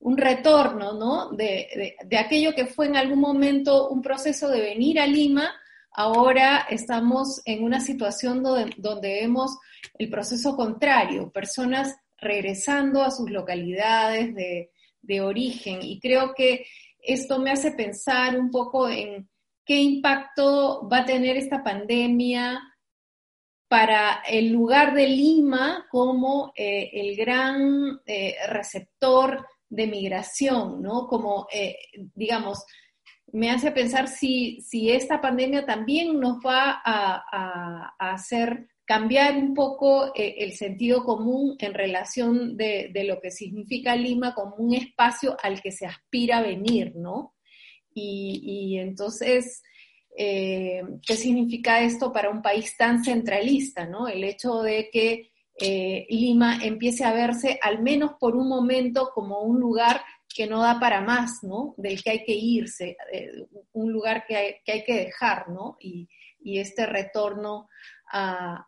un 0.00 0.16
retorno, 0.18 0.92
¿no? 0.92 1.30
De, 1.30 1.96
de, 2.04 2.18
aquello 2.18 2.54
que 2.54 2.66
fue 2.66 2.86
en 2.86 2.96
algún 2.96 3.20
momento 3.20 3.88
un 3.88 4.02
proceso 4.02 4.48
de 4.48 4.60
venir 4.60 5.00
a 5.00 5.06
Lima, 5.06 5.54
ahora 5.90 6.66
estamos 6.68 7.40
en 7.46 7.64
una 7.64 7.80
situación 7.80 8.42
donde, 8.42 8.74
donde 8.76 9.20
vemos 9.22 9.56
el 9.98 10.10
proceso 10.10 10.54
contrario, 10.54 11.30
personas 11.32 11.96
regresando 12.18 13.02
a 13.02 13.10
sus 13.10 13.30
localidades 13.30 14.34
de, 14.34 14.70
origen. 15.20 15.78
Y 15.82 16.00
creo 16.00 16.34
que 16.34 16.66
esto 16.98 17.38
me 17.38 17.52
hace 17.52 17.70
pensar 17.70 18.36
un 18.36 18.50
poco 18.50 18.88
en 18.88 19.28
qué 19.64 19.76
impacto 19.76 20.88
va 20.88 20.98
a 20.98 21.04
tener 21.04 21.36
esta 21.36 21.62
pandemia 21.62 22.60
para 23.68 24.22
el 24.28 24.50
lugar 24.52 24.94
de 24.94 25.06
Lima 25.06 25.86
como 25.90 26.52
eh, 26.56 26.90
el 26.92 27.16
gran 27.16 28.00
eh, 28.04 28.34
receptor 28.48 29.46
de 29.68 29.86
migración, 29.86 30.82
¿no? 30.82 31.06
Como, 31.06 31.46
eh, 31.52 31.76
digamos, 32.14 32.64
me 33.32 33.50
hace 33.50 33.72
pensar 33.72 34.08
si, 34.08 34.60
si, 34.60 34.90
esta 34.90 35.20
pandemia 35.20 35.66
también 35.66 36.20
nos 36.20 36.38
va 36.38 36.80
a, 36.84 37.94
hacer 37.98 38.68
cambiar 38.86 39.36
un 39.36 39.52
poco 39.52 40.12
el 40.14 40.52
sentido 40.52 41.04
común 41.04 41.56
en 41.58 41.74
relación 41.74 42.56
de, 42.56 42.90
lo 43.04 43.20
que 43.20 43.30
significa 43.30 43.96
Lima 43.96 44.34
como 44.34 44.54
un 44.56 44.74
espacio 44.74 45.36
al 45.42 45.60
que 45.60 45.72
se 45.72 45.86
aspira 45.86 46.38
a 46.38 46.42
venir, 46.42 46.94
¿no? 46.94 47.34
Y, 47.92 48.78
entonces 48.78 49.62
eh, 50.16 50.82
qué 51.06 51.16
significa 51.16 51.80
esto 51.80 52.12
para 52.12 52.30
un 52.30 52.42
país 52.42 52.76
tan 52.76 53.02
centralista, 53.02 53.86
¿no? 53.86 54.06
El 54.06 54.22
hecho 54.22 54.62
de 54.62 54.88
que 54.92 55.32
eh, 55.58 56.06
Lima 56.10 56.60
empiece 56.62 57.04
a 57.04 57.12
verse, 57.12 57.58
al 57.62 57.82
menos 57.82 58.12
por 58.20 58.36
un 58.36 58.48
momento, 58.48 59.10
como 59.14 59.40
un 59.40 59.58
lugar 59.58 60.02
que 60.36 60.46
no 60.46 60.60
da 60.60 60.78
para 60.78 61.00
más, 61.00 61.42
¿no? 61.42 61.74
Del 61.78 62.02
que 62.02 62.10
hay 62.10 62.24
que 62.24 62.34
irse, 62.34 62.96
eh, 63.10 63.46
un 63.72 63.90
lugar 63.90 64.26
que 64.26 64.36
hay, 64.36 64.84
que 64.84 64.94
dejar, 64.94 65.48
¿no? 65.48 65.76
Y, 65.80 66.08
este 66.48 66.86
retorno 66.86 67.68
a, 68.12 68.66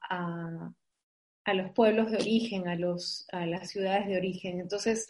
a, 1.45 1.55
los 1.55 1.71
pueblos 1.73 2.11
de 2.11 2.19
origen, 2.19 2.69
a, 2.69 2.77
los, 2.77 3.27
a 3.33 3.47
las 3.47 3.71
ciudades 3.71 4.07
de 4.07 4.17
origen. 4.17 4.61
Entonces, 4.61 5.09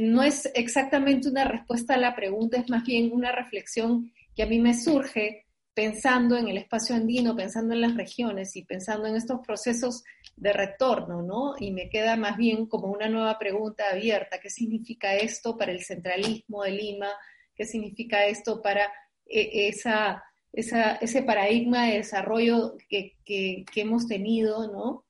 no 0.00 0.22
es 0.22 0.50
exactamente 0.54 1.28
una 1.28 1.44
respuesta 1.44 1.94
a 1.94 1.98
la 1.98 2.14
pregunta, 2.16 2.58
es 2.58 2.68
más 2.68 2.84
bien 2.84 3.12
una 3.12 3.32
reflexión 3.32 4.12
que 4.34 4.42
a 4.42 4.46
mí 4.46 4.58
me 4.58 4.74
surge 4.74 5.46
pensando 5.74 6.36
en 6.36 6.48
el 6.48 6.58
espacio 6.58 6.94
andino, 6.94 7.34
pensando 7.34 7.74
en 7.74 7.80
las 7.80 7.96
regiones 7.96 8.56
y 8.56 8.64
pensando 8.64 9.06
en 9.06 9.16
estos 9.16 9.40
procesos 9.46 10.04
de 10.36 10.52
retorno, 10.52 11.22
¿no? 11.22 11.54
Y 11.58 11.70
me 11.72 11.88
queda 11.88 12.16
más 12.16 12.36
bien 12.36 12.66
como 12.66 12.88
una 12.88 13.08
nueva 13.08 13.38
pregunta 13.38 13.84
abierta, 13.90 14.38
¿qué 14.40 14.50
significa 14.50 15.14
esto 15.14 15.56
para 15.56 15.72
el 15.72 15.82
centralismo 15.82 16.62
de 16.62 16.72
Lima? 16.72 17.08
¿Qué 17.54 17.64
significa 17.64 18.26
esto 18.26 18.60
para 18.60 18.84
eh, 19.26 19.68
esa, 19.68 20.22
ese 20.52 21.22
paradigma 21.22 21.86
de 21.86 21.98
desarrollo 21.98 22.76
que, 22.88 23.64
hemos 23.74 24.06
tenido, 24.06 24.70
¿no? 24.70 25.04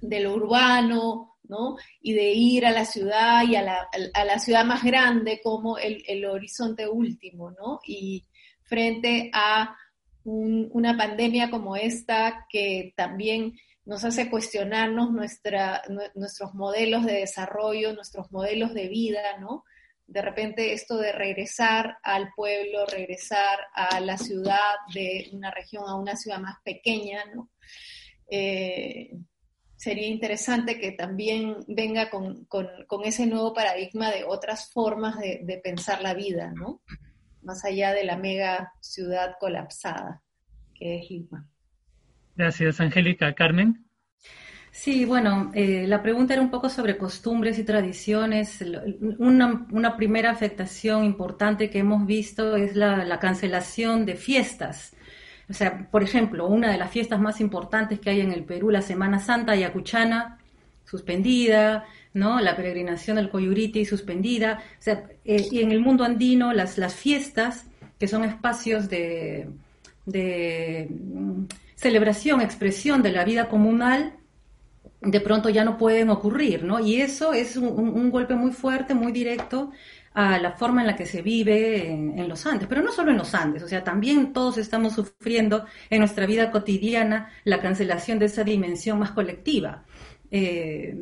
De 0.00 0.20
lo 0.20 0.34
urbano, 0.34 1.36
¿no? 1.44 1.76
Y 2.00 2.14
de 2.14 2.32
ir 2.32 2.66
a 2.66 2.70
la 2.70 2.84
ciudad 2.84 3.44
y 3.46 3.56
a 3.56 3.62
la, 3.62 4.38
ciudad 4.38 4.64
más 4.64 4.82
grande 4.82 5.40
como 5.42 5.78
el, 5.78 6.24
horizonte 6.24 6.88
último, 6.88 7.50
¿no? 7.50 7.80
Y, 7.86 8.26
frente 8.70 9.32
a 9.34 9.76
una 10.22 10.96
pandemia 10.96 11.50
como 11.50 11.74
esta 11.74 12.46
que 12.48 12.94
también 12.96 13.54
nos 13.84 14.04
hace 14.04 14.30
cuestionarnos 14.30 15.10
nuestros 15.10 16.54
modelos 16.54 17.04
de 17.04 17.14
desarrollo, 17.14 17.92
nuestros 17.94 18.30
modelos 18.30 18.72
de 18.72 18.86
vida, 18.86 19.38
¿no? 19.40 19.64
De 20.10 20.22
repente 20.22 20.72
esto 20.72 20.98
de 20.98 21.12
regresar 21.12 21.98
al 22.02 22.30
pueblo, 22.34 22.84
regresar 22.86 23.58
a 23.74 24.00
la 24.00 24.18
ciudad 24.18 24.74
de 24.92 25.30
una 25.32 25.50
región 25.50 25.84
a 25.86 25.94
una 25.94 26.16
ciudad 26.16 26.40
más 26.40 26.56
pequeña, 26.64 27.24
¿no? 27.34 27.50
Eh, 28.30 29.10
sería 29.76 30.08
interesante 30.08 30.78
que 30.78 30.92
también 30.92 31.56
venga 31.66 32.10
con, 32.10 32.46
ese 33.04 33.26
nuevo 33.26 33.54
paradigma 33.54 34.10
de 34.10 34.24
otras 34.24 34.70
formas 34.72 35.18
de, 35.18 35.40
de 35.42 35.58
pensar 35.58 36.02
la 36.02 36.14
vida, 36.14 36.52
¿no? 36.54 36.82
más 37.42 37.64
allá 37.64 37.92
de 37.92 38.04
la 38.04 38.16
mega 38.16 38.72
ciudad 38.80 39.36
colapsada 39.40 40.22
que 40.74 40.98
es 40.98 41.10
Lima. 41.10 41.48
Gracias, 42.36 42.80
Angélica. 42.80 43.34
Carmen. 43.34 43.89
Sí, 44.72 45.04
bueno, 45.04 45.50
eh, 45.54 45.84
la 45.86 46.00
pregunta 46.02 46.32
era 46.32 46.42
un 46.42 46.50
poco 46.50 46.68
sobre 46.68 46.96
costumbres 46.96 47.58
y 47.58 47.64
tradiciones. 47.64 48.64
Una, 49.18 49.96
primera 49.96 50.30
afectación 50.30 51.04
importante 51.04 51.70
que 51.70 51.80
hemos 51.80 52.06
visto 52.06 52.56
es 52.56 52.76
la, 52.76 53.18
cancelación 53.18 54.06
de 54.06 54.14
fiestas. 54.14 54.92
O 55.48 55.52
sea, 55.52 55.88
por 55.90 56.02
ejemplo, 56.02 56.46
una 56.46 56.70
de 56.70 56.78
las 56.78 56.90
fiestas 56.90 57.20
más 57.20 57.40
importantes 57.40 57.98
que 57.98 58.10
hay 58.10 58.20
en 58.20 58.32
el 58.32 58.44
Perú, 58.44 58.70
la 58.70 58.82
Semana 58.82 59.18
Santa 59.18 59.52
Ayacuchana, 59.52 60.38
suspendida, 60.84 61.84
¿no? 62.14 62.40
La 62.40 62.56
peregrinación 62.56 63.16
del 63.16 63.28
Coyuriti 63.28 63.84
suspendida, 63.84 64.62
eh, 64.86 65.48
y 65.50 65.60
en 65.60 65.72
el 65.72 65.80
mundo 65.80 66.04
andino 66.04 66.52
las, 66.52 66.78
las 66.78 66.94
fiestas, 66.94 67.66
que 67.98 68.08
son 68.08 68.24
espacios 68.24 68.88
de, 68.88 69.48
mm, 70.06 71.44
celebración, 71.74 72.40
expresión 72.40 73.02
de 73.02 73.12
la 73.12 73.24
vida 73.24 73.48
comunal, 73.48 74.14
de 75.00 75.20
pronto 75.20 75.48
ya 75.48 75.64
no 75.64 75.78
pueden 75.78 76.10
ocurrir, 76.10 76.64
¿no? 76.64 76.80
Y 76.80 77.00
eso 77.00 77.32
es 77.32 77.56
un, 77.56 78.10
golpe 78.10 78.34
muy 78.34 78.52
fuerte, 78.52 78.94
muy 78.94 79.12
directo 79.12 79.70
a 80.12 80.38
la 80.38 80.52
forma 80.52 80.82
en 80.82 80.88
la 80.88 80.96
que 80.96 81.06
se 81.06 81.22
vive 81.22 81.90
en, 81.90 82.28
los 82.28 82.44
Andes, 82.44 82.68
pero 82.68 82.82
no 82.82 82.92
solo 82.92 83.10
en 83.10 83.18
los 83.18 83.34
Andes, 83.34 83.62
o 83.62 83.68
sea, 83.68 83.84
también 83.84 84.32
todos 84.32 84.58
estamos 84.58 84.94
sufriendo 84.94 85.64
en 85.88 86.00
nuestra 86.00 86.26
vida 86.26 86.50
cotidiana 86.50 87.30
la 87.44 87.60
cancelación 87.60 88.18
de 88.18 88.26
esa 88.26 88.44
dimensión 88.44 88.98
más 88.98 89.12
colectiva. 89.12 89.84
Eh, 90.30 90.96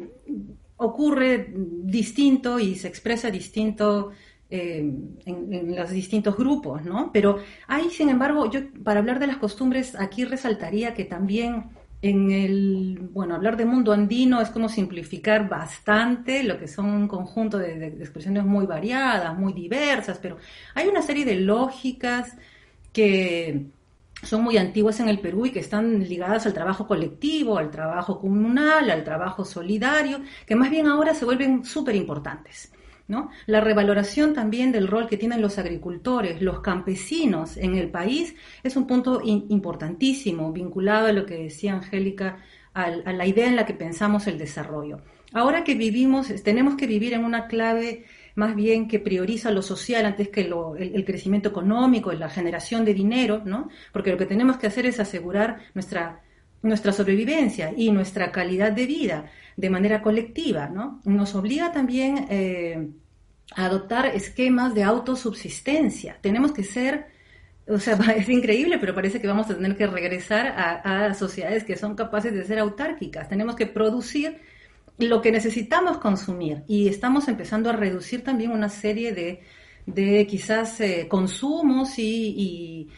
ocurre 0.77 1.53
distinto 1.55 2.61
y 2.61 2.77
se 2.77 2.89
expresa 2.89 3.31
distinto 3.31 4.13
eh, 4.51 4.79
en, 5.27 5.77
los 5.77 5.91
distintos 5.91 6.37
grupos, 6.37 6.85
¿no? 6.85 7.11
Pero 7.13 7.39
ahí, 7.67 7.91
sin 7.91 8.09
embargo, 8.09 8.51
yo 8.51 8.61
para 8.85 9.01
hablar 9.01 9.19
de 9.19 9.27
las 9.27 9.39
costumbres, 9.39 9.95
aquí 9.99 10.25
resaltaría 10.25 10.95
que 10.95 11.05
también 11.05 11.71
en 12.01 12.31
el, 12.31 12.99
bueno, 13.13 13.35
hablar 13.35 13.57
de 13.57 13.65
mundo 13.65 13.93
andino 13.93 14.41
es 14.41 14.51
como 14.51 14.69
simplificar 14.69 15.49
bastante 15.49 16.45
lo 16.45 16.59
que 16.59 16.69
son 16.69 16.87
un 16.87 17.09
conjunto 17.09 17.59
de 17.59 17.89
expresiones 17.89 18.45
muy 18.45 18.67
variadas, 18.67 19.37
muy 19.37 19.53
diversas, 19.53 20.19
pero 20.19 20.37
hay 20.75 20.87
una 20.87 21.03
serie 21.03 21.25
de 21.25 21.37
lógicas 21.37 22.37
que 22.93 23.67
son 24.23 24.43
muy 24.43 24.57
antiguas 24.57 25.01
en 25.01 25.09
el 25.09 25.21
Perú 25.21 25.47
y 25.47 25.51
que 25.51 25.61
están 25.61 26.09
ligadas 26.09 26.47
al 26.47 26.55
trabajo 26.55 26.87
colectivo, 26.87 27.59
al 27.59 27.71
trabajo 27.71 28.21
comunal, 28.21 28.91
al 28.91 29.05
trabajo 29.05 29.45
solidario, 29.45 30.21
que 30.47 30.57
más 30.57 30.71
bien 30.71 30.87
ahora 30.87 31.15
se 31.15 31.25
vuelven 31.25 31.65
súper 31.65 31.97
importantes. 31.97 32.73
La 33.47 33.61
revaloración 33.61 34.35
también 34.35 34.71
del 34.71 34.87
rol 34.87 35.09
que 35.09 35.17
tienen 35.17 35.41
los 35.41 35.59
agricultores, 35.59 36.43
los 36.43 36.61
campesinos 36.61 37.57
en 37.57 37.75
el 37.75 37.91
país, 37.91 38.35
es 38.63 38.77
un 38.77 38.87
punto 38.87 39.21
importantísimo, 39.25 40.53
vinculado 40.53 41.07
a 41.07 41.13
lo 41.13 41.25
que 41.25 41.39
decía 41.39 41.75
Angélica, 41.75 42.39
a 42.75 42.91
la 42.91 43.27
idea 43.27 43.49
en 43.49 43.57
la 43.57 43.67
que 43.67 43.75
pensamos 43.75 44.27
el 44.27 44.39
desarrollo. 44.39 45.01
Ahora 45.33 45.65
que 45.65 45.75
vivimos, 45.75 46.29
tenemos 46.43 46.77
que 46.77 46.87
vivir 46.87 47.13
en 47.13 47.25
una 47.25 47.49
clave 47.49 48.05
más 48.35 48.55
bien 48.55 48.87
que 48.87 49.01
prioriza 49.01 49.51
lo 49.51 49.63
social 49.63 50.07
antes 50.07 50.29
que 50.29 50.43
el, 50.43 51.05
crecimiento 51.05 51.49
económico, 51.49 52.13
la 52.13 52.31
generación 52.31 52.85
de 52.85 52.95
dinero. 52.95 53.43
Porque 53.93 54.13
lo 54.13 54.17
que 54.17 54.27
tenemos 54.27 54.59
que 54.59 54.69
hacer 54.69 54.87
es 54.87 55.01
asegurar 55.01 55.59
nuestra, 55.75 56.23
nuestra 56.63 56.93
sobrevivencia 56.93 57.73
y 57.77 57.91
nuestra 57.91 58.31
calidad 58.31 58.73
de 58.73 58.87
vida 58.87 59.31
de 59.59 59.71
manera 59.71 60.03
colectiva, 60.03 60.69
¿no? 60.69 61.01
Nos 61.05 61.35
obliga 61.35 61.73
también 61.73 62.29
eh, 62.31 62.91
a 63.57 63.65
adoptar 63.67 64.07
esquemas 64.07 64.73
de 64.73 64.85
autosubsistencia. 64.85 66.17
Tenemos 66.21 66.53
que 66.53 66.63
ser 66.63 67.07
o 67.67 67.81
sea, 67.81 67.97
es 68.17 68.29
increíble, 68.29 68.79
pero 68.79 68.95
parece 68.95 69.21
que 69.21 69.27
vamos 69.27 69.51
a 69.51 69.57
tener 69.57 69.77
que 69.77 69.89
regresar 69.89 70.47
a, 70.47 71.13
sociedades 71.15 71.65
que 71.65 71.77
son 71.77 71.97
capaces 71.97 72.33
de 72.33 72.45
ser 72.45 72.61
autárquicas. 72.61 73.29
Tenemos 73.29 73.57
que 73.57 73.67
producir 73.67 74.39
lo 74.97 75.21
que 75.21 75.33
necesitamos 75.33 75.99
consumir 75.99 76.63
y 76.69 76.87
estamos 76.87 77.27
empezando 77.27 77.69
a 77.69 77.73
reducir 77.73 78.23
también 78.23 78.53
una 78.53 78.69
serie 78.69 79.13
de, 79.13 79.43
de 79.87 80.25
quizás 80.29 80.81
eh, 80.81 81.09
consumos 81.09 81.99
y 81.99 82.89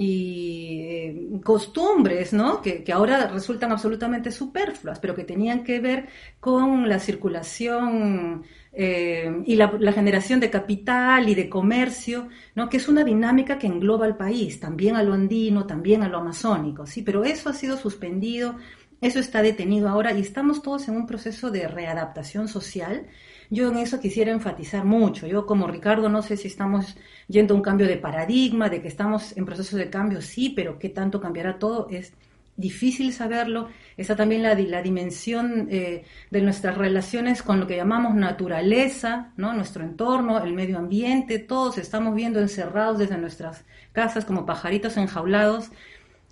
eh, 0.00 1.28
costumbres, 1.42 2.32
¿no? 2.32 2.62
Que, 2.62 2.84
ahora 2.92 3.26
resultan 3.28 3.72
absolutamente 3.72 4.30
superfluas, 4.30 5.00
pero 5.00 5.14
que 5.16 5.24
tenían 5.24 5.64
que 5.64 5.80
ver 5.80 6.08
con 6.38 6.88
la 6.88 7.00
circulación 7.00 8.44
eh, 8.72 9.42
y 9.44 9.56
la, 9.56 9.74
la, 9.80 9.92
generación 9.92 10.38
de 10.38 10.50
capital 10.50 11.28
y 11.28 11.34
de 11.34 11.48
comercio, 11.48 12.28
¿no? 12.54 12.68
Que 12.68 12.76
es 12.76 12.88
una 12.88 13.02
dinámica 13.02 13.58
que 13.58 13.66
engloba 13.66 14.06
al 14.06 14.16
país, 14.16 14.60
también 14.60 14.94
a 14.94 15.02
lo 15.02 15.14
andino, 15.14 15.66
también 15.66 16.04
a 16.04 16.08
lo 16.08 16.18
amazónico, 16.18 16.86
¿sí? 16.86 17.02
Pero 17.02 17.24
eso 17.24 17.48
ha 17.48 17.54
sido 17.54 17.76
suspendido, 17.76 18.56
eso 19.00 19.18
está 19.18 19.42
detenido 19.42 19.88
ahora 19.88 20.12
y 20.12 20.20
estamos 20.20 20.62
todos 20.62 20.86
en 20.86 20.96
un 20.96 21.06
proceso 21.06 21.50
de 21.50 21.66
readaptación 21.66 22.46
social 22.46 23.06
yo 23.50 23.70
en 23.70 23.78
eso 23.78 24.00
quisiera 24.00 24.30
enfatizar 24.30 24.84
mucho. 24.84 25.26
Yo 25.26 25.46
como 25.46 25.66
Ricardo 25.66 26.08
no 26.08 26.22
sé 26.22 26.36
si 26.36 26.48
estamos 26.48 26.96
yendo 27.28 27.54
a 27.54 27.56
un 27.56 27.62
cambio 27.62 27.86
de 27.86 27.96
paradigma, 27.96 28.68
de 28.68 28.82
que 28.82 28.88
estamos 28.88 29.36
en 29.36 29.46
proceso 29.46 29.76
de 29.76 29.90
cambio, 29.90 30.20
sí, 30.20 30.50
pero 30.50 30.78
qué 30.78 30.90
tanto 30.90 31.20
cambiará 31.20 31.58
todo 31.58 31.88
es 31.90 32.12
difícil 32.56 33.12
saberlo. 33.12 33.68
Está 33.96 34.16
también 34.16 34.42
la, 34.42 34.54
la 34.54 34.82
dimensión 34.82 35.68
eh, 35.70 36.04
de 36.30 36.42
nuestras 36.42 36.76
relaciones 36.76 37.42
con 37.42 37.60
lo 37.60 37.66
que 37.66 37.76
llamamos 37.76 38.14
naturaleza, 38.14 39.32
¿no? 39.36 39.54
nuestro 39.54 39.82
entorno, 39.84 40.42
el 40.42 40.52
medio 40.52 40.76
ambiente. 40.78 41.38
Todos 41.38 41.78
estamos 41.78 42.14
viendo 42.14 42.40
encerrados 42.40 42.98
desde 42.98 43.16
nuestras 43.16 43.64
casas 43.92 44.24
como 44.24 44.44
pajaritos 44.44 44.96
enjaulados, 44.96 45.70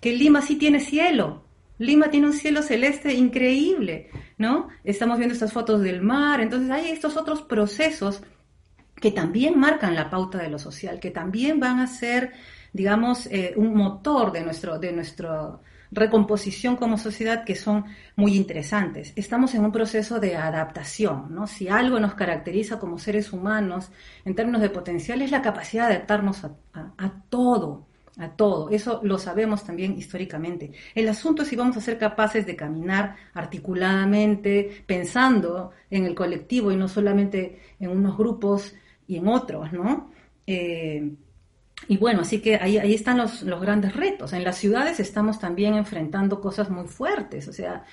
que 0.01 0.13
Lima 0.13 0.43
sí 0.43 0.57
tiene 0.57 0.81
cielo, 0.81 1.47
Lima 1.79 2.11
tiene 2.11 2.29
un 2.29 2.33
cielo 2.33 2.63
celeste 2.63 3.13
increíble, 3.15 4.09
¿no? 4.39 4.69
Estamos 4.85 5.19
viendo 5.19 5.35
estas 5.35 5.53
fotos 5.53 5.81
del 5.81 6.03
mar, 6.03 6.41
entonces 6.41 6.71
hay 6.71 6.91
estos 6.91 7.17
otros 7.17 7.43
procesos 7.43 8.23
que 8.97 9.11
también 9.11 9.59
marcan 9.59 9.95
la 9.95 10.11
pauta 10.11 10.39
de 10.39 10.49
lo 10.49 10.59
social, 10.59 11.01
que 11.01 11.11
también 11.11 11.61
van 11.61 11.81
a 11.81 11.87
ser, 11.87 12.33
digamos, 12.73 13.27
eh, 13.27 13.55
un 13.57 13.75
motor 13.75 14.33
de, 14.33 14.43
nuestro, 14.43 14.79
de 14.79 14.93
nuestra 14.93 15.59
recomposición 15.91 16.77
como 16.77 16.99
sociedad 16.99 17.45
que 17.45 17.55
son 17.55 17.85
muy 18.17 18.37
interesantes. 18.37 19.13
Estamos 19.17 19.55
en 19.55 19.65
un 19.65 19.73
proceso 19.73 20.19
de 20.19 20.37
adaptación, 20.37 21.35
¿no? 21.35 21.47
Si 21.47 21.69
algo 21.69 22.01
nos 22.01 22.15
caracteriza 22.15 22.79
como 22.79 22.99
seres 22.99 23.33
humanos 23.33 23.91
en 24.25 24.35
términos 24.35 24.63
de 24.63 24.71
potencial 24.71 25.23
es 25.23 25.31
la 25.31 25.43
capacidad 25.43 25.89
de 25.89 25.97
adaptarnos 25.97 26.45
a 26.45 27.13
todo, 27.29 27.86
a 28.19 28.31
todo. 28.31 28.71
Eso 28.71 29.01
lo 29.03 29.19
sabemos 29.19 29.65
también 29.65 29.99
históricamente. 29.99 30.73
El 30.95 31.09
asunto 31.09 31.43
es 31.43 31.49
si 31.49 31.57
vamos 31.57 31.77
a 31.77 31.81
ser 31.81 31.99
capaces 31.99 32.47
de 32.47 32.57
caminar 32.57 33.17
articuladamente, 33.35 34.85
pensando 34.87 35.73
en 35.91 36.05
el 36.07 36.15
colectivo 36.15 36.73
y 36.73 36.77
no 36.77 36.89
solamente 36.89 37.61
en 37.79 37.91
unos 37.91 38.17
grupos 38.17 38.75
y 39.07 39.17
en 39.17 39.29
otros, 39.29 39.73
¿no? 39.73 40.11
Eh, 40.47 41.13
y 41.89 41.97
bueno, 41.99 42.23
así 42.23 42.41
que 42.41 42.57
ahí, 42.57 42.79
ahí 42.79 42.95
están 42.95 43.19
los, 43.19 43.43
los 43.43 43.61
grandes 43.61 43.95
retos. 43.95 44.33
En 44.33 44.45
las 44.45 44.57
ciudades 44.57 44.99
estamos 44.99 45.39
también 45.39 45.75
enfrentando 45.75 46.41
cosas 46.41 46.71
muy 46.71 46.87
fuertes, 46.89 47.49
o 47.49 47.53
sea, 47.53 47.85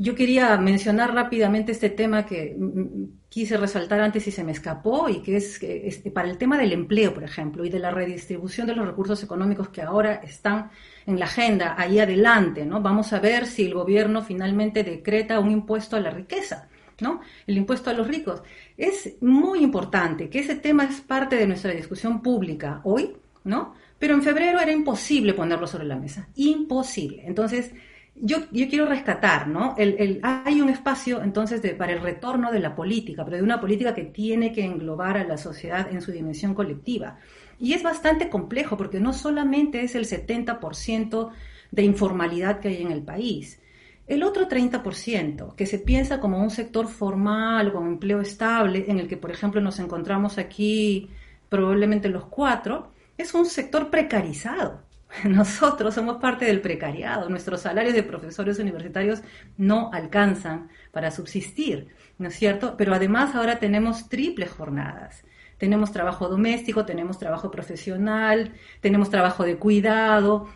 yo 0.00 0.14
quería 0.14 0.56
mencionar 0.56 1.12
rápidamente 1.12 1.72
este 1.72 1.90
tema 1.90 2.24
que 2.24 2.56
mm, 2.58 2.64
mm, 2.64 3.18
quise 3.28 3.58
resaltar 3.58 4.00
antes 4.00 4.26
y 4.26 4.30
se 4.30 4.42
me 4.42 4.52
escapó, 4.52 5.10
y 5.10 5.20
que 5.20 5.36
es 5.36 5.62
este, 5.62 6.10
para 6.10 6.30
el 6.30 6.38
tema 6.38 6.56
del 6.56 6.72
empleo, 6.72 7.12
por 7.12 7.22
ejemplo, 7.22 7.66
y 7.66 7.68
de 7.68 7.78
la 7.78 7.90
redistribución 7.90 8.66
de 8.66 8.74
los 8.74 8.86
recursos 8.86 9.22
económicos 9.22 9.68
que 9.68 9.82
ahora 9.82 10.14
están 10.14 10.70
en 11.04 11.18
la 11.18 11.26
agenda, 11.26 11.74
ahí 11.76 11.98
adelante, 11.98 12.64
¿no? 12.64 12.80
Vamos 12.80 13.12
a 13.12 13.20
ver 13.20 13.46
si 13.46 13.66
el 13.66 13.74
gobierno 13.74 14.22
finalmente 14.22 14.84
decreta 14.84 15.38
un 15.38 15.50
impuesto 15.50 15.96
a 15.96 16.00
la 16.00 16.10
riqueza, 16.10 16.70
¿no? 17.02 17.20
El 17.46 17.58
impuesto 17.58 17.90
a 17.90 17.92
los 17.92 18.08
ricos. 18.08 18.42
Es 18.78 19.18
muy 19.20 19.62
importante 19.62 20.30
que 20.30 20.38
ese 20.38 20.54
tema 20.54 20.84
es 20.84 21.02
parte 21.02 21.36
de 21.36 21.46
nuestra 21.46 21.72
discusión 21.72 22.22
pública 22.22 22.80
hoy, 22.84 23.12
¿no? 23.44 23.74
Pero 23.98 24.14
en 24.14 24.22
febrero 24.22 24.60
era 24.60 24.72
imposible 24.72 25.34
ponerlo 25.34 25.66
sobre 25.66 25.84
la 25.84 25.96
mesa, 25.96 26.26
imposible. 26.36 27.22
Entonces, 27.26 27.72
yo, 28.14 28.38
yo, 28.50 28.68
quiero 28.68 28.86
rescatar, 28.86 29.48
¿no? 29.48 29.74
El, 29.78 30.20
hay 30.22 30.60
un 30.60 30.68
espacio 30.68 31.22
entonces 31.22 31.62
de, 31.62 31.70
para 31.70 31.92
el 31.92 32.00
retorno 32.00 32.52
de 32.52 32.60
la 32.60 32.74
política, 32.74 33.24
pero 33.24 33.38
de 33.38 33.42
una 33.42 33.60
política 33.60 33.94
que 33.94 34.04
tiene 34.04 34.52
que 34.52 34.64
englobar 34.64 35.16
a 35.16 35.24
la 35.24 35.38
sociedad 35.38 35.90
en 35.90 36.02
su 36.02 36.12
dimensión 36.12 36.54
colectiva. 36.54 37.18
Y 37.58 37.72
es 37.72 37.82
bastante 37.82 38.28
complejo 38.28 38.76
porque 38.76 39.00
no 39.00 39.12
solamente 39.12 39.82
es 39.82 39.94
el 39.94 40.06
70% 40.06 41.30
de 41.70 41.82
informalidad 41.82 42.60
que 42.60 42.68
hay 42.68 42.82
en 42.82 42.90
el 42.90 43.02
país. 43.02 43.60
El 44.06 44.22
otro 44.22 44.48
30%, 44.48 45.54
que 45.54 45.66
se 45.66 45.78
piensa 45.78 46.20
como 46.20 46.42
un 46.42 46.50
sector 46.50 46.88
formal, 46.88 47.72
con 47.72 47.86
empleo 47.86 48.20
estable, 48.20 48.86
en 48.88 48.98
el 48.98 49.06
que, 49.06 49.16
por 49.16 49.30
ejemplo, 49.30 49.60
nos 49.60 49.78
encontramos 49.78 50.36
aquí 50.36 51.08
probablemente 51.48 52.08
los 52.08 52.26
cuatro, 52.26 52.90
es 53.16 53.34
un 53.34 53.46
sector 53.46 53.88
precarizado 53.88 54.89
Nosotros 55.24 55.94
somos 55.94 56.18
parte 56.18 56.44
del 56.44 56.60
precariado, 56.60 57.28
nuestros 57.28 57.62
salarios 57.62 57.94
de 57.94 58.02
profesores 58.02 58.58
universitarios 58.58 59.22
no 59.56 59.90
alcanzan 59.92 60.68
para 60.92 61.10
subsistir, 61.10 61.88
¿no 62.18 62.28
es 62.28 62.34
cierto? 62.34 62.76
Pero 62.76 62.94
además 62.94 63.34
ahora 63.34 63.58
tenemos 63.58 64.08
triples 64.08 64.50
jornadas. 64.50 65.24
Tenemos 65.58 65.92
trabajo 65.92 66.28
doméstico, 66.28 66.86
tenemos 66.86 67.18
trabajo 67.18 67.50
profesional, 67.50 68.54
tenemos 68.80 69.10
trabajo 69.10 69.44
de 69.44 69.56
cuidado 69.56 70.48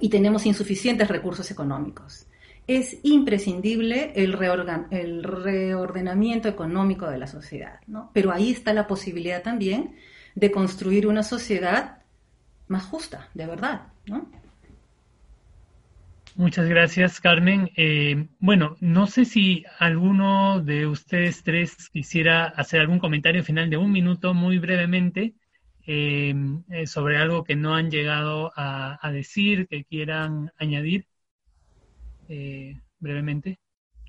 y 0.00 0.08
tenemos 0.08 0.46
insuficientes 0.46 1.08
recursos 1.08 1.50
económicos. 1.50 2.26
Es 2.66 2.98
imprescindible 3.02 4.12
el, 4.14 4.32
reordenamiento 4.32 6.48
económico 6.48 7.10
de 7.10 7.18
la 7.18 7.26
sociedad, 7.26 7.80
¿no? 7.86 8.10
Pero 8.14 8.32
ahí 8.32 8.52
está 8.52 8.72
la 8.72 8.86
posibilidad 8.86 9.42
también 9.42 9.96
de 10.34 10.50
construir 10.50 11.06
una 11.06 11.22
sociedad 11.22 11.99
más 12.70 12.84
justa, 12.86 13.28
de 13.34 13.46
verdad, 13.46 13.88
¿no? 14.06 14.30
Muchas 16.36 16.68
gracias, 16.68 17.20
Carmen. 17.20 17.70
Eh, 17.76 18.28
bueno, 18.38 18.76
no 18.80 19.08
sé 19.08 19.24
si 19.24 19.64
alguno 19.80 20.60
de 20.60 20.86
ustedes 20.86 21.42
tres 21.42 21.90
quisiera 21.90 22.46
hacer 22.46 22.80
algún 22.80 23.00
comentario 23.00 23.42
final 23.42 23.68
de 23.68 23.76
un 23.76 23.90
minuto, 23.90 24.32
muy 24.32 24.58
brevemente, 24.58 25.34
eh, 25.86 26.32
eh, 26.70 26.86
sobre 26.86 27.16
algo 27.16 27.42
que 27.42 27.56
no 27.56 27.74
han 27.74 27.90
llegado 27.90 28.52
a, 28.54 29.10
decir, 29.12 29.66
que 29.66 29.84
quieran 29.84 30.52
añadir 30.56 31.06
brevemente. 33.00 33.58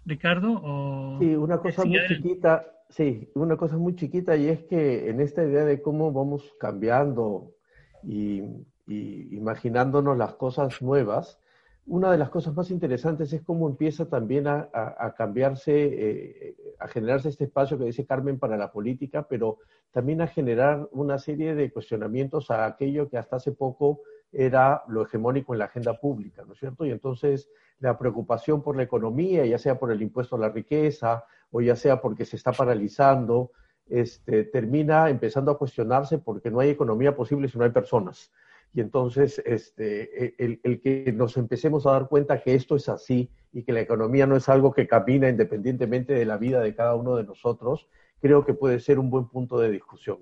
Ricardo, 0.06 0.62
o 0.64 1.18
sí, 1.20 1.36
una 1.36 1.58
cosa 1.58 1.86
muy 1.86 2.00
chiquita, 2.08 2.66
sí, 2.90 3.30
una 3.34 3.58
cosa 3.58 3.78
muy 3.78 3.96
chiquita 3.96 4.36
y 4.36 4.48
es 4.48 4.64
que 4.64 5.10
en 5.10 5.22
esta 5.22 5.44
idea 5.44 5.64
de 5.64 5.82
cómo 5.82 6.12
vamos 6.12 6.54
cambiando 6.60 7.56
y, 8.03 8.44
imaginándonos 8.88 10.18
las 10.18 10.34
cosas 10.36 10.82
nuevas, 10.82 11.40
una 11.86 12.11
de 12.11 12.18
las 12.18 12.30
cosas 12.30 12.53
más 12.53 12.69
interesantes 12.69 13.32
es 13.32 13.41
cómo 13.41 13.69
empieza 13.69 14.07
también 14.07 14.48
a, 14.48 15.14
cambiarse, 15.18 15.72
eh, 15.73 16.56
a 16.80 16.88
generarse 16.88 17.30
este 17.30 17.45
espacio 17.45 17.78
que 17.78 17.86
dice 17.86 18.06
Carmen 18.06 18.38
para 18.38 18.57
la 18.57 18.72
política, 18.72 19.26
pero 19.28 19.60
también 19.91 20.22
a 20.22 20.28
generar 20.28 20.90
una 20.91 21.18
serie 21.18 21.56
de 21.56 21.72
cuestionamientos 21.72 22.52
a 22.52 22.65
aquello 22.65 23.10
que 23.10 23.18
hasta 23.18 23.38
hace 23.38 23.52
poco 23.52 24.02
era 24.32 24.84
lo 24.88 25.03
hegemónico 25.03 25.53
en 25.53 25.60
la 25.60 25.65
agenda 25.65 25.99
pública, 25.99 26.44
¿no 26.45 26.53
es 26.53 26.60
cierto? 26.60 26.86
Y 26.86 26.91
entonces 26.91 27.49
la 27.80 27.98
preocupación 27.98 28.61
por 28.61 28.78
la 28.78 28.84
economía, 28.84 29.45
ya 29.45 29.57
sea 29.57 29.78
por 29.78 29.91
el 29.91 30.02
impuesto 30.02 30.36
a 30.36 30.40
la 30.40 30.49
riqueza 30.49 31.26
o 31.52 31.61
ya 31.61 31.76
sea 31.76 31.99
porque 31.99 32.26
se 32.26 32.38
está 32.38 32.52
paralizando 32.52 33.52
este, 33.92 34.46
termina 34.46 35.10
empezando 35.10 35.52
a 35.52 35.58
cuestionarse 35.58 36.18
porque 36.18 36.50
no 36.50 36.60
hay 36.60 36.70
economía 36.70 37.16
posible 37.16 37.50
si 37.50 37.58
no 37.58 37.66
hay 37.66 37.72
personas. 37.72 38.32
Y 38.74 38.80
entonces 38.80 39.42
este, 39.46 40.26
e, 40.26 40.60
el, 40.64 40.82
que 40.82 41.12
nos 41.14 41.36
empecemos 41.38 41.86
a 41.86 41.92
dar 41.92 42.08
cuenta 42.08 42.42
que 42.42 42.56
esto 42.56 42.76
es 42.76 42.88
así 42.88 43.30
y 43.52 43.64
que 43.64 43.74
la 43.74 43.82
economía 43.82 44.26
no 44.26 44.38
es 44.38 44.48
algo 44.48 44.74
que 44.74 44.88
camina 44.88 45.28
independientemente 45.28 46.14
de 46.14 46.26
la 46.26 46.38
vida 46.38 46.62
de 46.62 46.74
cada 46.74 46.96
uno 46.96 47.18
de 47.18 47.26
nosotros, 47.26 47.88
creo 48.22 48.46
que 48.46 48.54
puede 48.54 48.80
ser 48.80 48.98
un 48.98 49.10
buen 49.10 49.28
punto 49.28 49.60
de 49.60 49.72
discusión. 49.72 50.20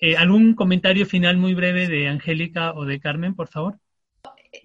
Eh, 0.00 0.16
¿Algún 0.16 0.54
comentario 0.54 1.06
final 1.06 1.36
muy 1.36 1.54
breve 1.54 1.86
de 1.86 2.08
Angélica 2.08 2.72
o 2.72 2.84
de 2.84 3.00
Carmen, 3.00 3.34
por 3.34 3.48
favor? 3.48 3.78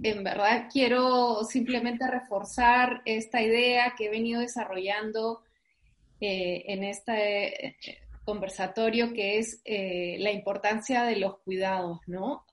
En 0.01 0.23
verdad 0.23 0.67
quiero 0.71 1.43
simplemente 1.43 2.09
reforzar 2.09 3.01
esta 3.05 3.41
idea 3.41 3.93
que 3.97 4.05
he 4.05 4.09
venido 4.09 4.41
desarrollando 4.41 5.41
eh, 6.23 6.65
en 6.67 6.83
este 6.83 7.65
eh, 7.65 7.75
conversatorio, 8.23 9.11
que 9.11 9.39
es 9.39 9.59
eh, 9.65 10.17
la 10.19 10.31
importancia 10.31 11.03
de 11.03 11.15
los 11.15 11.39
cuidados, 11.39 11.99
¿no? 12.05 12.45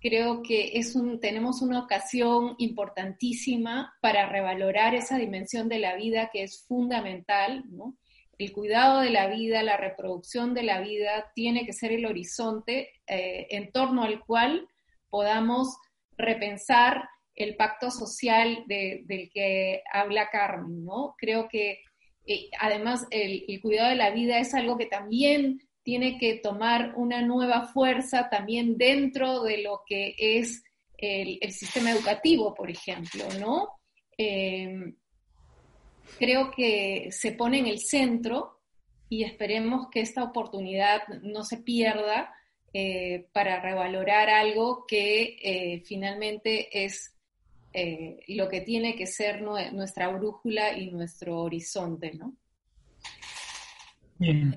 creo 0.00 0.42
que 0.42 0.70
es 0.78 0.96
un, 0.96 1.20
tenemos 1.20 1.60
una 1.60 1.80
ocasión 1.80 2.54
importantísima 2.56 3.94
para 4.00 4.26
revalorar 4.26 4.94
esa 4.94 5.18
dimensión 5.18 5.68
de 5.68 5.78
la 5.78 5.94
vida 5.94 6.30
que 6.32 6.42
es 6.42 6.64
fundamental, 6.66 7.62
¿no? 7.68 7.94
El 8.36 8.52
cuidado 8.52 9.00
de 9.00 9.10
la 9.10 9.28
vida, 9.28 9.62
la 9.62 9.76
reproducción 9.76 10.54
de 10.54 10.64
la 10.64 10.80
vida 10.80 11.30
tiene 11.36 11.64
que 11.66 11.72
ser 11.72 11.92
el 11.92 12.06
horizonte 12.06 12.90
en 13.06 13.70
torno 13.70 14.02
al 14.02 14.24
cual 14.24 14.66
podamos 15.08 15.76
repensar 16.16 17.08
el 17.36 17.54
pacto 17.54 17.92
social 17.92 18.64
del 18.66 19.30
que 19.32 19.82
habla 19.92 20.30
Carmen, 20.30 20.84
¿no? 20.84 21.14
Creo 21.16 21.46
que 21.48 21.78
eh, 22.26 22.50
además, 22.58 23.06
el, 23.10 23.60
cuidado 23.60 23.90
de 23.90 23.96
la 23.96 24.10
vida 24.10 24.38
es 24.38 24.54
algo 24.54 24.76
que 24.76 24.86
también 24.86 25.60
tiene 25.82 26.18
que 26.18 26.34
tomar 26.34 26.94
una 26.96 27.22
nueva 27.22 27.66
fuerza 27.66 28.28
también 28.30 28.78
dentro 28.78 29.42
de 29.42 29.62
lo 29.62 29.82
que 29.86 30.14
es 30.18 30.62
el, 30.96 31.38
sistema 31.52 31.90
educativo, 31.90 32.54
por 32.54 32.70
ejemplo, 32.70 33.24
¿no? 33.40 33.68
Eh, 34.16 34.94
creo 36.18 36.50
que 36.50 37.08
se 37.10 37.32
pone 37.32 37.58
en 37.58 37.66
el 37.66 37.80
centro 37.80 38.60
y 39.08 39.24
esperemos 39.24 39.88
que 39.90 40.00
esta 40.00 40.22
oportunidad 40.22 41.06
no 41.22 41.44
se 41.44 41.58
pierda 41.58 42.32
eh, 42.72 43.26
para 43.32 43.60
revalorar 43.60 44.30
algo 44.30 44.86
que 44.86 45.36
eh, 45.42 45.82
finalmente 45.84 46.84
es 46.84 47.14
lo 48.28 48.48
que 48.48 48.60
tiene 48.60 48.94
que 48.96 49.06
ser 49.06 49.42
nuestra 49.42 50.08
brújula 50.08 50.76
y 50.76 50.90
nuestro 50.90 51.40
horizonte, 51.40 52.12
¿no? 52.14 52.34
Bien. 54.18 54.56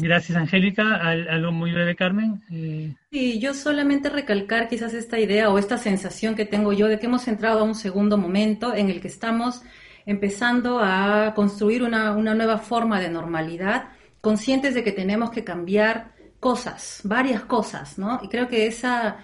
Gracias, 0.00 0.38
Angélica. 0.38 0.96
¿Algo 0.96 1.50
muy 1.50 1.72
breve, 1.72 1.96
Carmen? 1.96 2.42
Eh... 2.50 2.94
Sí, 3.10 3.40
yo 3.40 3.52
solamente 3.52 4.08
recalcar 4.08 4.68
quizás 4.68 4.94
esta 4.94 5.18
idea 5.18 5.50
o 5.50 5.58
esta 5.58 5.78
sensación 5.78 6.36
que 6.36 6.44
tengo 6.44 6.72
yo 6.72 6.86
de 6.86 6.98
que 6.98 7.06
hemos 7.06 7.26
entrado 7.26 7.60
a 7.60 7.64
un 7.64 7.74
segundo 7.74 8.16
momento 8.18 8.74
en 8.74 8.90
el 8.90 9.00
que 9.00 9.08
estamos 9.08 9.62
empezando 10.06 10.78
a 10.80 11.32
construir 11.34 11.82
una, 11.82 12.12
una 12.12 12.34
nueva 12.34 12.58
forma 12.58 13.00
de 13.00 13.08
normalidad, 13.08 13.88
conscientes 14.20 14.74
de 14.74 14.84
que 14.84 14.92
tenemos 14.92 15.30
que 15.30 15.42
cambiar 15.42 16.12
cosas, 16.38 17.00
varias 17.04 17.42
cosas, 17.42 17.98
¿no? 17.98 18.20
Y 18.22 18.28
creo 18.28 18.48
que 18.48 18.66
esa, 18.66 19.16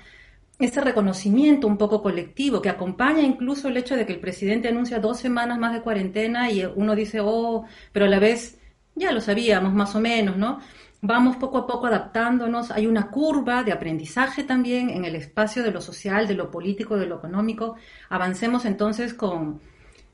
ese 0.60 0.80
reconocimiento 0.80 1.66
un 1.66 1.76
poco 1.76 2.02
colectivo 2.02 2.60
que 2.60 2.68
acompaña 2.68 3.22
incluso 3.22 3.68
el 3.68 3.76
hecho 3.76 3.96
de 3.96 4.06
que 4.06 4.12
el 4.12 4.20
presidente 4.20 4.68
anuncia 4.68 4.98
dos 4.98 5.18
semanas 5.18 5.58
más 5.58 5.72
de 5.72 5.80
cuarentena 5.80 6.50
y 6.50 6.64
uno 6.64 6.94
dice, 6.94 7.20
oh, 7.22 7.64
pero 7.92 8.06
a 8.06 8.08
la 8.08 8.18
vez 8.18 8.58
ya 8.94 9.12
lo 9.12 9.20
sabíamos 9.20 9.72
más 9.72 9.94
o 9.94 10.00
menos, 10.00 10.36
¿no? 10.36 10.60
Vamos 11.02 11.36
poco 11.36 11.58
a 11.58 11.66
poco 11.66 11.86
adaptándonos, 11.86 12.70
hay 12.70 12.86
una 12.86 13.10
curva 13.10 13.64
de 13.64 13.72
aprendizaje 13.72 14.44
también 14.44 14.90
en 14.90 15.06
el 15.06 15.16
espacio 15.16 15.62
de 15.62 15.70
lo 15.70 15.80
social, 15.80 16.28
de 16.28 16.34
lo 16.34 16.50
político, 16.50 16.98
de 16.98 17.06
lo 17.06 17.16
económico. 17.16 17.76
Avancemos 18.10 18.66
entonces 18.66 19.14
con, 19.14 19.62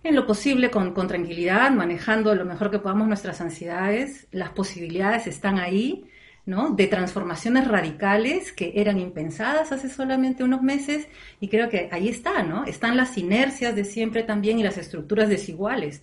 en 0.05 0.14
lo 0.14 0.27
posible, 0.27 0.70
con, 0.70 0.94
con 0.94 1.09
tranquilidad, 1.09 1.73
manejando 1.73 2.32
lo 2.36 2.44
mejor 2.44 2.70
que 2.70 2.78
podamos 2.78 3.09
nuestras 3.09 3.40
ansiedades. 3.40 4.28
Las 4.31 4.51
posibilidades 4.51 5.27
están 5.27 5.59
ahí, 5.59 6.05
¿no? 6.47 6.70
De 6.70 6.86
transformaciones 6.86 7.66
radicales 7.66 8.52
que 8.52 8.73
eran 8.77 8.98
impensadas 8.98 9.73
hace 9.73 9.89
solamente 9.89 10.44
unos 10.44 10.62
meses 10.62 11.09
y 11.40 11.48
creo 11.48 11.68
que 11.68 11.89
ahí 11.93 12.09
está, 12.09 12.44
¿no? 12.44 12.64
Están 12.64 12.97
las 12.97 13.18
inercias 13.18 13.74
de 13.74 13.85
siempre 13.85 14.23
también 14.23 14.59
y 14.59 14.62
las 14.62 14.78
estructuras 14.78 15.28
desiguales. 15.28 16.02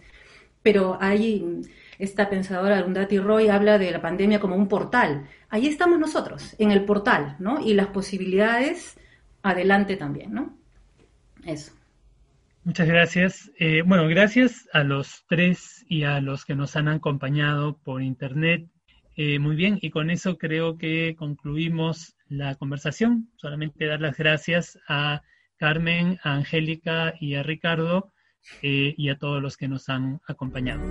Pero 0.62 0.98
hay 1.02 1.62
esta 1.98 2.30
pensadora 2.30 2.78
Arundhati 2.78 3.20
Roy 3.20 3.48
habla 3.48 3.78
de 3.78 3.92
la 3.92 4.02
pandemia 4.02 4.40
como 4.40 4.56
un 4.56 4.68
portal. 4.68 5.28
Ahí 5.50 5.68
estamos 5.68 5.98
nosotros, 6.00 6.56
en 6.60 6.72
el 6.72 6.84
portal, 6.84 7.38
¿no? 7.40 7.62
Y 7.66 7.74
las 7.74 7.88
posibilidades 7.88 8.98
adelante 9.42 9.96
también, 9.96 10.34
¿no? 10.34 10.58
Eso. 11.46 11.72
Muchas 12.66 12.88
gracias. 12.88 13.52
Eh, 13.60 13.84
bueno, 13.86 14.08
gracias 14.08 14.68
a 14.74 14.84
los 14.84 15.26
tres 15.28 15.86
y 15.88 16.04
a 16.04 16.22
los 16.22 16.46
que 16.46 16.56
nos 16.56 16.76
han 16.76 16.88
acompañado 16.88 17.78
por 17.78 18.02
internet. 18.02 18.66
Eh, 19.16 19.38
muy 19.40 19.56
bien, 19.56 19.78
y 19.82 19.92
con 19.92 20.10
eso 20.10 20.38
creo 20.38 20.78
que 20.78 21.16
concluimos 21.18 22.16
la 22.28 22.56
conversación. 22.56 23.30
Solamente 23.36 23.86
dar 23.86 24.02
las 24.02 24.18
gracias 24.18 24.80
a 24.88 25.22
Carmen, 25.58 26.20
a 26.24 26.34
Angélica 26.34 27.14
y 27.20 27.36
a 27.36 27.44
Ricardo 27.44 28.12
eh, 28.62 28.94
y 28.98 29.10
a 29.10 29.18
todos 29.18 29.42
los 29.42 29.56
que 29.56 29.68
nos 29.68 29.88
han 29.90 30.20
acompañado. 30.28 30.82